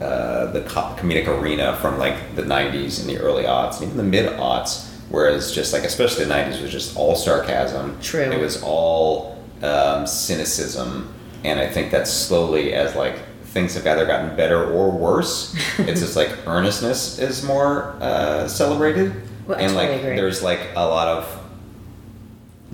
uh, 0.00 0.52
the 0.52 0.60
comedic 0.62 1.26
arena 1.26 1.76
from 1.76 1.98
like 1.98 2.36
the 2.36 2.42
'90s 2.42 3.00
and 3.00 3.08
the 3.08 3.18
early 3.18 3.44
aughts, 3.44 3.74
and 3.80 3.84
even 3.86 3.96
the 3.96 4.02
mid 4.04 4.30
aughts. 4.38 4.88
Whereas 5.10 5.52
just 5.54 5.72
like 5.72 5.82
especially 5.84 6.24
the 6.24 6.32
'90s 6.32 6.62
was 6.62 6.70
just 6.70 6.96
all 6.96 7.16
sarcasm. 7.16 7.98
True. 8.00 8.22
It 8.22 8.40
was 8.40 8.62
all 8.62 9.36
um, 9.62 10.06
cynicism, 10.06 11.12
and 11.44 11.58
I 11.60 11.66
think 11.68 11.90
that 11.90 12.06
slowly 12.08 12.72
as 12.72 12.94
like 12.94 13.18
things 13.46 13.74
have 13.74 13.86
either 13.86 14.06
gotten 14.06 14.34
better 14.36 14.64
or 14.72 14.90
worse, 14.90 15.54
it's 15.78 16.00
just 16.00 16.16
like 16.16 16.30
earnestness 16.46 17.18
is 17.18 17.42
more 17.42 17.96
uh, 18.00 18.48
celebrated, 18.48 19.12
Well, 19.46 19.58
and 19.58 19.72
totally 19.72 19.88
like 19.92 20.00
agree. 20.02 20.16
there's 20.16 20.42
like 20.42 20.60
a 20.76 20.86
lot 20.86 21.08
of 21.08 21.41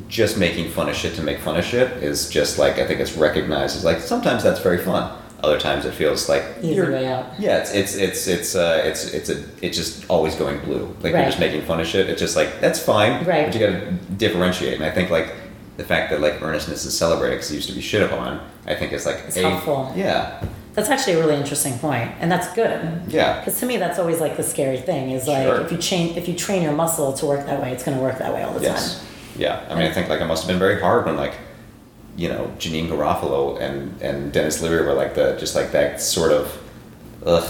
just 0.08 0.38
making 0.38 0.70
fun 0.70 0.88
of 0.88 0.94
shit 0.94 1.14
to 1.16 1.22
make 1.22 1.38
fun 1.38 1.56
of 1.56 1.64
shit 1.64 1.90
is 2.02 2.28
just 2.30 2.58
like 2.58 2.78
I 2.78 2.86
think 2.86 3.00
it's 3.00 3.14
recognized 3.16 3.76
as 3.76 3.84
like 3.84 4.00
sometimes 4.00 4.42
that's 4.42 4.60
very 4.60 4.78
fun. 4.78 5.16
Other 5.42 5.58
times 5.60 5.84
it 5.84 5.92
feels 5.94 6.28
like 6.28 6.42
Easy 6.62 6.80
way 6.80 7.06
out. 7.06 7.26
Yeah, 7.38 7.58
it's 7.58 7.72
it's 7.72 7.94
it's 7.94 8.26
it's 8.26 8.54
uh, 8.56 8.82
it's 8.84 9.12
it's 9.14 9.28
a 9.30 9.44
it's 9.62 9.76
just 9.76 10.08
always 10.10 10.34
going 10.34 10.58
blue. 10.60 10.86
Like 11.00 11.12
you're 11.12 11.22
just 11.24 11.38
making 11.38 11.62
fun 11.62 11.80
of 11.80 11.86
shit. 11.86 12.08
It's 12.10 12.20
just 12.20 12.36
like 12.36 12.60
that's 12.60 12.78
fine. 12.82 13.24
Right. 13.24 13.46
But 13.46 13.54
you 13.54 13.60
got 13.60 13.72
to 13.80 13.92
differentiate. 14.16 14.74
And 14.74 14.84
I 14.84 14.90
think 14.90 15.10
like 15.10 15.32
the 15.76 15.84
fact 15.84 16.10
that 16.10 16.20
like 16.20 16.42
earnestness 16.42 16.84
is 16.84 16.96
celebrated 16.98 17.36
because 17.36 17.52
it 17.52 17.54
used 17.56 17.68
to 17.68 17.74
be 17.74 17.80
shit 17.80 18.02
upon. 18.02 18.40
I 18.66 18.74
think 18.74 18.92
is 18.92 19.06
like 19.06 19.20
It's 19.28 19.36
a, 19.36 19.48
helpful. 19.48 19.92
Yeah. 19.96 20.44
That's 20.74 20.90
actually 20.90 21.14
a 21.14 21.18
really 21.20 21.34
interesting 21.36 21.76
point, 21.78 22.12
and 22.20 22.30
that's 22.30 22.52
good. 22.54 23.02
Yeah. 23.08 23.38
Because 23.40 23.58
to 23.60 23.66
me, 23.66 23.78
that's 23.78 23.98
always 23.98 24.20
like 24.20 24.36
the 24.36 24.42
scary 24.44 24.78
thing 24.78 25.10
is 25.10 25.26
like 25.26 25.42
Sure. 25.44 25.60
if 25.60 25.70
you 25.72 25.78
train 25.78 26.16
if 26.16 26.26
you 26.28 26.34
train 26.34 26.62
your 26.62 26.72
muscle 26.72 27.12
to 27.12 27.26
work 27.26 27.46
that 27.46 27.60
way, 27.62 27.72
it's 27.72 27.84
going 27.84 27.96
to 27.96 28.02
work 28.02 28.18
that 28.18 28.32
way 28.34 28.42
all 28.42 28.54
the 28.54 28.62
Yes. 28.62 28.98
time. 28.98 29.07
Yeah. 29.38 29.64
I 29.70 29.74
mean, 29.74 29.86
I 29.86 29.92
think 29.92 30.08
like 30.08 30.20
it 30.20 30.26
must 30.26 30.42
have 30.42 30.48
been 30.48 30.58
very 30.58 30.80
hard 30.80 31.06
when 31.06 31.16
like 31.16 31.34
you 32.16 32.28
know 32.28 32.52
Janeane 32.58 32.88
Garofalo 32.88 33.60
and 33.60 34.00
and 34.02 34.32
Denis 34.32 34.60
Leary 34.62 34.84
were 34.84 34.92
like 34.94 35.14
the 35.14 35.36
just 35.38 35.54
like 35.54 35.70
that 35.72 36.00
sort 36.02 36.32
of 36.32 36.44
ugh 37.24 37.48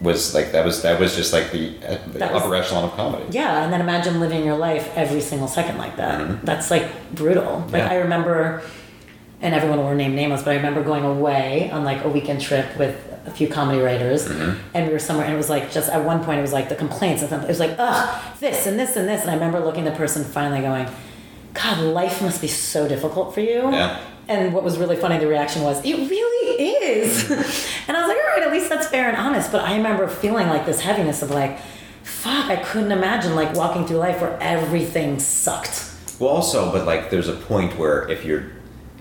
was 0.00 0.34
like 0.34 0.50
that 0.50 0.64
was 0.64 0.82
that 0.82 0.98
was 0.98 1.14
just 1.14 1.32
like 1.32 1.52
the, 1.52 1.76
uh, 1.86 1.96
the 2.12 2.18
That 2.18 2.32
was- 2.32 2.42
upper 2.42 2.54
echelon 2.56 2.84
of 2.84 2.92
comedy. 2.96 3.24
Yeah, 3.30 3.62
and 3.62 3.72
then 3.72 3.80
imagine 3.80 4.18
living 4.18 4.44
your 4.44 4.56
life 4.56 4.90
every 4.96 5.20
single 5.20 5.46
second 5.46 5.78
like 5.78 5.96
that. 5.96 6.20
Mhm. 6.20 6.40
That's 6.42 6.70
like 6.72 6.86
brutal. 7.14 7.60
Like 7.70 7.82
Yeah. 7.84 7.90
I 7.92 7.94
remember, 7.96 8.62
and 9.40 9.54
everyone 9.54 9.78
will 9.78 9.94
name 9.94 10.16
nameless, 10.16 10.42
but 10.42 10.50
I 10.52 10.56
remember 10.56 10.82
going 10.82 11.04
away 11.04 11.70
on 11.72 11.84
like 11.84 12.04
a 12.04 12.08
weekend 12.08 12.40
trip 12.40 12.66
with 12.76 12.96
a 13.26 13.30
few 13.30 13.46
comedy 13.46 13.78
writers, 13.80 14.26
Mhm. 14.28 14.56
and 14.74 14.86
we 14.88 14.92
were 14.92 14.98
somewhere, 14.98 15.24
and 15.26 15.34
it 15.34 15.36
was 15.38 15.48
like 15.48 15.70
just 15.70 15.88
at 15.88 16.02
one 16.04 16.24
point 16.24 16.40
it 16.40 16.42
was 16.42 16.52
like 16.52 16.68
the 16.68 16.74
complaints, 16.74 17.22
and 17.22 17.30
it 17.40 17.46
was 17.46 17.60
like 17.60 17.76
ugh, 17.78 18.08
this 18.40 18.66
and 18.66 18.76
this 18.80 18.96
and 18.96 19.08
this, 19.08 19.20
and 19.22 19.30
I 19.30 19.34
remember 19.34 19.60
looking 19.60 19.86
at 19.86 19.92
the 19.92 19.98
person 19.98 20.24
finally 20.24 20.60
going, 20.62 20.88
God, 21.54 21.78
life 21.80 22.22
must 22.22 22.40
be 22.40 22.48
so 22.48 22.88
difficult 22.88 23.34
for 23.34 23.40
you. 23.40 23.70
Yeah. 23.70 24.00
And 24.28 24.54
what 24.54 24.62
was 24.62 24.78
really 24.78 24.96
funny, 24.96 25.18
the 25.18 25.26
reaction 25.26 25.62
was, 25.62 25.84
it 25.84 25.94
really 25.94 26.62
is. 26.62 27.24
Mm-hmm. 27.32 27.88
and 27.88 27.96
I 27.96 28.00
was 28.00 28.08
like, 28.08 28.16
all 28.16 28.34
right, 28.34 28.42
at 28.46 28.52
least 28.52 28.68
that's 28.68 28.86
fair 28.86 29.08
and 29.08 29.16
honest. 29.16 29.50
But 29.50 29.62
I 29.64 29.76
remember 29.76 30.06
feeling 30.08 30.48
like 30.48 30.66
this 30.66 30.80
heaviness 30.80 31.22
of 31.22 31.30
like, 31.30 31.58
fuck, 32.02 32.46
I 32.46 32.56
couldn't 32.56 32.92
imagine 32.92 33.34
like 33.34 33.54
walking 33.54 33.86
through 33.86 33.98
life 33.98 34.20
where 34.20 34.38
everything 34.40 35.18
sucked. 35.18 35.90
Well, 36.18 36.30
also, 36.30 36.70
but 36.70 36.86
like, 36.86 37.10
there's 37.10 37.28
a 37.28 37.34
point 37.34 37.76
where 37.78 38.08
if 38.08 38.24
you're, 38.24 38.52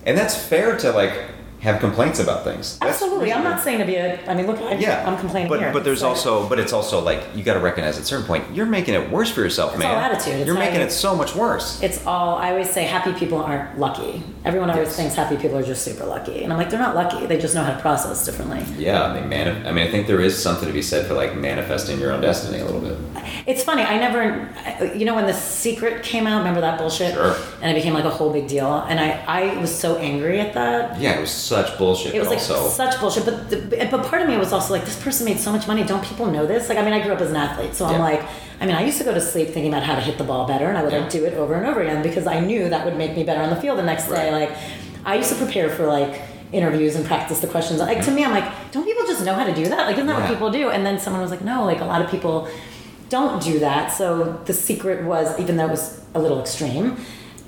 and 0.05 0.17
that's 0.17 0.35
fair 0.35 0.77
to 0.77 0.91
like 0.91 1.13
have 1.61 1.79
complaints 1.79 2.19
about 2.19 2.43
things. 2.43 2.79
That's 2.79 2.93
Absolutely. 3.01 3.31
I'm 3.31 3.43
not 3.43 3.61
saying 3.61 3.77
to 3.79 3.85
be 3.85 3.95
a, 3.95 4.19
I 4.27 4.33
mean, 4.33 4.47
look, 4.47 4.59
I, 4.59 4.73
Yeah, 4.75 5.07
I'm 5.07 5.15
complaining 5.19 5.47
but, 5.47 5.59
here. 5.59 5.71
But 5.71 5.83
there's 5.83 6.01
like- 6.01 6.09
also, 6.09 6.49
but 6.49 6.59
it's 6.59 6.73
also 6.73 6.99
like 7.01 7.21
you 7.35 7.43
got 7.43 7.53
to 7.53 7.59
recognize 7.59 7.97
at 7.97 8.03
a 8.03 8.05
certain 8.05 8.25
point 8.25 8.43
you're 8.51 8.65
making 8.65 8.95
it 8.95 9.11
worse 9.11 9.29
for 9.29 9.41
yourself, 9.41 9.73
It's 9.73 9.79
man. 9.83 9.93
all 9.93 9.99
attitude. 10.01 10.35
It's 10.39 10.47
you're 10.47 10.55
making 10.57 10.79
you- 10.79 10.87
it 10.87 10.91
so 10.91 11.15
much 11.15 11.35
worse. 11.35 11.79
It's 11.83 12.03
all, 12.07 12.35
I 12.35 12.49
always 12.49 12.69
say 12.71 12.85
happy 12.85 13.13
people 13.13 13.37
aren't 13.37 13.77
lucky. 13.77 14.23
Everyone 14.43 14.71
always 14.71 14.87
Yes. 14.87 14.95
thinks 14.97 15.13
happy 15.15 15.37
people 15.37 15.55
are 15.57 15.63
just 15.63 15.83
super 15.83 16.03
lucky. 16.05 16.43
And 16.43 16.51
I'm 16.51 16.57
like, 16.57 16.71
they're 16.71 16.79
not 16.79 16.95
lucky. 16.95 17.27
They 17.27 17.37
just 17.37 17.53
know 17.53 17.61
how 17.63 17.73
to 17.75 17.79
process 17.79 18.25
differently. 18.25 18.65
Yeah, 18.77 19.03
I 19.03 19.13
mean, 19.19 19.29
man. 19.29 19.67
I 19.67 19.71
mean, 19.71 19.87
I 19.87 19.91
think 19.91 20.07
there 20.07 20.19
is 20.19 20.41
something 20.41 20.67
to 20.67 20.73
be 20.73 20.81
said 20.81 21.05
for 21.05 21.13
like 21.13 21.35
manifesting 21.35 21.99
your 21.99 22.11
own 22.11 22.21
destiny 22.21 22.59
a 22.59 22.65
little 22.65 22.81
bit. 22.81 22.97
It's 23.45 23.63
funny. 23.63 23.83
I 23.83 23.97
never, 23.99 24.49
you 24.95 25.05
know, 25.05 25.13
when 25.13 25.27
The 25.27 25.33
Secret 25.33 26.01
came 26.01 26.25
out, 26.25 26.39
remember 26.39 26.61
that 26.61 26.79
bullshit? 26.79 27.13
Sure. 27.13 27.35
And 27.61 27.71
it 27.71 27.75
became 27.75 27.93
like 27.93 28.05
a 28.05 28.09
whole 28.09 28.33
big 28.33 28.47
deal. 28.47 28.73
And 28.89 28.99
I, 28.99 29.23
I 29.27 29.57
was 29.61 29.73
so 29.73 29.97
angry 29.97 30.39
at 30.39 30.53
that. 30.55 30.99
Yeah, 30.99 31.17
it 31.17 31.21
was 31.21 31.29
such 31.51 31.77
bullshit. 31.77 32.15
It 32.15 32.19
was 32.19 32.29
like 32.29 32.39
also, 32.39 32.69
such 32.69 32.99
bullshit. 32.99 33.25
But 33.25 33.49
the, 33.49 33.87
but 33.91 34.05
part 34.05 34.21
of 34.21 34.27
me 34.27 34.37
was 34.37 34.51
also 34.53 34.73
like, 34.73 34.85
this 34.85 35.01
person 35.03 35.25
made 35.25 35.39
so 35.39 35.51
much 35.51 35.67
money. 35.67 35.83
Don't 35.83 36.03
people 36.03 36.25
know 36.35 36.45
this? 36.45 36.69
Like, 36.69 36.77
I 36.77 36.83
mean, 36.85 36.93
I 36.93 37.01
grew 37.03 37.13
up 37.13 37.21
as 37.21 37.29
an 37.29 37.35
athlete, 37.35 37.73
so 37.75 37.85
I'm 37.85 37.99
like, 37.99 38.21
I 38.61 38.65
mean, 38.65 38.75
I 38.75 38.83
used 38.85 38.97
to 38.99 39.03
go 39.03 39.13
to 39.13 39.21
sleep 39.21 39.49
thinking 39.49 39.71
about 39.73 39.83
how 39.83 39.95
to 39.95 40.01
hit 40.01 40.17
the 40.17 40.23
ball 40.23 40.47
better, 40.47 40.67
and 40.69 40.77
I 40.77 40.83
would 40.83 40.93
like 40.93 41.09
do 41.09 41.25
it 41.25 41.33
over 41.33 41.53
and 41.55 41.65
over 41.65 41.81
again 41.81 42.01
because 42.01 42.25
I 42.27 42.39
knew 42.39 42.69
that 42.69 42.85
would 42.85 42.97
make 42.97 43.15
me 43.15 43.23
better 43.23 43.41
on 43.41 43.49
the 43.49 43.59
field 43.63 43.77
the 43.77 43.83
next 43.83 44.07
day. 44.07 44.31
Like, 44.31 44.51
I 45.05 45.15
used 45.15 45.29
to 45.29 45.35
prepare 45.43 45.69
for 45.69 45.85
like 45.87 46.21
interviews 46.53 46.95
and 46.95 47.05
practice 47.05 47.39
the 47.39 47.47
questions. 47.47 47.79
Like 47.79 48.03
to 48.05 48.11
me, 48.11 48.23
I'm 48.25 48.31
like, 48.31 48.71
don't 48.71 48.85
people 48.85 49.05
just 49.07 49.25
know 49.25 49.33
how 49.33 49.45
to 49.45 49.53
do 49.53 49.65
that? 49.73 49.85
Like, 49.87 49.95
isn't 49.95 50.07
that 50.07 50.17
Yeah. 50.17 50.25
what 50.27 50.33
people 50.33 50.51
do? 50.51 50.69
And 50.69 50.85
then 50.85 50.99
someone 50.99 51.21
was 51.21 51.31
like, 51.31 51.43
no, 51.43 51.65
like 51.65 51.81
a 51.81 51.85
lot 51.85 52.01
of 52.01 52.09
people 52.11 52.47
don't 53.09 53.41
do 53.41 53.59
that. 53.59 53.87
So 53.91 54.39
the 54.45 54.53
secret 54.53 55.03
was, 55.05 55.37
even 55.39 55.57
though 55.57 55.67
it 55.67 55.71
was 55.71 56.01
a 56.13 56.19
little 56.19 56.39
extreme, 56.39 56.97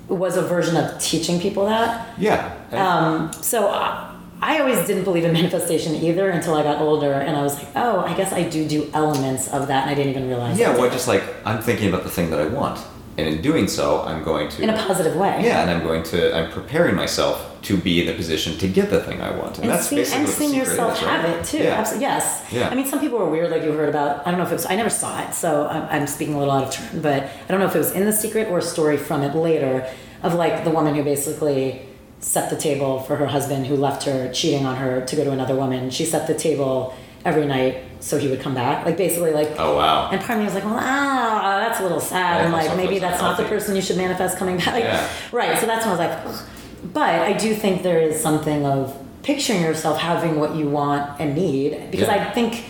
was 0.08 0.36
a 0.36 0.42
version 0.42 0.76
of 0.76 0.98
teaching 1.00 1.40
people 1.40 1.66
that. 1.66 2.08
yeah. 2.18 2.54
Um, 2.72 3.32
so 3.32 3.68
I, 3.68 4.14
I 4.42 4.58
always 4.58 4.86
didn't 4.86 5.04
believe 5.04 5.24
in 5.24 5.32
manifestation 5.40 5.94
either 5.94 6.28
until 6.30 6.54
I 6.54 6.62
got 6.62 6.80
older, 6.80 7.12
and 7.12 7.36
I 7.36 7.42
was 7.42 7.54
like, 7.56 7.68
oh, 7.76 8.00
I 8.00 8.14
guess 8.14 8.32
I 8.32 8.48
do 8.48 8.66
do 8.68 8.90
elements 8.92 9.48
of 9.52 9.68
that, 9.68 9.82
and 9.82 9.90
I 9.90 9.94
didn't 9.94 10.10
even 10.10 10.28
realize. 10.28 10.58
yeah, 10.58 10.76
well, 10.76 10.90
just 10.90 11.08
like 11.08 11.22
I'm 11.46 11.62
thinking 11.62 11.88
about 11.88 12.02
the 12.02 12.10
thing 12.10 12.30
that 12.30 12.40
I 12.40 12.46
want, 12.46 12.78
and 13.16 13.28
in 13.28 13.42
doing 13.42 13.68
so, 13.68 14.02
I'm 14.02 14.24
going 14.24 14.48
to 14.50 14.62
in 14.62 14.70
a 14.70 14.86
positive 14.86 15.16
way. 15.16 15.40
Yeah, 15.44 15.62
and 15.62 15.70
I'm 15.70 15.82
going 15.82 16.02
to. 16.04 16.36
I'm 16.36 16.50
preparing 16.50 16.96
myself 16.96 17.50
to 17.62 17.76
be 17.76 18.00
in 18.00 18.06
the 18.06 18.14
position 18.14 18.58
to 18.58 18.68
get 18.68 18.90
the 18.90 19.00
thing 19.02 19.20
I 19.20 19.30
want, 19.30 19.56
and, 19.56 19.64
And, 19.64 19.70
that's 19.70 19.88
see, 19.88 19.96
basically 19.96 20.20
and 20.20 20.28
the 20.28 20.32
seeing 20.32 20.50
secret 20.50 20.68
yourself 20.68 20.98
is, 20.98 21.04
right? 21.04 21.20
have 21.20 21.24
it 21.30 21.44
too. 21.44 21.58
Yeah. 21.58 21.78
Absolutely, 21.78 22.06
yes. 22.06 22.46
Yeah. 22.52 22.68
I 22.68 22.74
mean, 22.74 22.86
some 22.86 23.00
people 23.00 23.18
were 23.18 23.30
weird, 23.30 23.50
like 23.50 23.62
you 23.62 23.72
heard 23.72 23.88
about. 23.88 24.26
I 24.26 24.30
don't 24.30 24.38
know 24.38 24.46
if 24.46 24.52
it 24.52 24.56
was. 24.56 24.66
I 24.66 24.76
never 24.76 24.90
saw 24.90 25.22
it, 25.22 25.34
so 25.34 25.66
I'm, 25.68 25.82
I'm 26.02 26.06
speaking 26.06 26.34
a 26.34 26.38
little 26.38 26.52
out 26.52 26.64
of 26.64 26.70
turn. 26.74 27.00
But 27.00 27.22
I 27.24 27.48
don't 27.48 27.60
know 27.60 27.66
if 27.66 27.74
it 27.74 27.78
was 27.78 27.92
in 27.92 28.04
the 28.04 28.12
secret 28.12 28.48
or 28.48 28.58
a 28.58 28.62
story 28.62 28.96
from 28.96 29.22
it 29.22 29.34
later 29.34 29.88
of 30.22 30.34
like 30.34 30.64
the 30.64 30.70
woman 30.70 30.94
who 30.94 31.04
basically 31.04 31.86
set 32.18 32.48
the 32.50 32.56
table 32.56 33.00
for 33.00 33.16
her 33.16 33.26
husband 33.26 33.66
who 33.66 33.76
left 33.76 34.04
her 34.04 34.32
cheating 34.32 34.64
on 34.64 34.76
her 34.76 35.04
to 35.04 35.16
go 35.16 35.24
to 35.24 35.30
another 35.30 35.54
woman. 35.54 35.90
She 35.90 36.04
set 36.04 36.26
the 36.26 36.34
table 36.34 36.94
every 37.24 37.46
night 37.46 37.82
so 38.00 38.18
he 38.18 38.28
would 38.28 38.40
come 38.40 38.54
back. 38.54 38.84
Like 38.84 38.96
basically, 38.96 39.32
like 39.32 39.52
Oh 39.58 39.76
wow. 39.76 40.10
And 40.10 40.20
part 40.20 40.32
of 40.32 40.38
me 40.38 40.44
was 40.44 40.54
like, 40.54 40.64
well, 40.64 40.78
ah, 40.78 41.33
that's 41.68 41.80
a 41.80 41.82
little 41.82 42.00
sad. 42.00 42.44
And 42.44 42.52
like, 42.52 42.76
maybe 42.76 42.98
that's 42.98 43.20
not 43.20 43.36
the 43.36 43.44
person 43.44 43.74
you 43.76 43.82
should 43.82 43.96
manifest 43.96 44.36
coming 44.38 44.56
back. 44.58 44.68
Like, 44.68 44.84
Yeah. 44.84 45.08
Right. 45.32 45.58
So 45.58 45.66
that's 45.66 45.84
when 45.86 45.94
I 45.94 45.98
was 45.98 46.34
like, 46.34 46.92
but 46.92 47.08
I 47.30 47.32
do 47.32 47.54
think 47.54 47.82
there 47.82 48.00
is 48.00 48.20
something 48.20 48.64
of 48.66 48.94
picturing 49.22 49.62
yourself 49.62 49.98
having 49.98 50.38
what 50.38 50.54
you 50.54 50.68
want 50.68 51.18
and 51.20 51.34
need 51.34 51.90
because 51.90 52.08
Yeah. 52.08 52.14
I 52.28 52.30
think. 52.32 52.64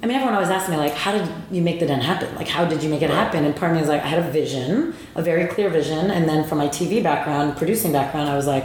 I 0.00 0.06
mean, 0.06 0.14
everyone 0.14 0.34
always 0.34 0.48
asks 0.48 0.70
me 0.70 0.76
like, 0.76 0.94
"How 0.94 1.10
did 1.10 1.28
you 1.50 1.60
make 1.60 1.80
the 1.80 1.86
den 1.86 2.00
happen? 2.00 2.28
Like, 2.36 2.46
how 2.46 2.64
did 2.64 2.84
you 2.84 2.88
make 2.88 3.02
it 3.02 3.10
Right. 3.10 3.16
happen?" 3.16 3.44
And 3.44 3.56
part 3.56 3.72
of 3.72 3.76
me 3.78 3.82
is 3.82 3.88
like, 3.88 4.00
I 4.04 4.06
had 4.06 4.20
a 4.20 4.30
vision, 4.30 4.94
a 5.16 5.22
very 5.22 5.46
clear 5.48 5.68
vision, 5.70 6.12
and 6.12 6.28
then 6.28 6.44
from 6.44 6.58
my 6.58 6.68
TV 6.68 7.02
background, 7.02 7.56
producing 7.56 7.90
background, 7.90 8.30
I 8.30 8.36
was 8.36 8.46
like, 8.46 8.62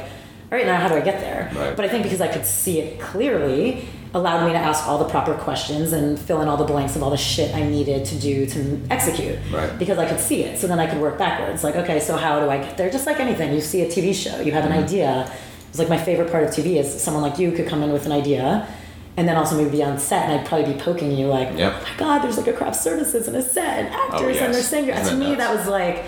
"All 0.52 0.58
right, 0.60 0.68
now 0.68 0.76
how 0.80 0.88
do 0.90 0.94
I 0.94 1.02
get 1.02 1.20
there?" 1.22 1.50
Right. 1.56 1.76
But 1.76 1.86
I 1.86 1.90
think 1.90 2.04
because 2.04 2.22
I 2.22 2.28
could 2.28 2.46
see 2.46 2.82
it 2.82 3.00
clearly, 3.00 3.88
allowed 4.14 4.46
me 4.46 4.52
to 4.54 4.58
ask 4.60 4.88
all 4.88 4.98
the 5.00 5.10
proper 5.10 5.34
questions 5.34 5.92
and 5.92 6.20
fill 6.20 6.42
in 6.42 6.48
all 6.48 6.58
the 6.58 6.64
blanks 6.66 6.96
of 6.96 7.02
all 7.02 7.10
the 7.10 7.18
shit 7.18 7.54
I 7.56 7.64
needed 7.64 8.06
to 8.06 8.16
do 8.20 8.46
to 8.46 8.80
execute. 8.92 9.40
Right. 9.52 9.78
Because 9.80 9.98
I 9.98 10.08
could 10.08 10.20
see 10.20 10.44
it, 10.44 10.60
so 10.60 10.68
then 10.68 10.80
I 10.80 10.88
could 10.88 11.02
work 11.02 11.18
backwards. 11.18 11.64
Like, 11.64 11.76
okay, 11.76 12.00
so 12.00 12.16
how 12.16 12.40
do 12.40 12.50
I 12.50 12.58
get 12.58 12.78
there? 12.78 12.90
Just 12.92 13.06
like 13.08 13.20
anything, 13.20 13.54
you 13.54 13.62
see 13.62 13.82
a 13.82 13.88
TV 13.88 14.14
show, 14.14 14.40
you 14.42 14.52
have 14.52 14.66
an 14.66 14.72
Mm-hmm. 14.72 14.84
idea. 14.84 15.32
It's 15.70 15.80
like 15.80 15.90
my 15.90 15.98
favorite 15.98 16.30
part 16.32 16.44
of 16.44 16.52
TV 16.52 16.78
is 16.80 17.02
someone 17.02 17.24
like 17.24 17.40
you 17.40 17.52
could 17.52 17.68
come 17.68 17.82
in 17.82 17.92
with 17.92 18.06
an 18.06 18.12
idea. 18.12 18.68
And 19.16 19.28
then 19.28 19.36
also 19.38 19.56
maybe 19.56 19.70
be 19.70 19.84
on 19.84 20.00
set, 20.00 20.24
and 20.28 20.40
I'd 20.40 20.48
probably 20.48 20.74
be 20.74 20.80
poking 20.80 21.12
you 21.12 21.28
like, 21.28 21.56
Yep. 21.56 21.74
"Oh 21.76 21.84
my 21.84 21.98
God, 22.00 22.20
there's 22.24 22.36
like 22.38 22.48
a 22.48 22.54
craft 22.54 22.78
services 22.78 23.28
and 23.28 23.38
a 23.38 23.44
set, 23.44 23.78
and 23.86 23.88
actors, 23.94 24.22
Oh, 24.22 24.28
yes. 24.30 24.42
and 24.42 24.54
they're 24.56 24.62
singers." 24.64 25.00
Isn't 25.02 25.20
To 25.20 25.24
me, 25.24 25.36
nuts? 25.36 25.38
that 25.38 25.56
was 25.56 25.68
like 25.68 26.04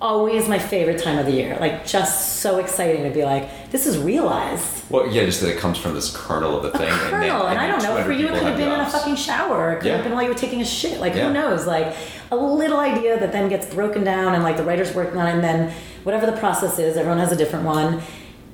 always 0.00 0.48
my 0.48 0.58
favorite 0.58 1.02
time 1.02 1.18
of 1.18 1.26
the 1.26 1.32
year. 1.32 1.56
Like, 1.60 1.84
just 1.86 2.36
so 2.40 2.58
exciting 2.58 3.02
to 3.04 3.10
be 3.10 3.24
like, 3.24 3.70
"This 3.72 3.86
is 3.86 3.98
realized." 3.98 4.88
Well, 4.90 5.06
yeah, 5.08 5.24
just 5.24 5.40
that 5.40 5.50
it 5.50 5.58
comes 5.58 5.76
from 5.78 5.94
this 5.94 6.14
kernel 6.16 6.56
of 6.56 6.62
the 6.62 6.68
a 6.70 6.78
thing. 6.78 6.88
and 6.88 7.00
then- 7.00 7.10
kernel, 7.10 7.46
and, 7.46 7.58
I 7.58 7.66
don't 7.66 7.82
know. 7.82 8.02
For 8.04 8.12
you, 8.12 8.26
it 8.26 8.34
could 8.34 8.42
have 8.44 8.56
been 8.56 8.70
in 8.72 8.80
a 8.80 8.88
fucking 8.88 9.16
shower. 9.16 9.72
It 9.72 9.76
could 9.80 9.86
Yeah. 9.88 9.94
have 9.96 10.04
been 10.04 10.12
while 10.14 10.22
you 10.22 10.28
were 10.28 10.34
taking 10.34 10.60
a 10.60 10.64
shit. 10.64 11.00
Like 11.00 11.14
Yeah. 11.14 11.26
who 11.26 11.32
knows? 11.32 11.66
Like 11.66 11.94
a 12.30 12.36
little 12.36 12.78
idea 12.78 13.18
that 13.18 13.32
then 13.32 13.48
gets 13.48 13.66
broken 13.74 14.04
down, 14.04 14.34
and 14.34 14.42
like 14.44 14.56
the 14.56 14.62
writer's 14.62 14.94
working 14.94 15.18
on, 15.20 15.26
it, 15.26 15.32
and 15.32 15.42
then 15.44 15.70
whatever 16.04 16.26
the 16.26 16.32
process 16.32 16.78
is, 16.78 16.96
everyone 16.96 17.18
has 17.18 17.32
a 17.32 17.36
different 17.36 17.64
one. 17.64 18.00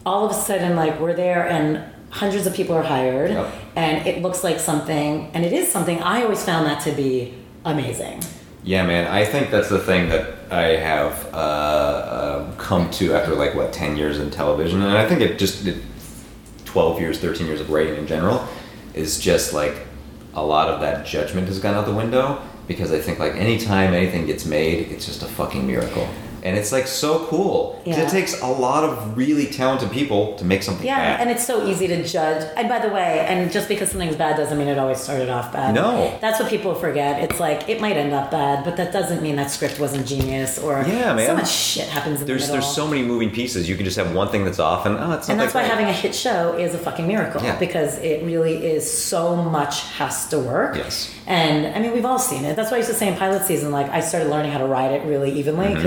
All 0.06 0.24
of 0.24 0.30
a 0.30 0.34
sudden, 0.34 0.76
like 0.76 0.98
we're 1.00 1.14
there, 1.14 1.46
and 1.46 1.80
hundreds 2.10 2.46
of 2.46 2.54
people 2.54 2.74
are 2.76 2.82
hired, 2.82 3.30
Yep. 3.32 3.46
and 3.76 4.06
it 4.06 4.22
looks 4.22 4.44
like 4.44 4.60
something, 4.60 5.30
and 5.34 5.44
it 5.44 5.52
is 5.52 5.70
something. 5.70 6.00
I 6.02 6.22
always 6.22 6.42
found 6.44 6.66
that 6.66 6.80
to 6.82 6.92
be 6.92 7.34
amazing. 7.64 8.20
Yeah, 8.64 8.86
man. 8.86 9.06
I 9.06 9.26
think 9.26 9.50
that's 9.50 9.68
the 9.68 9.78
thing 9.78 10.08
that 10.08 10.50
I 10.50 10.76
have 10.76 11.26
uh, 11.34 11.36
uh, 11.36 12.56
come 12.56 12.90
to 12.92 13.12
after 13.12 13.34
like 13.34 13.54
what 13.54 13.74
ten 13.74 13.96
years 13.96 14.18
in 14.18 14.30
television, 14.30 14.80
and 14.80 14.96
I 14.96 15.06
think 15.06 15.20
it 15.20 15.38
just 15.38 15.66
it, 15.66 15.82
twelve 16.64 16.98
years, 16.98 17.18
thirteen 17.18 17.46
years 17.46 17.60
of 17.60 17.68
writing 17.68 17.96
in 17.96 18.06
general 18.06 18.46
is 18.94 19.20
just 19.20 19.52
like 19.52 19.86
a 20.32 20.44
lot 20.44 20.68
of 20.70 20.80
that 20.80 21.04
judgment 21.04 21.46
has 21.48 21.58
gone 21.58 21.74
out 21.74 21.84
the 21.84 21.94
window 21.94 22.42
because 22.66 22.90
I 22.90 23.00
think 23.00 23.18
like 23.18 23.34
anytime 23.34 23.92
anything 23.92 24.24
gets 24.24 24.46
made, 24.46 24.90
it's 24.90 25.04
just 25.04 25.22
a 25.22 25.26
fucking 25.26 25.66
miracle. 25.66 26.08
And 26.44 26.58
it's 26.58 26.72
like 26.72 26.86
so 26.86 27.24
cool. 27.26 27.80
Yeah. 27.86 28.00
It 28.02 28.10
takes 28.10 28.38
a 28.42 28.46
lot 28.46 28.84
of 28.84 29.16
really 29.16 29.46
talented 29.46 29.90
people 29.90 30.36
to 30.36 30.44
make 30.44 30.62
something 30.62 30.86
Yeah, 30.86 30.98
bad. 30.98 31.20
and 31.22 31.30
it's 31.30 31.46
so 31.46 31.66
easy 31.66 31.86
to 31.86 32.04
judge. 32.04 32.46
And 32.56 32.68
by 32.68 32.80
the 32.80 32.90
way, 32.92 33.24
and 33.26 33.50
just 33.50 33.66
because 33.66 33.90
something's 33.90 34.14
bad 34.16 34.36
doesn't 34.36 34.58
mean 34.58 34.68
it 34.68 34.76
always 34.78 34.98
started 35.00 35.30
off 35.30 35.54
bad. 35.54 35.74
No. 35.74 36.16
That's 36.20 36.38
what 36.38 36.50
people 36.50 36.74
forget. 36.74 37.22
It's 37.22 37.40
like 37.40 37.68
it 37.70 37.80
might 37.80 37.96
end 37.96 38.12
up 38.12 38.30
bad, 38.30 38.62
but 38.62 38.76
that 38.76 38.92
doesn't 38.92 39.22
mean 39.22 39.36
that 39.36 39.50
script 39.50 39.80
wasn't 39.80 40.06
genius 40.06 40.58
or 40.58 40.84
Yeah, 40.86 41.14
man. 41.14 41.26
so 41.26 41.34
much 41.34 41.48
shit 41.50 41.88
happens 41.88 42.20
in 42.20 42.26
there's 42.26 42.46
the 42.46 42.52
there's 42.52 42.66
so 42.66 42.86
many 42.86 43.02
moving 43.02 43.30
pieces. 43.30 43.66
You 43.66 43.76
can 43.76 43.86
just 43.86 43.96
have 43.96 44.14
one 44.14 44.28
thing 44.28 44.44
that's 44.44 44.58
off, 44.58 44.84
and 44.84 44.96
oh, 44.98 45.12
it's 45.12 45.28
not 45.28 45.30
and 45.32 45.40
that's 45.40 45.54
that 45.54 45.58
why 45.60 45.66
great. 45.66 45.70
having 45.70 45.86
a 45.86 45.92
hit 45.94 46.14
show 46.14 46.58
is 46.58 46.74
a 46.74 46.78
fucking 46.78 47.06
miracle 47.08 47.42
Yeah. 47.42 47.58
because 47.58 47.96
it 47.98 48.22
really 48.22 48.66
is 48.66 48.84
so 48.92 49.34
much 49.36 49.82
has 49.92 50.28
to 50.28 50.38
work. 50.38 50.76
Yes. 50.76 51.10
And 51.26 51.74
I 51.74 51.78
mean, 51.80 51.92
we've 51.94 52.04
all 52.04 52.18
seen 52.18 52.44
it. 52.44 52.54
That's 52.54 52.70
why 52.70 52.76
I 52.76 52.80
used 52.80 52.90
to 52.90 52.96
say 52.96 53.08
in 53.08 53.16
pilot 53.16 53.44
season, 53.46 53.72
like 53.72 53.88
I 53.88 54.00
started 54.00 54.28
learning 54.28 54.52
how 54.52 54.58
to 54.58 54.66
ride 54.66 54.90
it 54.92 55.06
really 55.06 55.32
evenly 55.32 55.68
Mm-hmm. 55.68 55.82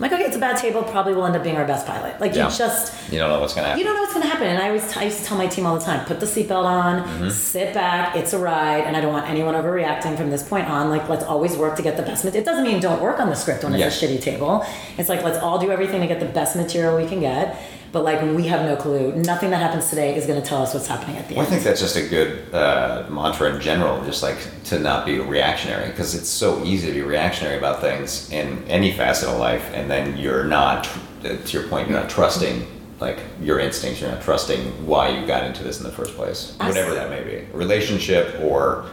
I'm 0.00 0.10
like, 0.10 0.12
okay, 0.18 0.24
it's 0.28 0.36
a 0.36 0.38
bad 0.40 0.56
table, 0.56 0.82
probably 0.82 1.12
will 1.12 1.26
end 1.26 1.36
up 1.36 1.42
being 1.42 1.58
our 1.58 1.66
best 1.66 1.86
pilot. 1.86 2.18
Like 2.20 2.34
Yeah. 2.34 2.48
you 2.50 2.56
just 2.56 2.94
you 3.12 3.18
don't 3.18 3.28
know 3.28 3.38
what's 3.38 3.52
gonna 3.52 3.66
happen. 3.66 3.78
you 3.80 3.84
don't 3.84 3.94
know 3.96 4.00
what's 4.00 4.14
to 4.14 4.20
happen. 4.26 4.46
And 4.46 4.58
I 4.62 4.68
always 4.68 4.96
I 4.96 5.04
used 5.04 5.18
to 5.18 5.24
tell 5.26 5.36
my 5.36 5.46
team 5.46 5.66
all 5.66 5.78
the 5.78 5.84
time, 5.84 6.06
put 6.06 6.20
the 6.20 6.26
seatbelt 6.26 6.64
on, 6.64 7.02
Mm-hmm. 7.02 7.28
sit 7.28 7.74
back, 7.74 8.16
it's 8.16 8.32
a 8.32 8.38
ride, 8.38 8.84
and 8.84 8.96
I 8.96 9.02
don't 9.02 9.12
want 9.12 9.28
anyone 9.28 9.54
overreacting 9.54 10.16
from 10.16 10.30
this 10.30 10.42
point 10.42 10.68
on. 10.70 10.88
Like, 10.88 11.08
let's 11.10 11.24
always 11.24 11.54
work 11.56 11.76
to 11.76 11.82
get 11.82 11.96
the 11.98 12.02
best. 12.02 12.24
It 12.24 12.44
doesn't 12.46 12.64
mean 12.64 12.80
don't 12.80 13.02
work 13.02 13.20
on 13.20 13.28
the 13.28 13.36
script 13.36 13.62
when 13.64 13.74
it's 13.74 14.02
a 14.02 14.06
shitty 14.06 14.22
table. 14.22 14.64
It's 14.96 15.08
like 15.10 15.22
let's 15.22 15.36
all 15.38 15.58
do 15.58 15.70
everything 15.70 16.00
to 16.00 16.06
get 16.06 16.18
the 16.18 16.26
best 16.26 16.56
material 16.56 16.96
we 16.96 17.06
can 17.06 17.20
get. 17.20 17.56
But 17.92 18.04
like 18.04 18.22
we 18.22 18.46
have 18.46 18.64
no 18.64 18.76
clue. 18.76 19.12
Nothing 19.16 19.50
that 19.50 19.60
happens 19.60 19.90
today 19.90 20.14
is 20.14 20.26
going 20.26 20.40
to 20.40 20.46
tell 20.46 20.62
us 20.62 20.74
what's 20.74 20.86
happening 20.86 21.16
at 21.16 21.28
the 21.28 21.34
Well, 21.34 21.44
I 21.44 21.48
think 21.48 21.62
that's 21.62 21.80
just 21.80 21.96
a 21.96 22.06
good 22.06 22.54
uh, 22.54 23.06
mantra 23.10 23.52
in 23.52 23.60
general, 23.60 24.04
just 24.04 24.22
like 24.22 24.38
to 24.64 24.78
not 24.78 25.04
be 25.04 25.18
reactionary, 25.18 25.90
because 25.90 26.14
it's 26.14 26.28
so 26.28 26.62
easy 26.64 26.86
to 26.86 26.92
be 26.92 27.02
reactionary 27.02 27.58
about 27.58 27.80
things 27.80 28.30
in 28.30 28.62
any 28.68 28.92
facet 28.92 29.28
of 29.28 29.38
life, 29.38 29.68
and 29.74 29.90
then 29.90 30.16
you're 30.16 30.44
not, 30.44 30.88
uh, 31.24 31.36
to 31.36 31.58
your 31.58 31.66
point, 31.68 31.88
you're 31.88 31.98
not 31.98 32.08
trusting 32.08 32.66
like 33.00 33.18
your 33.40 33.58
instincts. 33.58 34.00
You're 34.00 34.12
not 34.12 34.22
trusting 34.22 34.86
why 34.86 35.08
you 35.08 35.26
got 35.26 35.44
into 35.44 35.64
this 35.64 35.78
in 35.78 35.84
the 35.84 35.92
first 35.92 36.14
place, 36.14 36.54
whatever 36.58 36.94
that 36.94 37.10
may 37.10 37.24
be, 37.24 37.46
relationship 37.52 38.38
or. 38.40 38.86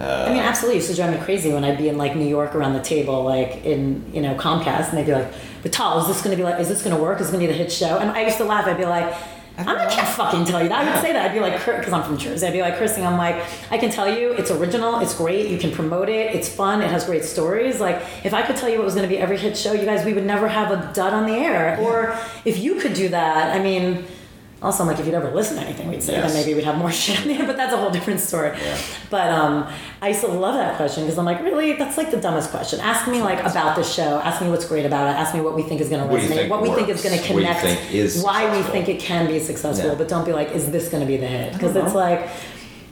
Uh, 0.00 0.24
I 0.28 0.32
mean, 0.32 0.42
absolutely. 0.42 0.76
It 0.76 0.80
used 0.80 0.90
to 0.90 0.96
drive 0.96 1.12
me 1.12 1.22
crazy 1.22 1.52
when 1.52 1.62
I'd 1.62 1.76
be 1.76 1.88
in 1.88 1.98
like 1.98 2.16
New 2.16 2.26
York 2.26 2.54
around 2.54 2.72
the 2.72 2.80
table, 2.80 3.22
like 3.22 3.66
in 3.66 4.10
you 4.14 4.22
know 4.22 4.34
Comcast, 4.34 4.88
and 4.88 4.98
they'd 4.98 5.04
be 5.04 5.12
like, 5.12 5.30
"But 5.62 5.72
Tal, 5.72 6.00
is 6.00 6.06
this 6.06 6.22
going 6.22 6.30
to 6.30 6.36
be 6.36 6.42
like? 6.42 6.58
Is 6.58 6.68
this 6.68 6.82
going 6.82 6.96
to 6.96 7.02
work? 7.02 7.20
Is 7.20 7.28
it 7.28 7.32
going 7.32 7.42
to 7.42 7.46
be 7.46 7.52
the 7.52 7.58
hit 7.58 7.70
show?" 7.70 7.98
And 7.98 8.10
I 8.10 8.24
used 8.24 8.38
to 8.38 8.44
laugh. 8.44 8.66
I'd 8.66 8.78
be 8.78 8.86
like. 8.86 9.14
I'm 9.58 9.66
not 9.66 9.90
can't 9.90 10.08
fucking 10.08 10.46
tell 10.46 10.62
you 10.62 10.70
that. 10.70 10.86
I 10.86 10.90
would 10.90 11.02
say 11.02 11.12
that. 11.12 11.30
I'd 11.30 11.34
be 11.34 11.40
like, 11.40 11.52
because 11.52 11.92
I'm 11.92 12.02
from 12.02 12.16
Jersey. 12.16 12.46
I'd 12.46 12.52
be 12.54 12.62
like, 12.62 12.78
Kirsty, 12.78 13.02
I'm 13.02 13.18
like, 13.18 13.44
I 13.70 13.76
can 13.76 13.90
tell 13.90 14.08
you, 14.08 14.32
it's 14.32 14.50
original, 14.50 15.00
it's 15.00 15.14
great, 15.14 15.50
you 15.50 15.58
can 15.58 15.70
promote 15.70 16.08
it, 16.08 16.34
it's 16.34 16.48
fun, 16.48 16.80
it 16.80 16.90
has 16.90 17.04
great 17.04 17.24
stories. 17.24 17.78
Like, 17.78 18.00
if 18.24 18.32
I 18.32 18.40
could 18.40 18.56
tell 18.56 18.70
you 18.70 18.78
what 18.78 18.86
was 18.86 18.94
going 18.94 19.06
to 19.06 19.14
be 19.14 19.18
every 19.18 19.36
hit 19.36 19.58
show, 19.58 19.74
you 19.74 19.84
guys, 19.84 20.06
we 20.06 20.14
would 20.14 20.24
never 20.24 20.48
have 20.48 20.70
a 20.70 20.90
dud 20.94 21.12
on 21.12 21.26
the 21.26 21.34
air. 21.34 21.78
Or 21.80 22.16
if 22.46 22.58
you 22.58 22.76
could 22.76 22.94
do 22.94 23.10
that, 23.10 23.54
I 23.54 23.62
mean, 23.62 24.06
also, 24.62 24.82
I'm 24.82 24.88
like, 24.88 24.98
if 24.98 25.06
you'd 25.06 25.14
ever 25.14 25.30
listen 25.30 25.56
to 25.56 25.62
anything 25.62 25.88
we'd 25.88 26.02
say, 26.02 26.12
Yes. 26.12 26.32
then 26.32 26.40
maybe 26.42 26.54
we'd 26.54 26.64
have 26.64 26.76
more 26.76 26.90
shit 27.02 27.20
in 27.24 27.28
there, 27.36 27.46
but 27.46 27.56
that's 27.56 27.72
a 27.72 27.76
whole 27.78 27.90
different 27.90 28.20
story. 28.20 28.50
Yeah. 28.62 28.78
But 29.08 29.30
um, 29.30 29.66
I 30.02 30.12
still 30.12 30.32
love 30.34 30.54
that 30.54 30.76
question 30.76 31.04
because 31.04 31.18
I'm 31.18 31.24
like, 31.24 31.40
really? 31.42 31.72
That's 31.74 31.96
like 31.96 32.10
the 32.10 32.18
dumbest 32.20 32.50
question. 32.50 32.78
Ask 32.80 33.08
me 33.08 33.22
like 33.22 33.40
about 33.40 33.76
the 33.76 33.82
show. 33.82 34.18
Ask 34.20 34.42
me 34.42 34.48
what's 34.50 34.66
great 34.66 34.84
about 34.84 35.08
it. 35.08 35.18
Ask 35.18 35.34
me 35.34 35.40
what 35.40 35.54
we 35.56 35.62
think 35.62 35.80
is 35.80 35.88
going 35.88 36.02
to 36.02 36.06
What 36.08 36.20
do 36.20 36.26
you 36.26 36.32
resonate. 36.32 36.48
What 36.48 36.62
we 36.62 36.70
think 36.72 36.88
is 36.90 37.02
going 37.02 37.18
to 37.18 37.26
connect. 37.26 37.64
why 38.22 38.54
we 38.54 38.62
think 38.64 38.88
it 38.88 39.00
can 39.00 39.26
be 39.26 39.40
successful. 39.40 39.88
Yeah. 39.90 39.94
But 39.96 40.08
don't 40.08 40.26
be 40.26 40.32
like, 40.32 40.50
is 40.52 40.70
this 40.70 40.88
going 40.90 41.00
to 41.02 41.06
be 41.06 41.16
the 41.16 41.26
hit? 41.26 41.52
Because 41.54 41.74
it's 41.76 41.94
like, 41.94 42.28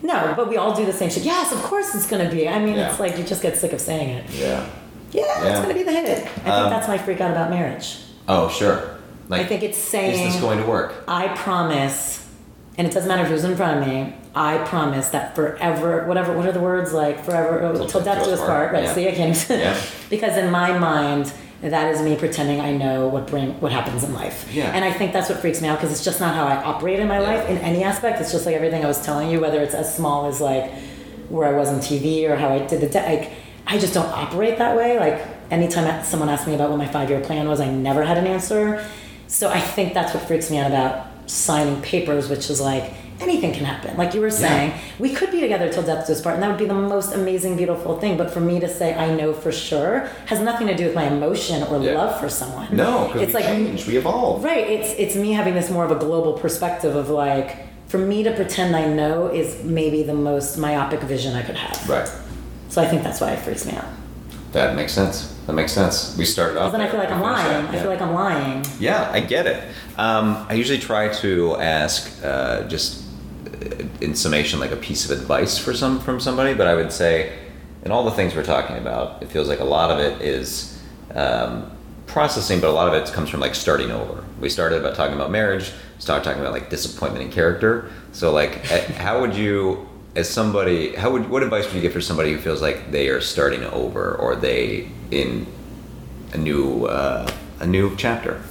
no. 0.03 0.33
But 0.37 0.49
we 0.49 0.57
all 0.57 0.75
do 0.75 0.87
the 0.87 0.93
same 0.93 1.11
shit. 1.11 1.25
Yes, 1.25 1.53
of 1.53 1.63
course 1.63 1.95
it's 1.95 2.07
going 2.09 2.25
to 2.27 2.35
be. 2.35 2.49
I 2.49 2.59
mean, 2.59 2.77
Yeah. 2.77 2.89
it's 2.91 2.99
like 3.01 3.19
you 3.19 3.25
just 3.25 3.43
get 3.43 3.57
sick 3.57 3.73
of 3.73 3.81
saying 3.81 4.09
it. 4.11 4.31
yeah. 4.31 4.67
Yeah, 5.11 5.23
Yeah. 5.25 5.49
it's 5.51 5.59
going 5.61 5.69
to 5.69 5.75
be 5.75 5.83
the 5.85 5.93
hit. 5.93 6.19
I 6.19 6.29
think 6.31 6.47
Um, 6.49 6.71
that's 6.71 6.87
my 6.89 6.99
freak 6.99 7.21
out 7.21 7.31
about 7.31 7.51
marriage. 7.51 7.97
Oh, 8.29 8.49
sure. 8.49 8.98
Like, 9.29 9.43
I 9.43 9.45
think 9.45 9.63
it's 9.63 9.79
saying 9.79 10.27
is 10.27 10.33
this 10.35 10.41
going 10.41 10.59
to 10.59 10.67
work? 10.67 10.95
I 11.07 11.29
promise, 11.29 12.27
and 12.77 12.87
it 12.87 12.93
doesn't 12.93 13.09
matter 13.09 13.25
who's 13.25 13.45
in 13.45 13.57
front 13.57 13.81
of 13.83 13.87
me. 13.89 14.15
I 14.35 14.59
promise 14.59 15.09
that 15.11 15.35
forever, 15.35 16.07
whatever, 16.07 16.37
what 16.37 16.47
are 16.47 16.53
the 16.53 16.61
words 16.61 16.93
like 16.93 17.25
forever 17.25 17.65
uh, 17.65 17.87
till, 17.87 18.01
death 18.03 18.25
do 18.25 18.31
us 18.31 18.41
part, 18.41 18.73
right? 18.73 18.85
yeah. 18.85 18.95
See, 18.95 19.09
I 19.09 19.13
can't. 19.13 19.47
Yeah. 19.51 19.79
because 20.11 20.37
in 20.37 20.51
my 20.51 20.79
mind, 20.79 21.33
that 21.61 21.93
is 21.93 22.01
me 22.01 22.15
pretending 22.17 22.61
I 22.61 22.73
know 22.73 23.09
what 23.09 23.27
bring 23.27 23.61
what 23.61 23.73
happens 23.73 24.05
in 24.05 24.15
life. 24.15 24.49
Yeah. 24.53 24.71
And 24.73 24.85
I 24.85 24.93
think 24.93 25.13
that's 25.13 25.29
what 25.29 25.41
freaks 25.41 25.61
me 25.61 25.67
out 25.69 25.79
because 25.79 25.91
it's 25.91 26.05
just 26.05 26.21
not 26.21 26.35
how 26.37 26.47
I 26.47 26.63
operate 26.63 27.01
in 27.01 27.09
my 27.09 27.19
Yeah. 27.21 27.29
life 27.35 27.49
in 27.49 27.59
any 27.59 27.83
aspect. 27.83 28.21
It's 28.21 28.31
just 28.31 28.47
like 28.47 28.55
everything 28.55 28.85
I 28.85 28.89
was 28.89 29.05
telling 29.05 29.29
you, 29.31 29.41
whether 29.41 29.61
it's 29.61 29.75
as 29.75 29.93
small 29.95 30.27
as 30.27 30.41
like 30.41 30.71
where 31.29 31.49
I 31.53 31.59
was 31.59 31.69
on 31.69 31.81
TV 31.81 32.29
or 32.31 32.37
how 32.37 32.49
I 32.51 32.61
did 32.61 32.81
the 32.81 32.89
de- 32.89 33.03
like. 33.03 33.33
I 33.71 33.79
just 33.79 33.93
don't 33.93 34.07
operate 34.07 34.57
that 34.59 34.77
way. 34.77 34.99
Like 34.99 35.21
anytime 35.51 36.03
someone 36.05 36.31
asked 36.31 36.47
me 36.47 36.55
about 36.55 36.71
what 36.71 36.79
my 36.79 36.87
five 36.89 37.11
year 37.11 37.21
plan 37.21 37.49
was, 37.49 37.61
I 37.61 37.69
never 37.69 38.03
had 38.05 38.17
an 38.17 38.27
answer. 38.27 38.83
So 39.29 39.49
I 39.51 39.61
think 39.61 39.95
that's 39.95 40.13
what 40.15 40.25
freaks 40.27 40.51
me 40.51 40.59
out 40.59 40.67
about 40.67 41.07
signing 41.27 41.81
papers, 41.83 42.29
which 42.29 42.51
is 42.51 42.61
like 42.61 42.93
anything 43.21 43.53
can 43.53 43.65
happen. 43.65 43.97
Like 43.97 44.15
you 44.15 44.21
were 44.21 44.31
saying, 44.31 44.73
we 44.99 45.13
could 45.13 45.31
be 45.31 45.41
together 45.41 45.71
till 45.73 45.83
death 45.83 46.07
do 46.07 46.13
us 46.15 46.23
part, 46.23 46.35
and 46.35 46.43
that 46.43 46.49
would 46.49 46.59
be 46.59 46.65
the 46.67 46.75
most 46.75 47.13
amazing, 47.13 47.57
beautiful 47.57 47.99
thing. 48.01 48.17
But 48.17 48.31
for 48.31 48.41
me 48.41 48.59
to 48.61 48.69
say 48.69 48.95
I 48.95 49.15
know 49.15 49.33
for 49.33 49.53
sure 49.53 50.09
has 50.27 50.41
nothing 50.41 50.67
to 50.69 50.75
do 50.77 50.87
with 50.87 50.95
my 50.95 51.05
emotion 51.05 51.63
or 51.65 51.83
Yeah. 51.83 51.93
love 51.95 52.19
for 52.21 52.29
someone. 52.29 52.69
No, 52.75 53.13
it's 53.15 53.29
we 53.29 53.33
like 53.35 53.45
change, 53.45 53.87
we 53.87 53.97
evolve. 53.97 54.43
right. 54.45 54.67
It's 54.67 54.91
it's 54.99 55.15
me 55.15 55.33
having 55.33 55.55
this 55.55 55.69
more 55.71 55.85
of 55.85 55.91
a 55.91 55.97
global 55.97 56.33
perspective 56.35 56.97
of 56.97 57.11
like. 57.11 57.57
For 57.89 57.97
me 57.97 58.23
to 58.23 58.33
pretend 58.33 58.77
I 58.77 58.85
know 58.87 59.29
is 59.29 59.65
maybe 59.65 60.03
the 60.03 60.13
most 60.13 60.59
myopic 60.59 61.01
vision 61.01 61.35
I 61.35 61.43
could 61.43 61.57
have. 61.57 61.89
Right. 61.89 62.07
So 62.69 62.83
I 62.83 62.87
think 62.87 63.03
that's 63.03 63.19
why 63.19 63.31
it 63.33 63.39
freaks 63.39 63.65
me 63.65 63.73
out. 63.73 63.87
That 64.53 64.77
makes 64.77 64.93
sense. 64.93 65.35
That 65.47 65.53
makes 65.55 65.73
sense. 65.73 66.17
We 66.17 66.25
started 66.25 66.59
off. 66.59 66.73
Then 66.73 66.81
I 66.81 66.89
feel 66.89 67.01
like 67.01 67.11
I'm 67.11 67.21
lying. 67.21 67.67
I 67.67 67.79
feel 67.79 67.91
like 67.91 68.01
I'm 68.01 68.15
lying. 68.15 68.65
Yeah, 68.79 69.11
I 69.13 69.21
get 69.21 69.47
it. 69.47 69.63
Um, 69.97 70.47
I 70.49 70.55
usually 70.55 70.79
try 70.79 71.09
to 71.15 71.57
ask 71.57 72.23
uh, 72.25 72.67
just 72.69 73.05
uh, 73.47 73.85
in 74.01 74.15
summation 74.15 74.61
like 74.61 74.73
a 74.73 74.77
piece 74.77 75.11
of 75.11 75.19
advice 75.19 75.59
for 75.59 75.75
some 75.75 76.01
from 76.01 76.21
somebody, 76.21 76.55
but 76.55 76.67
I 76.67 76.75
would 76.75 76.93
say 76.93 77.39
in 77.85 77.93
all 77.93 78.05
the 78.05 78.11
things 78.11 78.35
we're 78.35 78.45
talking 78.45 78.77
about, 78.77 79.23
it 79.23 79.31
feels 79.31 79.49
like 79.49 79.61
a 79.61 79.65
lot 79.65 79.91
of 79.91 79.99
it 79.99 80.21
is 80.23 80.81
um, 81.15 81.71
processing, 82.07 82.61
but 82.61 82.69
a 82.69 82.73
lot 82.73 82.89
of 82.89 82.95
it 82.95 83.13
comes 83.13 83.31
from 83.31 83.41
like 83.41 83.55
starting 83.55 83.91
over. 83.91 84.25
We 84.41 84.49
started 84.49 84.81
about 84.81 84.95
talking 84.97 85.15
about 85.15 85.31
marriage. 85.31 85.73
Started 85.99 86.25
talking 86.25 86.41
about 86.41 86.53
like 86.53 86.71
disappointment 86.71 87.25
in 87.25 87.31
character. 87.31 87.91
So 88.13 88.33
like, 88.33 88.55
how 88.97 89.21
would 89.21 89.35
you, 89.35 89.89
as 90.19 90.29
somebody, 90.29 90.95
how 90.95 91.11
would 91.11 91.29
what 91.31 91.43
advice 91.43 91.65
would 91.67 91.75
you 91.75 91.81
give 91.81 91.93
for 91.93 92.01
somebody 92.01 92.33
who 92.33 92.39
feels 92.39 92.61
like 92.61 92.91
they 92.91 93.09
are 93.09 93.21
starting 93.21 93.65
over 93.65 94.15
or 94.15 94.37
they 94.37 94.91
in 95.11 95.47
a 96.33 96.39
new 96.39 96.87
uh, 96.87 97.31
a 97.61 97.67
new 97.67 97.97
chapter? 97.97 98.43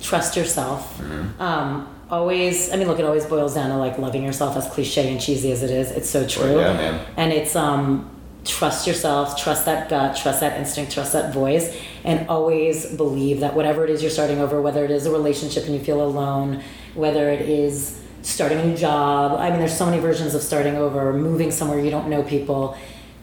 trust 0.00 0.36
yourself. 0.36 0.98
Mm-hmm. 0.98 1.40
Um, 1.40 1.88
always, 2.10 2.72
I 2.72 2.76
mean, 2.76 2.88
look, 2.88 2.98
it 2.98 3.04
always 3.04 3.26
boils 3.26 3.54
down 3.54 3.70
to 3.70 3.76
like 3.76 3.98
loving 3.98 4.22
yourself, 4.24 4.56
as 4.56 4.68
cliche 4.68 5.10
and 5.10 5.20
cheesy 5.20 5.52
as 5.52 5.62
it 5.62 5.70
is. 5.70 5.90
It's 5.90 6.10
so 6.10 6.26
true. 6.26 6.58
yeah, 6.58 6.72
man. 6.72 7.06
And 7.16 7.32
it's 7.32 7.54
um, 7.54 8.10
trust 8.44 8.86
yourself, 8.86 9.40
trust 9.40 9.64
that 9.66 9.88
gut, 9.88 10.16
trust 10.16 10.40
that 10.40 10.58
instinct, 10.58 10.92
trust 10.92 11.12
that 11.12 11.32
voice, 11.32 11.76
and 12.04 12.28
always 12.28 12.86
believe 12.86 13.40
that 13.40 13.54
whatever 13.54 13.84
it 13.84 13.90
is 13.90 14.02
you're 14.02 14.10
starting 14.10 14.40
over, 14.40 14.60
whether 14.60 14.84
it 14.84 14.90
is 14.90 15.06
a 15.06 15.10
relationship 15.10 15.64
and 15.64 15.74
you 15.74 15.80
feel 15.80 16.02
alone, 16.02 16.62
whether 16.94 17.30
it 17.30 17.42
is 17.42 18.00
starting 18.22 18.58
a 18.60 18.64
new 18.64 18.76
job. 18.76 19.38
I 19.38 19.50
mean, 19.50 19.58
there's 19.60 19.76
so 19.76 19.86
many 19.86 19.98
versions 20.00 20.34
of 20.34 20.42
starting 20.42 20.76
over, 20.76 21.12
moving 21.12 21.50
somewhere 21.50 21.78
you 21.80 21.90
don't 21.90 22.08
know 22.08 22.22
people. 22.22 22.76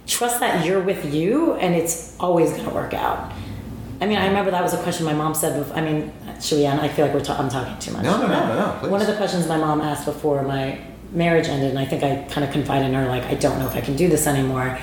Trust 0.05 0.39
that 0.39 0.65
you're 0.65 0.81
with 0.81 1.13
you, 1.13 1.53
and 1.55 1.75
it's 1.75 2.15
always 2.19 2.51
going 2.51 2.65
to 2.65 2.73
work 2.73 2.93
out. 2.93 3.31
I 3.99 4.05
mean, 4.05 4.17
I 4.17 4.27
remember 4.27 4.51
that 4.51 4.63
was 4.63 4.73
a 4.73 4.81
question 4.83 5.05
my 5.05 5.13
mom 5.13 5.33
said. 5.33 5.57
Before, 5.59 5.75
I 5.75 5.81
mean, 5.81 6.13
should 6.41 6.59
we 6.59 6.65
end? 6.65 6.79
I 6.79 6.87
feel 6.87 7.05
like 7.05 7.13
we're 7.13 7.23
ta- 7.23 7.37
I'm 7.37 7.49
talking 7.49 7.77
too 7.79 7.91
much. 7.91 8.03
No, 8.03 8.17
no, 8.21 8.27
no, 8.27 8.47
no, 8.47 8.55
no, 8.55 8.77
please. 8.79 8.89
One 8.89 9.01
of 9.01 9.07
the 9.07 9.15
questions 9.15 9.47
my 9.47 9.57
mom 9.57 9.81
asked 9.81 10.05
before 10.05 10.43
my 10.43 10.79
marriage 11.11 11.47
ended, 11.47 11.71
and 11.71 11.79
I 11.79 11.85
think 11.85 12.03
I 12.03 12.23
kind 12.31 12.45
of 12.45 12.51
confided 12.53 12.87
in 12.89 12.93
her, 12.93 13.07
like, 13.07 13.23
I 13.23 13.33
don't 13.35 13.57
know 13.59 13.65
if 13.67 13.75
I 13.75 13.81
can 13.81 13.95
do 13.95 14.07
this 14.07 14.27
anymore. 14.27 14.77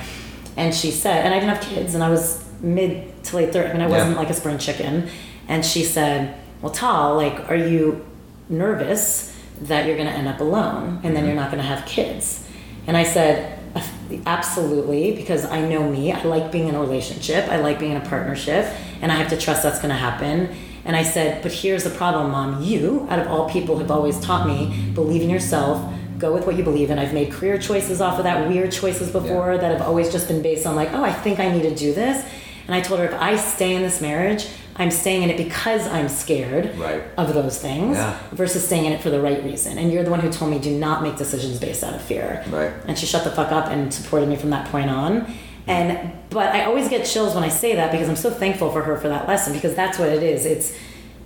And 0.56 0.74
she 0.74 0.90
said, 0.90 1.24
and 1.24 1.32
I 1.34 1.38
didn't 1.40 1.54
have 1.54 1.62
kids, 1.64 1.94
and 1.94 2.02
I 2.04 2.10
was 2.10 2.44
mid 2.60 3.22
to 3.24 3.36
late 3.36 3.52
30s. 3.52 3.70
I 3.70 3.72
mean, 3.72 3.82
I 3.82 3.86
wasn't 3.86 4.12
Yeah. 4.12 4.18
like 4.18 4.30
a 4.30 4.34
spring 4.34 4.58
chicken. 4.58 5.08
And 5.48 5.64
she 5.64 5.84
said, 5.84 6.34
Well, 6.60 6.72
Tal, 6.72 7.16
like, 7.16 7.48
are 7.50 7.56
you 7.56 8.04
nervous 8.48 9.33
that 9.62 9.86
you're 9.86 9.96
going 9.96 10.08
to 10.08 10.14
end 10.14 10.28
up 10.28 10.40
alone 10.40 11.00
and 11.02 11.14
then 11.14 11.14
mm-hmm. 11.14 11.26
you're 11.26 11.36
not 11.36 11.50
going 11.50 11.62
to 11.62 11.68
have 11.68 11.86
kids? 11.86 12.46
And 12.86 12.96
I 12.96 13.04
said, 13.04 13.58
uh, 13.74 13.82
Absolutely, 14.26 15.16
because 15.16 15.44
I 15.46 15.66
know 15.66 15.90
me. 15.90 16.12
I 16.12 16.22
like 16.24 16.52
being 16.52 16.68
in 16.68 16.74
a 16.74 16.80
relationship. 16.80 17.48
I 17.48 17.56
like 17.56 17.78
being 17.78 17.92
in 17.92 17.96
a 17.96 18.06
partnership, 18.06 18.66
and 19.00 19.10
I 19.10 19.16
have 19.16 19.28
to 19.30 19.36
trust 19.36 19.62
that's 19.62 19.78
going 19.78 19.88
to 19.88 19.96
happen. 19.96 20.54
And 20.84 20.94
I 20.94 21.02
said, 21.02 21.42
but 21.42 21.52
here's 21.52 21.84
the 21.84 21.90
problem, 21.90 22.30
mom. 22.30 22.62
You, 22.62 23.06
out 23.08 23.18
of 23.18 23.28
all 23.28 23.48
people, 23.48 23.78
have 23.78 23.90
always 23.90 24.20
taught 24.20 24.46
me 24.46 24.90
believe 24.94 25.22
in 25.22 25.30
yourself, 25.30 25.92
go 26.18 26.32
with 26.32 26.46
what 26.46 26.56
you 26.56 26.62
believe 26.62 26.90
in. 26.90 26.98
I've 26.98 27.14
made 27.14 27.32
career 27.32 27.58
choices 27.58 28.00
off 28.00 28.18
of 28.18 28.24
that, 28.24 28.48
weird 28.48 28.70
choices 28.70 29.10
before 29.10 29.54
Yeah. 29.54 29.60
that 29.60 29.72
have 29.72 29.82
always 29.82 30.12
just 30.12 30.28
been 30.28 30.42
based 30.42 30.66
on 30.66 30.76
like, 30.76 30.92
oh, 30.92 31.02
I 31.02 31.12
think 31.12 31.40
I 31.40 31.50
need 31.50 31.62
to 31.62 31.74
do 31.74 31.94
this. 31.94 32.24
And 32.66 32.74
I 32.74 32.80
told 32.80 33.00
her, 33.00 33.06
if 33.06 33.14
I 33.14 33.36
stay 33.36 33.74
in 33.74 33.82
this 33.82 34.00
marriage, 34.00 34.46
I'm 34.76 34.90
staying 34.90 35.22
in 35.22 35.30
it 35.30 35.36
because 35.36 35.86
I'm 35.86 36.08
scared 36.08 36.76
Right. 36.78 37.02
of 37.16 37.32
those 37.32 37.58
things 37.58 37.96
Yeah. 37.96 38.14
versus 38.32 38.64
staying 38.66 38.86
in 38.86 38.92
it 38.92 39.00
for 39.00 39.10
the 39.10 39.20
right 39.20 39.42
reason. 39.44 39.78
And 39.78 39.92
you're 39.92 40.02
the 40.02 40.10
one 40.10 40.20
who 40.20 40.30
told 40.30 40.50
me 40.50 40.58
do 40.58 40.70
not 40.72 41.02
make 41.02 41.16
decisions 41.16 41.58
based 41.58 41.84
out 41.84 41.94
of 41.94 42.02
fear. 42.02 42.42
Right. 42.50 42.70
And 42.88 42.98
she 42.98 43.06
shut 43.06 43.24
the 43.24 43.30
fuck 43.30 43.52
up 43.52 43.70
and 43.70 43.92
supported 43.94 44.28
me 44.28 44.36
from 44.36 44.50
that 44.50 44.70
point 44.72 44.90
on. 44.90 45.26
And 45.66 45.96
but 46.30 46.48
I 46.54 46.64
always 46.64 46.88
get 46.88 47.04
chills 47.06 47.34
when 47.34 47.44
I 47.44 47.48
say 47.48 47.74
that 47.76 47.92
because 47.92 48.08
I'm 48.08 48.16
so 48.16 48.30
thankful 48.30 48.70
for 48.70 48.82
her 48.82 48.96
for 48.96 49.08
that 49.08 49.28
lesson 49.28 49.52
because 49.52 49.74
that's 49.74 49.98
what 49.98 50.08
it 50.08 50.22
is. 50.22 50.44
It's 50.44 50.72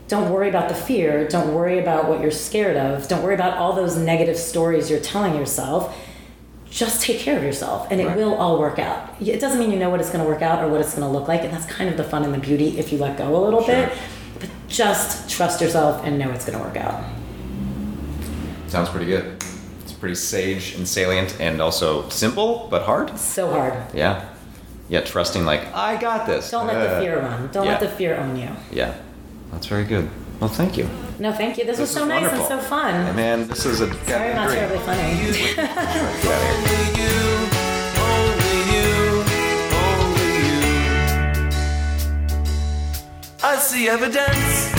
don't 0.08 0.30
worry 0.30 0.48
about 0.48 0.68
the 0.68 0.74
fear, 0.74 1.26
don't 1.28 1.52
worry 1.54 1.78
about 1.78 2.08
what 2.08 2.20
you're 2.22 2.30
scared 2.30 2.76
of, 2.76 3.08
don't 3.08 3.22
worry 3.22 3.34
about 3.34 3.58
all 3.58 3.72
those 3.74 3.96
negative 3.96 4.36
stories 4.38 4.90
you're 4.90 5.00
telling 5.00 5.34
yourself. 5.34 5.94
Just 6.70 7.02
take 7.02 7.18
care 7.18 7.36
of 7.38 7.42
yourself 7.42 7.88
and 7.90 8.00
it 8.00 8.06
Right. 8.06 8.16
will 8.16 8.34
all 8.34 8.58
work 8.58 8.78
out. 8.78 9.08
It 9.20 9.40
doesn't 9.40 9.58
mean 9.58 9.70
you 9.72 9.78
know 9.78 9.88
what 9.90 10.00
it's 10.00 10.10
going 10.10 10.22
to 10.22 10.28
work 10.30 10.42
out 10.42 10.62
or 10.62 10.68
what 10.68 10.80
it's 10.80 10.94
going 10.94 11.06
to 11.06 11.08
look 11.18 11.26
like, 11.28 11.42
and 11.42 11.52
that's 11.52 11.64
kind 11.66 11.88
of 11.90 11.96
the 11.96 12.04
fun 12.04 12.24
and 12.24 12.32
the 12.34 12.38
beauty 12.38 12.78
if 12.78 12.92
you 12.92 12.98
let 12.98 13.16
go 13.16 13.34
a 13.34 13.40
little 13.42 13.62
Sure. 13.64 13.74
bit. 13.86 13.92
But 14.38 14.50
just 14.68 15.28
trust 15.30 15.60
yourself 15.60 16.02
and 16.04 16.18
know 16.18 16.30
it's 16.30 16.44
going 16.44 16.58
to 16.58 16.64
work 16.64 16.76
out. 16.76 17.02
Sounds 18.68 18.88
pretty 18.90 19.06
good. 19.06 19.42
It's 19.82 19.92
pretty 19.92 20.14
sage 20.14 20.74
and 20.76 20.86
salient 20.86 21.36
and 21.40 21.60
also 21.62 22.08
simple 22.10 22.68
but 22.70 22.82
hard. 22.82 23.18
So 23.18 23.50
hard. 23.50 23.74
Yeah. 23.94 24.24
Yeah, 24.90 25.00
trusting 25.00 25.44
like 25.46 25.74
I 25.74 25.96
got 25.96 26.26
this. 26.26 26.50
Don't 26.50 26.66
let 26.66 26.76
Uh, 26.76 26.94
the 26.94 27.00
fear 27.00 27.18
run. 27.20 27.48
Don't 27.52 27.64
yeah. 27.64 27.72
let 27.72 27.80
the 27.80 27.88
fear 27.88 28.16
own 28.16 28.36
you. 28.36 28.50
Yeah. 28.70 28.92
That's 29.52 29.66
very 29.66 29.84
good. 29.84 30.08
Well, 30.40 30.50
thank 30.50 30.76
you. 30.76 30.88
No, 31.18 31.32
thank 31.32 31.58
you. 31.58 31.64
This, 31.64 31.78
was 31.80 31.90
so 31.90 32.04
nice 32.04 32.22
wonderful. 32.22 32.52
and 32.52 32.62
so 32.62 32.68
fun. 32.68 33.06
Hey, 33.06 33.12
man, 33.12 33.48
this 33.48 33.66
is 33.66 33.80
a 33.80 33.92
Sorry, 34.04 34.30
I'm 34.30 34.36
not 34.36 34.48
great. 34.48 34.58
terribly 34.58 34.78
funny. 34.78 35.32
Get 35.32 35.58
out 35.58 36.54
of 36.54 36.96
here. 36.96 37.08
I 43.42 43.56
see 43.56 43.88
evidence 43.88 44.72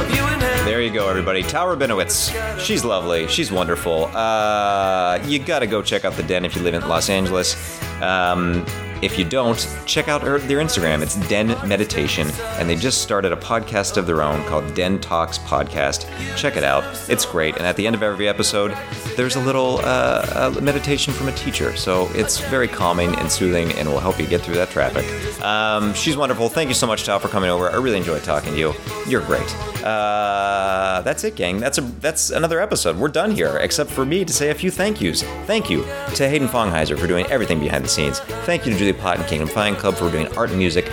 of 0.00 0.08
you 0.14 0.22
in 0.28 0.40
him. 0.40 0.64
There 0.64 0.80
you 0.80 0.92
go, 0.92 1.08
everybody. 1.08 1.42
Tal 1.42 1.66
Rabinowitz. 1.66 2.58
She's 2.60 2.84
lovely. 2.84 3.26
She's 3.28 3.50
wonderful. 3.50 4.04
Uh, 4.06 5.20
you 5.26 5.38
got 5.40 5.58
to 5.60 5.66
go 5.66 5.82
check 5.82 6.04
out 6.04 6.14
the 6.14 6.22
Den 6.22 6.44
if 6.44 6.54
you 6.54 6.62
live 6.62 6.74
in 6.74 6.86
Los 6.88 7.10
Angeles. 7.10 7.56
Um, 8.00 8.64
If 9.02 9.18
you 9.18 9.24
don't, 9.24 9.58
check 9.86 10.08
out 10.08 10.22
their 10.22 10.38
their 10.38 10.58
Instagram. 10.58 11.02
It's 11.02 11.16
Den 11.28 11.48
Meditation, 11.66 12.28
and 12.58 12.68
they 12.68 12.76
just 12.76 13.02
started 13.02 13.32
a 13.32 13.36
podcast 13.36 13.96
of 13.96 14.06
their 14.06 14.22
own 14.22 14.44
called 14.44 14.74
Den 14.74 15.00
Talks 15.00 15.38
Podcast. 15.38 16.06
Check 16.36 16.56
it 16.56 16.64
out. 16.64 16.84
It's 17.08 17.24
great. 17.24 17.56
And 17.56 17.64
at 17.64 17.76
the 17.76 17.86
end 17.86 17.96
of 17.96 18.02
every 18.02 18.28
episode, 18.28 18.76
there's 19.16 19.36
a 19.36 19.40
little 19.40 19.80
uh, 19.82 20.54
meditation 20.60 21.14
from 21.14 21.28
a 21.28 21.32
teacher. 21.32 21.74
So 21.76 22.10
it's 22.12 22.38
very 22.38 22.68
calming 22.68 23.14
and 23.16 23.30
soothing 23.30 23.72
and 23.72 23.88
will 23.88 24.00
help 24.00 24.18
you 24.20 24.26
get 24.26 24.42
through 24.42 24.56
that 24.56 24.68
traffic. 24.68 25.06
Um, 25.42 25.94
she's 25.94 26.16
wonderful. 26.16 26.48
Thank 26.48 26.68
you 26.68 26.74
so 26.74 26.86
much, 26.86 27.04
Tal, 27.04 27.18
for 27.18 27.28
coming 27.28 27.50
over. 27.50 27.70
I 27.70 27.76
really 27.76 27.98
enjoyed 27.98 28.22
talking 28.22 28.52
to 28.52 28.58
you. 28.58 28.74
You're 29.06 29.24
great. 29.24 29.48
Uh, 29.82 31.00
that's 31.02 31.24
it, 31.24 31.36
gang. 31.36 31.58
That's 31.58 31.78
a 31.78 31.80
that's 31.80 32.30
another 32.30 32.60
episode. 32.60 32.96
We're 32.96 33.08
done 33.08 33.30
here, 33.30 33.56
except 33.58 33.90
for 33.90 34.04
me 34.04 34.24
to 34.26 34.32
say 34.32 34.50
a 34.50 34.54
few 34.54 34.70
thank 34.70 35.00
yous. 35.00 35.22
Thank 35.46 35.70
you 35.70 35.82
to 36.14 36.28
Hayden 36.28 36.48
Fongheiser 36.48 36.98
for 36.98 37.06
doing 37.06 37.24
everything 37.26 37.60
behind 37.60 37.84
the 37.84 37.88
scenes. 37.88 38.20
Thank 38.20 38.66
you 38.66 38.76
to 38.76 38.89
Julie 38.90 39.02
Pott 39.02 39.18
and 39.18 39.28
Kingdom 39.28 39.48
Fine 39.48 39.76
Club 39.76 39.94
for 39.94 40.10
doing 40.10 40.26
art 40.36 40.50
and 40.50 40.58
music. 40.58 40.90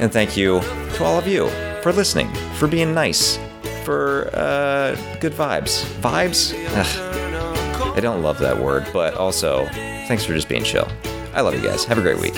And 0.00 0.12
thank 0.12 0.36
you 0.36 0.60
to 0.94 1.04
all 1.04 1.16
of 1.16 1.28
you 1.28 1.48
for 1.80 1.92
listening, 1.92 2.28
for 2.54 2.66
being 2.66 2.92
nice, 2.92 3.38
for 3.84 4.30
uh, 4.32 4.96
good 5.20 5.32
vibes. 5.32 5.84
Vibes? 6.00 6.52
Ugh. 6.70 7.96
I 7.96 8.00
don't 8.00 8.22
love 8.22 8.38
that 8.38 8.58
word, 8.58 8.86
but 8.92 9.14
also, 9.14 9.66
thanks 9.66 10.24
for 10.24 10.32
just 10.32 10.48
being 10.48 10.64
chill. 10.64 10.88
I 11.32 11.42
love 11.42 11.54
you 11.54 11.60
guys. 11.60 11.84
Have 11.84 11.98
a 11.98 12.02
great 12.02 12.18
week. 12.18 12.34